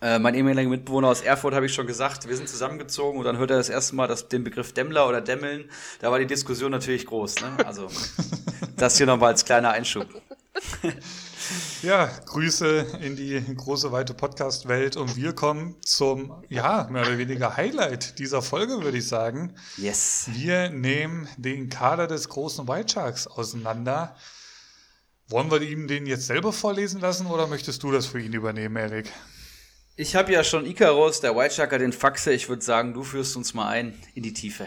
Äh, 0.07 0.21
mein 0.21 0.37
ehemaliger 0.37 0.71
Mitbewohner 0.71 1.09
aus 1.09 1.21
Erfurt 1.23 1.53
habe 1.53 1.67
ich 1.67 1.75
schon 1.75 1.89
gesagt, 1.89 2.29
wir 2.29 2.37
sind 2.37 2.49
zusammengezogen 2.49 3.19
und 3.19 3.25
dann 3.25 3.39
hört 3.39 3.51
er 3.51 3.57
das 3.57 3.69
erste 3.69 3.97
Mal 3.97 4.07
das, 4.07 4.29
den 4.29 4.45
Begriff 4.45 4.73
Dämmler 4.73 5.09
oder 5.09 5.21
Dämmeln. 5.21 5.69
Da 6.01 6.13
war 6.13 6.21
die 6.21 6.29
Diskussion 6.29 6.71
natürlich 6.71 7.07
groß. 7.07 7.41
Ne? 7.41 7.67
Also 7.67 7.89
das 8.77 8.99
hier 8.99 9.07
nochmal 9.07 9.33
als 9.33 9.45
kleiner 9.45 9.71
Einschub. 9.71 10.07
Ja, 11.83 12.07
Grüße 12.27 12.99
in 13.03 13.17
die 13.17 13.43
große, 13.57 13.91
weite 13.91 14.15
Podcast-Welt 14.15 14.97
und 14.97 15.17
wir 15.17 15.33
kommen 15.33 15.75
zum, 15.83 16.33
ja, 16.49 16.87
mehr 16.89 17.03
oder 17.03 17.19
weniger 17.19 17.57
Highlight 17.57 18.21
dieser 18.21 18.43
Folge, 18.43 18.83
würde 18.83 18.99
ich 18.99 19.09
sagen. 19.09 19.55
Yes. 19.77 20.31
Wir 20.33 20.71
nehmen 20.71 21.29
den 21.37 21.69
Kader 21.69 22.07
des 22.07 22.29
großen 22.29 22.69
White 22.69 22.93
Sharks 22.93 23.27
auseinander. 23.27 24.15
Wollen 25.29 25.51
wir 25.51 25.61
ihm 25.63 25.89
den 25.89 26.07
jetzt 26.07 26.29
selber 26.29 26.53
vorlesen 26.53 27.01
lassen 27.01 27.27
oder 27.27 27.49
möchtest 27.49 27.83
du 27.83 27.91
das 27.91 28.07
für 28.07 28.21
ihn 28.21 28.33
übernehmen, 28.33 28.77
Erik? 28.77 29.13
Ich 29.99 30.15
habe 30.15 30.31
ja 30.31 30.45
schon 30.45 30.67
Icarus, 30.67 31.23
der 31.23 31.35
White 31.35 31.55
Sharker, 31.55 31.79
den 31.79 31.95
Faxe. 31.95 32.31
Ich 32.31 32.51
würde 32.51 32.63
sagen, 32.63 32.93
du 32.93 33.03
führst 33.03 33.35
uns 33.35 33.55
mal 33.55 33.69
ein 33.69 33.95
in 34.15 34.23
die 34.23 34.35
Tiefe. 34.35 34.67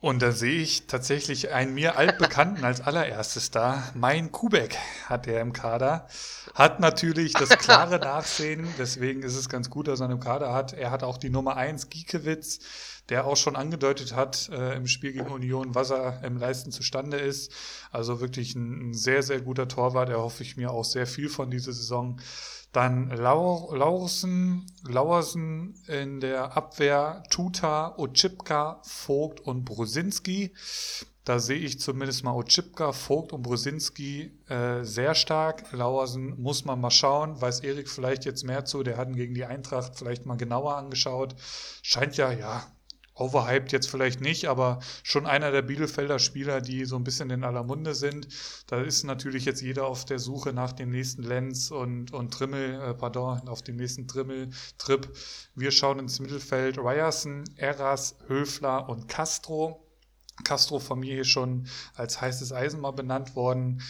Und 0.00 0.22
da 0.22 0.32
sehe 0.32 0.60
ich 0.60 0.88
tatsächlich 0.88 1.52
einen 1.52 1.72
mir 1.72 1.96
altbekannten 1.96 2.64
als 2.64 2.80
allererstes 2.80 3.52
da. 3.52 3.84
Mein 3.94 4.32
Kubek 4.32 4.76
hat 5.04 5.28
er 5.28 5.40
im 5.40 5.52
Kader. 5.52 6.08
Hat 6.52 6.80
natürlich 6.80 7.32
das 7.32 7.50
klare 7.50 8.00
Nachsehen, 8.00 8.66
deswegen 8.76 9.22
ist 9.22 9.36
es 9.36 9.48
ganz 9.48 9.70
gut, 9.70 9.86
dass 9.86 10.00
er 10.00 10.08
einen 10.08 10.18
Kader 10.18 10.52
hat. 10.52 10.72
Er 10.72 10.90
hat 10.90 11.04
auch 11.04 11.18
die 11.18 11.30
Nummer 11.30 11.56
1, 11.56 11.88
Giekewitz, 11.88 12.58
der 13.08 13.24
auch 13.24 13.36
schon 13.36 13.54
angedeutet 13.54 14.16
hat 14.16 14.48
äh, 14.48 14.74
im 14.74 14.88
Spiel 14.88 15.12
gegen 15.12 15.28
Union, 15.28 15.76
was 15.76 15.90
er 15.90 16.24
im 16.24 16.38
Leisten 16.38 16.72
zustande 16.72 17.18
ist. 17.18 17.52
Also 17.92 18.20
wirklich 18.20 18.56
ein, 18.56 18.90
ein 18.90 18.94
sehr, 18.94 19.22
sehr 19.22 19.40
guter 19.40 19.68
Torwart. 19.68 20.08
Da 20.08 20.14
hoffe 20.14 20.42
ich 20.42 20.56
mir 20.56 20.72
auch 20.72 20.84
sehr 20.84 21.06
viel 21.06 21.28
von 21.28 21.52
dieser 21.52 21.72
Saison. 21.72 22.18
Dann 22.76 23.08
Lau 23.08 23.74
Laursen, 23.74 24.66
Lauersen 24.86 25.82
in 25.88 26.20
der 26.20 26.58
Abwehr, 26.58 27.22
Tuta, 27.30 27.96
Ochipka, 27.96 28.82
Vogt 28.84 29.40
und 29.40 29.64
Brusinski. 29.64 30.52
Da 31.24 31.38
sehe 31.38 31.56
ich 31.56 31.80
zumindest 31.80 32.22
mal 32.22 32.34
Ochipka, 32.34 32.92
Vogt 32.92 33.32
und 33.32 33.40
Brusinski 33.40 34.30
äh, 34.50 34.84
sehr 34.84 35.14
stark. 35.14 35.72
Lauersen 35.72 36.38
muss 36.38 36.66
man 36.66 36.78
mal 36.78 36.90
schauen. 36.90 37.40
Weiß 37.40 37.60
Erik 37.60 37.88
vielleicht 37.88 38.26
jetzt 38.26 38.44
mehr 38.44 38.66
zu. 38.66 38.82
Der 38.82 38.98
hat 38.98 39.08
ihn 39.08 39.16
gegen 39.16 39.32
die 39.32 39.46
Eintracht 39.46 39.96
vielleicht 39.96 40.26
mal 40.26 40.36
genauer 40.36 40.76
angeschaut. 40.76 41.34
Scheint 41.80 42.18
ja, 42.18 42.30
ja, 42.30 42.62
overhyped 43.16 43.72
jetzt 43.72 43.88
vielleicht 43.88 44.20
nicht, 44.20 44.48
aber 44.48 44.80
schon 45.02 45.26
einer 45.26 45.50
der 45.50 45.62
Bielefelder 45.62 46.18
Spieler, 46.18 46.60
die 46.60 46.84
so 46.84 46.96
ein 46.96 47.04
bisschen 47.04 47.30
in 47.30 47.44
aller 47.44 47.64
Munde 47.64 47.94
sind. 47.94 48.28
Da 48.66 48.80
ist 48.80 49.04
natürlich 49.04 49.44
jetzt 49.44 49.62
jeder 49.62 49.86
auf 49.86 50.04
der 50.04 50.18
Suche 50.18 50.52
nach 50.52 50.72
dem 50.72 50.90
nächsten 50.90 51.22
Lenz 51.22 51.70
und, 51.70 52.12
und 52.12 52.32
Trimmel, 52.32 52.80
äh, 52.80 52.94
pardon, 52.94 53.48
auf 53.48 53.62
dem 53.62 53.76
nächsten 53.76 54.06
Trimmel-Trip. 54.06 55.08
Wir 55.54 55.70
schauen 55.70 55.98
ins 55.98 56.20
Mittelfeld 56.20 56.78
Ryerson, 56.78 57.44
Eras, 57.56 58.16
Höfler 58.28 58.88
und 58.88 59.08
Castro. 59.08 59.82
Castro 60.44 60.78
von 60.78 61.00
mir 61.00 61.14
hier 61.14 61.24
schon 61.24 61.66
als 61.94 62.20
heißes 62.20 62.52
Eisen 62.52 62.80
mal 62.80 62.90
benannt 62.90 63.34
worden. 63.36 63.80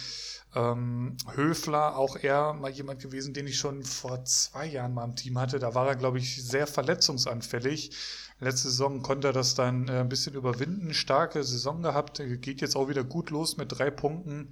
Ähm, 0.55 1.17
Höfler, 1.35 1.97
auch 1.97 2.15
er 2.15 2.53
mal 2.53 2.71
jemand 2.71 3.01
gewesen, 3.01 3.33
den 3.33 3.47
ich 3.47 3.57
schon 3.57 3.83
vor 3.83 4.23
zwei 4.23 4.65
Jahren 4.65 4.93
mal 4.93 5.03
im 5.03 5.15
Team 5.15 5.37
hatte. 5.37 5.59
Da 5.59 5.75
war 5.75 5.87
er, 5.87 5.95
glaube 5.95 6.19
ich, 6.19 6.41
sehr 6.43 6.67
verletzungsanfällig. 6.67 7.91
Letzte 8.39 8.69
Saison 8.69 9.01
konnte 9.01 9.29
er 9.29 9.33
das 9.33 9.55
dann 9.55 9.87
äh, 9.87 10.01
ein 10.01 10.09
bisschen 10.09 10.35
überwinden. 10.35 10.93
Starke 10.93 11.43
Saison 11.43 11.81
gehabt. 11.81 12.21
Geht 12.41 12.61
jetzt 12.61 12.75
auch 12.75 12.87
wieder 12.87 13.03
gut 13.03 13.31
los 13.31 13.57
mit 13.57 13.77
drei 13.77 13.89
Punkten. 13.89 14.51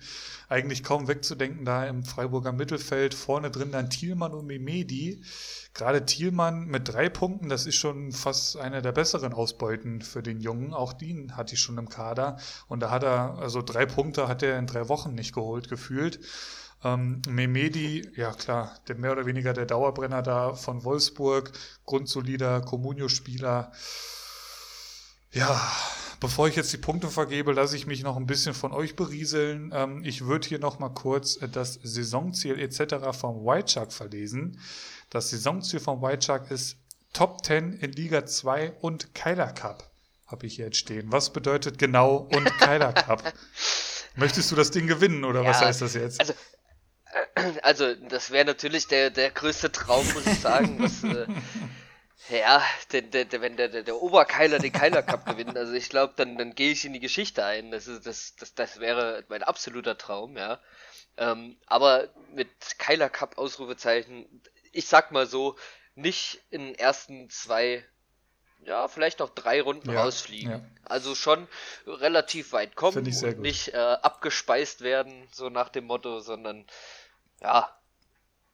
Eigentlich 0.49 0.83
kaum 0.83 1.07
wegzudenken 1.07 1.65
da 1.65 1.85
im 1.85 2.03
Freiburger 2.03 2.51
Mittelfeld. 2.51 3.13
Vorne 3.13 3.51
drin 3.51 3.71
dann 3.71 3.91
Thielmann 3.91 4.33
und 4.33 4.47
Memedi. 4.47 5.23
Gerade 5.75 6.03
Thielmann 6.03 6.65
mit 6.65 6.87
drei 6.87 7.09
Punkten, 7.09 7.49
das 7.49 7.67
ist 7.67 7.75
schon 7.75 8.11
fast 8.11 8.57
eine 8.57 8.81
der 8.81 8.93
besseren 8.93 9.33
Ausbeuten 9.33 10.01
für 10.01 10.23
den 10.23 10.39
Jungen. 10.39 10.73
Auch 10.73 10.93
den 10.93 11.37
hatte 11.37 11.53
ich 11.53 11.61
schon 11.61 11.77
im 11.77 11.89
Kader. 11.89 12.37
Und 12.67 12.79
da 12.79 12.89
hat 12.89 13.03
er, 13.03 13.37
also 13.37 13.61
drei 13.61 13.85
Punkte 13.85 14.27
hat 14.27 14.41
er 14.41 14.57
in 14.57 14.65
drei 14.65 14.89
Wochen 14.89 15.13
nicht 15.13 15.33
geholt, 15.33 15.69
gefühlt. 15.69 16.19
Ähm, 16.83 17.21
Memedi, 17.27 18.09
ja 18.15 18.31
klar, 18.33 18.77
der 18.87 18.95
mehr 18.95 19.11
oder 19.11 19.25
weniger 19.25 19.53
der 19.53 19.65
Dauerbrenner 19.65 20.21
da 20.21 20.53
von 20.53 20.83
Wolfsburg, 20.83 21.51
grundsolider 21.85 22.61
Comunio-Spieler. 22.61 23.71
Ja, 25.31 25.59
bevor 26.19 26.47
ich 26.47 26.55
jetzt 26.55 26.71
die 26.73 26.77
Punkte 26.77 27.09
vergebe, 27.09 27.53
lasse 27.53 27.75
ich 27.75 27.87
mich 27.87 28.03
noch 28.03 28.17
ein 28.17 28.25
bisschen 28.25 28.53
von 28.53 28.71
euch 28.71 28.95
berieseln. 28.95 29.71
Ähm, 29.73 30.03
ich 30.03 30.25
würde 30.25 30.47
hier 30.47 30.59
noch 30.59 30.79
mal 30.79 30.89
kurz 30.89 31.39
das 31.51 31.79
Saisonziel 31.83 32.59
etc. 32.59 33.17
vom 33.17 33.45
White 33.45 33.71
Shark 33.71 33.91
verlesen. 33.91 34.59
Das 35.09 35.29
Saisonziel 35.29 35.79
vom 35.79 36.01
White 36.01 36.25
Shark 36.25 36.51
ist 36.51 36.77
Top 37.13 37.45
10 37.45 37.73
in 37.73 37.93
Liga 37.93 38.25
2 38.25 38.73
und 38.81 39.15
Keiler 39.15 39.53
Cup, 39.53 39.89
habe 40.27 40.45
ich 40.47 40.55
hier 40.55 40.65
jetzt 40.65 40.77
stehen. 40.77 41.11
Was 41.11 41.31
bedeutet 41.31 41.77
genau 41.77 42.27
und 42.31 42.45
Keiler 42.59 42.91
Cup? 42.91 43.33
Möchtest 44.17 44.51
du 44.51 44.55
das 44.55 44.71
Ding 44.71 44.87
gewinnen 44.87 45.23
oder 45.23 45.41
ja, 45.41 45.49
was 45.49 45.61
heißt 45.61 45.81
das 45.81 45.93
jetzt? 45.93 46.19
Also 46.19 46.33
also, 47.63 47.93
das 47.95 48.31
wäre 48.31 48.45
natürlich 48.45 48.87
der, 48.87 49.09
der 49.09 49.31
größte 49.31 49.71
Traum, 49.71 50.05
muss 50.13 50.25
ich 50.25 50.39
sagen. 50.39 50.77
Was, 50.79 51.03
äh, 51.03 51.27
ja, 52.29 52.61
der, 52.91 53.01
der, 53.01 53.41
wenn 53.41 53.57
der, 53.57 53.69
der, 53.69 53.83
der 53.83 54.01
Oberkeiler 54.01 54.59
den 54.59 54.71
Keiler 54.71 55.03
Cup 55.03 55.25
gewinnt, 55.25 55.57
also 55.57 55.73
ich 55.73 55.89
glaube, 55.89 56.13
dann, 56.17 56.37
dann 56.37 56.55
gehe 56.55 56.71
ich 56.71 56.85
in 56.85 56.93
die 56.93 56.99
Geschichte 56.99 57.45
ein. 57.45 57.71
Das, 57.71 57.87
ist, 57.87 58.05
das, 58.05 58.35
das, 58.35 58.53
das 58.55 58.79
wäre 58.79 59.23
mein 59.29 59.43
absoluter 59.43 59.97
Traum, 59.97 60.37
ja. 60.37 60.59
Ähm, 61.17 61.57
aber 61.65 62.09
mit 62.33 62.49
Keiler 62.77 63.09
Cup 63.09 63.37
Ausrufezeichen, 63.37 64.41
ich 64.71 64.87
sag 64.87 65.11
mal 65.11 65.25
so, 65.25 65.55
nicht 65.95 66.41
in 66.49 66.65
den 66.65 66.75
ersten 66.75 67.29
zwei, 67.29 67.85
ja, 68.65 68.89
vielleicht 68.89 69.19
noch 69.19 69.29
drei 69.29 69.61
Runden 69.61 69.91
ja, 69.91 70.01
rausfliegen. 70.01 70.51
Ja. 70.51 70.61
Also 70.83 71.15
schon 71.15 71.47
relativ 71.87 72.51
weit 72.51 72.75
kommen 72.75 72.97
und 72.97 73.21
gut. 73.21 73.39
nicht 73.39 73.69
äh, 73.69 73.77
abgespeist 73.77 74.81
werden, 74.81 75.27
so 75.31 75.49
nach 75.49 75.69
dem 75.69 75.85
Motto, 75.85 76.19
sondern 76.19 76.65
ja, 77.45 77.69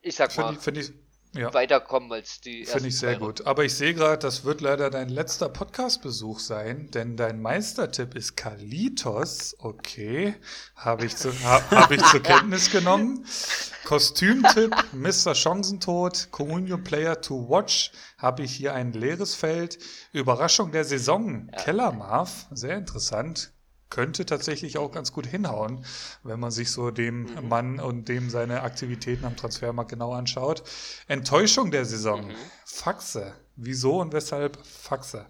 ich 0.01 0.15
sag 0.15 0.35
mal, 0.37 0.55
find 0.55 0.77
ich, 0.77 0.91
ja. 1.33 1.53
weiterkommen 1.53 2.11
als 2.11 2.41
die 2.41 2.65
Finde 2.65 2.89
ich 2.89 2.99
sehr 2.99 3.17
gut. 3.17 3.47
Aber 3.47 3.63
ich 3.63 3.73
sehe 3.73 3.93
gerade, 3.93 4.17
das 4.17 4.43
wird 4.43 4.59
leider 4.59 4.89
dein 4.89 5.07
letzter 5.07 5.47
Podcast-Besuch 5.47 6.39
sein, 6.39 6.91
denn 6.91 7.15
dein 7.15 7.41
Meistertipp 7.41 8.15
ist 8.15 8.35
Kalitos. 8.35 9.55
Okay, 9.59 10.35
habe 10.75 11.05
ich, 11.05 11.15
zu, 11.15 11.31
hab, 11.45 11.71
hab 11.71 11.91
ich 11.91 12.03
zur 12.03 12.19
Kenntnis 12.23 12.69
genommen. 12.69 13.25
Kostümtipp, 13.85 14.75
Mr. 14.91 15.33
Chancentod, 15.33 16.27
Communion 16.31 16.83
Player 16.83 17.21
to 17.21 17.49
Watch, 17.49 17.93
habe 18.17 18.43
ich 18.43 18.53
hier 18.53 18.73
ein 18.73 18.91
leeres 18.91 19.33
Feld. 19.33 19.79
Überraschung 20.11 20.73
der 20.73 20.83
Saison, 20.83 21.49
ja. 21.49 21.63
Kellermarv, 21.63 22.47
sehr 22.51 22.77
interessant 22.77 23.53
könnte 23.91 24.25
tatsächlich 24.25 24.79
auch 24.79 24.91
ganz 24.91 25.13
gut 25.13 25.27
hinhauen, 25.27 25.85
wenn 26.23 26.39
man 26.39 26.49
sich 26.49 26.71
so 26.71 26.89
dem 26.89 27.23
mhm. 27.23 27.47
Mann 27.47 27.79
und 27.79 28.09
dem 28.09 28.31
seine 28.31 28.63
Aktivitäten 28.63 29.25
am 29.25 29.37
Transfermarkt 29.37 29.91
genau 29.91 30.13
anschaut. 30.13 30.63
Enttäuschung 31.07 31.69
der 31.69 31.85
Saison. 31.85 32.29
Mhm. 32.29 32.35
Faxe. 32.65 33.35
Wieso 33.55 34.01
und 34.01 34.13
weshalb 34.13 34.57
Faxe? 34.65 35.27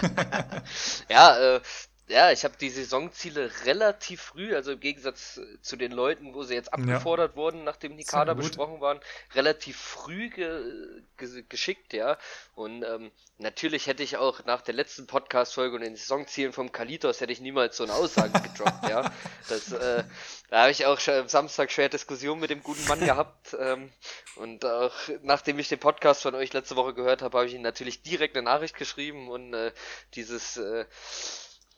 ja, 1.08 1.56
äh, 1.56 1.60
ja, 2.08 2.30
ich 2.30 2.44
habe 2.44 2.54
die 2.60 2.70
Saisonziele 2.70 3.50
relativ 3.64 4.22
früh, 4.22 4.54
also 4.54 4.72
im 4.72 4.80
Gegensatz 4.80 5.40
zu 5.60 5.76
den 5.76 5.90
Leuten, 5.90 6.34
wo 6.34 6.44
sie 6.44 6.54
jetzt 6.54 6.72
abgefordert 6.72 7.32
ja. 7.32 7.36
wurden, 7.36 7.64
nachdem 7.64 7.96
die 7.96 8.04
Kader 8.04 8.36
besprochen 8.36 8.80
waren, 8.80 9.00
relativ 9.34 9.76
früh 9.76 10.30
ge 10.30 11.02
ge 11.16 11.44
geschickt, 11.48 11.92
ja. 11.92 12.16
Und 12.54 12.84
ähm, 12.84 13.10
natürlich 13.38 13.88
hätte 13.88 14.04
ich 14.04 14.18
auch 14.18 14.44
nach 14.44 14.62
der 14.62 14.74
letzten 14.74 15.08
Podcast-Folge 15.08 15.74
und 15.74 15.82
den 15.82 15.96
Saisonzielen 15.96 16.52
vom 16.52 16.70
Kalitos 16.70 17.20
hätte 17.20 17.32
ich 17.32 17.40
niemals 17.40 17.76
so 17.76 17.82
eine 17.82 17.94
Aussage 17.94 18.40
gedroppt, 18.40 18.88
ja. 18.88 19.12
Das, 19.48 19.72
äh, 19.72 20.04
da 20.48 20.60
habe 20.60 20.70
ich 20.70 20.86
auch 20.86 21.00
schon 21.00 21.14
am 21.14 21.28
Samstag 21.28 21.72
schwer 21.72 21.88
Diskussion 21.88 22.38
mit 22.38 22.50
dem 22.50 22.62
guten 22.62 22.86
Mann 22.86 23.00
gehabt. 23.00 23.56
Ähm, 23.58 23.90
und 24.36 24.64
auch 24.64 24.94
nachdem 25.22 25.58
ich 25.58 25.68
den 25.68 25.80
Podcast 25.80 26.22
von 26.22 26.36
euch 26.36 26.52
letzte 26.52 26.76
Woche 26.76 26.94
gehört 26.94 27.22
habe, 27.22 27.38
habe 27.38 27.48
ich 27.48 27.54
ihm 27.54 27.62
natürlich 27.62 28.02
direkt 28.02 28.36
eine 28.36 28.44
Nachricht 28.44 28.76
geschrieben 28.76 29.28
und 29.28 29.54
äh, 29.54 29.72
dieses 30.14 30.56
äh, 30.56 30.84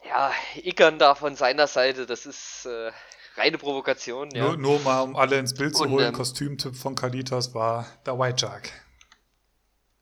ja, 0.04 0.32
Ickern 0.56 0.98
da 0.98 1.14
von 1.14 1.34
seiner 1.34 1.66
Seite, 1.66 2.06
das 2.06 2.26
ist 2.26 2.66
äh, 2.66 2.90
reine 3.36 3.58
Provokation. 3.58 4.30
Ja. 4.30 4.44
Nur, 4.44 4.56
nur, 4.56 4.80
mal, 4.80 5.00
um 5.00 5.16
alle 5.16 5.38
ins 5.38 5.54
Bild 5.54 5.76
zu 5.76 5.84
und, 5.84 5.90
holen, 5.90 6.08
ähm, 6.08 6.12
Kostümtipp 6.12 6.76
von 6.76 6.94
Kalitas 6.94 7.54
war 7.54 7.86
der 8.06 8.18
White 8.18 8.38
Shark. 8.38 8.70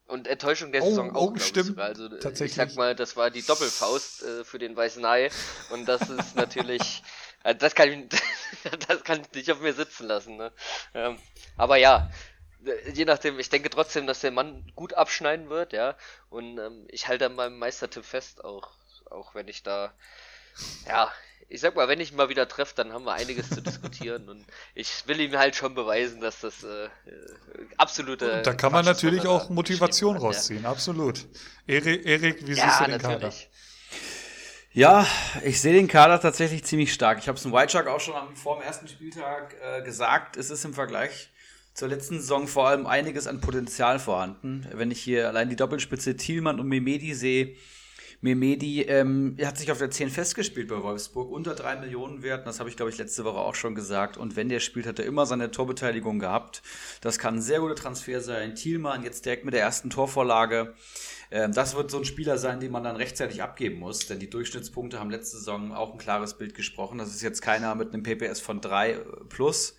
Und 0.06 0.28
Enttäuschung 0.28 0.70
der 0.70 0.82
oh, 0.82 0.88
Saison 0.88 1.16
auch, 1.16 1.32
oh, 1.32 1.38
stimmt. 1.38 1.70
Ich. 1.70 1.78
Also 1.78 2.08
Tatsächlich. 2.08 2.50
ich 2.50 2.54
sag 2.54 2.76
mal, 2.76 2.94
das 2.94 3.16
war 3.16 3.30
die 3.30 3.42
Doppelfaust 3.42 4.22
äh, 4.22 4.44
für 4.44 4.58
den 4.58 4.76
Weißen 4.76 5.04
Hai. 5.04 5.30
Und 5.70 5.86
das 5.88 6.08
ist 6.08 6.36
natürlich 6.36 7.02
Also 7.46 7.58
das 7.60 7.74
kann 7.74 7.88
ich, 7.88 8.20
das 8.88 9.04
kann 9.04 9.20
ich 9.20 9.32
nicht 9.32 9.52
auf 9.52 9.60
mir 9.60 9.72
sitzen 9.72 10.06
lassen. 10.06 10.36
Ne? 10.36 10.52
Ähm, 10.94 11.18
aber 11.56 11.76
ja, 11.76 12.10
je 12.92 13.04
nachdem, 13.04 13.38
ich 13.38 13.48
denke 13.48 13.70
trotzdem, 13.70 14.06
dass 14.06 14.20
der 14.20 14.32
Mann 14.32 14.64
gut 14.74 14.94
abschneiden 14.94 15.48
wird, 15.48 15.72
ja. 15.72 15.96
Und 16.28 16.58
ähm, 16.58 16.86
ich 16.88 17.06
halte 17.06 17.26
an 17.26 17.36
meinem 17.36 17.58
Meistertipp 17.58 18.04
fest, 18.04 18.44
auch, 18.44 18.72
auch 19.10 19.34
wenn 19.34 19.48
ich 19.48 19.62
da, 19.62 19.92
ja, 20.86 21.12
ich 21.48 21.60
sag 21.60 21.76
mal, 21.76 21.88
wenn 21.88 22.00
ich 22.00 22.10
ihn 22.10 22.16
mal 22.16 22.28
wieder 22.28 22.48
treffe, 22.48 22.74
dann 22.74 22.92
haben 22.92 23.04
wir 23.04 23.12
einiges 23.12 23.50
zu 23.50 23.60
diskutieren 23.62 24.28
und 24.28 24.44
ich 24.74 25.06
will 25.06 25.20
ihm 25.20 25.36
halt 25.36 25.54
schon 25.54 25.74
beweisen, 25.74 26.20
dass 26.20 26.40
das 26.40 26.64
äh, 26.64 26.88
absolute. 27.76 28.38
Und 28.38 28.46
da 28.46 28.54
kann 28.54 28.72
man 28.72 28.84
natürlich 28.84 29.26
auch 29.26 29.48
Motivation 29.48 30.16
rausziehen, 30.16 30.64
ja. 30.64 30.70
absolut. 30.70 31.26
Erik, 31.66 32.04
Erik 32.04 32.46
wie 32.46 32.54
ja, 32.54 32.64
siehst 32.64 32.80
du 32.80 32.84
den 32.84 33.00
natürlich. 33.00 33.44
Kader? 33.44 33.56
Ja, 34.72 35.06
ich 35.42 35.60
sehe 35.62 35.72
den 35.72 35.88
Kader 35.88 36.20
tatsächlich 36.20 36.62
ziemlich 36.64 36.92
stark. 36.92 37.18
Ich 37.18 37.28
habe 37.28 37.38
es 37.38 37.44
im 37.46 37.52
White 37.52 37.72
Shark 37.72 37.86
auch 37.86 38.00
schon 38.00 38.14
am, 38.14 38.36
vor 38.36 38.58
dem 38.58 38.62
ersten 38.62 38.86
Spieltag 38.86 39.54
äh, 39.62 39.82
gesagt. 39.82 40.36
Es 40.36 40.50
ist 40.50 40.66
im 40.66 40.74
Vergleich 40.74 41.30
zur 41.72 41.88
letzten 41.88 42.20
Saison 42.20 42.46
vor 42.46 42.68
allem 42.68 42.86
einiges 42.86 43.26
an 43.26 43.40
Potenzial 43.40 43.98
vorhanden. 43.98 44.66
Wenn 44.72 44.90
ich 44.90 45.00
hier 45.00 45.28
allein 45.28 45.48
die 45.48 45.56
Doppelspitze 45.56 46.16
Thielmann 46.16 46.60
und 46.60 46.68
Memedi 46.68 47.14
sehe, 47.14 47.56
Memedi 48.20 48.82
ähm, 48.82 49.36
hat 49.42 49.58
sich 49.58 49.70
auf 49.70 49.78
der 49.78 49.90
10 49.90 50.10
festgespielt 50.10 50.68
bei 50.68 50.82
Wolfsburg, 50.82 51.30
unter 51.30 51.54
3 51.54 51.76
Millionen 51.76 52.22
wert. 52.22 52.46
Das 52.46 52.60
habe 52.60 52.70
ich, 52.70 52.76
glaube 52.76 52.90
ich, 52.90 52.98
letzte 52.98 53.24
Woche 53.24 53.38
auch 53.38 53.54
schon 53.54 53.74
gesagt. 53.74 54.16
Und 54.16 54.36
wenn 54.36 54.48
der 54.48 54.60
spielt, 54.60 54.86
hat 54.86 54.98
er 54.98 55.04
immer 55.04 55.26
seine 55.26 55.50
Torbeteiligung 55.50 56.18
gehabt. 56.18 56.62
Das 57.00 57.18
kann 57.18 57.36
ein 57.36 57.42
sehr 57.42 57.60
guter 57.60 57.74
Transfer 57.74 58.20
sein. 58.20 58.54
Thielmann 58.54 59.04
jetzt 59.04 59.24
direkt 59.24 59.44
mit 59.44 59.54
der 59.54 59.60
ersten 59.60 59.90
Torvorlage. 59.90 60.74
Ähm, 61.30 61.52
das 61.52 61.76
wird 61.76 61.90
so 61.90 61.98
ein 61.98 62.04
Spieler 62.04 62.38
sein, 62.38 62.60
den 62.60 62.72
man 62.72 62.84
dann 62.84 62.96
rechtzeitig 62.96 63.42
abgeben 63.42 63.78
muss, 63.78 64.06
denn 64.06 64.18
die 64.18 64.30
Durchschnittspunkte 64.30 65.00
haben 65.00 65.10
letzte 65.10 65.38
Saison 65.38 65.72
auch 65.72 65.92
ein 65.92 65.98
klares 65.98 66.34
Bild 66.34 66.54
gesprochen. 66.54 66.98
Das 66.98 67.10
ist 67.10 67.22
jetzt 67.22 67.42
keiner 67.42 67.74
mit 67.74 67.92
einem 67.92 68.02
PPS 68.02 68.40
von 68.40 68.60
3 68.60 68.90
äh, 68.90 68.98
plus 69.28 69.76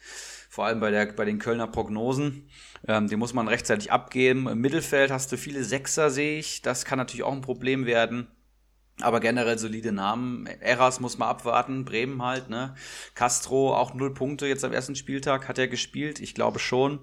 vor 0.58 0.66
allem 0.66 0.80
bei, 0.80 0.89
der, 0.89 1.05
bei 1.05 1.24
den 1.24 1.38
Kölner 1.38 1.68
Prognosen. 1.68 2.49
Ähm, 2.88 3.08
den 3.08 3.20
muss 3.20 3.36
man 3.36 3.47
rechtzeitig 3.47 3.91
abgeben. 3.91 4.47
Im 4.47 4.58
Mittelfeld 4.58 5.12
hast 5.12 5.32
du 5.32 5.38
viele 5.38 5.64
Sechser, 5.64 6.10
sehe 6.10 6.39
ich. 6.39 6.64
Das 6.64 6.84
kann 6.84 6.97
natürlich 6.97 7.22
auch 7.22 7.32
ein 7.32 7.41
Problem 7.41 7.86
werden. 7.86 8.28
Aber 9.02 9.20
generell 9.20 9.60
solide 9.60 9.91
Namen. 9.91 10.48
Eras 10.60 11.00
muss 11.00 11.20
man 11.20 11.30
abwarten, 11.30 11.86
Bremen 11.86 12.24
halt, 12.24 12.50
ne? 12.50 12.74
Castro 13.14 13.76
auch 13.76 13.93
null 13.93 14.12
Punkte 14.12 14.48
jetzt 14.48 14.66
am 14.66 14.74
ersten 14.74 14.95
Spieltag, 14.95 15.48
hat 15.48 15.60
er 15.60 15.68
gespielt, 15.68 16.20
ich 16.20 16.34
glaube 16.34 16.58
schon. 16.58 17.00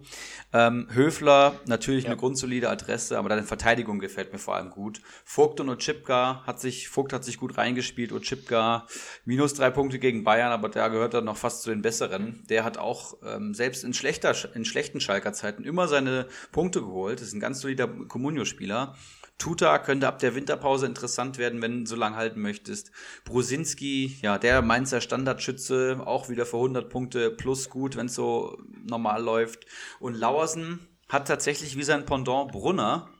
Ähm, 0.52 0.88
Höfler, 0.92 1.60
natürlich 1.66 2.04
ja. 2.04 2.10
eine 2.10 2.16
grundsolide 2.16 2.68
Adresse, 2.68 3.16
aber 3.16 3.28
deine 3.28 3.44
Verteidigung 3.44 4.00
gefällt 4.00 4.32
mir 4.32 4.40
vor 4.40 4.56
allem 4.56 4.70
gut. 4.70 5.02
Vogt 5.24 5.60
und 5.60 5.68
Ochipka 5.68 6.42
hat 6.44 6.60
sich, 6.60 6.88
Vogt 6.88 7.12
hat 7.12 7.24
sich 7.24 7.38
gut 7.38 7.58
reingespielt, 7.58 8.12
Ochipka 8.12 8.88
minus 9.24 9.54
drei 9.54 9.70
Punkte 9.70 10.00
gegen 10.00 10.24
Bayern, 10.24 10.50
aber 10.50 10.68
der 10.70 10.90
gehört 10.90 11.14
dann 11.14 11.26
noch 11.26 11.36
fast 11.36 11.62
zu 11.62 11.70
den 11.70 11.82
besseren. 11.82 12.42
Der 12.48 12.64
hat 12.64 12.76
auch 12.76 13.18
ähm, 13.24 13.54
selbst 13.54 13.84
in 13.84 13.94
schlechter, 13.94 14.34
in 14.56 14.64
schlechten 14.64 15.00
Schalker 15.00 15.32
Zeiten 15.32 15.62
immer 15.62 15.86
seine 15.86 16.26
Punkte 16.50 16.80
geholt. 16.80 17.20
Das 17.20 17.28
ist 17.28 17.34
ein 17.34 17.40
ganz 17.40 17.60
solider 17.60 17.86
Comunio-Spieler. 17.86 18.96
Tuta 19.38 19.78
könnte 19.78 20.06
ab 20.06 20.18
der 20.20 20.34
Winterpause 20.34 20.86
interessant 20.86 21.38
werden, 21.38 21.60
wenn 21.60 21.84
du 21.84 21.86
so 21.90 21.96
lange 21.96 22.16
halten 22.16 22.40
möchtest. 22.40 22.90
Brusinski, 23.24 24.18
ja, 24.22 24.38
der 24.38 24.62
Mainzer 24.62 25.00
Standardschütze, 25.00 26.00
auch 26.04 26.28
wieder 26.28 26.46
für 26.46 26.56
100 26.56 26.88
Punkte 26.88 27.30
plus 27.30 27.68
gut, 27.68 27.96
wenn 27.96 28.06
es 28.06 28.14
so 28.14 28.56
normal 28.84 29.22
läuft. 29.22 29.66
Und 30.00 30.14
Lauersen 30.14 30.86
hat 31.08 31.28
tatsächlich 31.28 31.76
wie 31.76 31.82
sein 31.82 32.06
Pendant 32.06 32.52
Brunner 32.52 33.10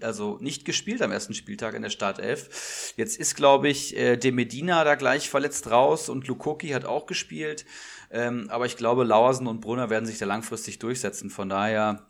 also 0.00 0.38
nicht 0.40 0.64
gespielt 0.64 1.02
am 1.02 1.12
ersten 1.12 1.34
Spieltag 1.34 1.74
in 1.74 1.82
der 1.82 1.90
Startelf. 1.90 2.94
Jetzt 2.96 3.18
ist, 3.18 3.36
glaube 3.36 3.68
ich, 3.68 3.96
äh, 3.96 4.16
De 4.16 4.32
Medina 4.32 4.82
da 4.84 4.94
gleich 4.94 5.28
verletzt 5.28 5.70
raus 5.70 6.08
und 6.08 6.26
Lukoki 6.26 6.68
hat 6.68 6.84
auch 6.84 7.06
gespielt. 7.06 7.64
Ähm, 8.10 8.46
aber 8.50 8.66
ich 8.66 8.76
glaube, 8.76 9.04
Lauersen 9.04 9.46
und 9.46 9.60
Brunner 9.60 9.90
werden 9.90 10.06
sich 10.06 10.18
da 10.18 10.26
langfristig 10.26 10.78
durchsetzen. 10.78 11.30
Von 11.30 11.48
daher 11.48 12.06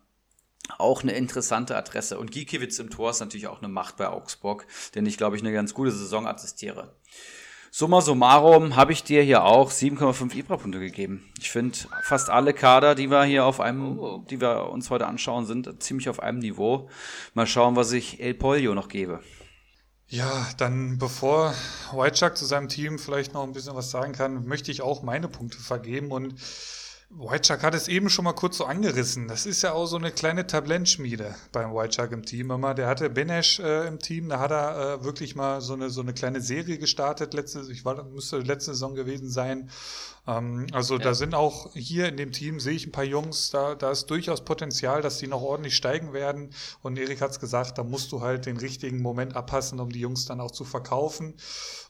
auch 0.79 1.03
eine 1.03 1.13
interessante 1.13 1.77
Adresse. 1.77 2.19
Und 2.19 2.31
Gikiewicz 2.31 2.79
im 2.79 2.91
Tor 2.91 3.11
ist 3.11 3.21
natürlich 3.21 3.49
auch 3.49 3.59
eine 3.59 3.69
Macht 3.69 3.97
bei 3.97 4.09
Augsburg, 4.09 4.67
den 4.95 5.07
ich, 5.07 5.17
glaube 5.17 5.37
ich, 5.37 5.43
eine 5.43 5.53
ganz 5.53 5.75
gute 5.75 5.91
Saison 5.91 6.27
assistiere. 6.27 6.95
Summa 7.75 8.03
summarum 8.03 8.77
habe 8.77 8.93
ich 8.93 9.03
dir 9.03 9.23
hier 9.23 9.45
auch 9.45 9.71
7,5 9.71 10.35
Ibra-Punkte 10.35 10.79
gegeben. 10.79 11.33
Ich 11.41 11.51
finde, 11.51 11.79
fast 12.03 12.29
alle 12.29 12.53
Kader, 12.53 12.95
die 12.95 13.11
wir 13.11 13.25
hier 13.25 13.47
auf 13.47 13.61
einem, 13.61 13.99
oh. 13.99 14.27
die 14.29 14.43
wir 14.43 14.69
uns 14.69 14.91
heute 14.91 15.07
anschauen, 15.07 15.47
sind 15.47 15.83
ziemlich 15.83 16.11
auf 16.11 16.21
einem 16.21 16.41
Niveau. 16.41 16.91
Mal 17.33 17.47
schauen, 17.47 17.75
was 17.75 17.93
ich 17.93 18.21
El 18.21 18.35
Polio 18.35 18.75
noch 18.75 18.89
gebe. 18.89 19.21
Ja, 20.07 20.47
dann 20.59 20.99
bevor 20.99 21.55
White 21.95 22.35
zu 22.35 22.45
seinem 22.45 22.69
Team 22.69 22.99
vielleicht 22.99 23.33
noch 23.33 23.43
ein 23.45 23.55
bisschen 23.55 23.75
was 23.75 23.91
sagen 23.91 24.13
kann, 24.13 24.45
möchte 24.45 24.71
ich 24.71 24.83
auch 24.83 25.03
meine 25.03 25.29
Punkte 25.29 25.57
vergeben 25.57 26.13
und 26.13 26.35
White 27.15 27.61
hat 27.61 27.75
es 27.75 27.89
eben 27.89 28.09
schon 28.09 28.25
mal 28.25 28.33
kurz 28.33 28.57
so 28.57 28.65
angerissen. 28.65 29.29
Das 29.29 29.45
ist 29.45 29.61
ja 29.61 29.73
auch 29.73 29.85
so 29.85 29.97
eine 29.97 30.11
kleine 30.11 30.47
Tabellenschmiede 30.47 31.35
beim 31.53 31.75
White 31.75 32.09
im 32.11 32.25
Team 32.25 32.51
immer. 32.51 32.73
Der 32.73 32.87
hatte 32.87 33.11
Benesch 33.11 33.61
äh, 33.61 33.87
im 33.87 33.99
Team, 33.99 34.31
da 34.31 34.39
hat 34.41 34.51
er 34.51 34.95
äh, 34.95 35.05
wirklich 35.05 35.37
mal 35.37 35.61
so 35.61 35.75
eine, 35.75 35.91
so 35.91 36.01
eine 36.01 36.15
kleine 36.15 36.41
Serie 36.41 36.79
gestartet. 36.79 37.35
Letzte, 37.35 37.67
ich 37.71 37.85
war, 37.85 38.03
müsste 38.05 38.39
letzte 38.39 38.73
Saison 38.73 38.95
gewesen 38.95 39.29
sein. 39.29 39.69
Ähm, 40.27 40.67
also 40.73 40.99
ja. 40.99 41.05
da 41.05 41.15
sind 41.15 41.35
auch 41.35 41.73
hier 41.75 42.09
in 42.09 42.17
dem 42.17 42.33
Team, 42.33 42.61
sehe 42.61 42.75
ich 42.75 42.87
ein 42.87 42.93
paar 42.93 43.05
Jungs, 43.05 43.51
da, 43.51 43.75
da 43.75 43.91
ist 43.91 44.07
durchaus 44.07 44.45
Potenzial, 44.45 45.03
dass 45.03 45.19
die 45.19 45.27
noch 45.27 45.43
ordentlich 45.43 45.77
steigen 45.77 46.13
werden. 46.13 46.55
Und 46.81 46.99
Erik 46.99 47.21
hat 47.21 47.33
es 47.33 47.41
gesagt, 47.41 47.79
da 47.79 47.85
musst 47.85 48.13
du 48.13 48.21
halt 48.21 48.47
den 48.47 48.57
richtigen 48.57 49.03
Moment 49.03 49.35
abpassen, 49.35 49.81
um 49.81 49.91
die 49.91 50.01
Jungs 50.01 50.27
dann 50.27 50.41
auch 50.41 50.53
zu 50.53 50.65
verkaufen. 50.65 51.35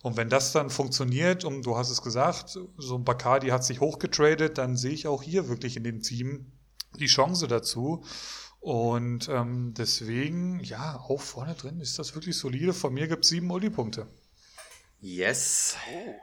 Und 0.02 0.16
wenn 0.16 0.30
das 0.30 0.52
dann 0.52 0.70
funktioniert, 0.70 1.44
und 1.44 1.66
du 1.66 1.76
hast 1.76 1.90
es 1.90 2.02
gesagt, 2.02 2.58
so 2.76 2.94
ein 2.94 3.04
Bacardi 3.04 3.48
hat 3.48 3.64
sich 3.64 3.80
hochgetradet, 3.80 4.58
dann 4.58 4.76
sehe 4.76 4.92
ich 4.92 5.06
auch 5.06 5.22
hier 5.22 5.48
wirklich 5.48 5.76
in 5.76 5.84
dem 5.84 6.00
Team 6.00 6.52
die 6.98 7.06
Chance 7.06 7.48
dazu. 7.48 8.04
Und 8.60 9.28
ähm, 9.28 9.74
deswegen, 9.76 10.60
ja, 10.60 11.00
auch 11.00 11.20
vorne 11.20 11.54
drin 11.54 11.80
ist 11.80 11.98
das 11.98 12.14
wirklich 12.14 12.38
solide. 12.38 12.72
Von 12.72 12.94
mir 12.94 13.08
gibt 13.08 13.24
es 13.24 13.30
sieben 13.30 13.50
Uli-Punkte. 13.50 14.06
Yes. 15.00 15.76
Oh, 15.92 16.14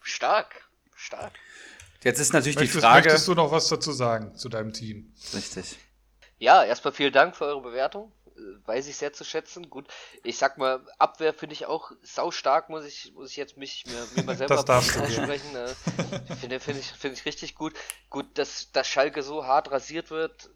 stark, 0.00 0.68
stark. 0.96 1.32
Jetzt 2.04 2.20
ist 2.20 2.32
natürlich 2.34 2.56
möchtest, 2.56 2.76
die 2.76 2.80
Frage. 2.80 3.08
Möchtest 3.08 3.28
du 3.28 3.34
noch 3.34 3.50
was 3.50 3.66
dazu 3.68 3.90
sagen 3.90 4.36
zu 4.36 4.48
deinem 4.48 4.72
Team? 4.72 5.12
Richtig. 5.32 5.78
Ja, 6.38 6.62
erstmal 6.62 6.92
vielen 6.92 7.12
Dank 7.12 7.34
für 7.34 7.46
eure 7.46 7.62
Bewertung. 7.62 8.12
Äh, 8.36 8.40
weiß 8.66 8.86
ich 8.88 8.96
sehr 8.96 9.14
zu 9.14 9.24
schätzen. 9.24 9.70
Gut, 9.70 9.86
ich 10.22 10.36
sag 10.36 10.58
mal, 10.58 10.80
Abwehr 10.98 11.32
finde 11.32 11.54
ich 11.54 11.64
auch 11.64 11.92
sau 12.02 12.30
stark, 12.30 12.68
muss 12.68 12.84
ich, 12.84 13.12
muss 13.14 13.30
ich 13.30 13.36
jetzt 13.36 13.56
mich 13.56 13.86
mir, 13.86 14.06
mir 14.14 14.24
mal 14.24 14.36
selber 14.36 14.58
aussprechen. 14.58 15.56
Äh, 15.56 16.36
finde 16.36 16.60
find 16.60 16.78
ich, 16.78 16.92
find 16.92 17.18
ich 17.18 17.24
richtig 17.24 17.54
gut. 17.54 17.72
Gut, 18.10 18.26
dass, 18.36 18.70
dass 18.72 18.86
Schalke 18.86 19.22
so 19.22 19.46
hart 19.46 19.70
rasiert 19.70 20.10
wird, 20.10 20.50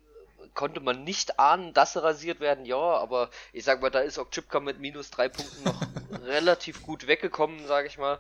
konnte 0.53 0.81
man 0.81 1.03
nicht 1.05 1.39
ahnen, 1.39 1.73
dass 1.73 1.95
sie 1.95 2.03
rasiert 2.03 2.41
werden, 2.41 2.67
ja, 2.67 2.77
aber 2.77 3.31
ich 3.53 3.65
sag 3.65 3.81
mal, 3.81 3.91
da 3.91 4.01
ist 4.01 4.19
auch 4.19 4.31
Chipka 4.31 4.61
mit 4.61 4.81
minus 4.81 5.11
drei 5.11 5.29
Punkten 5.29 5.65
noch 5.65 5.81
relativ 6.27 6.83
gut 6.83 7.07
weggekommen, 7.07 7.67
sage 7.67 7.87
ich 7.87 7.97
mal. 7.97 8.19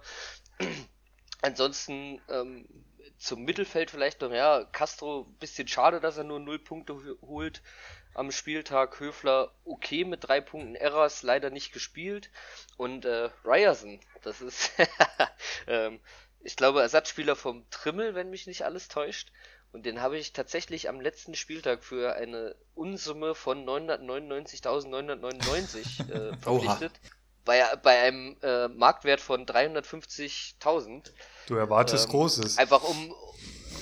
Ansonsten 1.43 2.20
ähm, 2.29 2.66
zum 3.19 3.45
Mittelfeld 3.45 3.91
vielleicht 3.91 4.21
noch, 4.21 4.33
ja, 4.33 4.64
Castro, 4.64 5.25
bisschen 5.41 5.69
schade, 5.69 6.01
dass 6.01 6.16
er 6.16 6.25
nur 6.25 6.41
0 6.41 6.59
Punkte 6.61 6.97
holt 7.21 7.61
am 8.14 8.31
Spieltag. 8.31 9.01
Höfler 9.01 9.53
okay 9.64 10.05
mit 10.05 10.27
drei 10.27 10.41
Punkten, 10.41 10.77
Erras 10.77 11.23
leider 11.23 11.51
nicht 11.51 11.73
gespielt. 11.73 12.31
Und 12.77 13.05
äh, 13.05 13.29
Ryerson, 13.45 14.01
das 14.23 14.41
ist, 14.41 14.71
ähm, 15.66 16.01
ich 16.41 16.57
glaube, 16.57 16.81
Ersatzspieler 16.81 17.37
vom 17.37 17.69
Trimmel, 17.71 18.14
wenn 18.14 18.31
mich 18.31 18.47
nicht 18.47 18.64
alles 18.64 18.89
täuscht. 18.89 19.31
Und 19.73 19.85
den 19.85 20.01
habe 20.01 20.16
ich 20.16 20.33
tatsächlich 20.33 20.89
am 20.89 20.99
letzten 21.01 21.35
Spieltag 21.35 21.85
für 21.85 22.14
eine 22.14 22.57
Unsumme 22.75 23.35
von 23.35 23.66
999.999 23.66 26.11
äh, 26.11 26.35
verpflichtet. 26.41 26.93
Oha 27.03 27.18
bei, 27.49 27.64
bei 27.82 27.99
einem 28.03 28.36
äh, 28.42 28.68
Marktwert 28.68 29.22
von 29.22 29.46
350.000. 29.46 31.11
Du 31.46 31.55
erwartest 31.55 32.05
ähm, 32.05 32.11
Großes. 32.11 32.59
Einfach 32.59 32.82
um. 32.82 33.14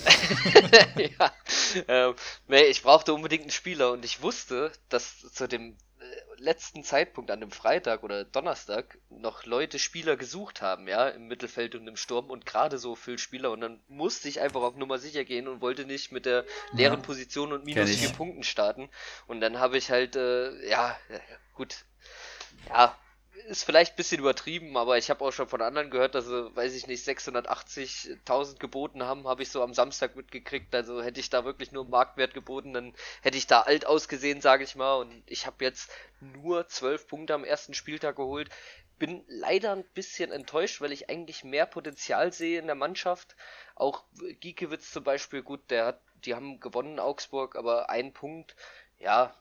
ja, 1.19 1.33
ähm, 1.89 2.15
nee, 2.47 2.63
ich 2.63 2.81
brauchte 2.81 3.13
unbedingt 3.13 3.41
einen 3.41 3.51
Spieler 3.51 3.91
und 3.91 4.05
ich 4.05 4.21
wusste, 4.21 4.71
dass 4.87 5.19
zu 5.19 5.49
dem 5.49 5.75
äh, 5.99 6.41
letzten 6.41 6.85
Zeitpunkt 6.85 7.29
an 7.29 7.41
dem 7.41 7.51
Freitag 7.51 8.03
oder 8.03 8.23
Donnerstag 8.23 8.99
noch 9.09 9.43
Leute 9.43 9.79
Spieler 9.79 10.15
gesucht 10.15 10.61
haben, 10.61 10.87
ja, 10.87 11.09
im 11.09 11.27
Mittelfeld 11.27 11.75
und 11.75 11.85
im 11.89 11.97
Sturm 11.97 12.29
und 12.29 12.45
gerade 12.45 12.77
so 12.77 12.95
viel 12.95 13.17
Spieler 13.17 13.51
und 13.51 13.59
dann 13.59 13.81
musste 13.89 14.29
ich 14.29 14.39
einfach 14.39 14.61
auf 14.61 14.77
Nummer 14.77 14.97
sicher 14.97 15.25
gehen 15.25 15.49
und 15.49 15.59
wollte 15.59 15.83
nicht 15.83 16.13
mit 16.13 16.25
der 16.25 16.45
leeren. 16.71 17.01
Position 17.01 17.51
und 17.51 17.65
minus 17.65 17.89
vier 17.89 18.13
Punkten 18.13 18.43
starten 18.43 18.87
und 19.27 19.41
dann 19.41 19.59
habe 19.59 19.77
ich 19.77 19.91
halt, 19.91 20.15
äh, 20.15 20.69
ja, 20.69 20.95
gut, 21.53 21.83
ja, 22.69 22.97
ist 23.47 23.63
vielleicht 23.63 23.93
ein 23.93 23.95
bisschen 23.95 24.19
übertrieben, 24.19 24.75
aber 24.75 24.97
ich 24.97 25.09
habe 25.09 25.23
auch 25.23 25.31
schon 25.31 25.47
von 25.47 25.61
anderen 25.61 25.89
gehört, 25.89 26.15
dass 26.15 26.25
sie, 26.25 26.55
weiß 26.55 26.73
ich 26.75 26.87
nicht, 26.87 27.07
680.000 27.07 28.59
geboten 28.59 29.03
haben, 29.03 29.27
habe 29.27 29.43
ich 29.43 29.49
so 29.49 29.63
am 29.63 29.73
Samstag 29.73 30.15
mitgekriegt. 30.15 30.75
Also 30.75 31.01
hätte 31.01 31.19
ich 31.19 31.29
da 31.29 31.45
wirklich 31.45 31.71
nur 31.71 31.87
Marktwert 31.87 32.33
geboten, 32.33 32.73
dann 32.73 32.93
hätte 33.21 33.37
ich 33.37 33.47
da 33.47 33.61
alt 33.61 33.85
ausgesehen, 33.85 34.41
sage 34.41 34.65
ich 34.65 34.75
mal. 34.75 34.95
Und 34.95 35.23
ich 35.25 35.45
habe 35.45 35.63
jetzt 35.63 35.89
nur 36.19 36.67
12 36.67 37.07
Punkte 37.07 37.33
am 37.33 37.45
ersten 37.45 37.73
Spieltag 37.73 38.17
geholt. 38.17 38.49
bin 38.99 39.23
leider 39.27 39.71
ein 39.73 39.85
bisschen 39.93 40.31
enttäuscht, 40.31 40.81
weil 40.81 40.91
ich 40.91 41.09
eigentlich 41.09 41.43
mehr 41.43 41.65
Potenzial 41.65 42.33
sehe 42.33 42.59
in 42.59 42.65
der 42.67 42.75
Mannschaft. 42.75 43.35
Auch 43.75 44.03
Giekewitz 44.41 44.91
zum 44.91 45.03
Beispiel, 45.03 45.41
gut, 45.41 45.61
der 45.69 45.85
hat, 45.85 46.01
die 46.25 46.35
haben 46.35 46.59
gewonnen 46.59 46.99
Augsburg, 46.99 47.55
aber 47.55 47.89
ein 47.89 48.11
Punkt, 48.11 48.55
ja, 48.99 49.33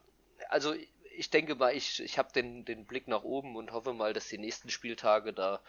also 0.49 0.75
ich 1.17 1.31
denke 1.31 1.55
mal, 1.55 1.75
ich, 1.75 2.01
ich 2.01 2.19
habe 2.19 2.33
den, 2.33 2.65
den 2.65 2.85
Blick 2.85 3.09
nach 3.09 3.23
oben 3.23 3.57
und 3.57 3.73
hoffe 3.73 3.93
mal, 3.93 4.13
dass 4.13 4.29
die 4.29 4.39
nächsten 4.39 4.71
Spieltage 4.71 5.33
da 5.33 5.61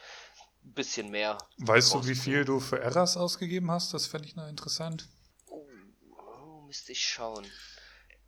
ein 0.63 0.73
bisschen 0.73 1.09
mehr. 1.09 1.37
Weißt 1.57 1.93
du, 1.93 2.05
wie 2.05 2.15
viel 2.15 2.45
du 2.45 2.59
für 2.59 2.79
Erras 2.79 3.17
ausgegeben 3.17 3.71
hast? 3.71 3.93
Das 3.93 4.05
fände 4.07 4.27
ich 4.27 4.35
noch 4.35 4.47
interessant. 4.47 5.07
Oh, 5.47 5.65
oh, 6.11 6.61
müsste 6.61 6.91
ich 6.91 7.05
schauen. 7.05 7.45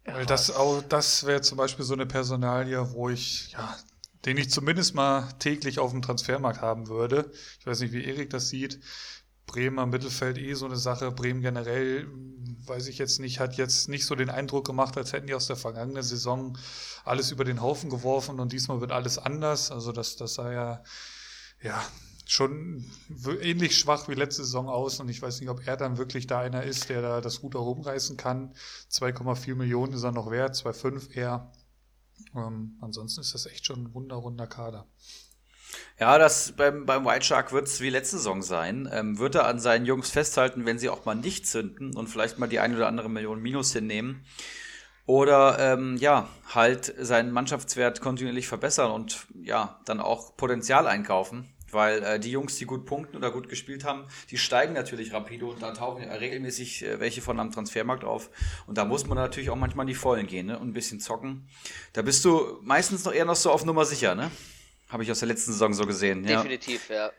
Weil 0.06 0.26
das 0.26 0.52
auch, 0.52 0.82
das 0.82 1.26
wäre 1.26 1.42
zum 1.42 1.58
Beispiel 1.58 1.86
so 1.86 1.94
eine 1.94 2.06
Personalie, 2.06 2.94
wo 2.94 3.10
ich, 3.10 3.52
ja, 3.52 3.78
den 4.26 4.38
ich 4.38 4.50
zumindest 4.50 4.96
mal 4.96 5.32
täglich 5.40 5.80
auf 5.80 5.92
dem 5.92 6.02
Transfermarkt 6.02 6.62
haben 6.62 6.88
würde. 6.88 7.32
Ich 7.60 7.66
weiß 7.66 7.82
nicht, 7.82 7.94
wie 7.94 8.04
Erik 8.04 8.30
das 8.30 8.50
sieht. 8.50 8.80
Bremer 9.50 9.88
Mittelfeld 9.88 10.38
eh 10.38 10.54
so 10.54 10.66
eine 10.66 10.78
Sache. 10.78 11.12
Bremen 11.12 11.42
generell, 11.42 12.08
weiß 12.68 12.88
ich 12.88 13.00
jetzt 13.00 13.20
nicht, 13.20 13.40
hat 13.40 13.58
jetzt 13.58 13.90
nicht 13.90 14.06
so 14.06 14.14
den 14.14 14.30
Eindruck 14.30 14.66
gemacht, 14.66 14.96
als 14.96 15.12
hätten 15.12 15.26
die 15.26 15.34
aus 15.34 15.48
der 15.48 15.56
vergangenen 15.56 16.04
Saison 16.04 16.56
alles 17.04 17.32
über 17.32 17.46
den 17.46 17.60
Haufen 17.60 17.90
geworfen 17.90 18.40
und 18.40 18.54
diesmal 18.54 18.80
wird 18.80 18.92
alles 18.92 19.18
anders. 19.18 19.72
Also 19.72 19.92
das, 19.92 20.18
das 20.18 20.36
sah 20.36 20.52
ja, 20.52 20.84
ja, 21.64 21.84
schon 22.28 22.86
ähnlich 23.42 23.76
schwach 23.76 24.08
wie 24.08 24.14
letzte 24.14 24.44
Saison 24.44 24.70
aus 24.70 25.00
und 25.00 25.10
ich 25.10 25.20
weiß 25.20 25.40
nicht, 25.40 25.50
ob 25.50 25.66
er 25.66 25.78
dann 25.78 25.98
wirklich 25.98 26.28
da 26.28 26.42
einer 26.42 26.62
ist, 26.62 26.90
der 26.90 27.02
da 27.02 27.22
das 27.22 27.42
Ruder 27.42 27.58
rumreißen 27.58 28.18
kann. 28.18 28.54
2,4 28.92 29.56
Millionen 29.56 29.94
ist 29.94 30.04
er 30.04 30.12
noch 30.12 30.30
wert, 30.30 30.56
2,5 30.56 31.12
eher. 31.16 31.52
Ähm, 32.36 32.78
ansonsten 32.82 33.22
ist 33.22 33.34
das 33.34 33.48
echt 33.48 33.66
schon 33.66 33.86
ein 33.86 33.94
wunderrunder 33.96 34.46
Kader. 34.46 34.86
Ja, 36.00 36.18
das 36.18 36.54
beim, 36.54 36.86
beim 36.86 37.06
White 37.06 37.26
Shark 37.26 37.52
wird 37.52 37.68
es 37.68 37.82
wie 37.82 37.90
letzte 37.90 38.18
Saison 38.18 38.42
sein. 38.42 38.90
Ähm, 38.92 39.20
wird 39.20 39.36
er 39.36 39.46
an 39.46 39.60
seinen 39.60 39.86
Jungs 39.86 40.10
festhalten, 40.10 40.66
wenn 40.66 40.80
sie 40.80 40.90
auch 40.90 41.06
mal 41.06 41.16
nicht 41.16 41.46
zünden 41.46 41.96
und 41.96 42.08
vielleicht 42.08 42.40
mal 42.40 42.48
die 42.48 42.60
eine 42.60 42.76
oder 42.76 42.88
andere 42.88 43.10
Million 43.10 43.42
Minus 43.42 43.74
hinnehmen. 43.74 44.24
Oder 45.06 45.58
ähm, 45.60 45.98
ja, 45.98 46.30
halt 46.54 46.94
seinen 47.00 47.32
Mannschaftswert 47.32 48.00
kontinuierlich 48.00 48.48
verbessern 48.48 48.92
und 48.92 49.26
ja, 49.42 49.80
dann 49.86 50.00
auch 50.00 50.38
Potenzial 50.38 50.86
einkaufen. 50.88 51.50
Weil 51.72 52.04
äh, 52.04 52.20
die 52.20 52.32
Jungs, 52.32 52.58
die 52.58 52.66
gut 52.66 52.86
punkten 52.86 53.18
oder 53.18 53.32
gut 53.32 53.50
gespielt 53.50 53.84
haben, 53.84 54.06
die 54.30 54.38
steigen 54.38 54.74
natürlich 54.74 55.12
rapide 55.12 55.46
und 55.46 55.62
da 55.62 55.72
tauchen 55.72 56.04
ja 56.04 56.14
regelmäßig 56.14 56.86
äh, 56.86 57.00
welche 57.00 57.22
von 57.22 57.40
am 57.40 57.52
Transfermarkt 57.52 58.04
auf. 58.04 58.30
Und 58.68 58.78
da 58.78 58.86
muss 58.86 59.08
man 59.08 59.18
natürlich 59.18 59.50
auch 59.50 59.56
manchmal 59.56 59.84
in 59.84 59.90
die 59.90 59.96
Vollen 59.96 60.28
gehen 60.28 60.46
ne? 60.46 60.60
und 60.60 60.70
ein 60.70 60.74
bisschen 60.74 61.00
zocken. 61.00 61.48
Da 61.94 62.04
bist 62.04 62.24
du 62.24 62.60
meistens 62.62 63.04
noch 63.04 63.14
eher 63.14 63.26
noch 63.26 63.36
so 63.36 63.52
auf 63.52 63.66
Nummer 63.66 63.86
sicher, 63.86 64.16
ne? 64.16 64.32
Habe 64.90 65.04
ich 65.04 65.12
aus 65.12 65.20
der 65.20 65.28
letzten 65.28 65.52
Saison 65.52 65.74
so 65.74 65.86
gesehen. 65.86 66.24
Definitiv, 66.24 66.90
ja. 66.90 67.08
ja. 67.08 67.12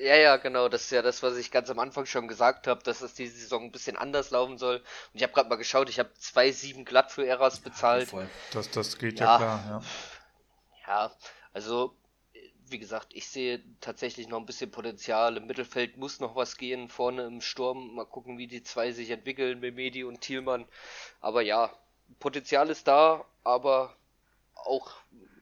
Ja, 0.00 0.14
ja, 0.14 0.36
genau. 0.36 0.68
Das 0.68 0.82
ist 0.82 0.92
ja 0.92 1.02
das, 1.02 1.24
was 1.24 1.36
ich 1.36 1.50
ganz 1.50 1.68
am 1.70 1.80
Anfang 1.80 2.06
schon 2.06 2.28
gesagt 2.28 2.68
habe, 2.68 2.82
dass 2.84 3.00
es 3.00 3.14
diese 3.14 3.36
Saison 3.36 3.64
ein 3.64 3.72
bisschen 3.72 3.96
anders 3.96 4.30
laufen 4.30 4.56
soll. 4.56 4.76
Und 4.76 4.84
ich 5.14 5.24
habe 5.24 5.32
gerade 5.32 5.48
mal 5.48 5.56
geschaut, 5.56 5.88
ich 5.88 5.98
habe 5.98 6.10
2,7 6.20 6.84
glatt 6.84 7.10
für 7.10 7.26
Eras 7.26 7.58
bezahlt. 7.58 8.12
Ja, 8.12 8.28
das, 8.52 8.70
das 8.70 8.96
geht 8.98 9.18
ja, 9.18 9.26
ja 9.26 9.36
klar, 9.36 9.64
ja. 9.68 9.82
Ja, 10.86 11.12
also 11.52 11.96
wie 12.70 12.78
gesagt, 12.78 13.08
ich 13.12 13.28
sehe 13.28 13.62
tatsächlich 13.80 14.28
noch 14.28 14.38
ein 14.38 14.46
bisschen 14.46 14.70
Potenzial. 14.70 15.36
Im 15.36 15.46
Mittelfeld 15.46 15.96
muss 15.96 16.20
noch 16.20 16.36
was 16.36 16.56
gehen. 16.56 16.88
Vorne 16.88 17.26
im 17.26 17.40
Sturm 17.40 17.94
mal 17.94 18.06
gucken, 18.06 18.38
wie 18.38 18.46
die 18.46 18.62
zwei 18.62 18.92
sich 18.92 19.10
entwickeln, 19.10 19.60
Memedi 19.60 20.04
und 20.04 20.20
Thielmann. 20.20 20.66
Aber 21.20 21.42
ja, 21.42 21.72
Potenzial 22.20 22.70
ist 22.70 22.86
da, 22.86 23.24
aber 23.42 23.96
auch 24.54 24.92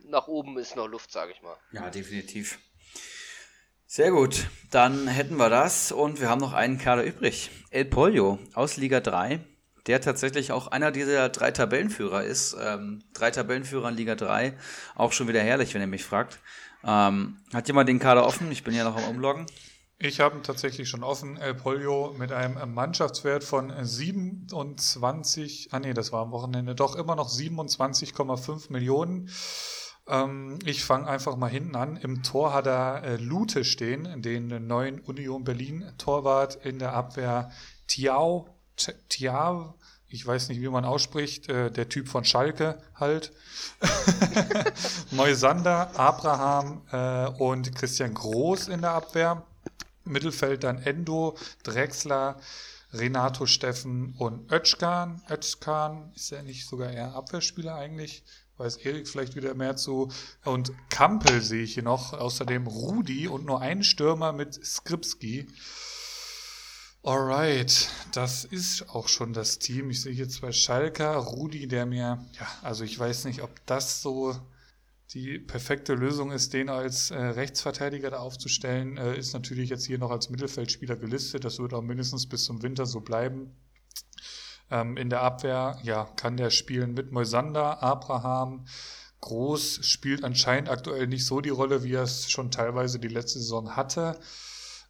nach 0.09 0.29
oben 0.29 0.59
ist 0.59 0.77
noch 0.77 0.87
Luft, 0.87 1.13
sage 1.13 1.33
ich 1.33 1.43
mal. 1.43 1.57
Ja, 1.73 1.91
definitiv. 1.91 2.59
Sehr 3.89 4.11
gut, 4.11 4.49
dann 4.71 5.07
hätten 5.07 5.37
wir 5.37 5.49
das 5.49 5.93
und 5.93 6.21
wir 6.21 6.29
haben 6.29 6.41
noch 6.41 6.53
einen 6.53 6.79
Kader 6.79 7.05
übrig. 7.05 7.51
El 7.71 7.85
Pollo 7.85 8.39
aus 8.55 8.77
Liga 8.77 9.01
3, 9.01 9.39
der 9.87 10.01
tatsächlich 10.01 10.51
auch 10.51 10.67
einer 10.67 10.91
dieser 10.91 11.29
drei 11.29 11.53
Tabellenführer 11.53 12.25
ist. 12.25 12.57
Ähm, 12.61 13.05
drei 13.15 13.31
Tabellenführer 13.31 13.89
in 13.89 13.95
Liga 13.95 14.17
3, 14.17 14.59
auch 14.97 15.13
schon 15.13 15.29
wieder 15.29 15.41
herrlich, 15.41 15.73
wenn 15.73 15.83
ihr 15.83 15.87
mich 15.87 16.05
fragt. 16.05 16.41
Ähm, 16.85 17.39
hat 17.55 17.69
jemand 17.69 17.89
den 17.89 18.01
Kader 18.01 18.27
offen? 18.27 18.51
Ich 18.51 18.65
bin 18.65 18.75
ja 18.75 18.83
noch 18.83 18.97
am 18.97 19.05
Umloggen. 19.05 19.47
Ich 19.99 20.21
habe 20.21 20.37
ihn 20.37 20.43
tatsächlich 20.43 20.91
schon 20.91 21.03
offen. 21.03 21.39
El 21.39 21.55
Polio 21.55 22.15
mit 22.19 22.31
einem 22.31 22.75
Mannschaftswert 22.75 23.45
von 23.45 23.73
27, 23.83 25.69
ah 25.71 25.79
nee, 25.79 25.95
das 25.95 26.13
war 26.13 26.23
am 26.23 26.33
Wochenende, 26.33 26.75
doch 26.75 26.97
immer 26.97 27.17
noch 27.17 27.31
27,5 27.31 28.71
Millionen. 28.71 29.31
Ähm, 30.09 30.59
ich 30.65 30.85
fange 30.85 31.09
einfach 31.09 31.37
mal 31.37 31.51
hinten 31.51 31.77
an. 31.77 31.97
Im 31.97 32.23
Tor 32.23 32.53
hat 32.53 32.67
er 32.67 33.03
äh, 33.03 33.17
Lute 33.17 33.65
stehen, 33.65 34.23
den 34.23 34.67
neuen 34.67 35.01
Union 35.01 35.45
Berlin 35.45 35.85
Torwart 35.99 36.57
in 36.65 36.79
der 36.79 36.93
Abwehr 36.93 37.51
Tiao, 37.87 38.49
Tiao, 39.09 39.75
ich 40.09 40.25
weiß 40.25 40.49
nicht, 40.49 40.61
wie 40.61 40.69
man 40.69 40.85
ausspricht, 40.85 41.49
äh, 41.49 41.71
der 41.71 41.89
Typ 41.89 42.09
von 42.09 42.25
Schalke 42.25 42.79
halt. 42.95 43.33
Moisander, 45.11 45.99
Abraham 45.99 46.83
äh, 46.93 47.27
und 47.43 47.75
Christian 47.75 48.15
Groß 48.15 48.69
in 48.69 48.83
der 48.83 48.93
Abwehr. 48.93 49.45
Mittelfeld 50.05 50.63
dann 50.63 50.81
Endo, 50.81 51.37
Drexler, 51.65 52.39
Renato 52.93 53.47
Steffen 53.47 54.15
und 54.17 54.53
Özkan. 54.53 55.21
Özkan 55.29 56.13
ist 56.15 56.31
ja 56.31 56.43
nicht 56.43 56.69
sogar 56.69 56.91
eher 56.91 57.15
Abwehrspieler 57.15 57.75
eigentlich. 57.75 58.23
Weiß 58.59 58.79
Erik 58.79 59.07
vielleicht 59.07 59.37
wieder 59.37 59.55
mehr 59.55 59.77
zu. 59.77 60.11
Und 60.45 60.73
Kampel 60.89 61.43
sehe 61.43 61.63
ich 61.63 61.75
hier 61.75 61.83
noch. 61.83 62.13
Außerdem 62.13 62.67
Rudi 62.67 63.29
und 63.29 63.45
nur 63.45 63.61
ein 63.61 63.83
Stürmer 63.83 64.33
mit 64.33 64.55
Skripski. 64.55 65.47
Alright, 67.03 67.89
das 68.13 68.45
ist 68.45 68.89
auch 68.89 69.07
schon 69.09 69.33
das 69.33 69.61
Team. 69.61 69.91
Ich 69.91 70.03
sehe 70.03 70.13
hier 70.13 70.29
zwei 70.29 70.51
Schalker, 70.51 71.15
Rudi, 71.15 71.69
der 71.69 71.87
mir, 71.87 72.25
ja, 72.33 72.49
also 72.63 72.83
ich 72.83 72.99
weiß 72.99 73.27
nicht, 73.27 73.43
ob 73.43 73.65
das 73.67 74.03
so 74.03 74.35
die 75.15 75.39
perfekte 75.39 75.95
Lösung 75.95 76.33
ist, 76.33 76.53
den 76.53 76.69
als 76.69 77.13
äh, 77.13 77.17
Rechtsverteidiger 77.17 78.11
da 78.11 78.19
aufzustellen, 78.19 78.97
äh, 78.97 79.17
ist 79.17 79.35
natürlich 79.35 79.71
jetzt 79.71 79.87
hier 79.87 79.99
noch 79.99 80.11
als 80.11 80.31
Mittelfeldspieler 80.31 80.97
gelistet. 80.97 81.45
Das 81.45 81.61
wird 81.61 81.75
auch 81.75 81.83
mindestens 81.83 82.27
bis 82.27 82.45
zum 82.45 82.63
Winter 82.63 82.87
so 82.87 83.01
bleiben. 83.01 83.53
Ähm, 84.71 84.97
in 84.97 85.11
der 85.11 85.23
Abwehr, 85.23 85.79
ja, 85.83 86.05
kann 86.17 86.37
der 86.37 86.51
spielen 86.51 86.95
mit 86.95 87.13
Moisander, 87.13 87.83
Abraham, 87.83 88.67
Groß 89.21 89.81
spielt 89.83 90.25
anscheinend 90.25 90.69
aktuell 90.69 91.07
nicht 91.07 91.25
so 91.25 91.41
die 91.41 91.51
Rolle, 91.51 91.83
wie 91.83 91.95
er 91.95 92.03
es 92.03 92.31
schon 92.31 92.51
teilweise 92.51 92.99
die 92.99 93.09
letzte 93.09 93.39
Saison 93.39 93.75
hatte. 93.75 94.19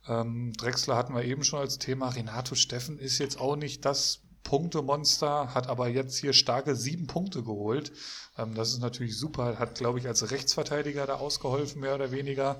Ähm, 0.08 0.52
Drexler 0.54 0.96
hatten 0.96 1.14
wir 1.14 1.24
eben 1.24 1.44
schon 1.44 1.60
als 1.60 1.78
Thema. 1.78 2.10
Renato 2.10 2.54
Steffen 2.54 2.98
ist 2.98 3.18
jetzt 3.18 3.40
auch 3.40 3.56
nicht 3.56 3.84
das 3.84 4.20
Punktemonster, 4.42 5.54
hat 5.54 5.68
aber 5.68 5.88
jetzt 5.88 6.18
hier 6.18 6.32
starke 6.32 6.76
sieben 6.76 7.06
Punkte 7.06 7.42
geholt. 7.42 7.92
Ähm, 8.36 8.54
das 8.54 8.72
ist 8.72 8.80
natürlich 8.80 9.16
super. 9.16 9.58
Hat, 9.58 9.76
glaube 9.76 9.98
ich, 9.98 10.06
als 10.06 10.30
Rechtsverteidiger 10.30 11.06
da 11.06 11.14
ausgeholfen, 11.14 11.80
mehr 11.80 11.94
oder 11.94 12.12
weniger, 12.12 12.58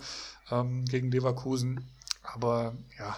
ähm, 0.50 0.84
gegen 0.84 1.10
Leverkusen. 1.10 1.84
Aber 2.36 2.76
ja, 2.98 3.16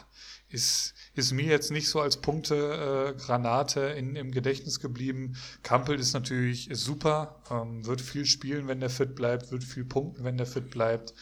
ist, 0.49 0.95
ist 1.15 1.33
mir 1.33 1.47
jetzt 1.47 1.73
nicht 1.73 1.89
so 1.89 2.01
als 2.01 2.19
Punkte-Granate 2.19 3.95
äh, 3.95 3.99
in, 3.99 4.15
im 4.15 4.31
Gedächtnis 4.31 4.79
geblieben. 4.79 5.35
Kampel 5.65 5.99
ist 5.99 6.13
natürlich 6.13 6.69
super, 6.71 7.43
ähm, 7.51 7.85
wird 7.85 8.01
viel 8.01 8.27
spielen, 8.27 8.69
wenn 8.69 8.79
der 8.79 8.91
fit 8.91 9.17
bleibt, 9.17 9.51
wird 9.51 9.65
viel 9.65 9.85
punkten, 9.85 10.23
wenn 10.23 10.37
der 10.37 10.47
fit 10.47 10.71
bleibt. 10.71 11.15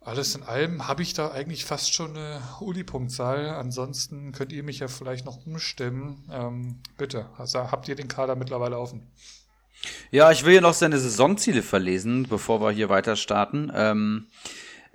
Alles 0.00 0.34
in 0.34 0.42
allem 0.42 0.88
habe 0.88 1.02
ich 1.02 1.12
da 1.12 1.32
eigentlich 1.32 1.66
fast 1.66 1.92
schon 1.92 2.16
eine 2.16 2.40
Uli-Punktzahl. 2.60 3.50
Ansonsten 3.50 4.32
könnt 4.32 4.52
ihr 4.52 4.62
mich 4.62 4.78
ja 4.78 4.88
vielleicht 4.88 5.26
noch 5.26 5.44
umstimmen. 5.44 6.24
Ähm, 6.32 6.78
bitte, 6.96 7.28
also 7.36 7.70
habt 7.70 7.88
ihr 7.88 7.94
den 7.94 8.08
Kader 8.08 8.36
mittlerweile 8.36 8.78
offen? 8.78 9.06
Ja, 10.10 10.32
ich 10.32 10.46
will 10.46 10.52
hier 10.52 10.60
noch 10.62 10.72
seine 10.72 10.98
Saisonziele 10.98 11.62
verlesen, 11.62 12.26
bevor 12.26 12.62
wir 12.62 12.70
hier 12.70 12.88
weiter 12.88 13.16
starten. 13.16 13.70
Ähm, 13.74 14.28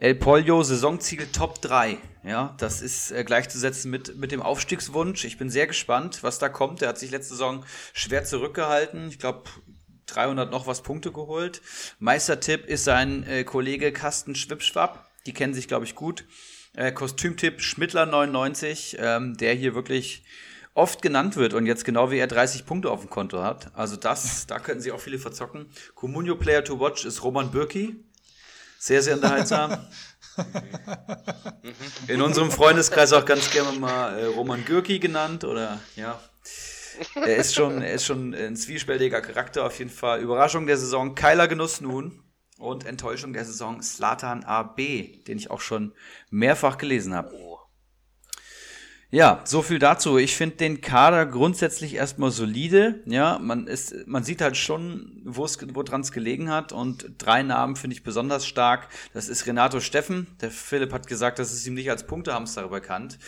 El 0.02 0.16
Pollo, 0.16 0.64
Saisonziel 0.64 1.28
Top 1.28 1.62
3. 1.62 1.96
Ja, 2.24 2.56
das 2.58 2.82
ist 2.82 3.12
äh, 3.12 3.24
gleichzusetzen 3.24 3.92
mit, 3.92 4.18
mit 4.18 4.32
dem 4.32 4.42
Aufstiegswunsch. 4.42 5.26
Ich 5.26 5.38
bin 5.38 5.52
sehr 5.52 5.68
gespannt, 5.68 6.24
was 6.24 6.40
da 6.40 6.50
kommt. 6.50 6.82
Er 6.82 6.90
hat 6.90 6.98
sich 6.98 7.12
letzte 7.12 7.36
Saison 7.36 7.64
schwer 7.94 8.24
zurückgehalten. 8.24 9.10
Ich 9.10 9.20
glaube, 9.20 9.44
300 10.08 10.50
noch 10.50 10.66
was 10.66 10.82
Punkte 10.82 11.12
geholt. 11.12 11.62
Meistertipp 12.00 12.66
ist 12.66 12.84
sein 12.84 13.28
äh, 13.28 13.44
Kollege 13.44 13.92
Carsten 13.92 14.34
Schwipschwapp. 14.34 15.08
Die 15.28 15.34
kennen 15.34 15.54
sich, 15.54 15.68
glaube 15.68 15.86
ich, 15.86 15.94
gut. 15.94 16.26
Äh, 16.74 16.92
Kostümtipp 16.92 17.62
Schmittler 17.62 18.08
99, 18.08 18.98
ähm, 19.00 19.38
der 19.38 19.54
hier 19.54 19.76
wirklich 19.76 20.24
oft 20.74 21.04
genannt 21.04 21.36
wird 21.36 21.54
und 21.54 21.68
jetzt 21.68 21.86
genau 21.86 22.10
wie 22.10 22.18
er 22.18 22.26
30 22.26 22.66
Punkte 22.66 22.90
auf 22.90 23.02
dem 23.02 23.12
Konto 23.12 23.44
hat. 23.44 23.70
Also 23.76 23.98
das, 23.98 24.48
da 24.48 24.58
könnten 24.58 24.82
sie 24.82 24.94
auch 24.94 25.00
viele 25.00 25.20
verzocken. 25.20 25.68
Comunio 25.94 26.38
Player 26.38 26.64
to 26.64 26.80
Watch 26.80 27.06
ist 27.06 27.24
Roman 27.24 27.52
Bürki. 27.52 28.04
Sehr, 28.84 29.04
sehr 29.04 29.14
unterhaltsam. 29.14 29.78
In 32.08 32.20
unserem 32.20 32.50
Freundeskreis 32.50 33.14
auch 33.14 33.26
ganz 33.26 33.52
gerne 33.52 33.78
mal 33.78 34.18
äh, 34.18 34.26
Roman 34.26 34.66
Gürki 34.66 34.98
genannt 34.98 35.44
oder 35.44 35.80
ja, 35.96 36.20
er 37.14 37.36
ist 37.36 37.54
schon, 37.54 37.84
er 37.84 37.94
ist 37.94 38.08
schon 38.08 38.34
ein 38.34 38.56
zwiespältiger 38.56 39.22
Charakter 39.22 39.66
auf 39.68 39.78
jeden 39.78 39.92
Fall. 39.92 40.20
Überraschung 40.22 40.66
der 40.66 40.78
Saison, 40.78 41.14
Keiler 41.14 41.48
Genuss 41.48 41.80
nun. 41.80 42.24
und 42.58 42.84
Enttäuschung 42.84 43.34
der 43.34 43.46
Saison 43.46 43.84
Slatan 43.84 44.44
AB, 44.46 44.78
den 45.28 45.38
ich 45.38 45.52
auch 45.52 45.62
schon 45.62 45.94
mehrfach 46.32 46.80
gelesen 46.80 47.14
habe. 47.14 47.36
Ja, 49.14 49.42
so 49.44 49.62
viel 49.62 49.78
dazu. 49.78 50.18
Ich 50.18 50.38
finde 50.38 50.56
den 50.56 50.80
Kader 50.80 51.26
grundsätzlich 51.26 51.96
erstmal 51.96 52.32
solide. 52.32 53.02
Ja, 53.06 53.40
man 53.40 53.68
ist, 53.68 54.08
man 54.08 54.24
sieht 54.24 54.40
halt 54.40 54.56
schon, 54.56 55.22
wo 55.26 55.44
es, 55.44 55.58
woran 55.74 56.00
es 56.00 56.14
gelegen 56.14 56.50
hat. 56.50 56.72
Und 56.72 57.12
drei 57.18 57.44
Namen 57.44 57.76
finde 57.76 57.94
ich 57.98 58.04
besonders 58.04 58.48
stark. 58.48 58.88
Das 59.14 59.28
ist 59.28 59.46
Renato 59.46 59.82
Steffen. 59.82 60.28
Der 60.40 60.50
Philipp 60.50 60.94
hat 60.94 61.08
gesagt, 61.08 61.40
das 61.40 61.52
ist 61.52 61.68
ihm 61.68 61.74
nicht 61.74 61.92
als 61.92 62.08
Punktehamster 62.08 62.70
bekannt. 62.70 63.20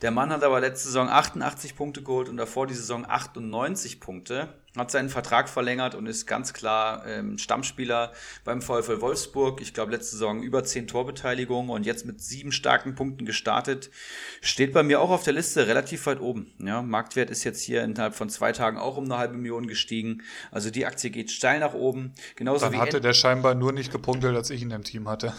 Der 0.00 0.12
Mann 0.12 0.30
hat 0.30 0.44
aber 0.44 0.60
letzte 0.60 0.86
Saison 0.86 1.08
88 1.08 1.74
Punkte 1.74 2.04
geholt 2.04 2.28
und 2.28 2.36
davor 2.36 2.68
die 2.68 2.74
Saison 2.74 3.04
98 3.04 3.98
Punkte 3.98 4.48
hat 4.76 4.90
seinen 4.90 5.10
Vertrag 5.10 5.48
verlängert 5.48 5.94
und 5.94 6.06
ist 6.06 6.26
ganz 6.26 6.54
klar 6.54 7.06
ähm, 7.06 7.36
Stammspieler 7.36 8.12
beim 8.44 8.62
VfL 8.62 9.00
Wolfsburg. 9.02 9.60
Ich 9.60 9.74
glaube, 9.74 9.92
letzte 9.92 10.12
Saison 10.12 10.42
über 10.42 10.64
zehn 10.64 10.86
Torbeteiligungen 10.86 11.70
und 11.70 11.84
jetzt 11.84 12.06
mit 12.06 12.22
sieben 12.22 12.52
starken 12.52 12.94
Punkten 12.94 13.26
gestartet. 13.26 13.90
Steht 14.40 14.72
bei 14.72 14.82
mir 14.82 15.00
auch 15.00 15.10
auf 15.10 15.24
der 15.24 15.34
Liste 15.34 15.66
relativ 15.66 16.06
weit 16.06 16.20
oben. 16.20 16.52
Ja, 16.58 16.80
Marktwert 16.80 17.30
ist 17.30 17.44
jetzt 17.44 17.62
hier 17.62 17.84
innerhalb 17.84 18.14
von 18.14 18.30
zwei 18.30 18.52
Tagen 18.52 18.78
auch 18.78 18.96
um 18.96 19.04
eine 19.04 19.18
halbe 19.18 19.36
Million 19.36 19.66
gestiegen. 19.66 20.22
Also 20.50 20.70
die 20.70 20.86
Aktie 20.86 21.10
geht 21.10 21.30
steil 21.30 21.60
nach 21.60 21.74
oben. 21.74 22.14
Genauso 22.36 22.64
Dann 22.64 22.78
hatte 22.78 23.02
der 23.02 23.12
scheinbar 23.12 23.54
nur 23.54 23.72
nicht 23.72 23.92
gepunktet, 23.92 24.34
als 24.34 24.48
ich 24.48 24.62
ihn 24.62 24.70
im 24.70 24.84
Team 24.84 25.06
hatte. 25.06 25.34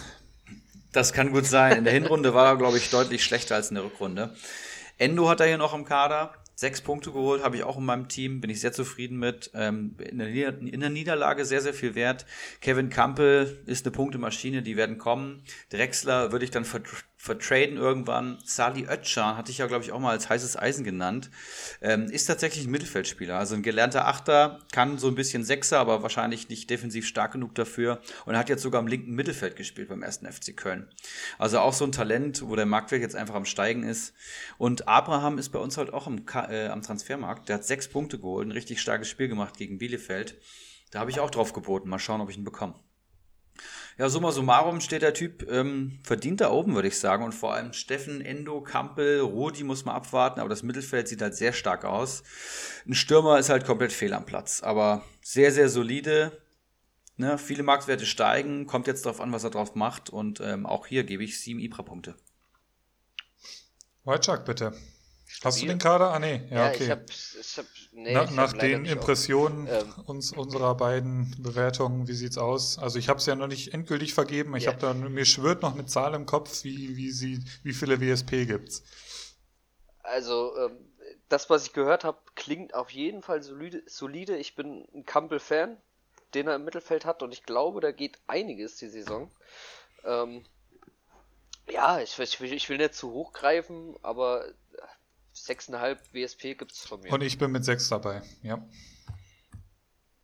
Das 0.92 1.12
kann 1.12 1.32
gut 1.32 1.48
sein. 1.48 1.80
In 1.80 1.84
der 1.86 1.94
Hinrunde 1.94 2.36
war 2.36 2.46
er, 2.46 2.58
glaube 2.58 2.78
ich, 2.78 2.92
deutlich 2.92 3.24
schlechter 3.24 3.56
als 3.56 3.70
in 3.70 3.76
der 3.76 3.84
Rückrunde. 3.84 4.36
Endo 5.00 5.28
hat 5.28 5.40
er 5.40 5.48
hier 5.48 5.58
noch 5.58 5.74
im 5.74 5.86
Kader 5.86 6.36
Sechs 6.56 6.82
Punkte 6.82 7.12
geholt, 7.12 7.44
habe 7.44 7.56
ich 7.56 7.64
auch 7.64 7.78
in 7.78 7.86
meinem 7.86 8.08
Team, 8.08 8.42
bin 8.42 8.50
ich 8.50 8.62
sehr 8.62 8.74
zufrieden 8.74 9.18
mit. 9.18 9.52
Ähm, 9.54 9.96
in, 10.00 10.20
der 10.20 10.90
Niederlage 10.90 11.46
sehr, 11.46 11.62
sehr 11.62 11.74
viel 11.74 11.96
wert. 11.96 12.26
Kevin 12.62 12.90
Campbell 12.90 13.62
ist 13.66 13.86
eine 13.86 13.92
Punktemaschine, 13.92 14.62
die 14.62 14.78
werden 14.78 14.98
kommen. 14.98 15.44
Drexler 15.70 16.32
würde 16.32 16.46
ich 16.46 16.52
dann 16.52 16.66
vertraden 17.24 17.78
irgendwann. 17.78 18.38
Sali 18.44 18.86
Ötschan 18.86 19.38
hatte 19.38 19.50
ich 19.50 19.60
ja, 19.60 19.68
glaube 19.68 19.86
ich, 19.86 19.94
auch 19.94 20.00
mal 20.00 20.10
als 20.10 20.28
heißes 20.28 20.58
Eisen 20.58 20.84
genannt. 20.84 21.30
Ähm, 21.82 22.10
ist 22.10 22.26
tatsächlich 22.26 22.66
ein 22.66 22.72
Mittelfeldspieler. 22.72 23.40
Also 23.40 23.56
ein 23.56 23.64
gelernter 23.64 24.08
Achter, 24.08 24.60
kann 24.74 24.98
so 24.98 25.08
ein 25.08 25.16
bisschen 25.16 25.46
Sechser, 25.46 25.80
aber 25.80 26.04
wahrscheinlich 26.04 26.50
nicht 26.50 26.70
defensiv 26.70 27.08
stark 27.08 27.32
genug 27.32 27.56
dafür. 27.56 28.02
Und 28.26 28.36
hat 28.36 28.50
jetzt 28.50 28.62
sogar 28.62 28.82
im 28.82 28.88
linken 28.88 29.14
Mittelfeld 29.14 29.56
gespielt 29.56 29.88
beim 29.88 30.04
ersten 30.04 30.30
FC 30.30 30.58
Köln. 30.58 30.90
Also 31.38 31.60
auch 31.60 31.72
so 31.72 31.86
ein 31.86 31.94
Talent, 31.94 32.46
wo 32.46 32.58
der 32.58 32.66
Marktwert 32.66 33.02
jetzt 33.02 33.16
einfach 33.16 33.36
am 33.36 33.46
Steigen 33.46 33.84
ist. 33.84 34.14
Und 34.58 34.90
Abraham 34.90 35.38
ist 35.38 35.52
bei 35.54 35.60
uns 35.60 35.78
halt 35.78 35.94
auch 35.94 36.08
im, 36.08 36.26
äh, 36.50 36.68
am 36.68 36.82
Transfermarkt. 36.82 37.48
Der 37.48 37.56
hat 37.56 37.64
sechs 37.64 37.88
Punkte 37.88 38.20
geholt, 38.20 38.50
ein 38.50 38.52
richtig 38.52 38.82
starkes 38.82 39.08
Spiel 39.08 39.30
gemacht 39.30 39.56
gegen 39.56 39.78
Bielefeld. 39.78 40.36
Da 40.92 41.00
habe 41.00 41.10
ich 41.10 41.22
auch 41.22 41.32
drauf 41.32 41.54
geboten. 41.54 41.88
Mal 41.88 42.00
schauen, 42.00 42.20
ob 42.20 42.30
ich 42.30 42.38
ihn 42.38 42.44
bekomme. 42.44 42.76
Ja, 43.98 44.10
summa 44.10 44.32
summarum 44.32 44.82
steht 44.82 45.04
der 45.04 45.14
Typ 45.14 45.48
ähm, 45.52 46.00
verdient 46.04 46.42
da 46.42 46.50
oben, 46.52 46.74
würde 46.74 46.88
ich 46.88 47.00
sagen. 47.00 47.24
Und 47.24 47.34
vor 47.34 47.54
allem 47.54 47.74
Steffen, 47.74 48.22
Endo, 48.22 48.62
Kampel, 48.62 49.20
Rudi 49.22 49.64
muss 49.64 49.86
man 49.86 49.96
abwarten, 49.96 50.40
aber 50.40 50.50
das 50.50 50.64
Mittelfeld 50.64 51.08
sieht 51.08 51.22
halt 51.22 51.36
sehr 51.36 51.54
stark 51.54 51.86
aus. 51.86 52.24
Ein 52.88 52.96
Stürmer 52.96 53.38
ist 53.38 53.50
halt 53.50 53.66
komplett 53.66 53.94
fehl 53.94 54.14
am 54.14 54.26
Platz, 54.26 54.64
aber 54.64 55.04
sehr, 55.22 55.52
sehr 55.52 55.70
solide. 55.70 56.42
Ne, 57.16 57.38
viele 57.38 57.62
Marktwerte 57.62 58.08
steigen, 58.08 58.66
kommt 58.66 58.88
jetzt 58.88 59.06
darauf 59.06 59.22
an, 59.22 59.32
was 59.32 59.44
er 59.44 59.52
drauf 59.52 59.76
macht. 59.76 60.10
Und 60.10 60.40
ähm, 60.40 60.66
auch 60.66 60.88
hier 60.88 61.04
gebe 61.04 61.24
ich 61.24 61.40
sieben 61.40 61.60
Ibra-Punkte. 61.60 62.16
Wojciech, 64.04 64.40
bitte. 64.40 64.74
Hast 65.44 65.62
du 65.62 65.68
den 65.68 65.78
Kader? 65.78 66.12
Ah, 66.12 66.20
nee. 66.20 66.42
Ja, 66.50 66.58
ja 66.58 66.70
okay. 66.70 66.84
Ich 66.84 66.90
hab, 66.90 67.10
ich 67.10 67.58
hab, 67.58 67.66
nee, 67.94 68.14
Na, 68.14 68.30
nach 68.32 68.54
den 68.54 68.86
Impressionen 68.86 69.68
ähm, 69.68 69.94
uns, 70.06 70.32
unserer 70.32 70.76
beiden 70.76 71.36
Bewertungen, 71.40 72.08
wie 72.08 72.14
sieht's 72.14 72.38
aus? 72.38 72.78
Also 72.80 73.00
ich 73.00 73.10
habe 73.10 73.20
es 73.20 73.26
ja 73.26 73.36
noch 73.36 73.48
nicht 73.48 73.74
endgültig 73.74 74.14
vergeben. 74.14 74.56
Ich 74.56 74.64
yeah. 74.64 74.74
habe 74.74 74.82
da 74.82 74.94
mir 74.94 75.26
schwört 75.26 75.62
noch 75.62 75.74
eine 75.74 75.86
Zahl 75.86 76.14
im 76.14 76.26
Kopf, 76.26 76.64
wie, 76.64 76.96
wie, 76.96 77.12
sie, 77.12 77.44
wie 77.64 77.74
viele 77.74 78.00
WSP 78.02 78.46
gibt's. 78.46 78.84
Also 80.02 80.54
ähm, 80.58 80.78
das, 81.30 81.50
was 81.50 81.66
ich 81.66 81.74
gehört 81.74 82.04
habe, 82.04 82.20
klingt 82.36 82.74
auf 82.74 82.92
jeden 82.92 83.22
Fall 83.22 83.42
solide. 83.42 83.84
solide. 83.88 84.38
Ich 84.38 84.56
bin 84.56 84.88
ein 84.94 85.06
Campbell-Fan, 85.06 85.78
den 86.34 86.48
er 86.48 86.56
im 86.56 86.66
Mittelfeld 86.66 87.06
hat 87.06 87.24
und 87.24 87.34
ich 87.34 87.44
glaube, 87.44 87.82
da 87.82 87.92
geht 87.92 88.20
einiges 88.28 88.78
die 88.78 88.90
Saison. 88.90 89.32
Ähm, 90.06 90.46
ja, 91.70 92.00
ich, 92.00 92.20
ich, 92.20 92.42
will, 92.42 92.54
ich 92.54 92.70
will 92.70 92.78
nicht 92.78 92.94
zu 92.94 93.12
hoch 93.12 93.34
greifen, 93.34 93.96
aber 94.02 94.46
6,5 95.44 95.98
WSP 96.14 96.56
gibt 96.56 96.72
es 96.72 96.80
von 96.80 97.02
mir. 97.02 97.12
Und 97.12 97.22
ich 97.22 97.38
bin 97.38 97.52
mit 97.52 97.66
6 97.66 97.90
dabei, 97.90 98.22
ja. 98.44 98.66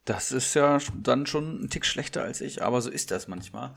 Das 0.06 0.32
ist 0.32 0.56
ja 0.56 0.80
dann 0.96 1.28
schon 1.28 1.64
ein 1.64 1.70
Tick 1.70 1.86
schlechter 1.86 2.24
als 2.24 2.41
ich, 2.41 2.64
aber 2.64 2.82
so 2.82 2.90
ist 2.90 3.12
das 3.12 3.28
manchmal. 3.28 3.76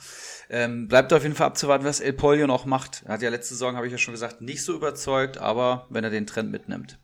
Ähm, 0.48 0.89
bleibt 0.89 1.12
auf 1.12 1.24
jeden 1.24 1.35
Fall 1.35 1.48
abzuwarten, 1.48 1.85
was 1.85 2.01
El 2.01 2.14
Polio 2.14 2.47
noch 2.47 2.64
macht. 2.64 3.02
Er 3.05 3.14
hat 3.14 3.23
ja 3.23 3.28
letzte 3.28 3.55
Saison, 3.55 3.77
habe 3.77 3.86
ich 3.86 3.93
ja 3.93 3.98
schon 3.98 4.14
gesagt, 4.14 4.40
nicht 4.40 4.64
so 4.64 4.73
überzeugt, 4.74 5.36
aber 5.36 5.86
wenn 5.90 6.05
er 6.05 6.10
den 6.10 6.27
Trend 6.27 6.51
mitnimmt. 6.51 6.98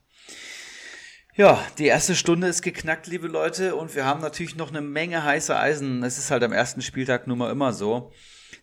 Ja, 1.35 1.63
die 1.77 1.87
erste 1.87 2.17
Stunde 2.17 2.47
ist 2.49 2.63
geknackt, 2.63 3.07
liebe 3.07 3.29
Leute, 3.29 3.77
und 3.77 3.95
wir 3.95 4.07
haben 4.07 4.21
natürlich 4.21 4.57
noch 4.57 4.71
eine 4.71 4.81
Menge 4.81 5.23
heiße 5.23 5.57
Eisen. 5.57 6.03
Es 6.03 6.17
ist 6.17 6.31
halt 6.31 6.43
am 6.43 6.53
ersten 6.53 6.81
Spieltag 6.81 7.27
nun 7.27 7.39
mal 7.39 7.51
immer 7.51 7.73
so 7.73 8.13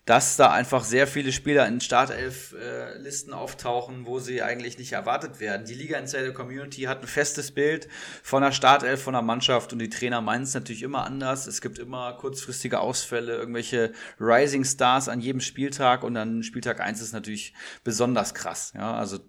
dass 0.06 0.38
da 0.38 0.52
einfach 0.52 0.84
sehr 0.84 1.08
viele 1.08 1.32
Spieler 1.32 1.68
in 1.68 1.82
Startelf-Listen 1.82 3.32
äh, 3.32 3.36
auftauchen, 3.36 4.06
wo 4.06 4.20
sie 4.20 4.44
eigentlich 4.44 4.78
nicht 4.78 4.94
erwartet 4.94 5.40
werden. 5.40 5.66
Die 5.66 5.74
Liga 5.74 5.98
Insider 5.98 6.32
Community 6.32 6.84
hat 6.84 7.02
ein 7.02 7.08
festes 7.08 7.52
Bild 7.52 7.88
von 8.22 8.44
der 8.44 8.52
Startelf, 8.52 9.02
von 9.02 9.14
der 9.14 9.24
Mannschaft 9.24 9.74
und 9.74 9.80
die 9.80 9.90
Trainer 9.90 10.22
meinen 10.22 10.44
es 10.44 10.54
natürlich 10.54 10.84
immer 10.84 11.06
anders. 11.06 11.48
Es 11.48 11.60
gibt 11.60 11.80
immer 11.80 12.14
kurzfristige 12.14 12.80
Ausfälle, 12.80 13.36
irgendwelche 13.36 13.94
Rising 14.20 14.64
Stars 14.64 15.10
an 15.10 15.22
jedem 15.22 15.42
Spieltag 15.42 16.04
und 16.04 16.14
dann 16.14 16.44
Spieltag 16.44 16.82
1 16.82 17.02
ist 17.02 17.14
natürlich 17.14 17.54
besonders 17.84 18.36
krass. 18.36 18.74
Ja, 18.76 18.96
also 18.96 19.20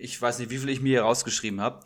ich 0.00 0.20
weiß 0.20 0.38
nicht, 0.38 0.50
wie 0.50 0.58
viel 0.58 0.68
ich 0.68 0.80
mir 0.80 0.90
hier 0.90 1.02
rausgeschrieben 1.02 1.60
habe. 1.60 1.80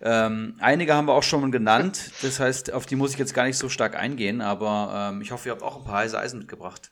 Ähm, 0.00 0.56
einige 0.58 0.94
haben 0.94 1.06
wir 1.06 1.12
auch 1.12 1.22
schon 1.22 1.52
genannt. 1.52 2.10
Das 2.22 2.40
heißt, 2.40 2.72
auf 2.72 2.86
die 2.86 2.96
muss 2.96 3.12
ich 3.12 3.18
jetzt 3.18 3.34
gar 3.34 3.44
nicht 3.44 3.58
so 3.58 3.68
stark 3.68 3.94
eingehen, 3.94 4.40
aber 4.40 5.10
ähm, 5.12 5.20
ich 5.20 5.30
hoffe, 5.30 5.48
ihr 5.48 5.52
habt 5.52 5.62
auch 5.62 5.76
ein 5.76 5.84
paar 5.84 5.98
heiße 5.98 6.18
Eisen 6.18 6.40
mitgebracht. 6.40 6.90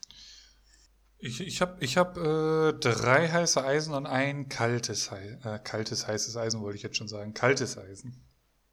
Ich, 1.23 1.39
ich 1.39 1.61
habe 1.61 1.75
ich 1.81 1.97
hab, 1.97 2.17
äh, 2.17 2.73
drei 2.73 3.29
heiße 3.29 3.63
Eisen 3.63 3.93
und 3.93 4.07
ein 4.07 4.49
kaltes, 4.49 5.11
äh, 5.11 5.59
kaltes, 5.63 6.07
heißes 6.07 6.35
Eisen, 6.35 6.61
wollte 6.61 6.77
ich 6.77 6.83
jetzt 6.83 6.97
schon 6.97 7.07
sagen. 7.07 7.35
Kaltes 7.35 7.77
Eisen. 7.77 8.25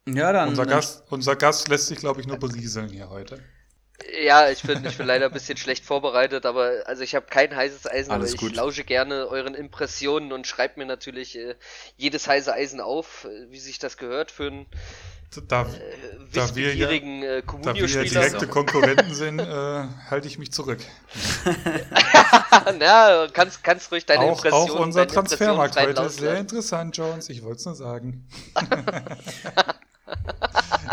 Ja, 0.07 0.33
dann. 0.33 0.49
Unser 0.49 0.65
Gast, 0.65 1.03
unser 1.11 1.35
Gast 1.35 1.67
lässt 1.67 1.87
sich, 1.87 1.99
glaube 1.99 2.21
ich, 2.21 2.27
nur 2.27 2.37
berieseln 2.37 2.89
hier 2.89 3.09
heute. 3.09 3.39
Ja, 4.23 4.49
ich 4.49 4.63
bin, 4.63 4.83
ich 4.85 4.97
bin 4.97 5.05
leider 5.05 5.25
ein 5.25 5.31
bisschen 5.31 5.57
schlecht 5.57 5.85
vorbereitet, 5.85 6.45
aber 6.45 6.83
also 6.85 7.03
ich 7.03 7.15
habe 7.15 7.25
kein 7.27 7.55
heißes 7.55 7.87
Eisen, 7.87 8.11
Alles 8.11 8.33
aber 8.33 8.43
ich 8.43 8.55
lausche 8.55 8.83
gerne 8.83 9.27
euren 9.27 9.55
Impressionen 9.55 10.31
und 10.31 10.47
schreibe 10.47 10.79
mir 10.79 10.85
natürlich 10.85 11.37
äh, 11.37 11.55
jedes 11.97 12.27
heiße 12.27 12.53
Eisen 12.53 12.81
auf, 12.81 13.25
äh, 13.25 13.51
wie 13.51 13.59
sich 13.59 13.79
das 13.79 13.97
gehört 13.97 14.31
für 14.31 14.47
ein 14.47 14.65
da, 15.47 15.61
äh, 15.61 15.67
da 16.33 16.55
wir 16.55 16.75
ja, 16.75 16.89
äh, 16.89 17.43
da 17.61 17.75
wir 17.75 17.85
ja 17.85 18.03
direkte 18.03 18.47
Konkurrenten 18.47 19.13
sind, 19.13 19.39
äh, 19.39 19.85
halte 20.09 20.27
ich 20.27 20.39
mich 20.39 20.51
zurück. 20.51 20.79
Na, 22.79 23.27
kannst, 23.31 23.63
kannst 23.63 23.91
ruhig 23.91 24.07
deine 24.07 24.23
auch, 24.23 24.37
Impressionen 24.37 24.71
Auch 24.71 24.79
unser 24.79 25.07
Transfermarkt 25.07 25.79
heute 25.79 26.01
ist 26.01 26.17
sehr 26.17 26.37
interessant, 26.37 26.97
Jones. 26.97 27.29
Ich 27.29 27.43
wollte 27.43 27.57
es 27.57 27.65
nur 27.65 27.75
sagen. 27.75 28.27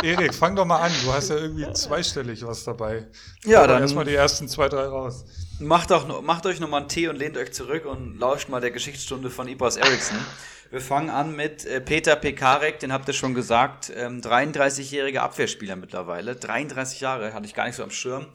Erik, 0.03 0.35
fang 0.35 0.55
doch 0.55 0.65
mal 0.65 0.81
an. 0.81 0.93
Du 1.05 1.13
hast 1.13 1.31
ja 1.31 1.37
irgendwie 1.37 1.71
zweistellig 1.73 2.47
was 2.47 2.65
dabei. 2.65 3.07
Ja, 3.45 3.67
dann 3.67 3.83
erstmal 3.83 4.05
die 4.05 4.15
ersten 4.15 4.49
zwei, 4.49 4.69
drei 4.69 4.85
raus. 4.85 5.25
Macht, 5.59 5.91
auch, 5.93 6.23
macht 6.23 6.47
euch 6.47 6.61
nochmal 6.61 6.81
einen 6.81 6.89
Tee 6.89 7.09
und 7.09 7.17
lehnt 7.17 7.37
euch 7.37 7.53
zurück 7.53 7.87
und 7.87 8.19
lauscht 8.19 8.49
mal 8.49 8.61
der 8.61 8.71
Geschichtsstunde 8.71 9.31
von 9.31 9.49
Ibras 9.49 9.77
Eriksson. 9.77 10.19
Wir 10.71 10.81
fangen 10.81 11.11
an 11.11 11.35
mit 11.35 11.65
äh, 11.65 11.81
Peter 11.81 12.17
Pekarek, 12.17 12.81
den 12.81 12.93
habt 12.93 13.09
ihr 13.09 13.15
schon 13.15 13.35
gesagt. 13.35 13.91
Ähm, 13.95 14.21
33-jähriger 14.21 15.21
Abwehrspieler 15.21 15.77
mittlerweile. 15.77 16.35
33 16.35 17.01
Jahre, 17.01 17.33
hatte 17.33 17.47
ich 17.47 17.55
gar 17.55 17.67
nicht 17.67 17.77
so 17.77 17.85
am 17.85 17.91
Schirm. 17.91 18.27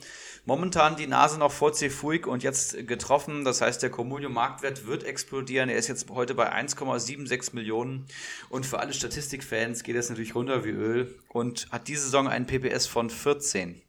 Momentan 0.46 0.96
die 0.96 1.06
Nase 1.06 1.38
noch 1.38 1.52
vor 1.52 1.72
Cefuig 1.74 2.26
und 2.26 2.42
jetzt 2.42 2.88
getroffen. 2.88 3.46
Das 3.46 3.62
heißt, 3.62 3.84
der 3.84 3.92
Comunio-Marktwert 3.92 4.88
wird 4.88 5.04
explodieren. 5.04 5.70
Er 5.70 5.78
ist 5.78 5.88
jetzt 5.88 6.10
heute 6.10 6.34
bei 6.34 6.52
1,76 6.52 7.54
Millionen. 7.54 8.08
Und 8.50 8.66
für 8.66 8.80
alle 8.80 8.94
Statistikfans 8.94 9.84
geht 9.84 9.96
es 9.96 10.10
natürlich 10.10 10.34
runter 10.34 10.66
wie 10.66 10.70
Öl 10.70 11.14
und 11.30 11.68
hat 11.72 11.88
diese 11.88 12.02
Saison 12.04 12.28
einen 12.28 12.48
PPS 12.48 12.88
von 12.88 13.12
14. 13.12 13.84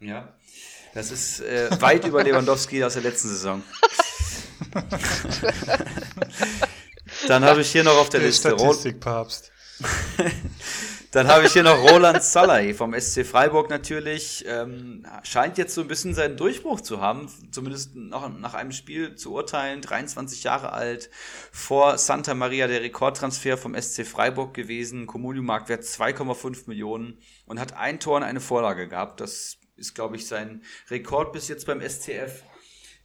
Ja. 0.00 0.36
Das 0.94 1.10
ist 1.10 1.40
äh, 1.40 1.68
weit 1.80 2.06
über 2.06 2.22
Lewandowski 2.22 2.84
aus 2.84 2.92
der 2.94 3.02
letzten 3.02 3.28
Saison. 3.28 3.62
Dann 7.26 7.44
habe 7.44 7.62
ich 7.62 7.72
hier 7.72 7.82
noch 7.82 7.96
auf 7.96 8.10
der, 8.10 8.20
der 8.20 8.28
Liste 8.28 8.50
Statistikpapst. 8.50 9.50
Dann 11.16 11.28
habe 11.28 11.46
ich 11.46 11.54
hier 11.54 11.62
noch 11.62 11.78
Roland 11.78 12.22
Salai 12.22 12.74
vom 12.74 12.92
SC 12.92 13.24
Freiburg 13.24 13.70
natürlich. 13.70 14.44
Ähm, 14.46 15.02
scheint 15.22 15.56
jetzt 15.56 15.74
so 15.74 15.80
ein 15.80 15.88
bisschen 15.88 16.12
seinen 16.12 16.36
Durchbruch 16.36 16.82
zu 16.82 17.00
haben, 17.00 17.32
zumindest 17.50 17.96
noch 17.96 18.28
nach 18.28 18.52
einem 18.52 18.70
Spiel 18.70 19.14
zu 19.14 19.32
urteilen. 19.32 19.80
23 19.80 20.44
Jahre 20.44 20.74
alt, 20.74 21.08
vor 21.50 21.96
Santa 21.96 22.34
Maria 22.34 22.66
der 22.66 22.82
Rekordtransfer 22.82 23.56
vom 23.56 23.74
SC 23.74 24.04
Freiburg 24.04 24.52
gewesen. 24.52 25.06
Comunio 25.06 25.42
Marktwert 25.42 25.84
2,5 25.84 26.64
Millionen 26.66 27.18
und 27.46 27.58
hat 27.58 27.72
ein 27.72 27.98
Tor 27.98 28.18
und 28.18 28.22
eine 28.22 28.40
Vorlage 28.40 28.86
gehabt. 28.86 29.22
Das 29.22 29.56
ist, 29.76 29.94
glaube 29.94 30.16
ich, 30.16 30.26
sein 30.26 30.62
Rekord 30.90 31.32
bis 31.32 31.48
jetzt 31.48 31.66
beim 31.66 31.80
SCF. 31.80 32.42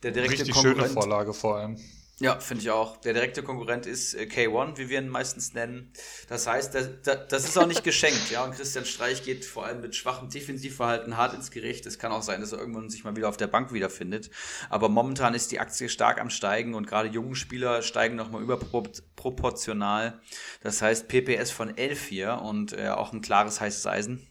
Der 0.03 0.11
direkte 0.11 0.41
Richtig 0.41 0.57
schöne 0.57 0.85
Vorlage 0.89 1.33
vor 1.33 1.59
allem. 1.59 1.77
Ja, 2.21 2.39
finde 2.39 2.61
ich 2.61 2.69
auch. 2.69 2.97
Der 2.97 3.13
direkte 3.13 3.41
Konkurrent 3.41 3.87
ist 3.87 4.13
äh, 4.13 4.25
K1, 4.25 4.77
wie 4.77 4.89
wir 4.89 4.99
ihn 4.99 5.09
meistens 5.09 5.55
nennen. 5.55 5.91
Das 6.29 6.45
heißt, 6.45 6.75
das, 6.75 6.89
das 7.27 7.45
ist 7.45 7.57
auch 7.57 7.65
nicht 7.65 7.83
geschenkt. 7.83 8.29
Ja, 8.29 8.43
und 8.43 8.53
Christian 8.53 8.85
Streich 8.85 9.23
geht 9.23 9.43
vor 9.43 9.65
allem 9.65 9.81
mit 9.81 9.95
schwachem 9.95 10.29
Defensivverhalten 10.29 11.17
hart 11.17 11.33
ins 11.33 11.49
Gericht. 11.49 11.87
Es 11.87 11.97
kann 11.97 12.11
auch 12.11 12.21
sein, 12.21 12.39
dass 12.39 12.51
er 12.51 12.59
irgendwann 12.59 12.91
sich 12.91 13.03
mal 13.03 13.15
wieder 13.15 13.27
auf 13.27 13.37
der 13.37 13.47
Bank 13.47 13.73
wiederfindet. 13.73 14.29
Aber 14.69 14.87
momentan 14.87 15.33
ist 15.33 15.51
die 15.51 15.59
Aktie 15.59 15.89
stark 15.89 16.21
am 16.21 16.29
Steigen 16.29 16.75
und 16.75 16.85
gerade 16.85 17.09
jungen 17.09 17.33
Spieler 17.33 17.81
steigen 17.81 18.17
nochmal 18.17 18.43
überproportional. 18.43 20.21
Das 20.61 20.83
heißt, 20.83 21.07
PPS 21.07 21.49
von 21.49 21.75
11 21.75 22.05
hier 22.05 22.41
und 22.43 22.73
äh, 22.73 22.89
auch 22.89 23.13
ein 23.13 23.21
klares 23.21 23.59
heißes 23.59 23.87
Eisen. 23.87 24.30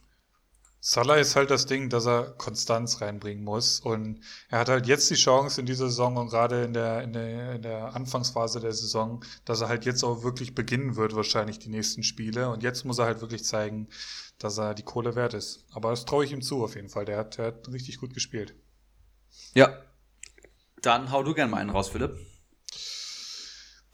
Salah 0.82 1.16
ist 1.16 1.36
halt 1.36 1.51
das 1.51 1.66
Ding, 1.66 1.90
dass 1.90 2.07
er 2.07 2.31
Konstanz 2.39 3.02
reinbringen 3.02 3.44
muss. 3.44 3.81
Und 3.81 4.20
er 4.48 4.61
hat 4.61 4.70
halt 4.70 4.86
jetzt 4.86 5.11
die 5.11 5.15
Chance 5.15 5.61
in 5.61 5.66
dieser 5.66 5.89
Saison 5.89 6.16
und 6.16 6.28
gerade 6.28 6.65
in 6.65 6.73
der, 6.73 7.02
in 7.02 7.12
der, 7.12 7.52
in 7.57 7.62
der 7.62 7.94
Anfangsphase 7.94 8.61
der 8.61 8.73
Saison, 8.73 9.23
dass 9.44 9.61
er 9.61 9.69
halt 9.69 9.85
jetzt 9.85 10.02
auch 10.02 10.23
wirklich 10.23 10.55
beginnen 10.55 10.97
wird, 10.97 11.15
wahrscheinlich 11.15 11.59
die 11.59 11.69
nächsten 11.69 12.02
Spiele. 12.02 12.48
Und 12.48 12.62
jetzt 12.62 12.85
muss 12.85 12.98
er 12.98 13.05
halt 13.05 13.20
wirklich 13.20 13.44
zeigen, 13.44 13.89
dass 14.39 14.57
er 14.57 14.74
die 14.74 14.82
Kohle 14.82 15.15
wert 15.15 15.35
ist. 15.35 15.66
Aber 15.70 15.90
das 15.90 16.07
traue 16.07 16.24
ich 16.24 16.32
ihm 16.32 16.40
zu, 16.40 16.65
auf 16.65 16.74
jeden 16.74 16.89
Fall. 16.89 17.05
Der 17.05 17.19
hat, 17.19 17.36
der 17.36 17.47
hat 17.48 17.69
richtig 17.69 17.98
gut 17.98 18.15
gespielt. 18.15 18.55
Ja. 19.52 19.82
Dann 20.81 21.12
hau 21.12 21.23
du 21.23 21.35
gerne 21.35 21.51
mal 21.51 21.59
einen 21.59 21.69
raus, 21.69 21.90
Philipp. 21.90 22.16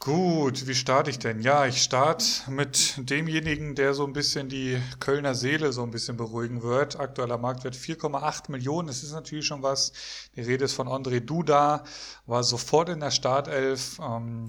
Gut, 0.07 0.69
wie 0.69 0.75
starte 0.77 1.11
ich 1.11 1.19
denn? 1.19 1.41
Ja, 1.41 1.67
ich 1.67 1.83
starte 1.83 2.25
mit 2.49 2.95
demjenigen, 3.11 3.75
der 3.75 3.93
so 3.93 4.07
ein 4.07 4.13
bisschen 4.13 4.49
die 4.49 4.81
Kölner 5.01 5.35
Seele 5.35 5.73
so 5.73 5.83
ein 5.83 5.91
bisschen 5.91 6.17
beruhigen 6.17 6.63
wird. 6.63 7.01
Aktueller 7.01 7.39
Marktwert 7.39 7.75
4,8 7.75 8.53
Millionen. 8.53 8.87
Das 8.87 9.03
ist 9.03 9.11
natürlich 9.11 9.47
schon 9.47 9.65
was. 9.65 9.93
Die 10.37 10.43
Rede 10.43 10.67
ist 10.67 10.75
von 10.75 10.87
André 10.87 11.19
Duda, 11.19 11.83
war 12.25 12.45
sofort 12.45 12.89
in 12.89 13.01
der 13.01 13.11
Startelf 13.11 13.99
ähm, 13.99 14.49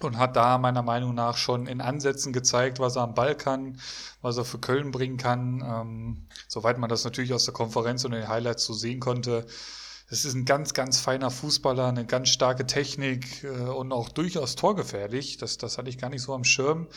und 0.00 0.18
hat 0.18 0.36
da 0.36 0.58
meiner 0.58 0.82
Meinung 0.82 1.14
nach 1.14 1.38
schon 1.38 1.66
in 1.66 1.80
Ansätzen 1.80 2.34
gezeigt, 2.34 2.78
was 2.78 2.96
er 2.96 3.02
am 3.04 3.14
Ball 3.14 3.34
kann, 3.34 3.80
was 4.20 4.36
er 4.36 4.44
für 4.44 4.58
Köln 4.58 4.90
bringen 4.90 5.16
kann. 5.16 5.64
Ähm, 5.64 6.26
soweit 6.46 6.76
man 6.76 6.90
das 6.90 7.04
natürlich 7.04 7.32
aus 7.32 7.46
der 7.46 7.54
Konferenz 7.54 8.04
und 8.04 8.12
den 8.12 8.28
Highlights 8.28 8.66
so 8.66 8.74
sehen 8.74 9.00
konnte 9.00 9.46
es 10.12 10.24
ist 10.24 10.34
ein 10.34 10.44
ganz, 10.44 10.74
ganz 10.74 10.98
feiner 10.98 11.30
Fußballer, 11.30 11.86
eine 11.86 12.04
ganz 12.04 12.30
starke 12.30 12.66
Technik 12.66 13.44
äh, 13.44 13.48
und 13.48 13.92
auch 13.92 14.08
durchaus 14.08 14.56
torgefährlich. 14.56 15.36
Das, 15.36 15.56
das 15.56 15.78
hatte 15.78 15.88
ich 15.88 15.98
gar 15.98 16.10
nicht 16.10 16.22
so 16.22 16.34
am 16.34 16.42
Schirm. 16.42 16.88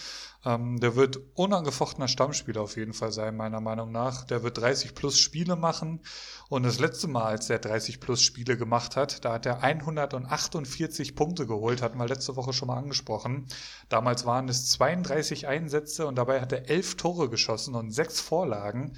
Ähm, 0.44 0.80
der 0.80 0.95
wird 0.95 1.19
unangefochtener 1.35 2.07
Stammspieler 2.07 2.61
auf 2.61 2.76
jeden 2.76 2.94
Fall 2.94 3.11
sein, 3.11 3.38
meiner 3.38 3.61
Meinung 3.61 3.91
nach. 3.91 4.26
Der 4.26 4.41
wird 4.41 4.57
30 4.57 4.95
plus 4.95 5.19
Spiele 5.19 5.56
machen. 5.56 6.02
Und 6.49 6.64
das 6.64 6.80
letzte 6.80 7.07
Mal, 7.07 7.26
als 7.26 7.52
er 7.52 7.60
30 7.60 7.99
plus 7.99 8.23
Spiele 8.23 8.57
gemacht 8.57 8.95
hat, 8.95 9.23
da 9.23 9.34
hat 9.34 9.45
er 9.45 9.61
148 9.61 11.15
Punkte 11.15 11.45
geholt, 11.45 11.84
hatten 11.84 11.99
wir 11.99 12.07
letzte 12.07 12.35
Woche 12.35 12.52
schon 12.52 12.68
mal 12.68 12.77
angesprochen. 12.77 13.45
Damals 13.90 14.26
waren 14.26 14.49
es 14.49 14.72
32 14.72 15.48
Einsätze 15.48 16.07
und 16.07 16.15
dabei 16.15 16.41
hat 16.41 16.52
er 16.52 16.68
11 16.68 16.95
Tore 16.95 17.30
geschossen 17.30 17.76
und 17.76 17.91
6 17.91 18.19
Vorlagen. 18.22 18.98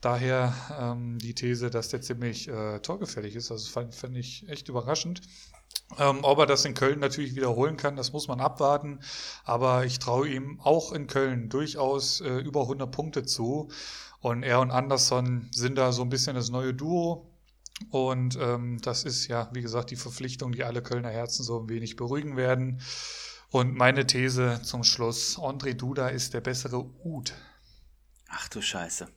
Daher 0.00 0.54
ähm, 0.80 1.18
die 1.18 1.34
These, 1.34 1.68
dass 1.68 1.88
der 1.88 2.00
ziemlich 2.00 2.48
äh, 2.48 2.80
torgefällig 2.80 3.36
ist. 3.36 3.50
Also 3.50 3.70
fand, 3.70 3.94
fand 3.94 4.16
ich 4.16 4.48
echt 4.48 4.68
überraschend. 4.68 5.20
Ähm, 5.98 6.20
ob 6.22 6.38
er 6.38 6.46
das 6.46 6.64
in 6.64 6.74
Köln 6.74 7.00
natürlich 7.00 7.34
wiederholen 7.34 7.76
kann, 7.76 7.96
das 7.96 8.12
muss 8.12 8.28
man 8.28 8.40
abwarten. 8.40 9.00
Aber 9.44 9.84
ich 9.84 9.98
traue 9.98 10.28
ihm 10.28 10.58
auch 10.60 10.92
in 10.92 11.06
Köln 11.06 11.48
durchaus 11.48 12.20
äh, 12.20 12.38
über 12.38 12.62
100 12.62 12.90
Punkte 12.90 13.24
zu. 13.24 13.70
Und 14.20 14.42
er 14.42 14.60
und 14.60 14.70
Anderson 14.70 15.48
sind 15.52 15.76
da 15.76 15.92
so 15.92 16.02
ein 16.02 16.08
bisschen 16.10 16.34
das 16.34 16.50
neue 16.50 16.72
Duo. 16.72 17.30
Und 17.90 18.38
ähm, 18.40 18.78
das 18.82 19.04
ist 19.04 19.26
ja, 19.28 19.50
wie 19.52 19.62
gesagt, 19.62 19.90
die 19.90 19.96
Verpflichtung, 19.96 20.52
die 20.52 20.64
alle 20.64 20.82
Kölner 20.82 21.10
Herzen 21.10 21.44
so 21.44 21.60
ein 21.60 21.68
wenig 21.68 21.96
beruhigen 21.96 22.36
werden. 22.36 22.80
Und 23.50 23.74
meine 23.74 24.06
These 24.06 24.60
zum 24.62 24.84
Schluss, 24.84 25.38
André 25.38 25.74
Duda 25.74 26.08
ist 26.08 26.34
der 26.34 26.40
bessere 26.40 26.84
Ud. 27.02 27.34
Ach 28.28 28.48
du 28.48 28.62
Scheiße. 28.62 29.08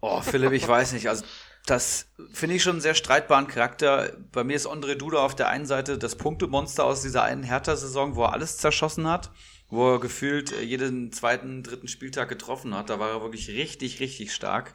Oh, 0.00 0.20
Philipp, 0.20 0.52
ich 0.52 0.66
weiß 0.66 0.92
nicht. 0.92 1.08
Also, 1.08 1.24
das 1.66 2.06
finde 2.32 2.54
ich 2.54 2.62
schon 2.62 2.74
einen 2.74 2.80
sehr 2.80 2.94
streitbaren 2.94 3.48
Charakter. 3.48 4.16
Bei 4.30 4.44
mir 4.44 4.54
ist 4.54 4.66
Andre 4.66 4.96
Duda 4.96 5.18
auf 5.18 5.34
der 5.34 5.48
einen 5.48 5.66
Seite 5.66 5.98
das 5.98 6.14
Punktemonster 6.14 6.84
aus 6.84 7.02
dieser 7.02 7.24
einen 7.24 7.42
Hertha-Saison, 7.42 8.14
wo 8.14 8.22
er 8.22 8.32
alles 8.32 8.58
zerschossen 8.58 9.08
hat, 9.08 9.32
wo 9.68 9.94
er 9.94 10.00
gefühlt 10.00 10.52
jeden 10.62 11.10
zweiten, 11.10 11.64
dritten 11.64 11.88
Spieltag 11.88 12.28
getroffen 12.28 12.72
hat. 12.74 12.88
Da 12.88 13.00
war 13.00 13.10
er 13.10 13.22
wirklich 13.22 13.48
richtig, 13.48 13.98
richtig 13.98 14.32
stark. 14.32 14.74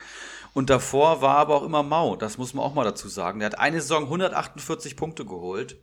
Und 0.53 0.69
davor 0.69 1.21
war 1.21 1.37
er 1.37 1.41
aber 1.41 1.55
auch 1.55 1.63
immer 1.63 1.81
mau. 1.81 2.17
Das 2.17 2.37
muss 2.37 2.53
man 2.53 2.65
auch 2.65 2.73
mal 2.73 2.83
dazu 2.83 3.07
sagen. 3.07 3.39
Der 3.39 3.45
hat 3.45 3.59
eine 3.59 3.79
Saison 3.79 4.03
148 4.03 4.97
Punkte 4.97 5.23
geholt. 5.23 5.77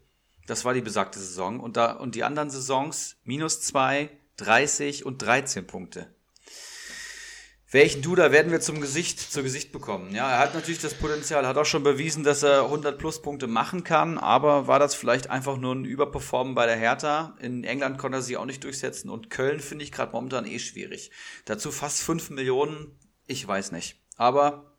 Das 0.46 0.66
war 0.66 0.74
die 0.74 0.82
besagte 0.82 1.18
Saison. 1.18 1.60
Und, 1.60 1.78
da, 1.78 1.92
und 1.92 2.16
die 2.16 2.24
anderen 2.24 2.50
Saisons 2.50 3.16
minus 3.24 3.62
zwei, 3.62 4.10
30 4.36 5.06
und 5.06 5.22
13 5.22 5.66
Punkte 5.66 6.14
welchen 7.70 8.00
Duda 8.00 8.32
werden 8.32 8.50
wir 8.50 8.60
zum 8.60 8.80
Gesicht, 8.80 9.20
zu 9.20 9.42
Gesicht 9.42 9.72
bekommen? 9.72 10.14
Ja, 10.14 10.30
er 10.30 10.38
hat 10.38 10.54
natürlich 10.54 10.80
das 10.80 10.94
Potenzial, 10.94 11.46
hat 11.46 11.58
auch 11.58 11.66
schon 11.66 11.82
bewiesen, 11.82 12.24
dass 12.24 12.42
er 12.42 12.62
100 12.62 12.96
plus 12.96 13.20
Punkte 13.20 13.46
machen 13.46 13.84
kann, 13.84 14.16
aber 14.16 14.66
war 14.66 14.78
das 14.78 14.94
vielleicht 14.94 15.28
einfach 15.28 15.58
nur 15.58 15.74
ein 15.74 15.84
Überperformen 15.84 16.54
bei 16.54 16.64
der 16.64 16.76
Hertha? 16.76 17.36
In 17.40 17.64
England 17.64 17.98
konnte 17.98 18.18
er 18.18 18.22
sich 18.22 18.38
auch 18.38 18.46
nicht 18.46 18.64
durchsetzen 18.64 19.10
und 19.10 19.28
Köln 19.28 19.60
finde 19.60 19.84
ich 19.84 19.92
gerade 19.92 20.12
momentan 20.12 20.46
eh 20.46 20.58
schwierig. 20.58 21.10
Dazu 21.44 21.70
fast 21.70 22.02
5 22.02 22.30
Millionen, 22.30 22.98
ich 23.26 23.46
weiß 23.46 23.72
nicht. 23.72 24.00
Aber 24.16 24.74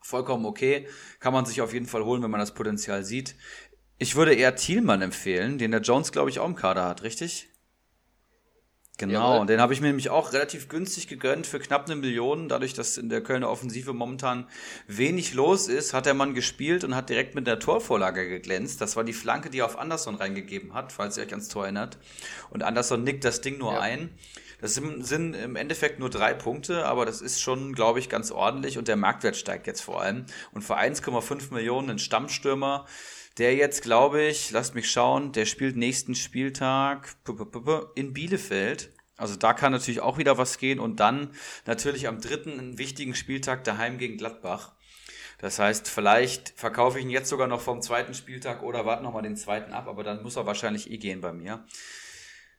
vollkommen 0.00 0.46
okay, 0.46 0.88
kann 1.20 1.34
man 1.34 1.44
sich 1.44 1.60
auf 1.60 1.74
jeden 1.74 1.86
Fall 1.86 2.04
holen, 2.04 2.22
wenn 2.22 2.30
man 2.30 2.40
das 2.40 2.54
Potenzial 2.54 3.04
sieht. 3.04 3.36
Ich 3.98 4.16
würde 4.16 4.34
eher 4.34 4.56
Thielmann 4.56 5.02
empfehlen, 5.02 5.58
den 5.58 5.70
der 5.70 5.80
Jones, 5.80 6.12
glaube 6.12 6.30
ich, 6.30 6.38
auch 6.38 6.46
im 6.46 6.54
Kader 6.54 6.86
hat, 6.86 7.02
richtig? 7.02 7.50
Genau, 8.98 9.40
und 9.40 9.50
den 9.50 9.60
habe 9.60 9.74
ich 9.74 9.82
mir 9.82 9.88
nämlich 9.88 10.08
auch 10.08 10.32
relativ 10.32 10.68
günstig 10.68 11.06
gegönnt 11.06 11.46
für 11.46 11.58
knapp 11.58 11.84
eine 11.84 11.96
Million. 11.96 12.48
Dadurch, 12.48 12.72
dass 12.72 12.96
in 12.96 13.10
der 13.10 13.20
Kölner 13.20 13.50
Offensive 13.50 13.92
momentan 13.92 14.46
wenig 14.86 15.34
los 15.34 15.68
ist, 15.68 15.92
hat 15.92 16.06
der 16.06 16.14
Mann 16.14 16.32
gespielt 16.32 16.82
und 16.82 16.94
hat 16.94 17.10
direkt 17.10 17.34
mit 17.34 17.46
der 17.46 17.58
Torvorlage 17.58 18.26
geglänzt. 18.26 18.80
Das 18.80 18.96
war 18.96 19.04
die 19.04 19.12
Flanke, 19.12 19.50
die 19.50 19.58
er 19.58 19.66
auf 19.66 19.78
Anderson 19.78 20.14
reingegeben 20.14 20.72
hat, 20.72 20.92
falls 20.92 21.18
ihr 21.18 21.24
euch 21.24 21.32
ans 21.32 21.48
Tor 21.48 21.64
erinnert. 21.64 21.98
Und 22.48 22.62
Anderson 22.62 23.04
nickt 23.04 23.24
das 23.24 23.42
Ding 23.42 23.58
nur 23.58 23.74
ja. 23.74 23.80
ein. 23.80 24.10
Das 24.62 24.72
sind, 24.72 25.06
sind 25.06 25.34
im 25.34 25.56
Endeffekt 25.56 25.98
nur 25.98 26.08
drei 26.08 26.32
Punkte, 26.32 26.86
aber 26.86 27.04
das 27.04 27.20
ist 27.20 27.42
schon, 27.42 27.74
glaube 27.74 27.98
ich, 27.98 28.08
ganz 28.08 28.30
ordentlich 28.30 28.78
und 28.78 28.88
der 28.88 28.96
Marktwert 28.96 29.36
steigt 29.36 29.66
jetzt 29.66 29.82
vor 29.82 30.00
allem. 30.00 30.24
Und 30.52 30.62
für 30.62 30.78
1,5 30.78 31.52
Millionen 31.52 31.90
ein 31.90 31.98
Stammstürmer, 31.98 32.86
der 33.38 33.54
jetzt, 33.54 33.82
glaube 33.82 34.22
ich, 34.22 34.50
lasst 34.50 34.74
mich 34.74 34.90
schauen, 34.90 35.32
der 35.32 35.44
spielt 35.44 35.76
nächsten 35.76 36.14
Spieltag 36.14 37.16
in 37.94 38.12
Bielefeld. 38.12 38.92
Also 39.16 39.36
da 39.36 39.52
kann 39.54 39.72
natürlich 39.72 40.00
auch 40.00 40.18
wieder 40.18 40.38
was 40.38 40.58
gehen 40.58 40.78
und 40.78 41.00
dann 41.00 41.30
natürlich 41.64 42.06
am 42.08 42.20
dritten 42.20 42.58
einen 42.58 42.78
wichtigen 42.78 43.14
Spieltag 43.14 43.64
daheim 43.64 43.98
gegen 43.98 44.18
Gladbach. 44.18 44.72
Das 45.38 45.58
heißt, 45.58 45.88
vielleicht 45.88 46.50
verkaufe 46.56 46.98
ich 46.98 47.04
ihn 47.04 47.10
jetzt 47.10 47.28
sogar 47.28 47.46
noch 47.46 47.60
vom 47.60 47.82
zweiten 47.82 48.14
Spieltag 48.14 48.62
oder 48.62 48.86
warte 48.86 49.02
nochmal 49.02 49.22
den 49.22 49.36
zweiten 49.36 49.72
ab, 49.72 49.86
aber 49.86 50.02
dann 50.02 50.22
muss 50.22 50.36
er 50.36 50.46
wahrscheinlich 50.46 50.90
eh 50.90 50.96
gehen 50.96 51.20
bei 51.20 51.32
mir. 51.32 51.64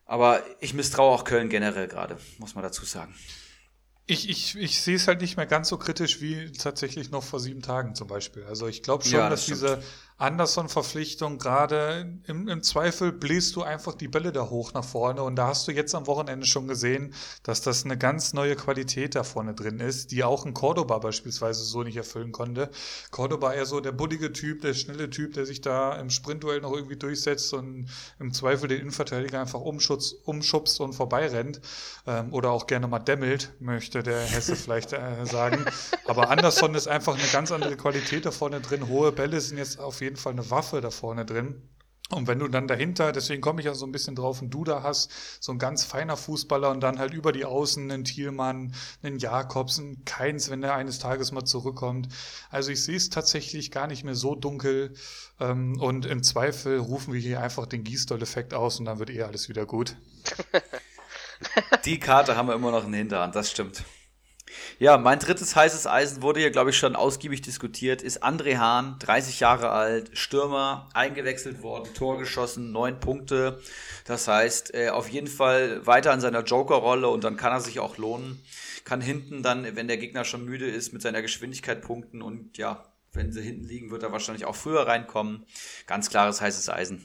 Aber 0.05 0.43
ich 0.61 0.73
misstraue 0.73 1.13
auch 1.13 1.23
Köln 1.23 1.49
generell 1.49 1.87
gerade, 1.87 2.17
muss 2.37 2.55
man 2.55 2.63
dazu 2.63 2.85
sagen. 2.85 3.15
Ich, 4.05 4.29
ich, 4.29 4.55
ich 4.55 4.81
sehe 4.81 4.95
es 4.95 5.07
halt 5.07 5.21
nicht 5.21 5.35
mehr 5.35 5.47
ganz 5.47 5.67
so 5.67 5.77
kritisch 5.77 6.21
wie 6.21 6.51
tatsächlich 6.53 7.11
noch 7.11 7.23
vor 7.23 7.41
sieben 7.41 7.61
Tagen 7.61 7.93
zum 7.93 8.07
Beispiel. 8.07 8.45
Also 8.45 8.67
ich 8.67 8.83
glaube 8.83 9.03
schon, 9.03 9.19
ja, 9.19 9.29
das 9.29 9.47
dass 9.47 9.57
stimmt. 9.57 9.61
diese 9.61 9.83
Anderson-Verpflichtung 10.17 11.37
gerade 11.37 12.19
im, 12.25 12.47
im 12.47 12.63
Zweifel 12.63 13.11
bläst 13.11 13.55
du 13.55 13.61
einfach 13.61 13.93
die 13.93 14.07
Bälle 14.07 14.31
da 14.31 14.49
hoch 14.49 14.73
nach 14.73 14.83
vorne 14.83 15.21
und 15.21 15.35
da 15.35 15.47
hast 15.47 15.67
du 15.67 15.71
jetzt 15.71 15.93
am 15.93 16.07
Wochenende 16.07 16.47
schon 16.47 16.67
gesehen, 16.67 17.13
dass 17.43 17.61
das 17.61 17.85
eine 17.85 17.99
ganz 17.99 18.33
neue 18.33 18.55
Qualität 18.55 19.13
da 19.13 19.23
vorne 19.23 19.53
drin 19.53 19.79
ist, 19.79 20.11
die 20.11 20.23
auch 20.23 20.45
ein 20.45 20.55
Cordoba 20.55 20.97
beispielsweise 20.97 21.63
so 21.63 21.83
nicht 21.83 21.97
erfüllen 21.97 22.31
konnte. 22.31 22.71
Cordoba 23.11 23.53
eher 23.53 23.67
so 23.67 23.79
der 23.79 23.91
bullige 23.91 24.33
Typ, 24.33 24.61
der 24.61 24.73
schnelle 24.73 25.11
Typ, 25.11 25.33
der 25.33 25.45
sich 25.45 25.61
da 25.61 25.93
im 25.99 26.09
Sprintduell 26.09 26.61
noch 26.61 26.73
irgendwie 26.73 26.97
durchsetzt 26.97 27.53
und 27.53 27.87
im 28.19 28.33
Zweifel 28.33 28.67
den 28.67 28.79
Innenverteidiger 28.79 29.39
einfach 29.39 29.61
umschutz, 29.61 30.15
umschubst 30.23 30.79
und 30.79 30.93
vorbeirennt 30.93 31.61
ähm, 32.07 32.33
oder 32.33 32.49
auch 32.49 32.65
gerne 32.65 32.87
mal 32.87 32.99
dämmelt, 32.99 33.53
möchte 33.59 34.01
der 34.01 34.21
Hesse 34.21 34.55
vielleicht 34.55 34.93
äh, 34.93 35.25
sagen. 35.25 35.63
Aber 36.05 36.31
Anderson 36.31 36.73
ist 36.73 36.87
einfach 36.87 37.15
eine 37.19 37.27
ganz 37.27 37.51
andere 37.51 37.77
Qualität 37.77 38.25
da 38.25 38.31
vorne 38.31 38.61
drin. 38.61 38.87
Hohe 38.87 39.11
Bälle 39.11 39.39
sind 39.39 39.59
jetzt 39.59 39.79
auf 39.79 40.01
jeden 40.01 40.06
jeden 40.07 40.17
Fall 40.17 40.33
eine 40.33 40.49
Waffe 40.49 40.79
da 40.81 40.89
vorne 40.89 41.25
drin. 41.25 41.61
Und 42.09 42.27
wenn 42.27 42.39
du 42.39 42.47
dann 42.47 42.69
dahinter, 42.69 43.11
deswegen 43.11 43.41
komme 43.41 43.59
ich 43.59 43.65
ja 43.65 43.73
so 43.73 43.85
ein 43.85 43.91
bisschen 43.91 44.15
drauf, 44.15 44.39
einen 44.39 44.49
Duda 44.49 44.81
hast, 44.81 45.11
so 45.41 45.51
ein 45.51 45.59
ganz 45.59 45.83
feiner 45.83 46.15
Fußballer 46.15 46.69
und 46.69 46.79
dann 46.79 46.99
halt 46.99 47.13
über 47.13 47.33
die 47.33 47.43
Außen 47.43 47.91
einen 47.91 48.05
Thielmann, 48.05 48.73
einen 49.03 49.19
Jakobs, 49.19 49.77
einen 49.77 50.05
Keins, 50.05 50.49
wenn 50.49 50.61
der 50.61 50.73
eines 50.73 50.99
Tages 50.99 51.33
mal 51.33 51.43
zurückkommt. 51.43 52.07
Also 52.49 52.71
ich 52.71 52.81
sehe 52.81 52.95
es 52.95 53.09
tatsächlich 53.09 53.71
gar 53.71 53.87
nicht 53.87 54.05
mehr 54.05 54.15
so 54.15 54.35
dunkel. 54.35 54.93
Ähm, 55.41 55.81
und 55.81 56.05
im 56.05 56.23
Zweifel 56.23 56.79
rufen 56.79 57.13
wir 57.13 57.19
hier 57.19 57.41
einfach 57.41 57.65
den 57.65 57.83
Gießdoll-Effekt 57.83 58.53
aus 58.53 58.79
und 58.79 58.85
dann 58.85 58.99
wird 58.99 59.09
eh 59.09 59.23
alles 59.23 59.49
wieder 59.49 59.65
gut. 59.65 59.97
Die 61.85 61.99
Karte 61.99 62.37
haben 62.37 62.47
wir 62.47 62.55
immer 62.55 62.71
noch 62.71 62.85
in 62.85 62.93
der 62.93 62.99
Hinterhand, 62.99 63.35
das 63.35 63.51
stimmt. 63.51 63.83
Ja, 64.79 64.97
mein 64.97 65.19
drittes 65.19 65.55
heißes 65.55 65.87
Eisen 65.87 66.21
wurde 66.21 66.39
hier, 66.39 66.51
glaube 66.51 66.69
ich, 66.69 66.77
schon 66.77 66.95
ausgiebig 66.95 67.41
diskutiert, 67.41 68.01
ist 68.01 68.23
André 68.23 68.57
Hahn, 68.57 68.97
30 68.99 69.39
Jahre 69.39 69.69
alt, 69.69 70.17
Stürmer, 70.17 70.89
eingewechselt 70.93 71.61
worden, 71.61 71.93
Tor 71.93 72.17
geschossen, 72.17 72.71
neun 72.71 72.99
Punkte. 72.99 73.59
Das 74.05 74.27
heißt, 74.27 74.73
äh, 74.73 74.89
auf 74.89 75.09
jeden 75.09 75.27
Fall 75.27 75.85
weiter 75.85 76.11
an 76.11 76.21
seiner 76.21 76.43
Joker-Rolle 76.43 77.09
und 77.09 77.23
dann 77.23 77.37
kann 77.37 77.51
er 77.51 77.61
sich 77.61 77.79
auch 77.79 77.97
lohnen. 77.97 78.41
Kann 78.83 79.01
hinten 79.01 79.43
dann, 79.43 79.75
wenn 79.75 79.87
der 79.87 79.97
Gegner 79.97 80.23
schon 80.23 80.45
müde 80.45 80.67
ist, 80.67 80.93
mit 80.93 81.01
seiner 81.01 81.21
Geschwindigkeit 81.21 81.81
punkten 81.81 82.21
und 82.21 82.57
ja, 82.57 82.85
wenn 83.13 83.31
sie 83.31 83.41
hinten 83.41 83.65
liegen, 83.65 83.91
wird 83.91 84.03
er 84.03 84.11
wahrscheinlich 84.11 84.45
auch 84.45 84.55
früher 84.55 84.87
reinkommen. 84.87 85.45
Ganz 85.87 86.09
klares 86.09 86.39
heißes 86.39 86.69
Eisen. 86.69 87.03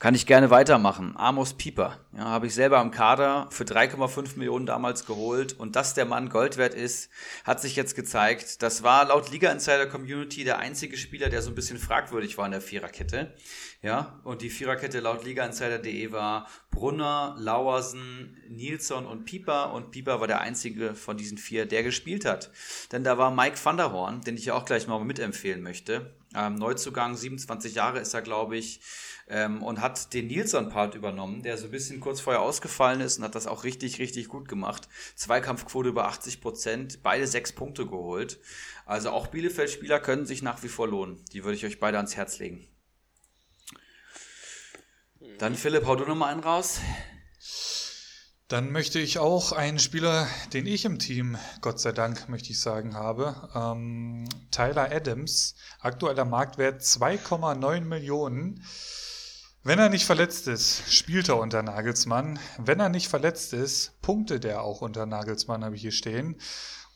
Kann 0.00 0.14
ich 0.14 0.24
gerne 0.24 0.48
weitermachen. 0.48 1.12
Amos 1.18 1.52
Pieper, 1.52 1.98
ja, 2.16 2.24
habe 2.24 2.46
ich 2.46 2.54
selber 2.54 2.78
am 2.78 2.90
Kader 2.90 3.48
für 3.50 3.64
3,5 3.64 4.38
Millionen 4.38 4.64
damals 4.64 5.04
geholt 5.04 5.52
und 5.52 5.76
dass 5.76 5.92
der 5.92 6.06
Mann 6.06 6.30
Gold 6.30 6.56
wert 6.56 6.72
ist, 6.72 7.10
hat 7.44 7.60
sich 7.60 7.76
jetzt 7.76 7.94
gezeigt. 7.96 8.62
Das 8.62 8.82
war 8.82 9.04
laut 9.04 9.30
Liga 9.30 9.52
Insider 9.52 9.84
Community 9.84 10.42
der 10.42 10.58
einzige 10.58 10.96
Spieler, 10.96 11.28
der 11.28 11.42
so 11.42 11.50
ein 11.50 11.54
bisschen 11.54 11.76
fragwürdig 11.76 12.38
war 12.38 12.46
in 12.46 12.52
der 12.52 12.62
Viererkette. 12.62 13.34
Ja, 13.82 14.18
und 14.24 14.40
die 14.40 14.48
Viererkette 14.48 15.00
laut 15.00 15.22
ligainsider.de 15.22 16.12
war 16.12 16.48
Brunner, 16.70 17.36
Lauersen, 17.38 18.38
Nilsson 18.48 19.04
und 19.04 19.26
Pieper 19.26 19.74
und 19.74 19.90
Pieper 19.90 20.18
war 20.18 20.26
der 20.26 20.40
einzige 20.40 20.94
von 20.94 21.18
diesen 21.18 21.36
vier, 21.36 21.66
der 21.66 21.82
gespielt 21.82 22.24
hat. 22.24 22.50
Denn 22.90 23.04
da 23.04 23.18
war 23.18 23.30
Mike 23.30 23.58
van 23.62 23.76
der 23.76 23.92
Horn, 23.92 24.22
den 24.22 24.38
ich 24.38 24.50
auch 24.50 24.64
gleich 24.64 24.86
mal 24.86 24.98
mitempfehlen 25.04 25.62
möchte. 25.62 26.14
Ähm, 26.34 26.54
Neuzugang, 26.54 27.16
27 27.16 27.74
Jahre 27.74 27.98
ist 27.98 28.14
er, 28.14 28.22
glaube 28.22 28.56
ich 28.56 28.80
ähm, 29.30 29.62
und 29.62 29.80
hat 29.80 30.12
den 30.12 30.26
Nilsson-Part 30.26 30.94
übernommen, 30.94 31.42
der 31.42 31.56
so 31.56 31.66
ein 31.66 31.70
bisschen 31.70 32.00
kurz 32.00 32.20
vorher 32.20 32.42
ausgefallen 32.42 33.00
ist 33.00 33.18
und 33.18 33.24
hat 33.24 33.34
das 33.34 33.46
auch 33.46 33.64
richtig, 33.64 33.98
richtig 33.98 34.28
gut 34.28 34.48
gemacht. 34.48 34.88
Zweikampfquote 35.14 35.88
über 35.88 36.06
80 36.06 36.40
Prozent, 36.40 37.02
beide 37.02 37.26
sechs 37.26 37.52
Punkte 37.52 37.86
geholt. 37.86 38.40
Also 38.84 39.10
auch 39.10 39.28
Bielefeld-Spieler 39.28 40.00
können 40.00 40.26
sich 40.26 40.42
nach 40.42 40.62
wie 40.62 40.68
vor 40.68 40.88
lohnen. 40.88 41.24
Die 41.32 41.44
würde 41.44 41.56
ich 41.56 41.64
euch 41.64 41.78
beide 41.78 41.96
ans 41.98 42.16
Herz 42.16 42.38
legen. 42.40 42.66
Dann 45.38 45.54
Philipp, 45.54 45.86
hau 45.86 45.96
du 45.96 46.04
nochmal 46.04 46.32
einen 46.32 46.42
raus. 46.42 46.80
Dann 48.48 48.72
möchte 48.72 48.98
ich 48.98 49.20
auch 49.20 49.52
einen 49.52 49.78
Spieler, 49.78 50.26
den 50.52 50.66
ich 50.66 50.84
im 50.84 50.98
Team, 50.98 51.38
Gott 51.60 51.78
sei 51.78 51.92
Dank, 51.92 52.28
möchte 52.28 52.50
ich 52.50 52.58
sagen, 52.58 52.96
habe. 52.96 53.48
Ähm, 53.54 54.28
Tyler 54.50 54.90
Adams, 54.90 55.54
aktueller 55.78 56.24
Marktwert 56.24 56.82
2,9 56.82 57.82
Millionen. 57.82 58.64
Wenn 59.62 59.78
er 59.78 59.90
nicht 59.90 60.06
verletzt 60.06 60.48
ist, 60.48 60.90
spielt 60.90 61.28
er 61.28 61.38
unter 61.38 61.62
Nagelsmann. 61.62 62.38
Wenn 62.56 62.80
er 62.80 62.88
nicht 62.88 63.08
verletzt 63.08 63.52
ist, 63.52 64.00
punktet 64.00 64.46
er 64.46 64.62
auch 64.62 64.80
unter 64.80 65.04
Nagelsmann, 65.04 65.62
habe 65.62 65.76
ich 65.76 65.82
hier 65.82 65.92
stehen. 65.92 66.36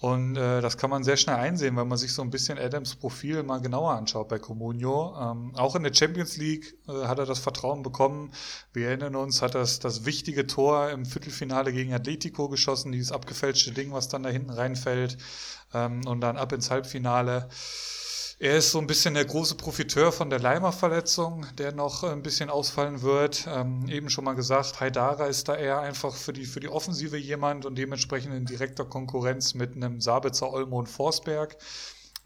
Und 0.00 0.36
äh, 0.36 0.62
das 0.62 0.78
kann 0.78 0.88
man 0.88 1.04
sehr 1.04 1.18
schnell 1.18 1.36
einsehen, 1.36 1.76
wenn 1.76 1.88
man 1.88 1.98
sich 1.98 2.14
so 2.14 2.22
ein 2.22 2.30
bisschen 2.30 2.58
Adams 2.58 2.94
Profil 2.94 3.42
mal 3.42 3.60
genauer 3.60 3.92
anschaut 3.92 4.28
bei 4.28 4.38
Comunio. 4.38 5.14
Ähm, 5.20 5.54
auch 5.56 5.76
in 5.76 5.82
der 5.82 5.92
Champions 5.92 6.38
League 6.38 6.78
äh, 6.88 7.06
hat 7.06 7.18
er 7.18 7.26
das 7.26 7.38
Vertrauen 7.38 7.82
bekommen. 7.82 8.32
Wir 8.72 8.88
erinnern 8.88 9.16
uns, 9.16 9.42
hat 9.42 9.54
das, 9.54 9.78
das 9.78 10.06
wichtige 10.06 10.46
Tor 10.46 10.90
im 10.90 11.04
Viertelfinale 11.04 11.70
gegen 11.70 11.92
Atletico 11.92 12.48
geschossen, 12.48 12.92
dieses 12.92 13.12
abgefälschte 13.12 13.72
Ding, 13.72 13.92
was 13.92 14.08
dann 14.08 14.22
da 14.22 14.30
hinten 14.30 14.50
reinfällt. 14.50 15.18
Ähm, 15.74 16.06
und 16.06 16.22
dann 16.22 16.38
ab 16.38 16.52
ins 16.52 16.70
Halbfinale. 16.70 17.48
Er 18.44 18.58
ist 18.58 18.72
so 18.72 18.78
ein 18.78 18.86
bisschen 18.86 19.14
der 19.14 19.24
große 19.24 19.54
Profiteur 19.54 20.12
von 20.12 20.28
der 20.28 20.38
Leimer-Verletzung, 20.38 21.46
der 21.56 21.72
noch 21.72 22.04
ein 22.04 22.22
bisschen 22.22 22.50
ausfallen 22.50 23.00
wird. 23.00 23.46
Ähm, 23.48 23.88
eben 23.88 24.10
schon 24.10 24.24
mal 24.24 24.34
gesagt, 24.34 24.80
Haidara 24.80 25.28
ist 25.28 25.48
da 25.48 25.56
eher 25.56 25.80
einfach 25.80 26.14
für 26.14 26.34
die, 26.34 26.44
für 26.44 26.60
die 26.60 26.68
Offensive 26.68 27.16
jemand 27.16 27.64
und 27.64 27.78
dementsprechend 27.78 28.34
in 28.34 28.44
direkter 28.44 28.84
Konkurrenz 28.84 29.54
mit 29.54 29.74
einem 29.74 30.02
Sabitzer, 30.02 30.52
Olmo 30.52 30.78
und 30.78 30.90
Forsberg. 30.90 31.56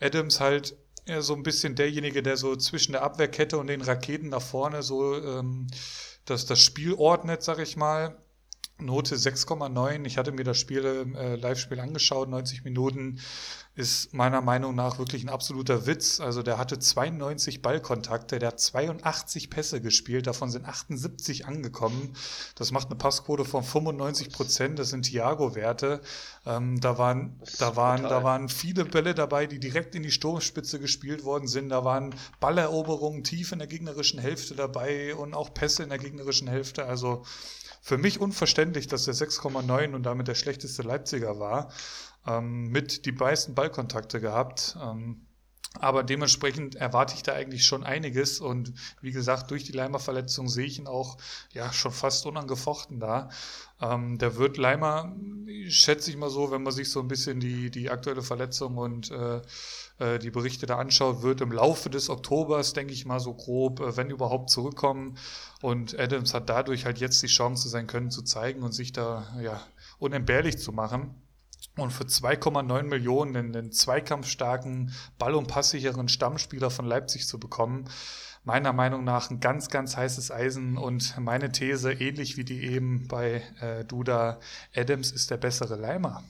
Adams 0.01 0.41
halt 0.41 0.77
eher 1.07 1.23
so 1.23 1.35
ein 1.35 1.45
bisschen 1.45 1.77
derjenige, 1.77 2.21
der 2.21 2.37
so 2.37 2.57
zwischen 2.57 2.91
der 2.91 3.03
Abwehrkette 3.03 3.57
und 3.57 3.69
den 3.69 3.83
Raketen 3.83 4.31
nach 4.31 4.43
vorne 4.43 4.83
so 4.83 5.15
ähm, 5.15 5.69
das, 6.25 6.47
das 6.47 6.61
Spiel 6.61 6.95
ordnet, 6.95 7.45
sag 7.45 7.61
ich 7.61 7.77
mal. 7.77 8.17
Note 8.81 9.17
6,9. 9.17 10.05
Ich 10.05 10.19
hatte 10.19 10.33
mir 10.33 10.45
das 10.45 10.59
Spiel, 10.59 10.85
äh, 10.85 11.35
Live-Spiel 11.37 11.81
angeschaut, 11.81 12.29
90 12.29 12.65
Minuten 12.65 13.21
ist 13.79 14.13
meiner 14.13 14.41
Meinung 14.41 14.75
nach 14.75 14.99
wirklich 14.99 15.23
ein 15.23 15.29
absoluter 15.29 15.87
Witz. 15.87 16.19
Also 16.21 16.43
der 16.43 16.59
hatte 16.59 16.81
92 16.81 17.63
Ballkontakte, 17.63 18.41
der 18.41 18.49
hat 18.49 18.61
82 18.61 19.51
Pässe 19.51 19.81
gespielt, 19.81 20.27
davon 20.27 20.51
sind 20.51 20.67
78 20.67 21.47
angekommen. 21.47 22.13
Das 22.57 22.73
macht 22.73 22.89
eine 22.89 22.97
Passquote 22.97 23.45
von 23.45 23.63
95 23.63 24.31
Prozent, 24.33 24.81
das 24.81 24.91
sind 24.91 25.05
Thiago-Werte. 25.05 26.01
Ähm, 26.45 26.81
da 26.81 26.99
waren, 26.99 27.41
da 27.61 27.77
waren, 27.77 28.03
da 28.03 28.25
waren 28.25 28.49
viele 28.49 28.85
Bälle 28.85 29.15
dabei, 29.15 29.47
die 29.47 29.61
direkt 29.61 29.95
in 29.95 30.03
die 30.03 30.11
Sturmspitze 30.11 30.81
gespielt 30.81 31.25
worden 31.25 31.47
sind. 31.47 31.69
Da 31.69 31.85
waren 31.85 32.17
Balleroberungen 32.41 33.23
tief 33.23 33.53
in 33.53 33.61
der 33.61 33.69
gegnerischen 33.69 34.19
Hälfte 34.19 34.57
dabei 34.57 35.15
und 35.15 35.35
auch 35.35 35.55
Pässe 35.55 35.85
in 35.85 35.91
der 35.91 35.99
gegnerischen 35.99 36.49
Hälfte. 36.49 36.85
Also 36.85 37.25
für 37.81 37.99
mich 37.99 38.21
unverständlich, 38.21 38.87
dass 38.87 39.05
der 39.05 39.15
6,9 39.15 39.95
und 39.95 40.03
damit 40.05 40.29
der 40.29 40.35
schlechteste 40.35 40.83
Leipziger 40.83 41.39
war 41.39 41.71
ähm, 42.27 42.69
mit 42.69 43.07
die 43.07 43.13
meisten 43.13 43.55
Ballkontakte 43.55 44.21
gehabt. 44.21 44.77
Ähm, 44.83 45.28
aber 45.81 46.03
dementsprechend 46.03 46.75
erwarte 46.75 47.15
ich 47.15 47.23
da 47.23 47.35
eigentlich 47.35 47.65
schon 47.65 47.85
einiges. 47.85 48.41
Und 48.41 48.73
wie 49.01 49.13
gesagt, 49.13 49.51
durch 49.51 49.65
die 49.65 49.73
Leimer-Verletzung 49.73 50.49
sehe 50.49 50.67
ich 50.67 50.79
ihn 50.79 50.87
auch 50.87 51.19
ja 51.53 51.73
schon 51.73 51.93
fast 51.93 52.27
unangefochten 52.27 53.01
da. 53.01 53.29
Ähm, 53.81 54.19
der 54.19 54.37
wird 54.37 54.57
Leimer, 54.57 55.15
schätze 55.69 56.11
ich 56.11 56.17
mal 56.17 56.31
so, 56.31 56.51
wenn 56.51 56.63
man 56.63 56.73
sich 56.73 56.91
so 56.91 57.01
ein 57.01 57.09
bisschen 57.09 57.39
die, 57.39 57.71
die 57.71 57.91
aktuelle 57.91 58.23
Verletzung 58.23 58.77
und 58.77 59.11
äh, 59.11 59.41
äh, 59.99 60.19
die 60.19 60.31
Berichte 60.31 60.67
da 60.67 60.79
anschaut, 60.79 61.23
wird 61.23 61.41
im 61.41 61.53
Laufe 61.53 61.91
des 61.91 62.09
Oktobers, 62.09 62.73
denke 62.73 62.93
ich 62.93 63.07
mal 63.07 63.21
so 63.21 63.35
grob, 63.35 63.81
äh, 63.81 63.97
wenn 63.97 64.11
überhaupt 64.11 64.51
zurückkommen. 64.51 65.17
Und 65.61 65.99
Adams 65.99 66.35
hat 66.35 66.49
dadurch 66.49 66.87
halt 66.87 66.99
jetzt 66.99 67.23
die 67.23 67.29
Chance, 67.29 67.69
sein 67.69 67.87
Können 67.87 68.11
zu 68.11 68.23
zeigen 68.23 68.63
und 68.63 68.73
sich 68.73 68.93
da 68.93 69.27
ja 69.41 69.61
unentbehrlich 69.99 70.59
zu 70.59 70.73
machen. 70.73 71.15
Und 71.79 71.93
für 71.93 72.05
2,9 72.05 72.83
Millionen 72.85 73.37
einen 73.37 73.73
zweikampfstarken, 73.73 74.93
ball- 75.19 75.35
und 75.35 75.47
passsicheren 75.47 76.09
Stammspieler 76.09 76.71
von 76.71 76.87
Leipzig 76.87 77.27
zu 77.27 77.39
bekommen, 77.39 77.85
meiner 78.45 78.73
Meinung 78.73 79.05
nach 79.05 79.31
ein 79.31 79.41
ganz, 79.41 79.69
ganz 79.69 79.97
heißes 79.97 80.31
Eisen. 80.31 80.77
Und 80.77 81.17
meine 81.19 81.53
These, 81.53 81.93
ähnlich 81.93 82.37
wie 82.37 82.45
die 82.45 82.65
eben 82.65 83.07
bei 83.09 83.43
äh, 83.61 83.85
Duda, 83.85 84.41
Adams 84.75 85.13
ist 85.13 85.31
der 85.31 85.37
bessere 85.37 85.77
Leimer. 85.77 86.25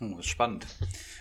Hm, 0.00 0.22
spannend. 0.22 0.66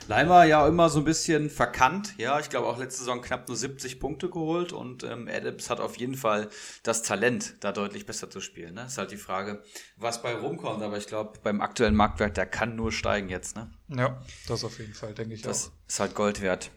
Leimer 0.08 0.44
ja 0.44 0.68
immer 0.68 0.90
so 0.90 1.00
ein 1.00 1.06
bisschen 1.06 1.50
verkannt. 1.50 2.14
Ja, 2.18 2.40
ich 2.40 2.50
glaube 2.50 2.68
auch 2.68 2.78
letzte 2.78 3.00
Saison 3.00 3.22
knapp 3.22 3.48
nur 3.48 3.58
70 3.58 4.00
Punkte 4.00 4.30
geholt 4.30 4.72
und 4.72 5.04
ähm, 5.04 5.28
Adams 5.28 5.72
hat 5.72 5.80
auf 5.80 5.98
jeden 5.98 6.14
Fall 6.14 6.50
das 6.84 7.02
Talent, 7.02 7.56
da 7.62 7.72
deutlich 7.72 8.06
besser 8.06 8.30
zu 8.30 8.40
spielen. 8.40 8.76
Ne? 8.76 8.86
Ist 8.86 9.00
halt 9.00 9.12
die 9.12 9.18
Frage, 9.18 9.64
was 9.96 10.22
bei 10.22 10.36
rumkommt. 10.36 10.84
Aber 10.84 10.98
ich 10.98 11.08
glaube, 11.08 11.40
beim 11.42 11.60
aktuellen 11.60 11.96
Marktwert, 11.96 12.38
der 12.38 12.46
kann 12.46 12.76
nur 12.76 12.92
steigen 12.92 13.30
jetzt. 13.30 13.56
Ne? 13.56 13.72
Ja, 13.88 14.22
das 14.48 14.64
auf 14.64 14.78
jeden 14.78 14.94
Fall, 14.94 15.14
denke 15.16 15.34
ich 15.34 15.42
das 15.42 15.68
auch. 15.68 15.72
Das 15.88 15.96
ist 15.96 16.00
halt 16.00 16.14
Gold 16.14 16.42
wert. 16.42 16.70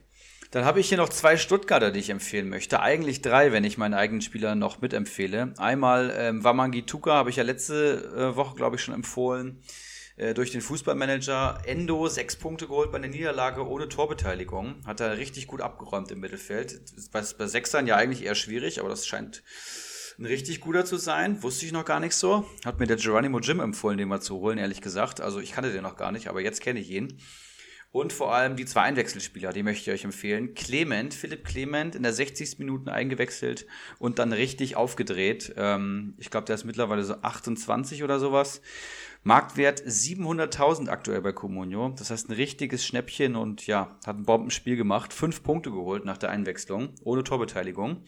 Dann 0.52 0.64
habe 0.64 0.80
ich 0.80 0.88
hier 0.88 0.98
noch 0.98 1.10
zwei 1.10 1.36
Stuttgarter, 1.36 1.92
die 1.92 2.00
ich 2.00 2.10
empfehlen 2.10 2.48
möchte. 2.48 2.80
Eigentlich 2.80 3.20
drei, 3.20 3.52
wenn 3.52 3.62
ich 3.62 3.78
meinen 3.78 3.94
eigenen 3.94 4.22
Spieler 4.22 4.54
noch 4.54 4.80
mitempfehle. 4.80 5.52
Einmal 5.58 6.12
ähm, 6.16 6.42
Wamangi 6.42 6.86
Tuka 6.86 7.12
habe 7.12 7.30
ich 7.30 7.36
ja 7.36 7.44
letzte 7.44 8.32
äh, 8.32 8.36
Woche, 8.36 8.56
glaube 8.56 8.76
ich, 8.76 8.82
schon 8.82 8.94
empfohlen. 8.94 9.62
Äh, 10.20 10.34
durch 10.34 10.50
den 10.50 10.60
Fußballmanager 10.60 11.62
Endo 11.64 12.06
sechs 12.06 12.36
Punkte 12.36 12.66
geholt 12.66 12.92
bei 12.92 12.98
der 12.98 13.08
Niederlage 13.08 13.66
ohne 13.66 13.88
Torbeteiligung. 13.88 14.82
Hat 14.84 15.00
er 15.00 15.16
richtig 15.16 15.46
gut 15.46 15.62
abgeräumt 15.62 16.10
im 16.10 16.20
Mittelfeld. 16.20 16.78
Bei, 17.10 17.22
bei 17.38 17.46
Sechsern 17.46 17.86
ja 17.86 17.96
eigentlich 17.96 18.26
eher 18.26 18.34
schwierig, 18.34 18.80
aber 18.80 18.90
das 18.90 19.06
scheint 19.06 19.42
ein 20.18 20.26
richtig 20.26 20.60
guter 20.60 20.84
zu 20.84 20.98
sein. 20.98 21.42
Wusste 21.42 21.64
ich 21.64 21.72
noch 21.72 21.86
gar 21.86 22.00
nicht 22.00 22.14
so. 22.14 22.44
Hat 22.66 22.80
mir 22.80 22.86
der 22.86 22.98
Geronimo 22.98 23.38
Jim 23.38 23.60
empfohlen, 23.60 23.96
den 23.96 24.08
mal 24.08 24.20
zu 24.20 24.36
holen, 24.36 24.58
ehrlich 24.58 24.82
gesagt. 24.82 25.22
Also 25.22 25.40
ich 25.40 25.52
kannte 25.52 25.72
den 25.72 25.84
noch 25.84 25.96
gar 25.96 26.12
nicht, 26.12 26.28
aber 26.28 26.42
jetzt 26.42 26.60
kenne 26.60 26.80
ich 26.80 26.90
ihn. 26.90 27.16
Und 27.92 28.12
vor 28.12 28.32
allem 28.32 28.54
die 28.54 28.66
zwei 28.66 28.82
Einwechselspieler, 28.82 29.52
die 29.52 29.64
möchte 29.64 29.90
ich 29.90 29.94
euch 29.94 30.04
empfehlen. 30.04 30.54
Clement, 30.54 31.12
Philipp 31.12 31.44
Clement, 31.44 31.96
in 31.96 32.04
der 32.04 32.12
60. 32.12 32.58
Minute 32.58 32.92
eingewechselt 32.92 33.66
und 33.98 34.20
dann 34.20 34.32
richtig 34.32 34.76
aufgedreht. 34.76 35.54
Ähm, 35.56 36.14
ich 36.18 36.30
glaube, 36.30 36.44
der 36.44 36.54
ist 36.54 36.64
mittlerweile 36.64 37.02
so 37.02 37.14
28 37.14 38.04
oder 38.04 38.20
sowas. 38.20 38.60
Marktwert 39.22 39.82
700.000 39.82 40.88
aktuell 40.88 41.20
bei 41.20 41.32
Comunio. 41.32 41.90
Das 41.90 42.10
heißt 42.10 42.30
ein 42.30 42.34
richtiges 42.34 42.86
Schnäppchen 42.86 43.36
und 43.36 43.66
ja, 43.66 43.98
hat 44.06 44.16
ein 44.16 44.24
Bombenspiel 44.24 44.76
gemacht. 44.76 45.12
Fünf 45.12 45.42
Punkte 45.42 45.70
geholt 45.70 46.04
nach 46.04 46.16
der 46.18 46.30
Einwechslung, 46.30 46.94
ohne 47.04 47.22
Torbeteiligung. 47.22 48.02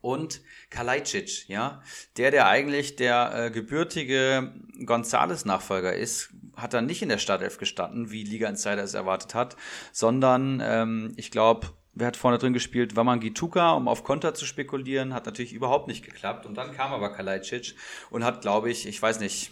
Und 0.00 0.42
Kalajdzic, 0.70 1.48
ja, 1.48 1.82
der, 2.16 2.30
der 2.30 2.46
eigentlich 2.46 2.96
der 2.96 3.46
äh, 3.46 3.50
gebürtige 3.50 4.54
Gonzales-Nachfolger 4.84 5.92
ist, 5.92 6.30
hat 6.56 6.72
dann 6.72 6.86
nicht 6.86 7.02
in 7.02 7.08
der 7.08 7.18
Startelf 7.18 7.58
gestanden, 7.58 8.10
wie 8.10 8.22
Liga 8.22 8.48
Insider 8.48 8.82
es 8.82 8.94
erwartet 8.94 9.34
hat, 9.34 9.56
sondern 9.90 10.62
ähm, 10.64 11.14
ich 11.16 11.32
glaube, 11.32 11.68
wer 11.94 12.06
hat 12.06 12.16
vorne 12.16 12.38
drin 12.38 12.52
gespielt? 12.52 12.94
Waman 12.94 13.18
Gituka, 13.18 13.72
um 13.72 13.88
auf 13.88 14.04
Konter 14.04 14.34
zu 14.34 14.44
spekulieren, 14.44 15.14
hat 15.14 15.26
natürlich 15.26 15.52
überhaupt 15.52 15.88
nicht 15.88 16.04
geklappt. 16.04 16.46
Und 16.46 16.54
dann 16.54 16.72
kam 16.72 16.92
aber 16.92 17.12
Kalajdzic 17.12 17.74
und 18.10 18.24
hat, 18.24 18.40
glaube 18.40 18.70
ich, 18.70 18.86
ich 18.86 19.02
weiß 19.02 19.18
nicht, 19.18 19.50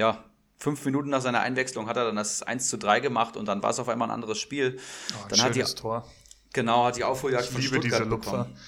ja, 0.00 0.24
fünf 0.56 0.82
Minuten 0.86 1.10
nach 1.10 1.20
seiner 1.20 1.40
Einwechslung 1.40 1.86
hat 1.86 1.98
er 1.98 2.06
dann 2.06 2.16
das 2.16 2.42
1 2.42 2.68
zu 2.68 2.78
3 2.78 3.00
gemacht 3.00 3.36
und 3.36 3.44
dann 3.46 3.62
war 3.62 3.70
es 3.70 3.78
auf 3.78 3.88
einmal 3.88 4.08
ein 4.08 4.14
anderes 4.14 4.38
Spiel. 4.38 4.80
Oh, 5.12 5.26
dann 5.28 5.42
hat 5.42 5.54
die, 5.54 5.62
Tor. 5.62 6.08
Genau, 6.54 6.86
hat 6.86 6.96
die 6.96 7.04
Aufholjagd 7.04 7.44
Ich 7.44 7.50
von 7.50 7.60
liebe 7.60 7.74
Stuttgart 7.76 8.00
diese 8.00 8.10
Lupfer. 8.10 8.30
bekommen. 8.30 8.58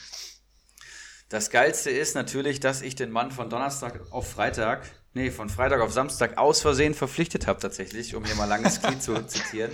Das 1.30 1.48
Geilste 1.48 1.90
ist 1.90 2.14
natürlich, 2.14 2.60
dass 2.60 2.82
ich 2.82 2.94
den 2.96 3.10
Mann 3.10 3.30
von 3.30 3.48
Donnerstag 3.48 4.00
auf 4.10 4.30
Freitag, 4.30 4.82
nee, 5.14 5.30
von 5.30 5.48
Freitag 5.48 5.80
auf 5.80 5.90
Samstag 5.90 6.36
aus 6.36 6.60
Versehen 6.60 6.92
verpflichtet 6.92 7.46
habe 7.46 7.58
tatsächlich, 7.60 8.14
um 8.14 8.26
hier 8.26 8.34
mal 8.34 8.44
langes 8.44 8.82
Knie 8.82 8.98
zu 8.98 9.14
zitieren. 9.26 9.72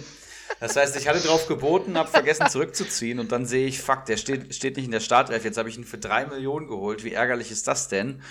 Das 0.60 0.76
heißt, 0.76 0.94
ich 0.96 1.08
hatte 1.08 1.20
drauf 1.20 1.48
geboten, 1.48 1.98
habe 1.98 2.08
vergessen 2.08 2.48
zurückzuziehen 2.48 3.18
und 3.18 3.32
dann 3.32 3.46
sehe 3.46 3.66
ich, 3.66 3.80
fuck, 3.80 4.04
der 4.06 4.16
steht, 4.16 4.54
steht 4.54 4.76
nicht 4.76 4.86
in 4.86 4.92
der 4.92 5.00
Startelf. 5.00 5.44
Jetzt 5.44 5.58
habe 5.58 5.68
ich 5.68 5.76
ihn 5.76 5.84
für 5.84 5.98
drei 5.98 6.26
Millionen 6.26 6.68
geholt. 6.68 7.02
Wie 7.02 7.12
ärgerlich 7.12 7.50
ist 7.50 7.66
das 7.66 7.88
denn? 7.88 8.22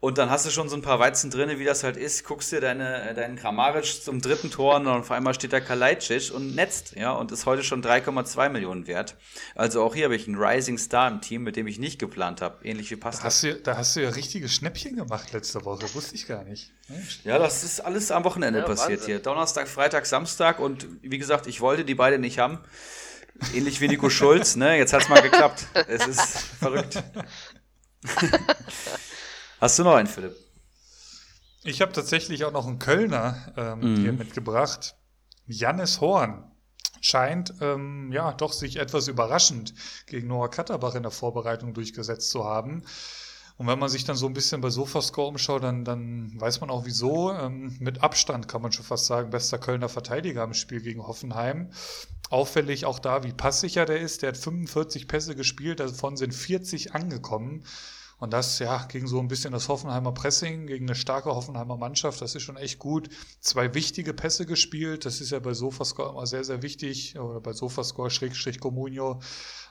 Und 0.00 0.16
dann 0.16 0.30
hast 0.30 0.46
du 0.46 0.50
schon 0.50 0.68
so 0.68 0.76
ein 0.76 0.82
paar 0.82 1.00
Weizen 1.00 1.28
drinne, 1.28 1.58
wie 1.58 1.64
das 1.64 1.82
halt 1.82 1.96
ist. 1.96 2.24
Guckst 2.24 2.52
dir 2.52 2.60
deine, 2.60 3.14
deinen 3.14 3.34
Kramaric 3.34 3.84
zum 4.04 4.20
dritten 4.20 4.48
Tor 4.48 4.76
und 4.76 4.86
auf 4.86 5.10
einmal 5.10 5.34
steht 5.34 5.52
da 5.52 5.58
Kalajdzic 5.58 6.32
und 6.32 6.54
netzt, 6.54 6.94
ja, 6.94 7.10
und 7.10 7.32
ist 7.32 7.46
heute 7.46 7.64
schon 7.64 7.82
3,2 7.82 8.48
Millionen 8.48 8.86
wert. 8.86 9.16
Also 9.56 9.82
auch 9.82 9.96
hier 9.96 10.04
habe 10.04 10.14
ich 10.14 10.28
einen 10.28 10.36
Rising 10.36 10.78
Star 10.78 11.08
im 11.10 11.20
Team, 11.20 11.42
mit 11.42 11.56
dem 11.56 11.66
ich 11.66 11.80
nicht 11.80 11.98
geplant 11.98 12.40
habe. 12.42 12.64
Ähnlich 12.64 12.92
wie 12.92 12.94
Da 12.94 13.00
Pasta. 13.00 13.24
hast, 13.24 13.42
du, 13.42 13.54
da 13.56 13.76
hast 13.76 13.96
du 13.96 14.00
ja 14.04 14.10
richtige 14.10 14.48
Schnäppchen 14.48 14.94
gemacht 14.94 15.32
letzte 15.32 15.64
Woche. 15.64 15.92
Wusste 15.94 16.14
ich 16.14 16.28
gar 16.28 16.44
nicht. 16.44 16.70
Ja, 17.24 17.40
das 17.40 17.64
ist 17.64 17.80
alles 17.80 18.12
am 18.12 18.22
Wochenende 18.22 18.60
Ja, 18.60 18.66
passiert 18.66 19.00
Wahnsinn. 19.00 19.06
hier. 19.06 19.18
Donnerstag, 19.18 19.66
Freitag, 19.66 20.06
Samstag 20.06 20.60
und 20.60 20.86
wie 21.02 21.18
gesagt, 21.18 21.48
ich 21.48 21.60
wollte 21.60 21.84
die 21.84 21.96
beide 21.96 22.20
nicht 22.20 22.38
haben. 22.38 22.60
Ähnlich 23.52 23.80
wie 23.80 23.88
Nico 23.88 24.10
Schulz, 24.10 24.54
ne? 24.54 24.78
Jetzt 24.78 24.92
hat's 24.92 25.08
mal 25.08 25.22
geklappt. 25.22 25.66
Es 25.88 26.06
ist 26.06 26.38
verrückt. 26.60 27.02
Hast 29.60 29.78
du 29.78 29.84
noch 29.84 29.94
einen, 29.94 30.06
Philipp? 30.08 30.36
Ich 31.64 31.80
habe 31.82 31.92
tatsächlich 31.92 32.44
auch 32.44 32.52
noch 32.52 32.66
einen 32.66 32.78
Kölner 32.78 33.52
ähm, 33.56 33.80
Mhm. 33.94 33.96
hier 34.00 34.12
mitgebracht. 34.12 34.94
Jannis 35.46 36.00
Horn 36.00 36.44
scheint 37.00 37.54
ähm, 37.60 38.10
ja 38.12 38.32
doch 38.32 38.52
sich 38.52 38.76
etwas 38.76 39.08
überraschend 39.08 39.74
gegen 40.06 40.28
Noah 40.28 40.50
Katterbach 40.50 40.94
in 40.94 41.02
der 41.02 41.12
Vorbereitung 41.12 41.74
durchgesetzt 41.74 42.30
zu 42.30 42.44
haben. 42.44 42.84
Und 43.56 43.66
wenn 43.66 43.78
man 43.78 43.88
sich 43.88 44.04
dann 44.04 44.14
so 44.14 44.26
ein 44.26 44.34
bisschen 44.34 44.60
bei 44.60 44.70
Sofascore 44.70 45.26
umschaut, 45.28 45.64
dann, 45.64 45.84
dann 45.84 46.32
weiß 46.40 46.60
man 46.60 46.70
auch 46.70 46.84
wieso. 46.84 47.32
Ähm, 47.32 47.76
mit 47.80 48.04
Abstand 48.04 48.46
kann 48.46 48.62
man 48.62 48.70
schon 48.70 48.84
fast 48.84 49.06
sagen, 49.06 49.30
bester 49.30 49.58
Kölner 49.58 49.88
Verteidiger 49.88 50.44
im 50.44 50.54
Spiel 50.54 50.80
gegen 50.80 51.04
Hoffenheim. 51.04 51.70
Auffällig 52.30 52.84
auch 52.86 53.00
da, 53.00 53.24
wie 53.24 53.32
passsicher 53.32 53.84
der 53.84 53.98
ist. 54.00 54.22
Der 54.22 54.28
hat 54.28 54.36
45 54.36 55.08
Pässe 55.08 55.34
gespielt, 55.34 55.80
davon 55.80 56.16
sind 56.16 56.32
40 56.34 56.94
angekommen. 56.94 57.64
Und 58.18 58.32
das 58.32 58.58
ja 58.58 58.84
gegen 58.86 59.06
so 59.06 59.20
ein 59.20 59.28
bisschen 59.28 59.52
das 59.52 59.68
Hoffenheimer 59.68 60.12
Pressing, 60.12 60.66
gegen 60.66 60.86
eine 60.86 60.96
starke 60.96 61.30
Hoffenheimer 61.30 61.76
Mannschaft, 61.76 62.20
das 62.20 62.34
ist 62.34 62.42
schon 62.42 62.56
echt 62.56 62.78
gut. 62.78 63.08
Zwei 63.40 63.74
wichtige 63.74 64.12
Pässe 64.12 64.44
gespielt, 64.44 65.04
das 65.04 65.20
ist 65.20 65.30
ja 65.30 65.38
bei 65.38 65.54
Sofascore 65.54 66.10
immer 66.10 66.26
sehr, 66.26 66.44
sehr 66.44 66.62
wichtig, 66.62 67.18
oder 67.18 67.40
bei 67.40 67.52
Sofascore 67.52 68.10
Schrägstrich 68.10 68.58
Comunio. 68.58 69.20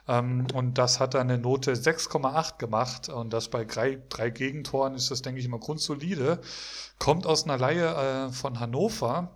Ähm, 0.08 0.46
und 0.54 0.78
das 0.78 0.98
hat 0.98 1.14
dann 1.14 1.30
eine 1.30 1.38
Note 1.38 1.74
6,8 1.74 2.58
gemacht. 2.58 3.08
Und 3.10 3.32
das 3.32 3.48
bei 3.48 3.64
drei, 3.64 4.02
drei 4.08 4.30
Gegentoren 4.30 4.94
ist 4.94 5.10
das, 5.10 5.22
denke 5.22 5.40
ich, 5.40 5.46
immer 5.46 5.58
grundsolide. 5.58 6.40
Kommt 6.98 7.26
aus 7.26 7.44
einer 7.44 7.58
Laie 7.58 8.28
äh, 8.28 8.32
von 8.32 8.58
Hannover. 8.58 9.34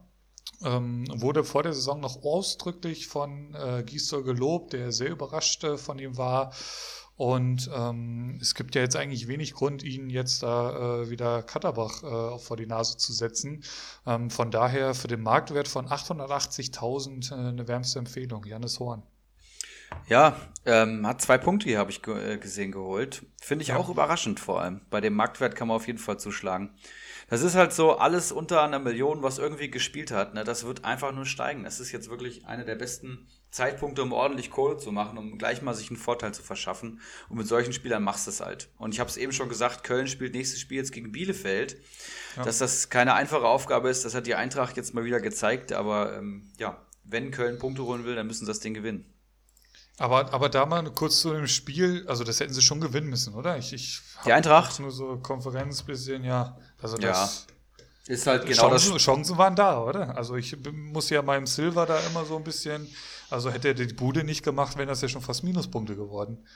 Ähm, 0.64 1.06
wurde 1.12 1.44
vor 1.44 1.62
der 1.62 1.72
Saison 1.72 2.00
noch 2.00 2.22
ausdrücklich 2.22 3.08
von 3.08 3.54
äh, 3.54 3.82
Gisdol 3.84 4.22
gelobt, 4.22 4.72
der 4.72 4.92
sehr 4.92 5.10
überrascht 5.10 5.64
äh, 5.64 5.76
von 5.76 5.98
ihm 5.98 6.16
war. 6.16 6.52
Und 7.16 7.70
ähm, 7.74 8.38
es 8.40 8.54
gibt 8.54 8.74
ja 8.74 8.80
jetzt 8.82 8.96
eigentlich 8.96 9.28
wenig 9.28 9.52
Grund, 9.52 9.82
ihn 9.84 10.08
jetzt 10.10 10.42
da 10.42 11.02
äh, 11.02 11.10
wieder 11.10 11.42
Katterbach 11.42 12.02
äh, 12.02 12.38
vor 12.38 12.56
die 12.56 12.66
Nase 12.66 12.96
zu 12.96 13.12
setzen. 13.12 13.62
Ähm, 14.06 14.30
von 14.30 14.50
daher 14.50 14.94
für 14.94 15.08
den 15.08 15.20
Marktwert 15.20 15.68
von 15.68 15.86
880.000 15.88 17.30
äh, 17.30 17.48
eine 17.48 17.68
wärmste 17.68 17.98
Empfehlung. 17.98 18.44
Janis 18.44 18.80
Horn. 18.80 19.02
Ja, 20.08 20.36
ähm, 20.64 21.06
hat 21.06 21.20
zwei 21.20 21.36
Punkte 21.36 21.68
hier, 21.68 21.78
habe 21.78 21.90
ich 21.90 22.02
ge 22.02 22.34
äh, 22.34 22.38
gesehen, 22.38 22.72
geholt. 22.72 23.26
Finde 23.40 23.62
ich 23.62 23.68
Ja. 23.68 23.76
auch 23.76 23.90
überraschend 23.90 24.40
vor 24.40 24.62
allem. 24.62 24.80
Bei 24.90 25.00
dem 25.02 25.14
Marktwert 25.14 25.54
kann 25.54 25.68
man 25.68 25.76
auf 25.76 25.86
jeden 25.86 25.98
Fall 25.98 26.18
zuschlagen. 26.18 26.70
Das 27.28 27.42
ist 27.42 27.54
halt 27.54 27.72
so 27.72 27.98
alles 27.98 28.32
unter 28.32 28.62
einer 28.62 28.78
Million, 28.78 29.22
was 29.22 29.38
irgendwie 29.38 29.70
gespielt 29.70 30.10
hat. 30.10 30.34
Ne? 30.34 30.44
Das 30.44 30.64
wird 30.64 30.84
einfach 30.84 31.12
nur 31.12 31.26
steigen. 31.26 31.64
Das 31.64 31.78
ist 31.78 31.92
jetzt 31.92 32.10
wirklich 32.10 32.46
einer 32.46 32.64
der 32.64 32.74
besten 32.76 33.26
Zeitpunkte, 33.52 34.02
um 34.02 34.12
ordentlich 34.12 34.50
Kohle 34.50 34.78
zu 34.78 34.90
machen, 34.92 35.18
um 35.18 35.36
gleich 35.36 35.60
mal 35.60 35.74
sich 35.74 35.90
einen 35.90 35.98
Vorteil 35.98 36.32
zu 36.32 36.42
verschaffen. 36.42 37.00
Und 37.28 37.36
mit 37.36 37.46
solchen 37.46 37.74
Spielern 37.74 38.02
machst 38.02 38.26
du 38.26 38.30
es 38.30 38.40
halt. 38.40 38.70
Und 38.78 38.94
ich 38.94 39.00
habe 39.00 39.10
es 39.10 39.18
eben 39.18 39.32
schon 39.32 39.50
gesagt, 39.50 39.84
Köln 39.84 40.08
spielt 40.08 40.34
nächstes 40.34 40.58
Spiel 40.58 40.78
jetzt 40.78 40.90
gegen 40.90 41.12
Bielefeld. 41.12 41.76
Ja. 42.36 42.44
Dass 42.44 42.58
das 42.58 42.88
keine 42.88 43.12
einfache 43.12 43.44
Aufgabe 43.44 43.90
ist, 43.90 44.06
das 44.06 44.14
hat 44.14 44.26
die 44.26 44.34
Eintracht 44.34 44.78
jetzt 44.78 44.94
mal 44.94 45.04
wieder 45.04 45.20
gezeigt. 45.20 45.72
Aber 45.72 46.16
ähm, 46.16 46.50
ja, 46.58 46.80
wenn 47.04 47.30
Köln 47.30 47.58
Punkte 47.58 47.84
holen 47.84 48.04
will, 48.06 48.16
dann 48.16 48.26
müssen 48.26 48.46
sie 48.46 48.50
das 48.50 48.60
Ding 48.60 48.72
gewinnen. 48.72 49.04
Aber, 49.98 50.32
aber 50.32 50.48
da 50.48 50.64
mal 50.64 50.82
kurz 50.90 51.20
zu 51.20 51.34
dem 51.34 51.46
Spiel, 51.46 52.06
also 52.08 52.24
das 52.24 52.40
hätten 52.40 52.54
sie 52.54 52.62
schon 52.62 52.80
gewinnen 52.80 53.10
müssen, 53.10 53.34
oder? 53.34 53.58
Ich, 53.58 53.74
ich 53.74 54.00
Die 54.24 54.32
Eintracht? 54.32 54.80
nur 54.80 54.90
so 54.90 55.18
Konferenz 55.18 55.82
bisschen, 55.82 56.24
ja. 56.24 56.56
Also 56.80 56.96
Ja, 56.96 57.10
das, 57.10 57.46
Ist 58.06 58.26
halt 58.26 58.46
genau 58.46 58.70
Chancen, 58.70 58.94
das. 58.94 59.02
Chancen 59.02 59.36
waren 59.36 59.54
da, 59.54 59.82
oder? 59.82 60.16
Also 60.16 60.36
ich 60.36 60.56
muss 60.72 61.10
ja 61.10 61.20
meinem 61.20 61.46
Silver 61.46 61.84
da 61.84 62.00
immer 62.00 62.24
so 62.24 62.36
ein 62.36 62.44
bisschen, 62.44 62.88
also 63.32 63.50
hätte 63.50 63.68
er 63.68 63.74
die 63.74 63.92
Bude 63.92 64.24
nicht 64.24 64.44
gemacht, 64.44 64.76
wären 64.76 64.88
das 64.88 65.02
ja 65.02 65.08
schon 65.08 65.22
fast 65.22 65.42
Minuspunkte 65.44 65.96
geworden. 65.96 66.46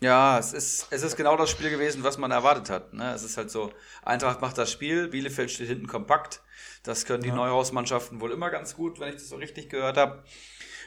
Ja, 0.00 0.38
es 0.38 0.52
ist, 0.52 0.88
es 0.90 1.02
ist 1.02 1.16
genau 1.16 1.36
das 1.36 1.48
Spiel 1.48 1.70
gewesen, 1.70 2.04
was 2.04 2.18
man 2.18 2.30
erwartet 2.30 2.68
hat. 2.68 2.92
Ne? 2.92 3.14
Es 3.14 3.22
ist 3.22 3.38
halt 3.38 3.50
so, 3.50 3.72
Eintracht 4.02 4.42
macht 4.42 4.58
das 4.58 4.70
Spiel, 4.70 5.08
Bielefeld 5.08 5.50
steht 5.50 5.68
hinten 5.68 5.86
kompakt. 5.86 6.42
Das 6.82 7.06
können 7.06 7.22
die 7.22 7.30
Ja. 7.30 7.34
Neuhausmannschaften 7.34 8.20
wohl 8.20 8.30
immer 8.30 8.50
ganz 8.50 8.76
gut, 8.76 9.00
wenn 9.00 9.08
ich 9.08 9.14
das 9.14 9.28
so 9.28 9.36
richtig 9.36 9.70
gehört 9.70 9.96
habe. 9.96 10.22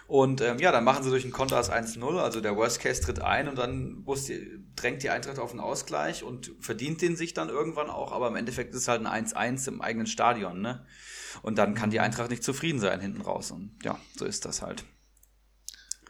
Und 0.06 0.42
ähm, 0.42 0.58
ja, 0.60 0.72
dann 0.72 0.84
machen 0.84 1.04
sie 1.04 1.12
durch 1.12 1.22
den 1.22 1.32
Konter 1.32 1.56
das 1.56 1.72
1-0, 1.72 2.18
also 2.18 2.42
der 2.42 2.56
Worst 2.56 2.80
Case 2.80 3.00
tritt 3.02 3.22
ein 3.22 3.48
und 3.48 3.58
dann 3.60 4.06
die, 4.28 4.60
drängt 4.76 5.04
die 5.04 5.12
Eintracht 5.12 5.38
auf 5.38 5.52
einen 5.52 5.60
Ausgleich 5.60 6.24
und 6.24 6.52
verdient 6.60 7.04
den 7.04 7.16
sich 7.16 7.36
dann 7.36 7.50
irgendwann 7.50 7.92
auch, 7.92 8.12
aber 8.12 8.28
im 8.28 8.36
Endeffekt 8.36 8.74
ist 8.74 8.82
es 8.82 8.88
halt 8.88 9.06
ein 9.06 9.26
1-1 9.26 9.68
im 9.68 9.82
eigenen 9.82 10.08
Stadion, 10.08 10.62
ne? 10.62 10.84
Und 11.44 11.60
dann 11.60 11.76
kann 11.76 11.92
die 11.92 12.00
Eintracht 12.00 12.32
nicht 12.32 12.44
zufrieden 12.44 12.80
sein 12.80 13.00
hinten 13.02 13.22
raus. 13.22 13.52
Und 13.52 13.78
ja, 13.84 14.00
so 14.18 14.26
ist 14.26 14.46
das 14.46 14.64
halt. 14.64 14.84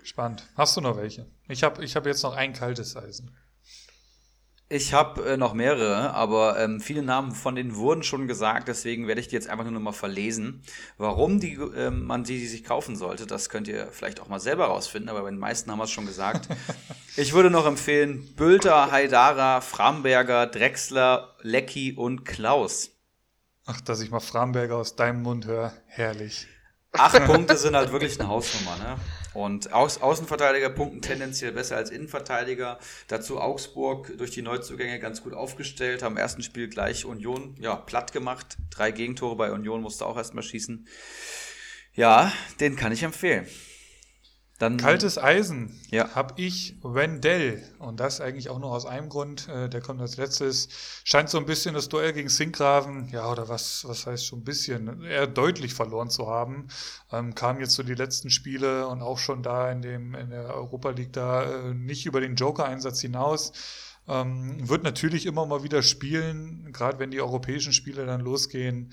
Spannend. 0.10 0.44
Hast 0.56 0.76
du 0.76 0.82
noch 0.82 0.98
welche? 0.98 1.28
Ich 1.48 1.62
habe 1.62 1.86
ich 1.86 1.96
hab 1.96 2.08
jetzt 2.08 2.24
noch 2.24 2.36
ein 2.36 2.54
kaltes 2.54 2.98
Eisen. 2.98 3.30
Ich 4.68 4.92
habe 4.92 5.24
äh, 5.24 5.38
noch 5.38 5.54
mehrere, 5.54 6.16
aber 6.16 6.60
ähm, 6.60 6.82
viele 6.82 7.04
Namen 7.04 7.32
von 7.32 7.54
denen 7.54 7.76
wurden 7.76 8.02
schon 8.02 8.28
gesagt, 8.28 8.68
deswegen 8.68 9.06
werde 9.08 9.22
ich 9.22 9.28
die 9.28 9.36
jetzt 9.36 9.48
einfach 9.48 9.66
nur 9.66 9.74
noch 9.74 9.80
mal 9.80 9.92
verlesen. 9.92 10.64
Warum 10.98 11.40
die, 11.40 11.54
ähm, 11.54 12.06
man 12.08 12.24
die, 12.24 12.40
die 12.40 12.48
sich 12.48 12.64
kaufen 12.64 12.96
sollte, 12.96 13.28
das 13.28 13.50
könnt 13.50 13.68
ihr 13.68 13.92
vielleicht 13.92 14.20
auch 14.20 14.30
mal 14.30 14.40
selber 14.40 14.66
rausfinden, 14.66 15.10
aber 15.10 15.22
bei 15.22 15.30
den 15.30 15.38
meisten 15.38 15.70
haben 15.70 15.78
wir 15.78 15.84
es 15.84 15.92
schon 15.92 16.08
gesagt. 16.08 16.50
ich 17.16 17.34
würde 17.34 17.52
noch 17.52 17.68
empfehlen 17.68 18.34
Bülter, 18.36 18.90
Haidara, 18.90 19.62
Framberger, 19.62 20.48
Drexler, 20.48 21.36
Lecky 21.42 21.94
und 21.94 22.26
Klaus. 22.26 22.90
Ach, 23.68 23.80
dass 23.82 24.02
ich 24.02 24.10
mal 24.10 24.22
Framberger 24.22 24.78
aus 24.78 24.96
deinem 24.96 25.22
Mund 25.22 25.46
höre. 25.46 25.72
Herrlich. 25.86 26.48
Acht 26.94 27.24
Punkte 27.26 27.56
sind 27.58 27.76
halt 27.76 27.92
wirklich 27.92 28.20
eine 28.20 28.28
Hausnummer, 28.28 28.76
ne? 28.78 28.96
Und 29.34 29.74
Aus 29.74 30.02
Außenverteidiger 30.02 30.70
punkten 30.70 31.02
tendenziell 31.02 31.52
besser 31.52 31.78
als 31.78 31.92
Innenverteidiger. 31.92 32.80
Dazu 33.08 33.40
Augsburg 33.40 34.18
durch 34.18 34.32
die 34.32 34.42
Neuzugänge 34.42 35.00
ganz 35.00 35.22
gut 35.24 35.34
aufgestellt, 35.34 36.02
haben 36.02 36.14
im 36.14 36.18
ersten 36.18 36.42
Spiel 36.42 36.68
gleich 36.68 37.06
Union 37.06 37.56
ja, 37.60 37.76
platt 37.76 38.12
gemacht. 38.12 38.58
Drei 38.72 38.92
Gegentore 38.92 39.36
bei 39.36 39.52
Union 39.52 39.82
musste 39.82 40.06
auch 40.06 40.18
erstmal 40.18 40.44
schießen. 40.44 40.88
Ja, 41.94 42.32
den 42.60 42.76
kann 42.76 42.92
ich 42.92 43.04
empfehlen. 43.04 43.48
Dann, 44.60 44.76
Kaltes 44.76 45.18
Eisen 45.18 45.80
Ja. 45.90 46.14
habe 46.16 46.34
ich 46.36 46.76
Wendell. 46.84 47.64
Und 47.80 48.02
das 48.02 48.20
eigentlich 48.20 48.50
auch 48.50 48.60
nur 48.60 48.72
aus 48.72 48.86
einem 48.86 49.08
Grund. 49.08 49.48
Äh, 49.48 49.70
der 49.70 49.80
kommt 49.80 50.02
als 50.02 50.18
letztes. 50.18 50.68
Scheint 51.06 51.30
so 51.30 51.38
ein 51.38 51.46
bisschen 51.46 51.74
das 51.76 51.88
Duell 51.88 52.12
gegen 52.12 52.28
Sinkgraven, 52.28 53.08
ja, 53.10 53.32
oder 53.32 53.48
was, 53.48 53.88
was 53.88 54.06
heißt 54.06 54.26
schon 54.26 54.40
ein 54.40 54.44
bisschen, 54.44 55.04
eher 55.06 55.28
deutlich 55.28 55.74
verloren 55.74 56.10
zu 56.10 56.28
haben. 56.28 56.68
Ähm, 57.12 57.36
kam 57.36 57.62
jetzt 57.62 57.74
so 57.74 57.84
die 57.84 57.96
letzten 57.96 58.30
Spiele 58.30 58.88
und 58.88 59.02
auch 59.02 59.18
schon 59.18 59.44
da 59.44 59.72
in, 59.72 59.82
dem, 59.82 60.14
in 60.14 60.30
der 60.30 60.54
Europa 60.54 60.90
League 60.90 61.14
da 61.14 61.44
äh, 61.44 61.74
nicht 61.74 62.06
über 62.06 62.20
den 62.20 62.36
Joker-Einsatz 62.36 63.00
hinaus. 63.00 63.54
Ähm, 64.10 64.68
wird 64.68 64.84
natürlich 64.84 65.26
immer 65.26 65.46
mal 65.46 65.64
wieder 65.64 65.84
spielen, 65.84 66.74
gerade 66.74 67.00
wenn 67.00 67.12
die 67.12 67.22
europäischen 67.22 67.72
Spiele 67.72 68.06
dann 68.06 68.20
losgehen. 68.22 68.92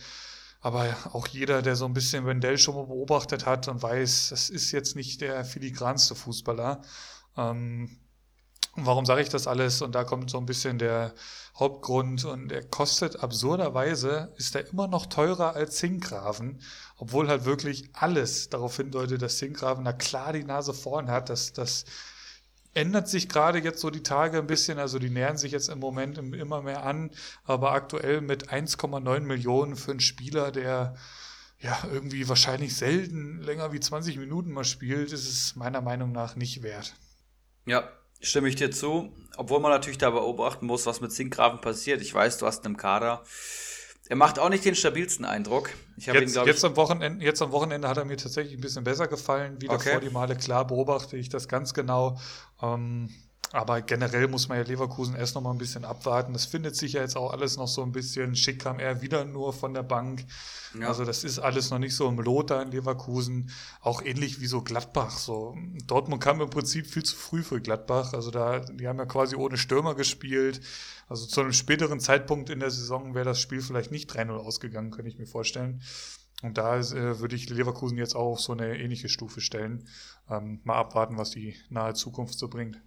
Aber 0.66 0.96
auch 1.12 1.28
jeder, 1.28 1.62
der 1.62 1.76
so 1.76 1.84
ein 1.84 1.94
bisschen 1.94 2.26
Wendell 2.26 2.58
schon 2.58 2.74
mal 2.74 2.86
beobachtet 2.86 3.46
hat 3.46 3.68
und 3.68 3.84
weiß, 3.84 4.30
das 4.30 4.50
ist 4.50 4.72
jetzt 4.72 4.96
nicht 4.96 5.20
der 5.20 5.44
filigranste 5.44 6.16
Fußballer. 6.16 6.82
Ähm, 7.36 8.00
warum 8.74 9.06
sage 9.06 9.22
ich 9.22 9.28
das 9.28 9.46
alles? 9.46 9.80
Und 9.80 9.94
da 9.94 10.02
kommt 10.02 10.28
so 10.28 10.38
ein 10.38 10.46
bisschen 10.46 10.80
der 10.80 11.14
Hauptgrund 11.56 12.24
und 12.24 12.50
er 12.50 12.64
kostet 12.64 13.22
absurderweise, 13.22 14.34
ist 14.38 14.56
er 14.56 14.66
immer 14.68 14.88
noch 14.88 15.06
teurer 15.06 15.54
als 15.54 15.76
Zinkgraven, 15.76 16.60
obwohl 16.96 17.28
halt 17.28 17.44
wirklich 17.44 17.88
alles 17.92 18.48
darauf 18.48 18.76
hindeutet, 18.76 19.22
dass 19.22 19.38
Zinkgraven 19.38 19.84
da 19.84 19.92
klar 19.92 20.32
die 20.32 20.42
Nase 20.42 20.74
vorn 20.74 21.12
hat, 21.12 21.30
dass 21.30 21.52
das 21.52 21.84
ändert 22.76 23.08
sich 23.08 23.28
gerade 23.28 23.58
jetzt 23.58 23.80
so 23.80 23.90
die 23.90 24.02
Tage 24.02 24.38
ein 24.38 24.46
bisschen, 24.46 24.78
also 24.78 24.98
die 24.98 25.10
nähern 25.10 25.38
sich 25.38 25.52
jetzt 25.52 25.68
im 25.68 25.78
Moment 25.78 26.18
immer 26.18 26.62
mehr 26.62 26.84
an, 26.84 27.10
aber 27.44 27.72
aktuell 27.72 28.20
mit 28.20 28.50
1,9 28.50 29.20
Millionen 29.20 29.76
für 29.76 29.92
einen 29.92 30.00
Spieler, 30.00 30.52
der 30.52 30.94
ja 31.58 31.78
irgendwie 31.90 32.28
wahrscheinlich 32.28 32.76
selten 32.76 33.40
länger 33.40 33.72
wie 33.72 33.80
20 33.80 34.18
Minuten 34.18 34.52
mal 34.52 34.64
spielt, 34.64 35.12
ist 35.12 35.26
es 35.26 35.56
meiner 35.56 35.80
Meinung 35.80 36.12
nach 36.12 36.36
nicht 36.36 36.62
wert. 36.62 36.94
Ja, 37.64 37.88
stimme 38.20 38.48
ich 38.48 38.56
dir 38.56 38.70
zu, 38.70 39.10
obwohl 39.36 39.60
man 39.60 39.72
natürlich 39.72 39.98
da 39.98 40.10
beobachten 40.10 40.66
muss, 40.66 40.84
was 40.84 41.00
mit 41.00 41.12
Sinkgrafen 41.12 41.62
passiert. 41.62 42.02
Ich 42.02 42.12
weiß, 42.12 42.36
du 42.38 42.46
hast 42.46 42.66
einen 42.66 42.76
Kader. 42.76 43.24
Er 44.08 44.16
macht 44.16 44.38
auch 44.38 44.48
nicht 44.48 44.64
den 44.64 44.74
stabilsten 44.74 45.24
Eindruck. 45.24 45.70
Ich 45.96 46.06
jetzt, 46.06 46.36
ihn, 46.36 46.46
jetzt, 46.46 46.64
am 46.64 46.76
Wochenende, 46.76 47.24
jetzt 47.24 47.42
am 47.42 47.50
Wochenende 47.52 47.88
hat 47.88 47.96
er 47.96 48.04
mir 48.04 48.16
tatsächlich 48.16 48.54
ein 48.54 48.60
bisschen 48.60 48.84
besser 48.84 49.08
gefallen. 49.08 49.60
Wieder 49.60 49.74
okay. 49.74 49.92
vor 49.92 50.00
die 50.00 50.10
Male 50.10 50.36
klar 50.36 50.66
beobachte 50.66 51.16
ich 51.16 51.28
das 51.28 51.48
ganz 51.48 51.74
genau. 51.74 52.18
Ähm, 52.62 53.10
aber 53.56 53.80
generell 53.80 54.28
muss 54.28 54.48
man 54.48 54.58
ja 54.58 54.64
Leverkusen 54.64 55.16
erst 55.16 55.34
noch 55.34 55.40
mal 55.40 55.50
ein 55.50 55.56
bisschen 55.56 55.86
abwarten. 55.86 56.34
Das 56.34 56.44
findet 56.44 56.76
sich 56.76 56.92
ja 56.92 57.00
jetzt 57.00 57.16
auch 57.16 57.32
alles 57.32 57.56
noch 57.56 57.68
so 57.68 57.82
ein 57.82 57.90
bisschen. 57.90 58.36
Schick 58.36 58.60
kam 58.60 58.78
er 58.78 59.00
wieder 59.00 59.24
nur 59.24 59.54
von 59.54 59.72
der 59.72 59.82
Bank. 59.82 60.26
Ja. 60.78 60.88
Also 60.88 61.06
das 61.06 61.24
ist 61.24 61.38
alles 61.38 61.70
noch 61.70 61.78
nicht 61.78 61.96
so 61.96 62.06
im 62.06 62.18
Lot 62.18 62.50
da 62.50 62.60
in 62.60 62.70
Leverkusen. 62.70 63.50
Auch 63.80 64.02
ähnlich 64.02 64.42
wie 64.42 64.46
so 64.46 64.60
Gladbach. 64.60 65.16
So 65.16 65.56
Dortmund 65.86 66.22
kam 66.22 66.42
im 66.42 66.50
Prinzip 66.50 66.86
viel 66.86 67.02
zu 67.02 67.16
früh 67.16 67.42
für 67.42 67.62
Gladbach. 67.62 68.12
Also 68.12 68.30
da, 68.30 68.60
die 68.60 68.86
haben 68.86 68.98
ja 68.98 69.06
quasi 69.06 69.36
ohne 69.36 69.56
Stürmer 69.56 69.94
gespielt. 69.94 70.60
Also 71.08 71.24
zu 71.24 71.40
einem 71.40 71.54
späteren 71.54 71.98
Zeitpunkt 71.98 72.50
in 72.50 72.60
der 72.60 72.70
Saison 72.70 73.14
wäre 73.14 73.24
das 73.24 73.40
Spiel 73.40 73.62
vielleicht 73.62 73.90
nicht 73.90 74.10
3-0 74.12 74.32
ausgegangen, 74.32 74.90
könnte 74.90 75.10
ich 75.10 75.18
mir 75.18 75.26
vorstellen. 75.26 75.80
Und 76.42 76.58
da 76.58 76.78
äh, 76.78 77.20
würde 77.20 77.34
ich 77.34 77.48
Leverkusen 77.48 77.96
jetzt 77.96 78.14
auch 78.14 78.32
auf 78.32 78.40
so 78.40 78.52
eine 78.52 78.78
ähnliche 78.78 79.08
Stufe 79.08 79.40
stellen. 79.40 79.88
Ähm, 80.28 80.60
mal 80.64 80.76
abwarten, 80.76 81.16
was 81.16 81.30
die 81.30 81.54
nahe 81.70 81.94
Zukunft 81.94 82.38
so 82.38 82.48
bringt. 82.48 82.78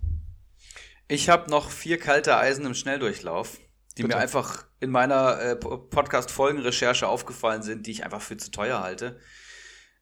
Ich 1.11 1.27
habe 1.27 1.49
noch 1.49 1.71
vier 1.71 1.97
kalte 1.97 2.37
Eisen 2.37 2.67
im 2.67 2.75
Schnelldurchlauf, 2.75 3.57
die 3.97 4.03
Bitte. 4.03 4.15
mir 4.15 4.21
einfach 4.21 4.67
in 4.79 4.91
meiner 4.91 5.41
äh, 5.41 5.55
Podcast-Folgenrecherche 5.55 7.07
aufgefallen 7.07 7.63
sind, 7.63 7.87
die 7.87 7.91
ich 7.91 8.03
einfach 8.05 8.21
für 8.21 8.37
zu 8.37 8.51
teuer 8.51 8.83
halte. 8.83 9.19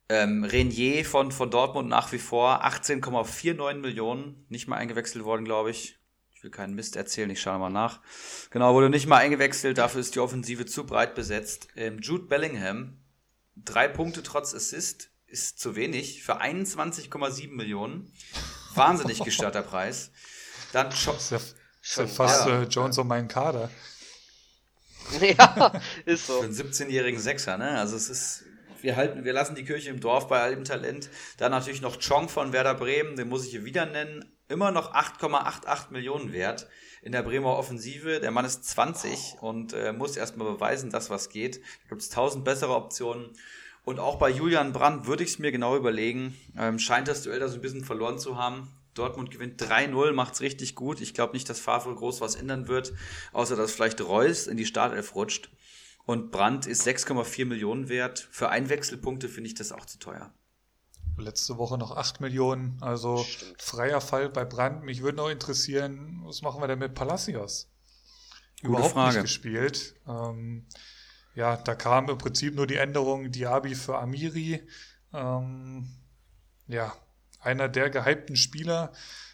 Ähm, 0.10 0.44
Renier 0.44 1.06
von, 1.06 1.32
von 1.32 1.50
Dortmund 1.50 1.88
nach 1.88 2.12
wie 2.12 2.20
vor 2.20 2.66
18,49 2.66 3.76
Millionen, 3.76 4.46
nicht 4.50 4.68
mal 4.68 4.76
eingewechselt 4.76 5.24
worden, 5.24 5.46
glaube 5.46 5.72
ich. 5.72 5.98
Ich 6.34 6.44
will 6.44 6.52
keinen 6.52 6.76
Mist 6.76 6.98
erzählen, 6.98 7.30
ich 7.30 7.40
schaue 7.40 7.58
mal 7.58 7.70
nach. 7.70 8.02
Genau, 8.50 8.74
wurde 8.74 8.90
nicht 8.90 9.08
mal 9.08 9.18
eingewechselt, 9.18 9.78
dafür 9.78 10.02
ist 10.02 10.14
die 10.14 10.20
Offensive 10.20 10.66
zu 10.66 10.86
breit 10.86 11.16
besetzt. 11.16 11.70
Ähm, 11.78 12.00
Jude 12.00 12.26
Bellingham, 12.26 13.00
drei 13.56 13.88
Punkte 13.88 14.24
trotz 14.24 14.54
Assist, 14.54 15.10
ist 15.26 15.58
zu 15.58 15.78
wenig 15.78 16.24
für 16.24 16.42
21,7 16.42 17.56
Millionen. 17.56 18.12
Wahnsinnig 18.76 19.24
gestörter 19.24 19.64
Preis. 19.64 20.12
Dann 20.74 20.92
schon. 20.92 21.16
Ist 21.16 21.32
ja, 21.32 21.38
ist 21.38 21.98
ja 21.98 22.08
fast 22.08 22.48
ja. 22.48 22.62
Äh, 22.62 22.64
Jones 22.66 22.98
um 22.98 23.08
meinen 23.08 23.28
Kader. 23.28 23.70
Ja, 25.22 25.72
ist 26.06 26.28
so. 26.28 26.40
Für 26.40 26.46
einen 26.46 26.54
17-jährigen 26.54 27.20
Sechser, 27.20 27.58
ne? 27.58 27.80
Also 27.80 27.96
es 27.96 28.10
ist. 28.10 28.44
Wir 28.82 28.96
halten, 28.96 29.24
wir 29.24 29.34
lassen 29.34 29.56
die 29.56 29.64
Kirche 29.64 29.90
im 29.90 30.00
Dorf 30.00 30.28
bei 30.28 30.42
allem 30.42 30.64
Talent. 30.64 31.10
Dann 31.38 31.52
natürlich 31.52 31.82
noch 31.82 31.98
Chong 31.98 32.30
von 32.30 32.54
Werder 32.54 32.76
Bremen, 32.76 33.16
den 33.16 33.30
muss 33.30 33.46
ich 33.46 33.52
hier 33.52 33.66
wieder 33.66 33.86
nennen. 33.86 34.26
Immer 34.50 34.72
noch 34.72 34.94
8,88 34.94 35.92
Millionen 35.92 36.32
wert 36.32 36.68
in 37.02 37.12
der 37.12 37.24
Bremer 37.24 37.58
Offensive. 37.58 38.20
Der 38.20 38.32
Mann 38.32 38.46
ist 38.46 38.66
20 38.66 39.38
oh. 39.40 39.48
und 39.48 39.74
äh, 39.74 39.94
muss 39.94 40.16
erstmal 40.16 40.52
beweisen, 40.52 40.90
dass 40.90 41.10
was 41.10 41.30
geht. 41.30 41.58
Da 41.58 41.90
gibt 41.90 42.02
es 42.02 42.10
tausend 42.10 42.46
bessere 42.46 42.76
Optionen. 42.76 43.32
Und 43.84 44.00
auch 44.00 44.18
bei 44.18 44.30
Julian 44.30 44.74
Brandt 44.74 45.08
würde 45.08 45.24
ich 45.24 45.32
es 45.32 45.40
mir 45.40 45.52
genau 45.52 45.76
überlegen. 45.76 46.38
Ähm, 46.58 46.78
scheint 46.78 47.08
das 47.08 47.24
Duell 47.24 47.40
da 47.40 47.48
so 47.48 47.56
ein 47.56 47.62
bisschen 47.62 47.86
verloren 47.86 48.20
zu 48.20 48.38
haben. 48.38 48.72
Dortmund 48.98 49.32
gewinnt 49.32 49.62
3-0, 49.62 50.12
macht 50.14 50.34
es 50.36 50.42
richtig 50.42 50.76
gut. 50.76 51.02
Ich 51.02 51.14
glaube 51.14 51.34
nicht, 51.34 51.50
dass 51.50 51.60
Favre 51.60 51.94
groß 51.94 52.22
was 52.22 52.36
ändern 52.36 52.68
wird, 52.68 52.94
außer 53.34 53.56
dass 53.56 53.72
vielleicht 53.74 54.02
Reus 54.02 54.48
in 54.48 54.58
die 54.58 54.66
Startelf 54.66 55.16
rutscht. 55.16 55.50
Und 56.06 56.32
Brandt 56.32 56.66
ist 56.66 56.88
6,4 56.88 57.46
Millionen 57.46 57.90
wert. 57.90 58.28
Für 58.32 58.50
Einwechselpunkte 58.50 59.28
finde 59.28 59.50
ich 59.50 59.56
das 59.56 59.72
auch 59.72 59.86
zu 59.86 60.00
teuer. 60.00 60.34
Letzte 61.18 61.58
Woche 61.58 61.78
noch 61.78 61.98
8 61.98 62.22
Millionen, 62.22 62.78
also 62.80 63.18
Stimmt. 63.18 63.62
freier 63.62 64.02
Fall 64.02 64.30
bei 64.30 64.46
Brandt. 64.46 64.84
Mich 64.84 65.02
würde 65.02 65.18
noch 65.18 65.30
interessieren, 65.30 66.22
was 66.24 66.42
machen 66.44 66.62
wir 66.62 66.68
denn 66.68 66.80
mit 66.80 66.94
Palacios? 66.94 67.70
Gute 68.62 68.68
Überhaupt 68.70 68.94
Frage. 68.94 69.16
nicht 69.16 69.24
gespielt. 69.24 69.96
Ähm, 70.08 70.68
ja, 71.36 71.58
da 71.58 71.76
kam 71.76 72.10
im 72.10 72.18
Prinzip 72.18 72.56
nur 72.56 72.68
die 72.68 72.76
Änderung 72.76 73.32
Diaby 73.32 73.76
für 73.76 73.98
Amiri. 73.98 74.62
Ähm, 75.14 75.88
ja, 76.68 76.94
einer 77.48 77.70
der 77.70 77.90
gehypten 77.90 78.36
Spieler 78.36 78.92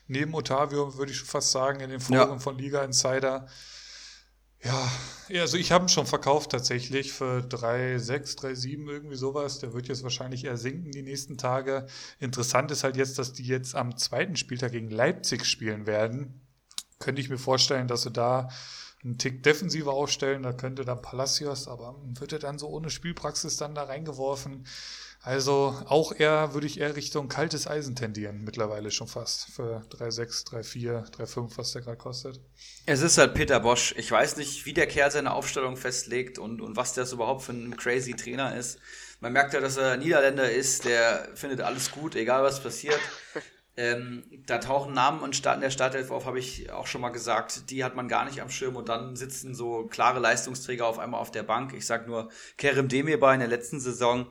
neben 0.07 0.33
Otavio, 0.33 0.97
würde 0.97 1.11
ich 1.11 1.17
schon 1.17 1.27
fast 1.27 1.51
sagen, 1.51 1.79
in 1.79 1.89
den 1.89 1.99
Foren 1.99 2.17
ja. 2.17 2.39
von 2.39 2.57
Liga 2.57 2.83
Insider. 2.83 3.47
Ja, 4.63 4.89
also 5.41 5.57
ich 5.57 5.73
habe 5.73 5.85
ihn 5.85 5.89
schon 5.89 6.05
verkauft 6.05 6.51
tatsächlich 6.51 7.11
für 7.11 7.39
3,6, 7.39 8.37
3,7, 8.39 8.89
irgendwie 8.89 9.15
sowas. 9.17 9.59
Der 9.59 9.73
wird 9.73 9.89
jetzt 9.89 10.03
wahrscheinlich 10.03 10.45
eher 10.45 10.55
sinken 10.55 10.91
die 10.91 11.01
nächsten 11.01 11.37
Tage. 11.37 11.85
Interessant 12.19 12.71
ist 12.71 12.85
halt 12.85 12.95
jetzt, 12.95 13.19
dass 13.19 13.33
die 13.33 13.43
jetzt 13.43 13.75
am 13.75 13.97
zweiten 13.97 14.37
Spieltag 14.37 14.71
gegen 14.71 14.89
Leipzig 14.89 15.45
spielen 15.45 15.85
werden. 15.85 16.47
Könnte 16.99 17.21
ich 17.21 17.29
mir 17.29 17.37
vorstellen, 17.37 17.89
dass 17.89 18.03
sie 18.03 18.11
da 18.11 18.47
einen 19.03 19.17
Tick 19.17 19.43
defensiver 19.43 19.91
aufstellen. 19.91 20.43
Da 20.43 20.53
könnte 20.53 20.85
dann 20.85 21.01
Palacios, 21.01 21.67
aber 21.67 21.99
wird 22.17 22.31
er 22.31 22.39
dann 22.39 22.57
so 22.57 22.69
ohne 22.69 22.89
Spielpraxis 22.89 23.57
dann 23.57 23.75
da 23.75 23.83
reingeworfen. 23.83 24.65
Also 25.25 25.81
auch 25.87 26.13
eher, 26.13 26.53
würde 26.53 26.67
ich 26.67 26.81
eher 26.81 26.97
Richtung 26.97 27.29
kaltes 27.29 27.65
Eisen 27.65 27.95
tendieren, 27.95 28.43
mittlerweile 28.43 28.91
schon 28.91 29.07
fast. 29.07 29.45
Für 29.51 29.81
3,6, 29.91 30.49
3,4, 30.49 31.15
3,5, 31.15 31.57
was 31.57 31.71
der 31.71 31.81
gerade 31.81 31.95
kostet. 31.95 32.41
Es 32.85 33.01
ist 33.01 33.17
halt 33.17 33.33
Peter 33.33 33.61
Bosch. 33.61 33.95
Ich 33.97 34.11
weiß 34.11 34.35
nicht, 34.35 34.65
wie 34.65 34.73
der 34.73 34.85
Kerl 34.85 35.11
seine 35.11 35.31
Aufstellung 35.31 35.77
festlegt 35.77 36.39
und, 36.39 36.59
und 36.59 36.75
was 36.75 36.93
das 36.93 37.13
überhaupt 37.13 37.43
für 37.43 37.53
ein 37.53 37.77
crazy 37.77 38.15
Trainer 38.15 38.53
ist. 38.53 38.79
Man 39.21 39.31
merkt 39.31 39.53
ja, 39.53 39.61
dass 39.61 39.77
er 39.77 39.95
Niederländer 39.95 40.51
ist, 40.51 40.83
der 40.83 41.29
findet 41.35 41.61
alles 41.61 41.91
gut, 41.91 42.17
egal 42.17 42.43
was 42.43 42.61
passiert. 42.61 42.99
Ähm, 43.75 44.23
da 44.45 44.59
tauchen 44.59 44.93
Namen 44.93 45.21
und 45.21 45.35
Start 45.35 45.55
in 45.55 45.61
der 45.61 45.71
Startelf 45.71 46.11
auf, 46.11 46.27
habe 46.27 46.37
ich 46.37 46.71
auch 46.71 46.85
schon 46.85 47.01
mal 47.01 47.09
gesagt. 47.09 47.71
Die 47.71 47.83
hat 47.83 47.95
man 47.95 48.07
gar 48.07 48.25
nicht 48.25 48.39
am 48.39 48.51
Schirm 48.51 48.75
und 48.75 48.87
dann 48.87 49.15
sitzen 49.15 49.55
so 49.55 49.87
klare 49.87 50.19
Leistungsträger 50.19 50.85
auf 50.85 50.99
einmal 50.99 51.19
auf 51.19 51.31
der 51.31 51.41
Bank. 51.41 51.73
Ich 51.73 51.87
sage 51.87 52.05
nur 52.05 52.29
Kerem 52.57 52.87
Demirbay 52.87 53.33
in 53.33 53.39
der 53.39 53.49
letzten 53.49 53.79
Saison. 53.79 54.27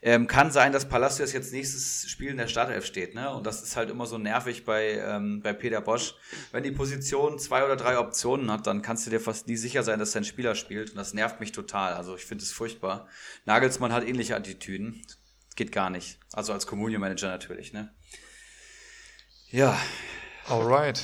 Ähm, 0.00 0.26
kann 0.26 0.50
sein, 0.50 0.72
dass 0.72 0.88
Palacios 0.88 1.34
jetzt 1.34 1.52
nächstes 1.52 2.08
Spiel 2.08 2.30
in 2.30 2.38
der 2.38 2.48
Startelf 2.48 2.86
steht. 2.86 3.14
Ne? 3.14 3.30
Und 3.34 3.46
das 3.46 3.62
ist 3.62 3.76
halt 3.76 3.90
immer 3.90 4.06
so 4.06 4.16
nervig 4.16 4.64
bei, 4.64 4.92
ähm, 4.92 5.42
bei 5.42 5.52
Peter 5.52 5.82
Bosch. 5.82 6.14
Wenn 6.52 6.62
die 6.62 6.72
Position 6.72 7.38
zwei 7.38 7.66
oder 7.66 7.76
drei 7.76 7.98
Optionen 7.98 8.50
hat, 8.50 8.66
dann 8.66 8.80
kannst 8.80 9.06
du 9.06 9.10
dir 9.10 9.20
fast 9.20 9.46
nie 9.46 9.56
sicher 9.56 9.82
sein, 9.82 9.98
dass 9.98 10.12
dein 10.12 10.24
Spieler 10.24 10.54
spielt. 10.54 10.90
Und 10.90 10.96
das 10.96 11.12
nervt 11.12 11.38
mich 11.38 11.52
total. 11.52 11.92
Also 11.92 12.16
ich 12.16 12.24
finde 12.24 12.44
es 12.44 12.52
furchtbar. 12.52 13.08
Nagelsmann 13.44 13.92
hat 13.92 14.08
ähnliche 14.08 14.36
Attitüden. 14.36 15.02
Geht 15.54 15.72
gar 15.72 15.90
nicht. 15.90 16.18
Also 16.32 16.54
als 16.54 16.66
Communio 16.66 16.98
Manager 16.98 17.28
natürlich. 17.28 17.74
Ne? 17.74 17.94
Ja. 19.50 19.78
Alright. 20.48 21.02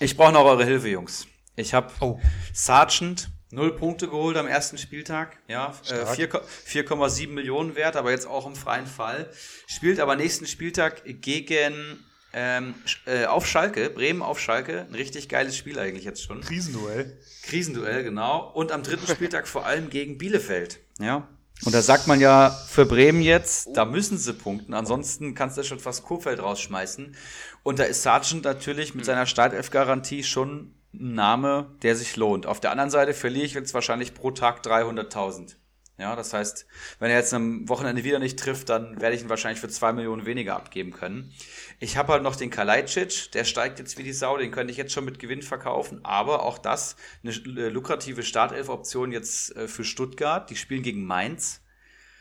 Ich 0.00 0.16
brauche 0.16 0.32
noch 0.32 0.44
eure 0.44 0.64
Hilfe, 0.64 0.88
Jungs. 0.88 1.26
Ich 1.56 1.74
habe 1.74 1.92
oh. 2.00 2.20
Sargent 2.52 3.30
null 3.50 3.76
Punkte 3.76 4.08
geholt 4.08 4.36
am 4.36 4.46
ersten 4.46 4.78
Spieltag. 4.78 5.38
Ja, 5.46 5.74
äh, 5.88 6.04
4,7 6.04 7.28
Millionen 7.28 7.76
wert, 7.76 7.96
aber 7.96 8.10
jetzt 8.10 8.26
auch 8.26 8.46
im 8.46 8.56
freien 8.56 8.86
Fall. 8.86 9.30
Spielt 9.66 10.00
aber 10.00 10.16
nächsten 10.16 10.46
Spieltag 10.46 11.02
gegen 11.04 12.04
ähm, 12.32 12.74
äh, 13.06 13.26
auf 13.26 13.46
Schalke, 13.46 13.90
Bremen 13.90 14.22
auf 14.22 14.40
Schalke. 14.40 14.86
Ein 14.88 14.94
richtig 14.94 15.28
geiles 15.28 15.56
Spiel 15.56 15.78
eigentlich 15.78 16.04
jetzt 16.04 16.22
schon. 16.22 16.40
Krisenduell. 16.40 17.20
Krisenduell, 17.42 18.02
genau. 18.02 18.50
Und 18.52 18.72
am 18.72 18.82
dritten 18.82 19.06
Spieltag 19.06 19.46
vor 19.46 19.66
allem 19.66 19.90
gegen 19.90 20.18
Bielefeld. 20.18 20.80
Ja, 20.98 21.28
und 21.64 21.74
da 21.74 21.82
sagt 21.82 22.06
man 22.06 22.20
ja 22.20 22.50
für 22.50 22.86
Bremen 22.86 23.22
jetzt, 23.22 23.68
da 23.74 23.84
müssen 23.84 24.18
sie 24.18 24.32
punkten, 24.32 24.74
ansonsten 24.74 25.34
kannst 25.34 25.58
du 25.58 25.62
schon 25.62 25.78
fast 25.78 26.02
Kurfeld 26.02 26.42
rausschmeißen. 26.42 27.14
Und 27.62 27.78
da 27.78 27.84
ist 27.84 28.02
Sargent 28.02 28.44
natürlich 28.44 28.94
mit 28.94 29.04
seiner 29.04 29.26
Startelf-Garantie 29.26 30.24
schon 30.24 30.74
ein 30.92 31.14
Name, 31.14 31.70
der 31.82 31.94
sich 31.94 32.16
lohnt. 32.16 32.46
Auf 32.46 32.60
der 32.60 32.72
anderen 32.72 32.90
Seite 32.90 33.14
verliere 33.14 33.46
ich 33.46 33.54
jetzt 33.54 33.74
wahrscheinlich 33.74 34.14
pro 34.14 34.32
Tag 34.32 34.64
300.000. 34.64 35.54
Ja, 36.02 36.16
das 36.16 36.32
heißt, 36.32 36.66
wenn 36.98 37.12
er 37.12 37.18
jetzt 37.18 37.32
am 37.32 37.68
Wochenende 37.68 38.02
wieder 38.02 38.18
nicht 38.18 38.36
trifft, 38.36 38.70
dann 38.70 39.00
werde 39.00 39.14
ich 39.14 39.22
ihn 39.22 39.28
wahrscheinlich 39.28 39.60
für 39.60 39.68
zwei 39.68 39.92
Millionen 39.92 40.26
weniger 40.26 40.56
abgeben 40.56 40.90
können. 40.90 41.32
Ich 41.78 41.96
habe 41.96 42.12
halt 42.12 42.24
noch 42.24 42.34
den 42.34 42.50
Kalajdzic, 42.50 43.30
der 43.30 43.44
steigt 43.44 43.78
jetzt 43.78 43.96
wie 43.98 44.02
die 44.02 44.12
Sau, 44.12 44.36
den 44.36 44.50
könnte 44.50 44.72
ich 44.72 44.76
jetzt 44.76 44.92
schon 44.92 45.04
mit 45.04 45.20
Gewinn 45.20 45.42
verkaufen, 45.42 46.04
aber 46.04 46.42
auch 46.42 46.58
das 46.58 46.96
eine 47.22 47.30
äh, 47.32 47.68
lukrative 47.68 48.24
Startelf-Option 48.24 49.12
jetzt 49.12 49.54
äh, 49.54 49.68
für 49.68 49.84
Stuttgart. 49.84 50.50
Die 50.50 50.56
spielen 50.56 50.82
gegen 50.82 51.04
Mainz. 51.04 51.60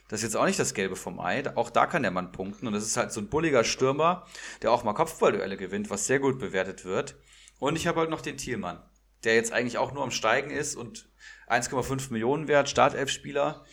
Das 0.10 0.20
ist 0.20 0.26
jetzt 0.26 0.36
auch 0.36 0.46
nicht 0.46 0.60
das 0.60 0.76
Gelbe 0.76 0.96
vom 0.96 1.20
Ei. 1.20 1.44
Auch 1.56 1.72
da 1.72 1.88
kann 1.88 2.04
der 2.04 2.12
Mann 2.12 2.32
punkten. 2.32 2.68
Und 2.68 2.74
das 2.74 2.86
ist 2.86 2.98
halt 2.98 3.12
so 3.12 3.20
ein 3.20 3.30
bulliger 3.30 3.64
Stürmer, 3.64 4.28
der 4.62 4.72
auch 4.72 4.84
mal 4.84 4.94
Kopfballduelle 4.94 5.58
gewinnt, 5.58 5.90
was 5.90 6.06
sehr 6.06 6.20
gut 6.20 6.38
bewertet 6.38 6.86
wird. 6.86 7.16
Und 7.58 7.78
ich 7.78 7.88
habe 7.88 8.02
halt 8.02 8.12
noch 8.12 8.22
den 8.22 8.38
Thielmann, 8.38 8.84
der 9.24 9.34
jetzt 9.34 9.52
eigentlich 9.52 9.80
auch 9.80 9.92
nur 9.92 10.04
am 10.04 10.12
Steigen 10.12 10.52
ist 10.52 10.76
und 10.76 11.11
1,5 11.52 12.12
Millionen 12.12 12.48
wert, 12.48 12.70
Startelf-Spieler. 12.70 13.66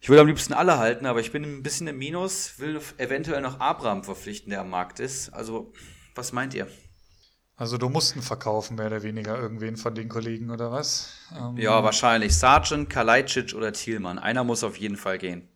Ich 0.00 0.08
will 0.08 0.18
am 0.18 0.26
liebsten 0.26 0.52
alle 0.52 0.78
halten, 0.78 1.06
aber 1.06 1.20
ich 1.20 1.32
bin 1.32 1.42
ein 1.42 1.62
bisschen 1.62 1.88
im 1.88 1.98
Minus, 1.98 2.58
will 2.58 2.80
eventuell 2.98 3.40
noch 3.40 3.60
Abraham 3.60 4.04
verpflichten, 4.04 4.50
der 4.50 4.60
am 4.60 4.70
Markt 4.70 5.00
ist. 5.00 5.30
Also 5.30 5.72
Was 6.14 6.32
meint 6.32 6.54
ihr? 6.54 6.66
Also 7.56 7.78
du 7.78 7.88
mussten 7.88 8.22
verkaufen, 8.22 8.76
mehr 8.76 8.86
oder 8.86 9.02
weniger, 9.02 9.38
irgendwen 9.38 9.76
von 9.76 9.94
den 9.94 10.08
Kollegen, 10.08 10.50
oder 10.50 10.70
was? 10.70 11.12
Ähm, 11.36 11.56
ja, 11.56 11.82
wahrscheinlich. 11.82 12.36
Sargent, 12.36 12.88
Kalajdzic 12.88 13.54
oder 13.54 13.72
Thielmann. 13.72 14.18
Einer 14.18 14.44
muss 14.44 14.62
auf 14.62 14.76
jeden 14.76 14.96
Fall 14.96 15.18
gehen. 15.18 15.48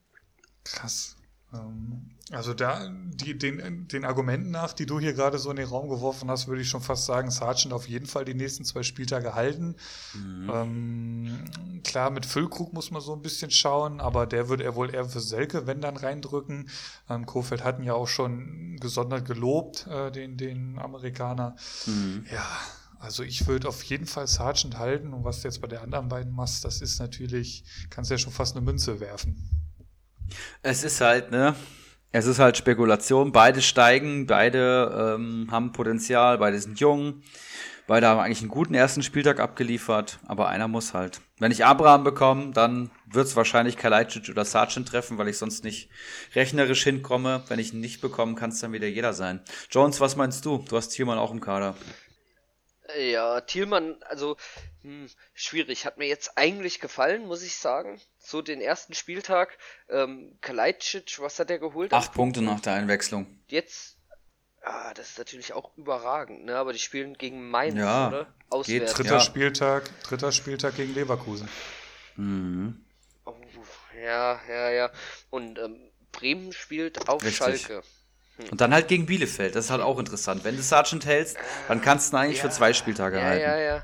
Krass. 0.65 1.17
Ähm, 1.53 2.12
also 2.33 2.55
da, 2.55 2.89
die, 2.91 3.37
den, 3.37 3.87
den 3.89 4.05
Argumenten 4.07 4.51
nach, 4.51 4.73
die 4.73 4.87
du 4.87 4.99
hier 4.99 5.13
gerade 5.13 5.39
so 5.39 5.51
in 5.51 5.57
den 5.57 5.69
Raum 5.69 5.89
geworfen 5.89 6.31
hast, 6.31 6.49
würde 6.49 6.63
ich 6.63 6.69
schon 6.69 6.81
fast 6.81 7.05
sagen, 7.05 7.31
Sargent 7.31 7.75
auf 7.75 7.89
jeden 7.89 8.07
Fall 8.07 8.25
die 8.25 8.35
nächsten 8.35 8.65
zwei 8.65 8.83
Spieltage 8.83 9.35
halten. 9.35 9.77
Mhm. 10.15 10.51
Ähm, 10.53 11.45
klar, 11.85 12.11
mit 12.11 12.25
Füllkrug 12.25 12.73
muss 12.73 12.91
man 12.91 13.03
so 13.03 13.13
ein 13.13 13.21
bisschen 13.21 13.51
schauen, 13.51 14.01
aber 14.01 14.27
der 14.27 14.49
würde 14.49 14.65
er 14.65 14.75
wohl 14.75 14.95
eher 14.95 15.05
für 15.05 15.21
Selke, 15.21 15.67
wenn 15.67 15.83
dann 15.83 15.99
reindrücken. 15.99 16.71
Ähm, 17.11 17.27
Kofeld 17.27 17.65
hatten 17.65 17.83
ja 17.83 17.93
auch 17.93 18.09
schon 18.09 18.79
gesondert 18.81 19.27
gelobt, 19.27 19.87
äh, 19.89 20.11
den, 20.11 20.39
den 20.39 20.79
Amerikaner. 20.79 21.57
Mhm. 21.87 22.25
Ja, 22.33 22.47
also 22.99 23.25
ich 23.25 23.47
würde 23.47 23.69
auf 23.69 23.83
jeden 23.83 24.07
Fall 24.07 24.27
Sargent 24.27 24.79
halten 24.79 25.13
und 25.13 25.25
was 25.25 25.43
du 25.43 25.49
jetzt 25.49 25.61
bei 25.61 25.69
den 25.69 25.81
anderen 25.81 26.09
beiden 26.09 26.33
machst, 26.33 26.65
das 26.65 26.81
ist 26.81 26.99
natürlich, 26.99 27.65
kannst 27.91 28.11
ja 28.11 28.17
schon 28.17 28.33
fast 28.33 28.57
eine 28.57 28.65
Münze 28.65 29.01
werfen. 29.01 29.37
Es 30.63 30.83
ist 30.83 31.01
halt, 31.03 31.31
ne? 31.31 31.55
Es 32.15 32.27
ist 32.27 32.39
halt 32.39 32.59
Spekulation. 32.59 33.33
Beide 33.33 33.63
steigen, 33.63 34.27
beide 34.27 35.17
ähm, 35.17 35.49
haben 35.51 35.73
Potenzial, 35.73 36.37
beide 36.37 36.59
sind 36.59 36.79
jung. 36.79 37.23
Beide 37.87 38.07
haben 38.07 38.21
eigentlich 38.21 38.41
einen 38.41 38.51
guten 38.51 38.75
ersten 38.75 39.03
Spieltag 39.03 39.41
abgeliefert, 39.41 40.19
aber 40.27 40.49
einer 40.49 40.69
muss 40.69 40.95
halt. 40.95 41.21
Wenn 41.39 41.51
ich 41.51 41.65
Abraham 41.65 42.05
bekomme, 42.05 42.53
dann 42.53 42.91
wird 43.07 43.27
es 43.27 43.35
wahrscheinlich 43.35 43.77
Kalajdzic 43.77 44.29
oder 44.29 44.45
Sargent 44.45 44.89
treffen, 44.89 45.19
weil 45.19 45.29
ich 45.29 45.39
sonst 45.39 45.65
nicht 45.65 45.89
rechnerisch 46.35 46.85
hinkomme. 46.85 47.43
Wenn 47.49 47.59
ich 47.59 47.73
ihn 47.73 47.81
nicht 47.81 48.01
bekomme, 48.03 48.35
kann 48.35 48.51
es 48.51 48.61
dann 48.61 48.73
wieder 48.73 48.87
jeder 48.87 49.15
sein. 49.15 49.43
Jones, 49.71 50.01
was 50.01 50.15
meinst 50.15 50.45
du? 50.45 50.65
Du 50.69 50.77
hast 50.77 50.91
Thielmann 50.91 51.19
auch 51.19 51.33
im 51.33 51.41
Kader. 51.41 51.75
Ja, 52.99 53.41
Thielmann, 53.41 53.97
also 54.03 54.37
hm, 54.83 55.09
schwierig. 55.33 55.87
Hat 55.87 55.97
mir 55.97 56.09
jetzt 56.09 56.37
eigentlich 56.37 56.79
gefallen, 56.79 57.27
muss 57.27 57.43
ich 57.43 57.57
sagen. 57.57 58.01
So 58.25 58.41
den 58.41 58.61
ersten 58.61 58.95
Spieltag. 58.95 59.59
Ähm, 59.89 60.39
Kalajdzic, 60.41 61.19
was 61.19 61.39
hat 61.39 61.51
er 61.51 61.59
geholt? 61.59 61.93
Acht 61.93 62.15
Punkte 62.15 62.41
nach 62.41 62.61
der 62.61 62.75
Einwechslung. 62.75 63.27
Jetzt, 63.49 63.99
ah, 64.63 64.95
das 64.95 65.11
ist 65.11 65.19
natürlich 65.19 65.53
auch 65.53 65.77
überragend, 65.77 66.45
ne? 66.45 66.57
Aber 66.57 66.73
die 66.73 66.79
spielen 66.79 67.15
gegen 67.15 67.51
Mainz, 67.51 67.75
ja, 67.75 68.09
oder? 68.09 68.35
Auswärts. 68.49 68.95
Geht, 68.95 68.99
dritter 68.99 69.15
ja. 69.17 69.21
Spieltag, 69.21 70.03
dritter 70.05 70.31
Spieltag 70.31 70.77
gegen 70.77 70.95
Leverkusen. 70.95 71.49
Mhm. 72.15 72.85
Oh, 73.25 73.35
ja, 74.01 74.41
ja, 74.49 74.71
ja. 74.71 74.91
Und 75.31 75.59
ähm, 75.59 75.91
Bremen 76.13 76.53
spielt 76.53 77.09
auf 77.09 77.25
Richtig. 77.25 77.39
Schalke. 77.39 77.83
Hm. 78.37 78.51
Und 78.51 78.61
dann 78.61 78.73
halt 78.73 78.87
gegen 78.87 79.07
Bielefeld. 79.07 79.57
Das 79.57 79.65
ist 79.65 79.71
halt 79.73 79.83
auch 79.83 79.99
interessant. 79.99 80.45
Wenn 80.45 80.57
du 80.57 80.63
Sargent 80.63 81.07
hältst, 81.07 81.37
dann 81.67 81.83
kannst 81.83 82.13
du 82.13 82.17
ihn 82.17 82.21
eigentlich 82.21 82.39
ja, 82.39 82.45
für 82.45 82.51
zwei 82.51 82.73
Spieltage 82.73 83.17
ja, 83.17 83.25
halten. 83.25 83.43
Ja, 83.43 83.59
ja, 83.59 83.83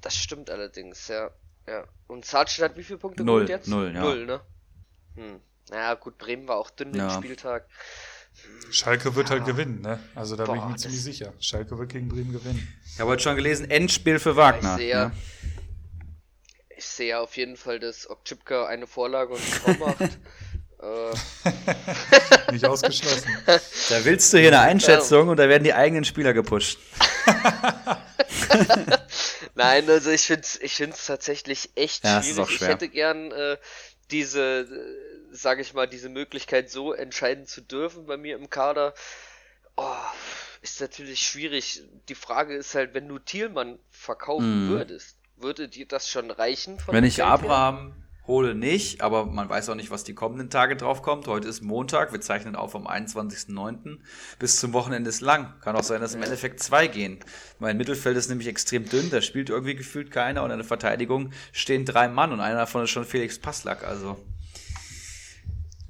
Das 0.00 0.16
stimmt 0.16 0.48
allerdings, 0.48 1.08
ja. 1.08 1.30
Ja. 1.66 1.84
Und 2.06 2.24
Sargent 2.24 2.70
hat 2.70 2.76
wie 2.76 2.82
viele 2.82 2.98
Punkte 2.98 3.24
null, 3.24 3.48
jetzt? 3.48 3.68
Null, 3.68 3.92
ja. 3.94 4.00
Null, 4.00 4.26
ne? 4.26 4.40
Hm. 5.16 5.40
Naja, 5.70 5.94
gut, 5.94 6.18
Bremen 6.18 6.48
war 6.48 6.56
auch 6.56 6.70
dünn 6.70 6.94
ja. 6.94 7.08
den 7.08 7.16
Spieltag. 7.16 7.68
Schalke 8.70 9.14
wird 9.14 9.30
halt 9.30 9.44
gewinnen, 9.44 9.80
ne? 9.80 9.98
Also 10.14 10.36
da 10.36 10.44
Boah, 10.44 10.52
bin 10.52 10.62
ich 10.62 10.68
mir 10.68 10.76
ziemlich 10.76 11.02
sicher. 11.02 11.32
Schalke 11.40 11.78
wird 11.78 11.90
gegen 11.90 12.08
Bremen 12.08 12.32
gewinnen. 12.32 12.66
Ich 12.92 13.00
habe 13.00 13.10
heute 13.10 13.22
schon 13.22 13.36
gelesen, 13.36 13.70
Endspiel 13.70 14.18
für 14.18 14.36
Wagner. 14.36 14.74
Ich 14.74 14.78
sehe, 14.78 14.90
ja. 14.90 15.12
ich 16.76 16.86
sehe 16.86 17.18
auf 17.18 17.36
jeden 17.36 17.56
Fall, 17.56 17.80
dass 17.80 18.08
Okchipka 18.08 18.66
eine 18.66 18.86
Vorlage 18.86 19.34
und 19.34 19.40
ein 19.40 19.76
Tor 19.76 19.88
macht. 19.88 20.18
Äh. 20.82 22.52
Nicht 22.52 22.64
ausgeschlossen. 22.64 23.28
Da 23.44 24.04
willst 24.04 24.32
du 24.32 24.38
hier 24.38 24.48
eine 24.48 24.60
Einschätzung 24.60 25.26
ja. 25.26 25.30
und 25.32 25.36
da 25.36 25.46
werden 25.46 25.62
die 25.62 25.74
eigenen 25.74 26.04
Spieler 26.04 26.32
gepusht. 26.32 26.78
Nein, 29.54 29.88
also 29.88 30.10
ich 30.10 30.22
finde 30.22 30.42
es 30.42 30.60
ich 30.60 30.74
find's 30.74 31.06
tatsächlich 31.06 31.70
echt 31.74 32.04
ja, 32.04 32.22
schwierig. 32.22 32.60
Ich 32.60 32.60
hätte 32.60 32.88
gern 32.88 33.32
äh, 33.32 33.56
diese, 34.10 34.60
äh, 34.60 35.34
sage 35.34 35.62
ich 35.62 35.74
mal, 35.74 35.86
diese 35.86 36.08
Möglichkeit 36.08 36.70
so 36.70 36.92
entscheiden 36.92 37.46
zu 37.46 37.60
dürfen 37.60 38.06
bei 38.06 38.16
mir 38.16 38.36
im 38.36 38.50
Kader. 38.50 38.94
Oh, 39.76 39.94
ist 40.62 40.80
natürlich 40.80 41.20
schwierig. 41.20 41.82
Die 42.08 42.14
Frage 42.14 42.54
ist 42.54 42.74
halt, 42.74 42.94
wenn 42.94 43.08
du 43.08 43.18
Thielmann 43.18 43.78
verkaufen 43.90 44.68
mm. 44.68 44.70
würdest, 44.70 45.16
würde 45.36 45.68
dir 45.68 45.86
das 45.86 46.08
schon 46.08 46.30
reichen? 46.30 46.78
wenn 46.88 47.04
ich 47.04 47.22
Abraham 47.22 47.94
hole 48.30 48.54
nicht, 48.54 49.02
aber 49.02 49.26
man 49.26 49.48
weiß 49.48 49.68
auch 49.68 49.74
nicht, 49.74 49.90
was 49.90 50.04
die 50.04 50.14
kommenden 50.14 50.50
Tage 50.50 50.76
drauf 50.76 51.02
kommt. 51.02 51.26
Heute 51.26 51.48
ist 51.48 51.62
Montag, 51.62 52.12
wir 52.12 52.20
zeichnen 52.20 52.54
auf 52.54 52.76
am 52.76 52.86
21.09. 52.86 53.98
Bis 54.38 54.56
zum 54.56 54.72
Wochenende 54.72 55.10
ist 55.10 55.20
lang. 55.20 55.52
Kann 55.60 55.76
auch 55.76 55.82
sein, 55.82 56.00
dass 56.00 56.14
im 56.14 56.22
Endeffekt 56.22 56.62
zwei 56.62 56.86
gehen. 56.86 57.18
Mein 57.58 57.76
Mittelfeld 57.76 58.16
ist 58.16 58.28
nämlich 58.28 58.46
extrem 58.46 58.88
dünn, 58.88 59.10
da 59.10 59.20
spielt 59.20 59.50
irgendwie 59.50 59.74
gefühlt 59.74 60.12
keiner 60.12 60.44
und 60.44 60.52
in 60.52 60.58
der 60.58 60.66
Verteidigung 60.66 61.32
stehen 61.52 61.84
drei 61.84 62.08
Mann 62.08 62.32
und 62.32 62.40
einer 62.40 62.60
davon 62.60 62.84
ist 62.84 62.90
schon 62.90 63.04
Felix 63.04 63.38
Passlack, 63.38 63.84
also. 63.84 64.16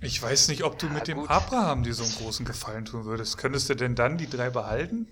Ich 0.01 0.21
weiß 0.21 0.49
nicht, 0.49 0.65
ob 0.65 0.79
du 0.79 0.87
ja, 0.87 0.93
mit 0.95 1.09
dem 1.09 1.19
Abraham 1.19 1.83
dir 1.83 1.93
so 1.93 2.05
einen 2.05 2.15
großen 2.15 2.47
Gefallen 2.47 2.87
tun 2.87 3.05
würdest. 3.05 3.37
Könntest 3.37 3.69
du 3.69 3.75
denn 3.75 3.95
dann 3.95 4.17
die 4.17 4.31
drei 4.31 4.49
behalten? 4.49 5.07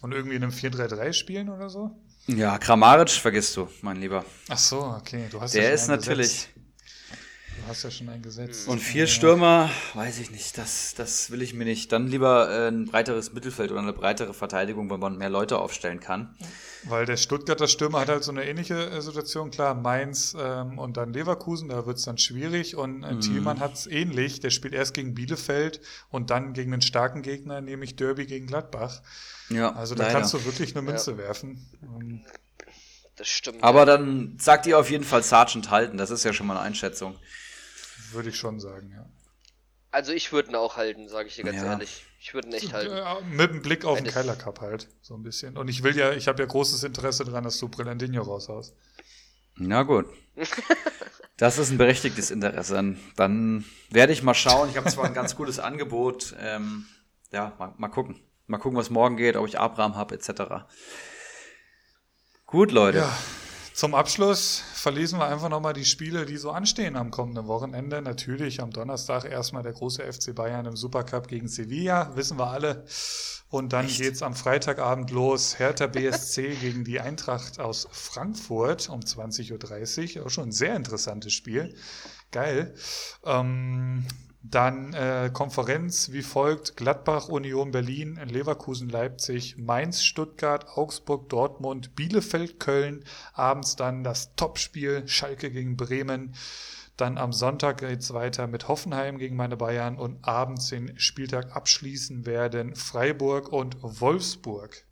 Und 0.00 0.12
irgendwie 0.12 0.36
in 0.36 0.42
einem 0.42 0.52
4-3-3 0.52 1.12
spielen 1.12 1.50
oder 1.50 1.68
so? 1.68 1.90
Ja, 2.28 2.58
Kramaric 2.58 3.08
vergisst 3.08 3.56
du, 3.56 3.68
mein 3.80 3.96
Lieber. 3.96 4.22
Ach 4.50 4.58
so, 4.58 4.80
okay. 4.82 5.28
Du 5.30 5.40
hast 5.40 5.54
Der 5.54 5.64
ja 5.64 5.70
ist 5.70 5.88
natürlich. 5.88 6.50
Du 7.56 7.66
hast 7.66 7.84
ja 7.84 7.90
schon 7.90 8.10
ein 8.10 8.20
Gesetz. 8.20 8.66
Und 8.66 8.80
vier 8.80 9.06
Stürmer, 9.06 9.70
weiß 9.94 10.18
ich 10.20 10.30
nicht, 10.30 10.58
das, 10.58 10.94
das 10.94 11.30
will 11.30 11.40
ich 11.40 11.54
mir 11.54 11.64
nicht. 11.64 11.90
Dann 11.90 12.06
lieber 12.06 12.50
äh, 12.50 12.68
ein 12.68 12.84
breiteres 12.84 13.32
Mittelfeld 13.32 13.70
oder 13.70 13.80
eine 13.80 13.94
breitere 13.94 14.34
Verteidigung, 14.34 14.90
weil 14.90 14.98
man 14.98 15.16
mehr 15.16 15.30
Leute 15.30 15.58
aufstellen 15.58 16.00
kann. 16.00 16.36
Weil 16.84 17.06
der 17.06 17.16
Stuttgarter 17.16 17.66
Stürmer 17.66 18.00
hat 18.00 18.08
halt 18.08 18.24
so 18.24 18.30
eine 18.30 18.44
ähnliche 18.44 18.90
äh, 18.90 19.00
Situation, 19.00 19.50
klar, 19.50 19.74
Mainz 19.74 20.36
ähm, 20.38 20.78
und 20.78 20.98
dann 20.98 21.14
Leverkusen, 21.14 21.70
da 21.70 21.86
wird 21.86 21.96
es 21.96 22.04
dann 22.04 22.18
schwierig. 22.18 22.76
Und 22.76 23.04
äh, 23.04 23.14
mhm. 23.14 23.20
Thielmann 23.22 23.60
hat 23.60 23.72
es 23.72 23.86
ähnlich, 23.86 24.40
der 24.40 24.50
spielt 24.50 24.74
erst 24.74 24.92
gegen 24.92 25.14
Bielefeld 25.14 25.80
und 26.10 26.28
dann 26.28 26.52
gegen 26.52 26.74
einen 26.74 26.82
starken 26.82 27.22
Gegner, 27.22 27.62
nämlich 27.62 27.96
Derby 27.96 28.26
gegen 28.26 28.46
Gladbach. 28.46 29.00
Ja, 29.50 29.74
also 29.74 29.94
da 29.94 30.04
leider. 30.04 30.18
kannst 30.18 30.34
du 30.34 30.44
wirklich 30.44 30.76
eine 30.76 30.82
Münze 30.82 31.12
ja. 31.12 31.18
werfen. 31.18 31.66
Ähm, 31.82 32.24
das 33.16 33.28
stimmt. 33.28 33.62
Aber 33.62 33.84
dann 33.84 34.38
sagt 34.38 34.66
ihr 34.66 34.78
auf 34.78 34.90
jeden 34.90 35.04
Fall 35.04 35.22
Sergeant 35.22 35.70
halten. 35.70 35.96
Das 35.96 36.10
ist 36.10 36.24
ja 36.24 36.32
schon 36.32 36.46
mal 36.46 36.56
eine 36.56 36.62
Einschätzung. 36.62 37.16
Würde 38.12 38.28
ich 38.28 38.36
schon 38.36 38.60
sagen, 38.60 38.92
ja. 38.94 39.06
Also 39.90 40.12
ich 40.12 40.32
würde 40.32 40.50
ihn 40.50 40.54
auch 40.54 40.76
halten, 40.76 41.08
sage 41.08 41.28
ich 41.28 41.36
dir 41.36 41.44
ganz 41.44 41.56
ja. 41.56 41.72
ehrlich. 41.72 42.04
Ich 42.20 42.34
würde 42.34 42.48
ihn 42.48 42.54
echt 42.54 42.72
halten. 42.72 42.94
Ja, 42.94 43.18
mit 43.20 43.50
dem 43.50 43.62
Blick 43.62 43.84
auf 43.84 43.98
den 43.98 44.06
Keiler 44.06 44.36
Cup 44.36 44.60
halt, 44.60 44.88
so 45.00 45.14
ein 45.14 45.22
bisschen. 45.22 45.56
Und 45.56 45.68
ich 45.68 45.82
will 45.82 45.96
ja, 45.96 46.12
ich 46.12 46.28
habe 46.28 46.42
ja 46.42 46.46
großes 46.46 46.84
Interesse 46.84 47.24
daran, 47.24 47.44
dass 47.44 47.58
du 47.58 47.68
Brillandinho 47.68 48.22
raushaust. 48.22 48.74
Na 49.56 49.82
gut. 49.82 50.06
Das 51.38 51.56
ist 51.56 51.70
ein 51.70 51.78
berechtigtes 51.78 52.32
Interesse. 52.32 52.96
Dann 53.14 53.64
werde 53.90 54.12
ich 54.12 54.24
mal 54.24 54.34
schauen. 54.34 54.70
Ich 54.70 54.76
habe 54.76 54.90
zwar 54.90 55.04
ein 55.04 55.14
ganz 55.14 55.36
gutes 55.36 55.60
Angebot. 55.60 56.34
Ähm, 56.40 56.86
ja, 57.30 57.54
mal, 57.60 57.74
mal 57.78 57.88
gucken. 57.88 58.16
Mal 58.48 58.58
gucken, 58.58 58.78
was 58.78 58.90
morgen 58.90 59.16
geht, 59.16 59.36
ob 59.36 59.46
ich 59.46 59.60
Abraham 59.60 59.94
habe, 59.94 60.14
etc. 60.14 60.64
Gut, 62.46 62.72
Leute. 62.72 62.98
Ja, 62.98 63.18
zum 63.74 63.94
Abschluss 63.94 64.64
verlesen 64.72 65.18
wir 65.18 65.26
einfach 65.26 65.50
nochmal 65.50 65.74
die 65.74 65.84
Spiele, 65.84 66.24
die 66.24 66.38
so 66.38 66.50
anstehen 66.50 66.96
am 66.96 67.10
kommenden 67.10 67.46
Wochenende. 67.46 68.00
Natürlich 68.00 68.62
am 68.62 68.70
Donnerstag 68.70 69.24
erstmal 69.24 69.62
der 69.62 69.74
große 69.74 70.02
FC 70.02 70.34
Bayern 70.34 70.64
im 70.64 70.76
Supercup 70.76 71.28
gegen 71.28 71.46
Sevilla, 71.46 72.16
wissen 72.16 72.38
wir 72.38 72.48
alle. 72.48 72.86
Und 73.50 73.74
dann 73.74 73.84
Echt? 73.84 73.98
geht's 73.98 74.22
am 74.22 74.34
Freitagabend 74.34 75.10
los. 75.10 75.58
Hertha 75.58 75.86
BSC 75.86 76.56
gegen 76.60 76.84
die 76.84 77.00
Eintracht 77.00 77.60
aus 77.60 77.86
Frankfurt 77.92 78.88
um 78.88 79.00
20.30 79.00 80.18
Uhr. 80.18 80.26
Auch 80.26 80.30
schon 80.30 80.48
ein 80.48 80.52
sehr 80.52 80.74
interessantes 80.74 81.34
Spiel. 81.34 81.74
Geil. 82.32 82.74
Ähm, 83.24 84.06
dann 84.42 84.94
äh, 84.94 85.30
Konferenz 85.32 86.12
wie 86.12 86.22
folgt: 86.22 86.76
Gladbach, 86.76 87.28
Union 87.28 87.70
Berlin, 87.70 88.20
Leverkusen, 88.24 88.88
Leipzig, 88.88 89.58
Mainz, 89.58 90.02
Stuttgart, 90.04 90.66
Augsburg, 90.76 91.28
Dortmund, 91.28 91.96
Bielefeld, 91.96 92.60
Köln. 92.60 93.04
Abends 93.32 93.76
dann 93.76 94.04
das 94.04 94.34
Topspiel 94.36 95.06
Schalke 95.08 95.50
gegen 95.50 95.76
Bremen. 95.76 96.34
Dann 96.96 97.16
am 97.18 97.32
Sonntag 97.32 97.78
geht's 97.78 98.12
weiter 98.12 98.48
mit 98.48 98.66
Hoffenheim 98.66 99.18
gegen 99.18 99.36
meine 99.36 99.56
Bayern 99.56 99.96
und 99.98 100.24
abends 100.26 100.68
den 100.68 100.98
Spieltag 100.98 101.54
abschließen 101.54 102.26
werden 102.26 102.74
Freiburg 102.74 103.52
und 103.52 103.76
Wolfsburg. 103.82 104.87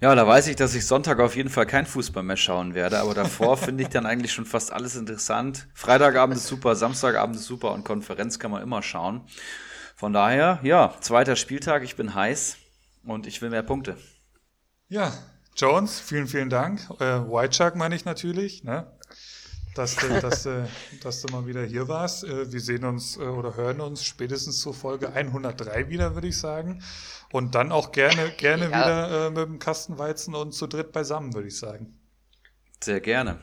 Ja, 0.00 0.14
da 0.14 0.26
weiß 0.26 0.48
ich, 0.48 0.56
dass 0.56 0.74
ich 0.74 0.86
Sonntag 0.86 1.20
auf 1.20 1.36
jeden 1.36 1.48
Fall 1.48 1.66
kein 1.66 1.86
Fußball 1.86 2.22
mehr 2.22 2.36
schauen 2.36 2.74
werde, 2.74 2.98
aber 2.98 3.14
davor 3.14 3.56
finde 3.58 3.84
ich 3.84 3.88
dann 3.88 4.06
eigentlich 4.06 4.32
schon 4.32 4.46
fast 4.46 4.72
alles 4.72 4.96
interessant. 4.96 5.68
Freitagabend 5.74 6.36
ist 6.36 6.46
super, 6.46 6.76
Samstagabend 6.76 7.36
ist 7.36 7.46
super 7.46 7.72
und 7.72 7.84
Konferenz 7.84 8.38
kann 8.38 8.50
man 8.50 8.62
immer 8.62 8.82
schauen. 8.82 9.26
Von 9.96 10.12
daher, 10.12 10.58
ja, 10.62 10.94
zweiter 11.00 11.36
Spieltag, 11.36 11.84
ich 11.84 11.96
bin 11.96 12.14
heiß 12.14 12.56
und 13.04 13.26
ich 13.26 13.40
will 13.40 13.50
mehr 13.50 13.62
Punkte. 13.62 13.96
Ja, 14.88 15.12
Jones, 15.56 16.00
vielen, 16.00 16.26
vielen 16.26 16.50
Dank. 16.50 16.80
Äh, 16.98 17.20
White 17.20 17.54
Shark 17.54 17.76
meine 17.76 17.94
ich 17.94 18.04
natürlich. 18.04 18.64
Ne? 18.64 18.86
Dass 19.74 19.96
du, 19.96 20.20
dass, 20.20 20.44
du, 20.44 20.68
dass 21.02 21.22
du 21.22 21.32
mal 21.32 21.46
wieder 21.46 21.64
hier 21.64 21.88
warst. 21.88 22.24
Äh, 22.24 22.52
wir 22.52 22.60
sehen 22.60 22.84
uns 22.84 23.16
äh, 23.16 23.20
oder 23.20 23.56
hören 23.56 23.80
uns 23.80 24.04
spätestens 24.04 24.60
zur 24.60 24.74
Folge 24.74 25.12
103 25.12 25.88
wieder, 25.88 26.14
würde 26.14 26.28
ich 26.28 26.38
sagen. 26.38 26.82
Und 27.32 27.54
dann 27.54 27.72
auch 27.72 27.92
gerne, 27.92 28.30
gerne 28.36 28.64
ja. 28.64 28.68
wieder 28.70 29.26
äh, 29.26 29.30
mit 29.30 29.44
dem 29.46 29.58
Kastenweizen 29.58 30.34
und 30.34 30.52
zu 30.52 30.66
dritt 30.66 30.92
beisammen, 30.92 31.34
würde 31.34 31.48
ich 31.48 31.58
sagen. 31.58 31.98
Sehr 32.82 33.00
gerne. 33.00 33.40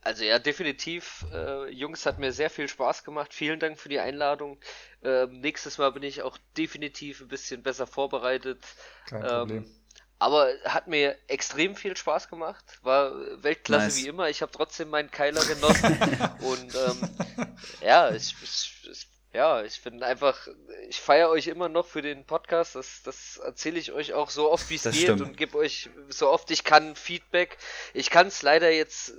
Also 0.00 0.24
ja, 0.24 0.38
definitiv. 0.38 1.26
Äh, 1.32 1.70
Jungs, 1.70 2.06
hat 2.06 2.18
mir 2.18 2.32
sehr 2.32 2.50
viel 2.50 2.68
Spaß 2.68 3.04
gemacht. 3.04 3.34
Vielen 3.34 3.60
Dank 3.60 3.78
für 3.78 3.88
die 3.88 4.00
Einladung. 4.00 4.58
Äh, 5.02 5.26
nächstes 5.26 5.78
Mal 5.78 5.92
bin 5.92 6.02
ich 6.02 6.22
auch 6.22 6.38
definitiv 6.56 7.20
ein 7.20 7.28
bisschen 7.28 7.62
besser 7.62 7.86
vorbereitet. 7.86 8.64
Kein 9.06 9.22
Problem. 9.22 9.64
Ähm, 9.64 9.77
aber 10.18 10.52
hat 10.64 10.88
mir 10.88 11.16
extrem 11.28 11.76
viel 11.76 11.96
Spaß 11.96 12.28
gemacht. 12.28 12.64
War 12.82 13.12
Weltklasse 13.42 13.86
nice. 13.86 13.96
wie 13.98 14.08
immer. 14.08 14.28
Ich 14.28 14.42
habe 14.42 14.52
trotzdem 14.52 14.90
meinen 14.90 15.10
Keiler 15.10 15.44
genossen. 15.44 15.96
und 16.40 16.74
ähm, 16.74 17.46
ja, 17.80 18.10
ich, 18.10 18.34
ich, 18.42 19.06
ja, 19.32 19.62
ich 19.62 19.80
bin 19.82 20.02
einfach, 20.02 20.48
ich 20.88 21.00
feiere 21.00 21.28
euch 21.28 21.46
immer 21.46 21.68
noch 21.68 21.86
für 21.86 22.02
den 22.02 22.24
Podcast. 22.24 22.74
Das, 22.74 23.02
das 23.04 23.36
erzähle 23.36 23.78
ich 23.78 23.92
euch 23.92 24.14
auch 24.14 24.30
so 24.30 24.50
oft 24.50 24.68
wie 24.70 24.74
es 24.74 24.82
geht 24.82 24.94
stimmt. 24.94 25.20
und 25.20 25.36
gebe 25.36 25.56
euch 25.56 25.88
so 26.08 26.28
oft 26.28 26.50
ich 26.50 26.64
kann 26.64 26.96
Feedback. 26.96 27.56
Ich 27.94 28.10
kann 28.10 28.26
es 28.26 28.42
leider 28.42 28.70
jetzt 28.70 29.14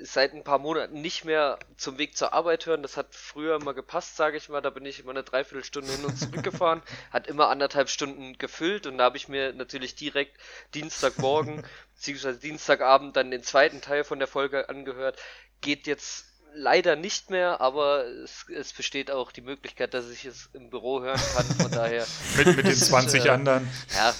seit 0.00 0.32
ein 0.32 0.44
paar 0.44 0.58
Monaten 0.58 1.00
nicht 1.00 1.24
mehr 1.24 1.58
zum 1.76 1.98
Weg 1.98 2.16
zur 2.16 2.32
Arbeit 2.32 2.66
hören. 2.66 2.82
Das 2.82 2.96
hat 2.96 3.14
früher 3.14 3.56
immer 3.56 3.74
gepasst, 3.74 4.16
sage 4.16 4.36
ich 4.36 4.48
mal. 4.48 4.60
Da 4.60 4.70
bin 4.70 4.86
ich 4.86 5.00
immer 5.00 5.10
eine 5.10 5.22
Dreiviertelstunde 5.22 5.92
hin 5.92 6.04
und 6.04 6.18
zurück 6.18 6.42
gefahren, 6.42 6.82
hat 7.10 7.26
immer 7.26 7.48
anderthalb 7.48 7.88
Stunden 7.88 8.38
gefüllt 8.38 8.86
und 8.86 8.98
da 8.98 9.04
habe 9.04 9.16
ich 9.16 9.28
mir 9.28 9.52
natürlich 9.52 9.94
direkt 9.94 10.36
Dienstagmorgen 10.74 11.64
bzw. 11.96 12.34
Dienstagabend 12.34 13.16
dann 13.16 13.30
den 13.30 13.42
zweiten 13.42 13.80
Teil 13.80 14.04
von 14.04 14.18
der 14.18 14.28
Folge 14.28 14.68
angehört. 14.68 15.20
Geht 15.60 15.86
jetzt 15.86 16.26
leider 16.54 16.96
nicht 16.96 17.30
mehr, 17.30 17.60
aber 17.60 18.04
es, 18.04 18.44
es, 18.54 18.72
besteht 18.72 19.10
auch 19.10 19.32
die 19.32 19.40
Möglichkeit, 19.40 19.94
dass 19.94 20.10
ich 20.10 20.24
es 20.24 20.50
im 20.52 20.70
Büro 20.70 21.00
hören 21.00 21.20
kann. 21.34 21.46
Von 21.46 21.70
daher. 21.70 22.06
mit, 22.36 22.56
mit 22.56 22.66
den 22.66 22.76
20 22.76 23.24
äh, 23.24 23.28
anderen. 23.30 23.68
Ja. 23.94 24.14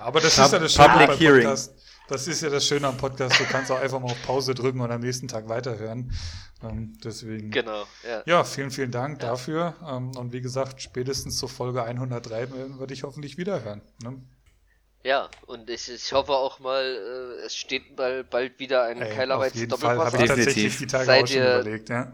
aber 0.00 0.20
das 0.20 0.38
ist 0.38 0.52
ja 0.52 0.58
das 0.58 0.72
Schöne 0.72 0.88
Public 0.88 1.20
Hearing. 1.20 1.42
Podcast. 1.42 1.87
Das 2.08 2.26
ist 2.26 2.42
ja 2.42 2.48
das 2.48 2.66
Schöne 2.66 2.88
am 2.88 2.96
Podcast. 2.96 3.38
Du 3.38 3.44
kannst 3.44 3.70
auch 3.70 3.78
einfach 3.78 4.00
mal 4.00 4.10
auf 4.10 4.22
Pause 4.22 4.54
drücken 4.54 4.80
und 4.80 4.90
am 4.90 5.02
nächsten 5.02 5.28
Tag 5.28 5.48
weiterhören. 5.48 6.10
Ähm, 6.62 6.96
deswegen. 7.04 7.50
Genau, 7.50 7.84
ja. 8.02 8.22
Ja, 8.24 8.44
vielen, 8.44 8.70
vielen 8.70 8.90
Dank 8.90 9.22
ja. 9.22 9.28
dafür. 9.28 9.74
Ähm, 9.86 10.16
und 10.16 10.32
wie 10.32 10.40
gesagt, 10.40 10.80
spätestens 10.80 11.36
zur 11.36 11.50
Folge 11.50 11.82
103 11.82 12.50
würde 12.78 12.94
ich 12.94 13.02
hoffentlich 13.02 13.36
wiederhören. 13.36 13.82
Ne? 14.02 14.22
Ja, 15.04 15.28
und 15.46 15.68
ich, 15.68 15.90
ich 15.90 16.12
hoffe 16.12 16.32
auch 16.32 16.58
mal, 16.60 16.82
äh, 16.82 17.44
es 17.44 17.54
steht 17.54 17.94
bald, 17.94 18.30
bald 18.30 18.58
wieder 18.58 18.84
ein 18.84 18.98
Keilerweiz 18.98 19.52
Doppelpass. 19.52 20.12
Habe 20.12 20.22
ich 20.24 20.28
tatsächlich 20.28 20.78
die 20.78 20.86
Tage 20.86 21.04
seid 21.04 21.24
auch 21.24 21.26
schon 21.28 21.36
ihr, 21.36 21.54
überlegt, 21.60 21.88
ja. 21.90 22.12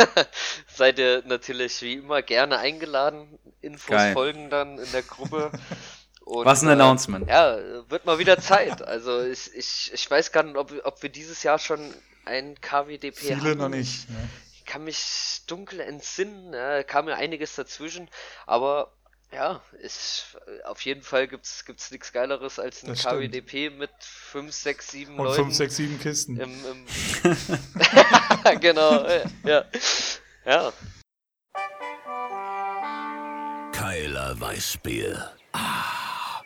seid 0.68 0.98
ihr 0.98 1.22
natürlich 1.26 1.80
wie 1.80 1.94
immer 1.94 2.20
gerne 2.20 2.58
eingeladen. 2.58 3.38
Infos 3.62 3.96
Geil. 3.96 4.12
folgen 4.12 4.50
dann 4.50 4.78
in 4.78 4.92
der 4.92 5.02
Gruppe. 5.02 5.50
Und, 6.24 6.46
Was 6.46 6.62
ein 6.62 6.68
Announcement. 6.68 7.28
Äh, 7.28 7.32
ja, 7.32 7.90
wird 7.90 8.06
mal 8.06 8.18
wieder 8.18 8.38
Zeit. 8.38 8.80
Also 8.82 9.22
ich, 9.22 9.54
ich, 9.54 9.90
ich 9.92 10.10
weiß 10.10 10.32
gar 10.32 10.42
nicht, 10.42 10.56
ob, 10.56 10.72
ob 10.84 11.02
wir 11.02 11.10
dieses 11.10 11.42
Jahr 11.42 11.58
schon 11.58 11.94
ein 12.24 12.58
KWDP 12.60 13.12
Viele 13.14 13.36
hatten. 13.42 13.58
noch 13.58 13.68
nicht. 13.68 14.08
Ne? 14.08 14.28
Ich 14.54 14.64
kann 14.64 14.84
mich 14.84 15.42
dunkel 15.46 15.80
entsinnen, 15.80 16.54
ja, 16.54 16.82
kam 16.82 17.04
mir 17.04 17.16
einiges 17.16 17.54
dazwischen, 17.54 18.08
aber 18.46 18.90
ja, 19.30 19.60
ist, 19.82 20.38
auf 20.64 20.80
jeden 20.82 21.02
Fall 21.02 21.28
gibt's 21.28 21.66
gibt's 21.66 21.90
nichts 21.90 22.12
Geileres 22.12 22.58
als 22.58 22.82
ein 22.84 22.94
KWDP 22.94 23.68
mit 23.70 23.90
5, 24.00 24.50
6, 24.50 24.90
7 24.92 25.18
Und 25.18 25.24
Leuten. 25.26 25.42
5, 25.44 25.54
6, 25.54 25.76
7 25.76 26.00
Kisten. 26.00 26.40
Im, 26.40 26.54
im 26.64 26.86
genau, 28.60 29.06
ja. 29.44 29.64
Ja. 30.46 30.72
Keiler 33.72 34.40
Weißbier. 34.40 35.32
Ah. 35.52 36.03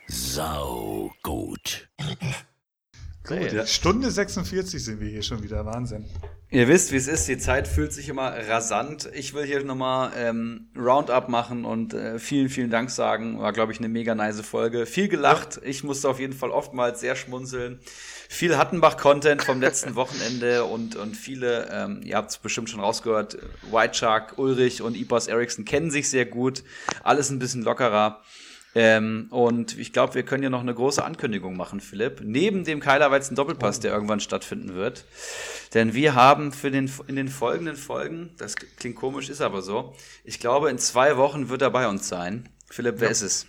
Sau 0.09 1.12
gut. 1.22 1.89
Gut, 3.24 3.52
ja. 3.52 3.66
Stunde 3.66 4.10
46 4.10 4.82
sind 4.82 5.01
wir 5.01 5.09
hier 5.09 5.22
schon 5.22 5.43
wieder. 5.43 5.66
Wahnsinn. 5.66 6.06
Ihr 6.51 6.66
wisst, 6.66 6.93
wie 6.93 6.97
es 6.97 7.09
ist. 7.09 7.28
Die 7.28 7.36
Zeit 7.36 7.68
fühlt 7.68 7.93
sich 7.93 8.09
immer 8.09 8.32
rasant. 8.48 9.06
Ich 9.12 9.35
will 9.35 9.44
hier 9.44 9.62
nochmal 9.64 10.12
ähm, 10.16 10.68
Roundup 10.74 11.28
machen 11.28 11.66
und 11.66 11.93
äh, 11.93 12.18
vielen, 12.18 12.48
vielen 12.48 12.70
Dank 12.70 12.89
sagen. 12.89 13.39
War, 13.39 13.52
glaube 13.52 13.72
ich, 13.72 13.80
eine 13.80 13.90
mega 13.90 14.14
nice 14.14 14.40
Folge. 14.40 14.86
Viel 14.86 15.09
gelacht. 15.09 15.60
Ich 15.62 15.85
musste 15.85 16.09
auf 16.09 16.18
jeden 16.20 16.32
Fall 16.32 16.52
oftmals 16.52 17.01
sehr 17.01 17.14
schmunzeln. 17.14 17.78
Viel 18.30 18.56
Hattenbach-Content 18.56 19.43
vom 19.43 19.60
letzten 19.60 19.94
Wochenende 19.94 20.64
und, 20.64 20.97
und 20.97 21.18
viele, 21.18 21.68
ähm, 21.70 22.01
ihr 22.02 22.16
habt 22.16 22.30
es 22.30 22.39
bestimmt 22.39 22.70
schon 22.70 22.80
rausgehört, 22.80 23.36
White 23.70 23.94
Shark, 23.94 24.39
Ulrich 24.39 24.80
und 24.80 24.97
Ipos 24.97 25.26
Eriksson 25.26 25.66
kennen 25.66 25.90
sich 25.90 26.09
sehr 26.09 26.24
gut. 26.24 26.64
Alles 27.02 27.28
ein 27.28 27.39
bisschen 27.39 27.62
lockerer. 27.62 28.22
Ähm, 28.80 29.26
und 29.30 29.76
ich 29.76 29.92
glaube, 29.92 30.14
wir 30.14 30.22
können 30.22 30.44
ja 30.44 30.50
noch 30.50 30.60
eine 30.60 30.72
große 30.72 31.05
Ankündigung 31.05 31.56
machen, 31.56 31.80
Philipp. 31.80 32.20
Neben 32.22 32.62
dem 32.62 32.78
Keilerweizen 32.78 33.34
Doppelpass, 33.34 33.80
der 33.80 33.92
irgendwann 33.92 34.20
stattfinden 34.20 34.76
wird. 34.76 35.05
Denn 35.74 35.94
wir 35.94 36.14
haben 36.14 36.52
für 36.52 36.70
den, 36.70 36.88
in 37.09 37.16
den 37.16 37.26
folgenden 37.26 37.74
Folgen, 37.74 38.30
das 38.38 38.55
klingt 38.55 38.94
komisch, 38.94 39.30
ist 39.30 39.40
aber 39.40 39.62
so, 39.62 39.96
ich 40.22 40.38
glaube, 40.38 40.70
in 40.70 40.78
zwei 40.78 41.16
Wochen 41.16 41.48
wird 41.48 41.62
er 41.62 41.70
bei 41.70 41.88
uns 41.88 42.06
sein. 42.06 42.48
Philipp, 42.70 43.00
wer 43.00 43.09
ja. 43.09 43.10
ist 43.10 43.22
es? 43.22 43.46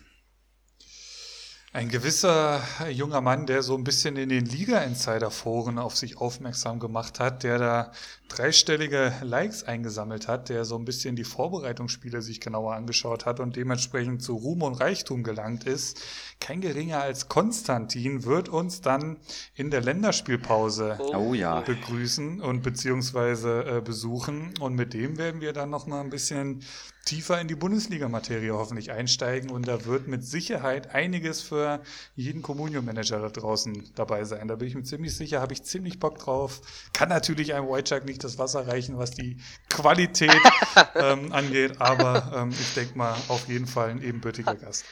Ein 1.71 1.89
gewisser 1.89 2.63
junger 2.89 3.21
Mann, 3.21 3.45
der 3.45 3.61
so 3.61 3.75
ein 3.75 3.83
bisschen 3.83 4.15
in 4.17 4.29
den 4.29 4.43
Liga-Insider-Foren 4.43 5.77
auf 5.77 5.95
sich 5.95 6.17
aufmerksam 6.17 6.79
gemacht 6.79 7.19
hat, 7.19 7.43
der 7.43 7.59
da 7.59 7.91
dreistellige 8.27 9.13
Likes 9.21 9.63
eingesammelt 9.63 10.27
hat, 10.27 10.49
der 10.49 10.65
so 10.65 10.75
ein 10.75 10.85
bisschen 10.85 11.15
die 11.15 11.23
Vorbereitungsspiele 11.23 12.23
sich 12.23 12.41
genauer 12.41 12.73
angeschaut 12.73 13.27
hat 13.27 13.39
und 13.39 13.55
dementsprechend 13.55 14.23
zu 14.23 14.35
Ruhm 14.35 14.63
und 14.63 14.81
Reichtum 14.81 15.21
gelangt 15.21 15.65
ist. 15.65 16.01
Kein 16.39 16.59
geringer 16.59 17.01
als 17.01 17.29
Konstantin 17.29 18.23
wird 18.23 18.49
uns 18.49 18.81
dann 18.81 19.17
in 19.53 19.69
der 19.69 19.81
Länderspielpause 19.81 20.97
oh, 21.15 21.35
ja. 21.35 21.61
begrüßen 21.61 22.41
und 22.41 22.63
beziehungsweise 22.63 23.77
äh, 23.77 23.81
besuchen. 23.81 24.55
Und 24.59 24.73
mit 24.73 24.95
dem 24.95 25.19
werden 25.19 25.39
wir 25.39 25.53
dann 25.53 25.69
noch 25.69 25.85
mal 25.85 26.01
ein 26.01 26.09
bisschen 26.09 26.63
tiefer 27.09 27.41
in 27.41 27.47
die 27.47 27.55
Bundesliga-Materie 27.55 28.53
hoffentlich 28.53 28.91
einsteigen 28.91 29.49
und 29.49 29.67
da 29.67 29.85
wird 29.85 30.07
mit 30.07 30.23
Sicherheit 30.23 30.93
einiges 30.93 31.41
für 31.41 31.81
jeden 32.15 32.43
Communio-Manager 32.43 33.19
da 33.19 33.29
draußen 33.29 33.89
dabei 33.95 34.25
sein. 34.25 34.47
Da 34.47 34.55
bin 34.55 34.67
ich 34.67 34.75
mir 34.75 34.83
ziemlich 34.83 35.15
sicher, 35.15 35.41
habe 35.41 35.53
ich 35.53 35.63
ziemlich 35.63 35.99
Bock 35.99 36.19
drauf. 36.19 36.61
Kann 36.93 37.09
natürlich 37.09 37.55
einem 37.55 37.65
Wojciech 37.65 38.03
nicht 38.03 38.23
das 38.23 38.37
Wasser 38.37 38.67
reichen, 38.67 38.99
was 38.99 39.09
die 39.09 39.37
Qualität 39.69 40.37
ähm, 40.95 41.33
angeht, 41.33 41.81
aber 41.81 42.31
ähm, 42.35 42.51
ich 42.51 42.75
denke 42.75 42.95
mal 42.95 43.15
auf 43.27 43.47
jeden 43.47 43.65
Fall 43.65 43.89
ein 43.89 44.03
ebenbürtiger 44.03 44.53
Gast. 44.53 44.85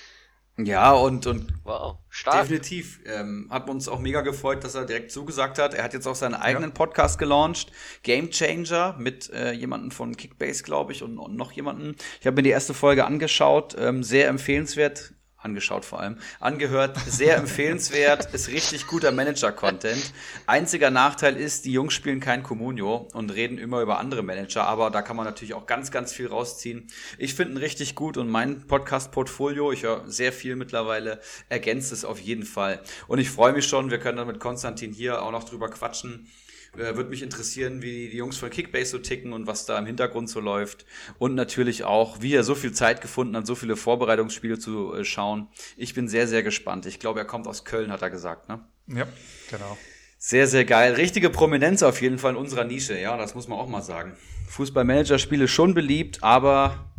Ja, 0.57 0.91
und, 0.93 1.27
und 1.27 1.53
wow, 1.63 1.97
stark. 2.09 2.41
definitiv. 2.41 2.99
Ähm, 3.05 3.47
hat 3.51 3.69
uns 3.69 3.87
auch 3.87 3.99
mega 3.99 4.21
gefreut, 4.21 4.63
dass 4.63 4.73
er 4.73 4.85
direkt 4.85 5.11
zugesagt 5.11 5.59
hat. 5.59 5.75
Er 5.75 5.83
hat 5.83 5.93
jetzt 5.93 6.07
auch 6.07 6.15
seinen 6.15 6.33
eigenen 6.33 6.69
ja. 6.71 6.73
Podcast 6.73 7.19
gelauncht, 7.19 7.71
Game 8.01 8.31
Changer, 8.31 8.95
mit 8.97 9.29
äh, 9.29 9.51
jemandem 9.51 9.91
von 9.91 10.17
Kickbase, 10.17 10.63
glaube 10.63 10.93
ich, 10.93 11.03
und, 11.03 11.19
und 11.19 11.35
noch 11.35 11.51
jemanden. 11.51 11.95
Ich 12.19 12.25
habe 12.25 12.37
mir 12.37 12.43
die 12.43 12.49
erste 12.49 12.73
Folge 12.73 13.05
angeschaut, 13.05 13.75
ähm, 13.79 14.01
sehr 14.01 14.29
empfehlenswert 14.29 15.13
angeschaut 15.37 15.85
vor 15.85 15.99
allem, 15.99 16.17
angehört, 16.39 16.97
sehr 17.07 17.37
empfehlenswert, 17.37 18.25
ist 18.33 18.49
richtig 18.49 18.87
guter 18.87 19.11
Manager-Content. 19.11 20.13
Einziger 20.45 20.89
Nachteil 20.89 21.37
ist, 21.37 21.65
die 21.65 21.71
Jungs 21.71 21.93
spielen 21.93 22.19
kein 22.19 22.43
Communio 22.43 23.07
und 23.13 23.33
reden 23.33 23.57
immer 23.57 23.81
über 23.81 23.99
andere 23.99 24.23
Manager, 24.23 24.65
aber 24.65 24.89
da 24.89 25.01
kann 25.01 25.15
man 25.15 25.25
natürlich 25.25 25.53
auch 25.53 25.65
ganz, 25.65 25.91
ganz 25.91 26.11
viel 26.11 26.27
rausziehen. 26.27 26.87
Ich 27.17 27.35
finde 27.35 27.53
ihn 27.53 27.57
richtig 27.57 27.95
gut 27.95 28.17
und 28.17 28.29
mein 28.29 28.65
Podcast-Portfolio, 28.67 29.71
ich 29.71 29.83
höre 29.83 30.09
sehr 30.09 30.33
viel 30.33 30.55
mittlerweile, 30.55 31.19
ergänzt 31.49 31.91
es 31.91 32.03
auf 32.03 32.19
jeden 32.19 32.43
Fall. 32.43 32.81
Und 33.07 33.19
ich 33.19 33.29
freue 33.29 33.53
mich 33.53 33.67
schon, 33.67 33.91
wir 33.91 33.99
können 33.99 34.17
dann 34.17 34.27
mit 34.27 34.39
Konstantin 34.39 34.91
hier 34.91 35.21
auch 35.21 35.31
noch 35.31 35.43
drüber 35.43 35.69
quatschen 35.69 36.27
äh, 36.75 36.95
Würde 36.95 37.09
mich 37.09 37.21
interessieren, 37.21 37.81
wie 37.81 38.09
die 38.09 38.17
Jungs 38.17 38.37
von 38.37 38.49
Kickbase 38.49 38.91
so 38.91 38.99
ticken 38.99 39.33
und 39.33 39.47
was 39.47 39.65
da 39.65 39.77
im 39.77 39.85
Hintergrund 39.85 40.29
so 40.29 40.39
läuft. 40.39 40.85
Und 41.17 41.35
natürlich 41.35 41.83
auch, 41.83 42.21
wie 42.21 42.33
er 42.33 42.43
so 42.43 42.55
viel 42.55 42.71
Zeit 42.71 43.01
gefunden 43.01 43.35
hat, 43.35 43.47
so 43.47 43.55
viele 43.55 43.75
Vorbereitungsspiele 43.75 44.59
zu 44.59 44.93
äh, 44.93 45.03
schauen. 45.03 45.47
Ich 45.75 45.93
bin 45.93 46.07
sehr, 46.07 46.27
sehr 46.27 46.43
gespannt. 46.43 46.85
Ich 46.85 46.99
glaube, 46.99 47.19
er 47.19 47.25
kommt 47.25 47.47
aus 47.47 47.65
Köln, 47.65 47.91
hat 47.91 48.01
er 48.01 48.09
gesagt, 48.09 48.49
ne? 48.49 48.65
Ja, 48.87 49.07
genau. 49.49 49.77
Sehr, 50.17 50.47
sehr 50.47 50.65
geil. 50.65 50.93
Richtige 50.93 51.29
Prominenz 51.29 51.83
auf 51.83 52.01
jeden 52.01 52.17
Fall 52.17 52.31
in 52.31 52.37
unserer 52.37 52.63
Nische, 52.63 52.97
ja, 52.99 53.17
das 53.17 53.35
muss 53.35 53.47
man 53.47 53.59
auch 53.59 53.67
mal 53.67 53.83
sagen. 53.83 54.17
Fußballmanager-Spiele 54.47 55.47
schon 55.47 55.73
beliebt, 55.73 56.23
aber 56.23 56.91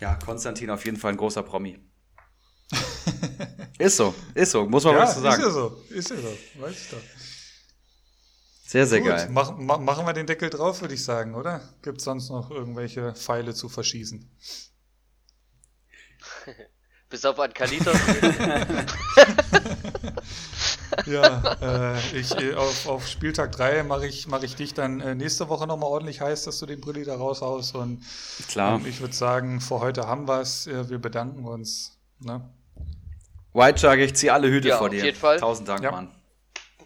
ja, 0.00 0.16
Konstantin 0.16 0.68
auf 0.68 0.84
jeden 0.84 0.96
Fall 0.96 1.12
ein 1.12 1.16
großer 1.16 1.42
Promi. 1.42 1.78
ist 3.78 3.96
so, 3.96 4.14
ist 4.34 4.50
so, 4.50 4.66
muss 4.66 4.84
man 4.84 4.94
ja, 4.94 5.02
was 5.02 5.14
zu 5.14 5.20
sagen. 5.20 5.40
Ist 5.40 5.46
ja 5.46 5.52
so, 5.52 5.82
ist 5.90 6.10
ja 6.10 6.16
so, 6.16 6.60
weiß 6.60 6.72
ich 6.72 6.90
doch. 6.90 7.21
Sehr, 8.72 8.86
sehr 8.86 9.00
Gut, 9.00 9.08
geil. 9.10 9.28
Mach, 9.30 9.54
ma, 9.58 9.76
machen 9.76 10.06
wir 10.06 10.14
den 10.14 10.26
Deckel 10.26 10.48
drauf, 10.48 10.80
würde 10.80 10.94
ich 10.94 11.04
sagen, 11.04 11.34
oder? 11.34 11.60
Gibt 11.82 11.98
es 11.98 12.04
sonst 12.04 12.30
noch 12.30 12.50
irgendwelche 12.50 13.12
Pfeile 13.12 13.52
zu 13.52 13.68
verschießen? 13.68 14.26
Bis 17.10 17.22
auf 17.26 17.38
an 17.38 17.52
Kalitos. 17.52 17.94
ja, 21.04 21.96
äh, 21.96 22.18
ich, 22.18 22.34
äh, 22.34 22.54
auf, 22.54 22.86
auf 22.86 23.06
Spieltag 23.08 23.52
3 23.52 23.82
mache 23.82 24.06
ich, 24.06 24.26
mach 24.26 24.42
ich 24.42 24.56
dich 24.56 24.72
dann 24.72 25.00
äh, 25.00 25.14
nächste 25.14 25.50
Woche 25.50 25.66
nochmal 25.66 25.90
ordentlich 25.90 26.22
heiß, 26.22 26.44
dass 26.44 26.58
du 26.58 26.64
den 26.64 26.80
Brilli 26.80 27.04
da 27.04 27.16
raushaust. 27.16 27.74
Und 27.74 28.02
Klar. 28.48 28.80
Ähm, 28.80 28.86
ich 28.86 29.02
würde 29.02 29.12
sagen, 29.14 29.60
für 29.60 29.80
heute 29.80 30.06
haben 30.06 30.26
wir 30.26 30.40
es. 30.40 30.66
Äh, 30.66 30.88
wir 30.88 30.98
bedanken 30.98 31.44
uns. 31.44 31.98
Ne? 32.20 32.48
White 33.52 33.80
Shark, 33.80 33.98
ich 33.98 34.14
ziehe 34.14 34.32
alle 34.32 34.48
Hüte 34.48 34.68
Ja, 34.68 34.78
vor 34.78 34.86
auf 34.86 34.94
dir. 34.94 35.04
jeden 35.04 35.18
Fall. 35.18 35.38
Tausend 35.38 35.68
Dank, 35.68 35.82
Ja. 35.82 35.90
Mann. 35.90 36.21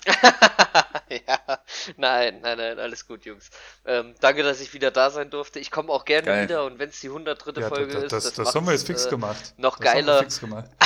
ja, 1.26 1.60
nein, 1.96 2.40
nein, 2.40 2.58
nein, 2.58 2.78
alles 2.78 3.06
gut, 3.06 3.24
Jungs. 3.24 3.50
Ähm, 3.84 4.14
danke, 4.20 4.42
dass 4.42 4.60
ich 4.60 4.72
wieder 4.74 4.90
da 4.90 5.10
sein 5.10 5.30
durfte. 5.30 5.58
Ich 5.58 5.70
komme 5.70 5.92
auch 5.92 6.04
gerne 6.04 6.26
Geil. 6.26 6.44
wieder 6.44 6.64
und 6.64 6.78
wenn 6.78 6.90
es 6.90 7.00
die 7.00 7.08
103. 7.08 7.60
Ja, 7.60 7.68
Folge 7.68 7.92
das, 7.92 8.02
ist, 8.04 8.12
das, 8.12 8.24
das, 8.24 8.34
das 8.34 8.54
haben 8.54 8.66
wir 8.66 8.72
jetzt 8.72 8.86
fix 8.86 9.06
äh, 9.06 9.10
gemacht. 9.10 9.54
noch 9.56 9.78
das 9.78 9.92
geiler. 9.92 10.18
Fix 10.20 10.40
gemacht. 10.40 10.70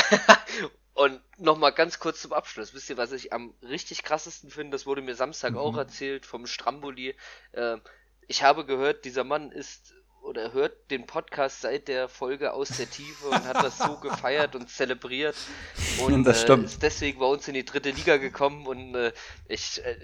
Und 0.94 1.18
nochmal 1.38 1.72
ganz 1.72 1.98
kurz 1.98 2.20
zum 2.20 2.34
Abschluss. 2.34 2.74
Wisst 2.74 2.90
ihr, 2.90 2.98
was 2.98 3.12
ich 3.12 3.32
am 3.32 3.54
richtig 3.62 4.02
krassesten 4.02 4.50
finde? 4.50 4.72
Das 4.74 4.84
wurde 4.84 5.00
mir 5.00 5.14
Samstag 5.14 5.54
auch 5.56 5.72
Mhm. 5.72 5.78
erzählt 5.78 6.26
vom 6.26 6.46
Stramboli. 6.46 7.16
Ähm, 7.54 7.80
ich 8.26 8.42
habe 8.42 8.66
gehört, 8.66 9.06
dieser 9.06 9.24
Mann 9.24 9.50
ist 9.50 9.94
oder 10.30 10.52
hört 10.52 10.92
den 10.92 11.06
Podcast 11.06 11.62
seit 11.62 11.88
der 11.88 12.08
Folge 12.08 12.52
aus 12.52 12.68
der 12.68 12.88
Tiefe 12.88 13.26
und 13.26 13.44
hat 13.44 13.64
das 13.64 13.78
so 13.78 13.96
gefeiert 13.96 14.54
und 14.54 14.70
zelebriert. 14.70 15.34
Und 16.00 16.24
Das 16.24 16.44
äh, 16.44 16.54
ist 16.54 16.82
deswegen 16.82 17.18
bei 17.18 17.26
uns 17.26 17.48
in 17.48 17.54
die 17.54 17.64
dritte 17.64 17.90
Liga 17.90 18.16
gekommen 18.16 18.66
und 18.66 18.94
äh, 18.94 19.12
ich, 19.48 19.84
äh, 19.84 19.96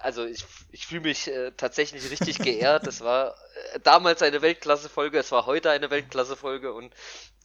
also 0.00 0.26
ich, 0.26 0.44
ich 0.72 0.86
fühle 0.86 1.02
mich 1.02 1.28
äh, 1.28 1.52
tatsächlich 1.56 2.10
richtig 2.10 2.38
geehrt. 2.42 2.86
Das 2.86 3.00
war 3.00 3.34
äh, 3.74 3.80
damals 3.82 4.20
eine 4.20 4.42
Weltklasse-Folge, 4.42 5.18
es 5.18 5.30
war 5.30 5.46
heute 5.46 5.70
eine 5.70 5.90
Weltklasse-Folge 5.90 6.72
und 6.72 6.92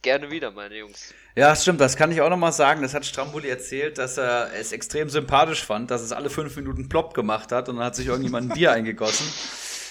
gerne 0.02 0.30
wieder, 0.30 0.50
meine 0.50 0.76
Jungs. 0.76 1.14
Ja, 1.36 1.54
stimmt, 1.54 1.80
das 1.80 1.96
kann 1.96 2.10
ich 2.10 2.20
auch 2.20 2.30
nochmal 2.30 2.52
sagen. 2.52 2.82
Das 2.82 2.94
hat 2.94 3.06
Stramboli 3.06 3.48
erzählt, 3.48 3.96
dass 3.96 4.18
er 4.18 4.52
es 4.54 4.72
extrem 4.72 5.08
sympathisch 5.08 5.64
fand, 5.64 5.90
dass 5.90 6.02
es 6.02 6.10
alle 6.10 6.30
fünf 6.30 6.56
Minuten 6.56 6.88
plopp 6.88 7.14
gemacht 7.14 7.52
hat 7.52 7.68
und 7.68 7.76
dann 7.76 7.86
hat 7.86 7.94
sich 7.94 8.08
irgendjemand 8.08 8.50
ein 8.50 8.54
Bier 8.54 8.72
eingegossen. 8.78 9.26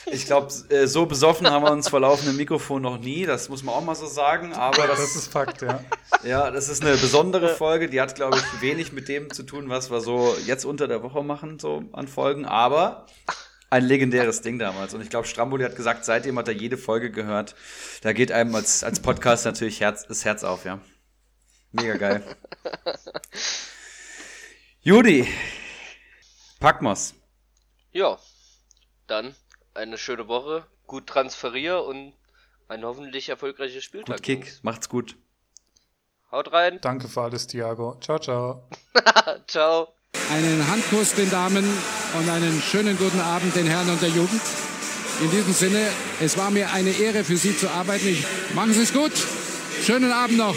Ich 0.08 0.26
glaube, 0.26 0.52
so 0.86 1.06
besoffen 1.06 1.50
haben 1.50 1.64
wir 1.64 1.72
uns 1.72 1.90
vor 1.90 2.00
laufendem 2.00 2.36
Mikrofon 2.36 2.82
noch 2.82 2.98
nie, 2.98 3.26
das 3.26 3.50
muss 3.50 3.64
man 3.64 3.76
auch 3.76 3.84
mal 3.84 3.96
so 3.96 4.06
sagen. 4.06 4.54
Aber 4.54 4.88
das, 4.88 5.00
Das 5.00 5.16
ist 5.16 5.32
Fakt, 5.32 5.62
ja. 5.62 5.84
ja, 6.24 6.52
das 6.52 6.70
ist 6.70 6.84
eine 6.84 6.98
besondere 6.98 7.56
Folge, 7.56 7.90
die 7.90 8.02
hat, 8.02 8.16
glaube 8.16 8.38
ich, 8.38 8.62
wenig 8.62 8.92
mit 8.92 9.08
dem 9.08 9.32
zu 9.32 9.44
tun, 9.44 9.70
was 9.70 9.92
wir 9.92 10.02
so 10.02 10.36
jetzt 10.46 10.66
unter 10.66 10.88
der 10.88 11.04
Woche 11.04 11.24
machen, 11.24 11.60
so 11.60 11.84
an 11.94 12.08
Folgen. 12.08 12.46
Aber 12.46 13.06
ein 13.70 13.86
legendäres 13.86 14.42
Ding 14.42 14.60
damals. 14.60 14.94
Und 14.94 15.02
ich 15.02 15.10
glaube, 15.10 15.28
Stramboli 15.28 15.64
hat 15.64 15.76
gesagt, 15.76 16.06
seitdem 16.06 16.38
hat 16.38 16.48
er 16.48 16.54
jede 16.54 16.78
Folge 16.78 17.10
gehört. 17.10 17.56
Da 18.02 18.14
geht 18.14 18.32
einem 18.32 18.54
als, 18.54 18.84
als 18.84 19.00
Podcast 19.00 19.46
natürlich 19.46 19.80
Herz, 19.80 20.06
das 20.06 20.26
Herz 20.26 20.44
auf, 20.44 20.66
ja. 20.66 20.80
Mega 21.72 21.98
geil. 21.98 22.24
Judy, 24.82 25.28
Packmos. 26.60 27.16
Ja, 27.92 28.20
dann 29.08 29.36
eine 29.74 29.98
schöne 29.98 30.28
Woche, 30.28 30.66
gut 30.88 31.08
transferier 31.08 31.84
und 31.84 32.14
ein 32.68 32.84
hoffentlich 32.84 33.30
erfolgreiches 33.30 33.84
Spieltag. 33.84 34.18
Gut 34.18 34.24
Kick, 34.24 34.46
Jungs. 34.46 34.64
macht's 34.64 34.90
gut. 34.90 35.16
Haut 36.32 36.52
rein. 36.52 36.80
Danke 36.82 37.08
für 37.08 37.22
alles, 37.22 37.46
Thiago. 37.48 37.98
Ciao, 38.02 38.18
ciao. 38.20 38.68
Ciao. 39.48 39.94
Einen 40.32 40.68
Handkuss 40.68 41.14
den 41.16 41.30
Damen 41.30 41.64
und 42.18 42.30
einen 42.30 42.62
schönen 42.62 42.98
guten 42.98 43.20
Abend 43.20 43.56
den 43.56 43.68
Herren 43.68 43.90
und 43.90 44.02
der 44.02 44.10
Jugend. 44.10 44.42
In 45.22 45.30
diesem 45.30 45.54
Sinne, 45.54 45.88
es 46.22 46.38
war 46.38 46.50
mir 46.50 46.72
eine 46.72 46.90
Ehre 46.90 47.24
für 47.24 47.38
Sie 47.38 47.56
zu 47.56 47.70
arbeiten. 47.70 48.08
Ich, 48.08 48.26
machen 48.56 48.74
Sie 48.74 48.82
es 48.82 48.94
gut. 48.94 49.12
Schönen 49.84 50.12
Abend 50.12 50.38
noch. 50.38 50.56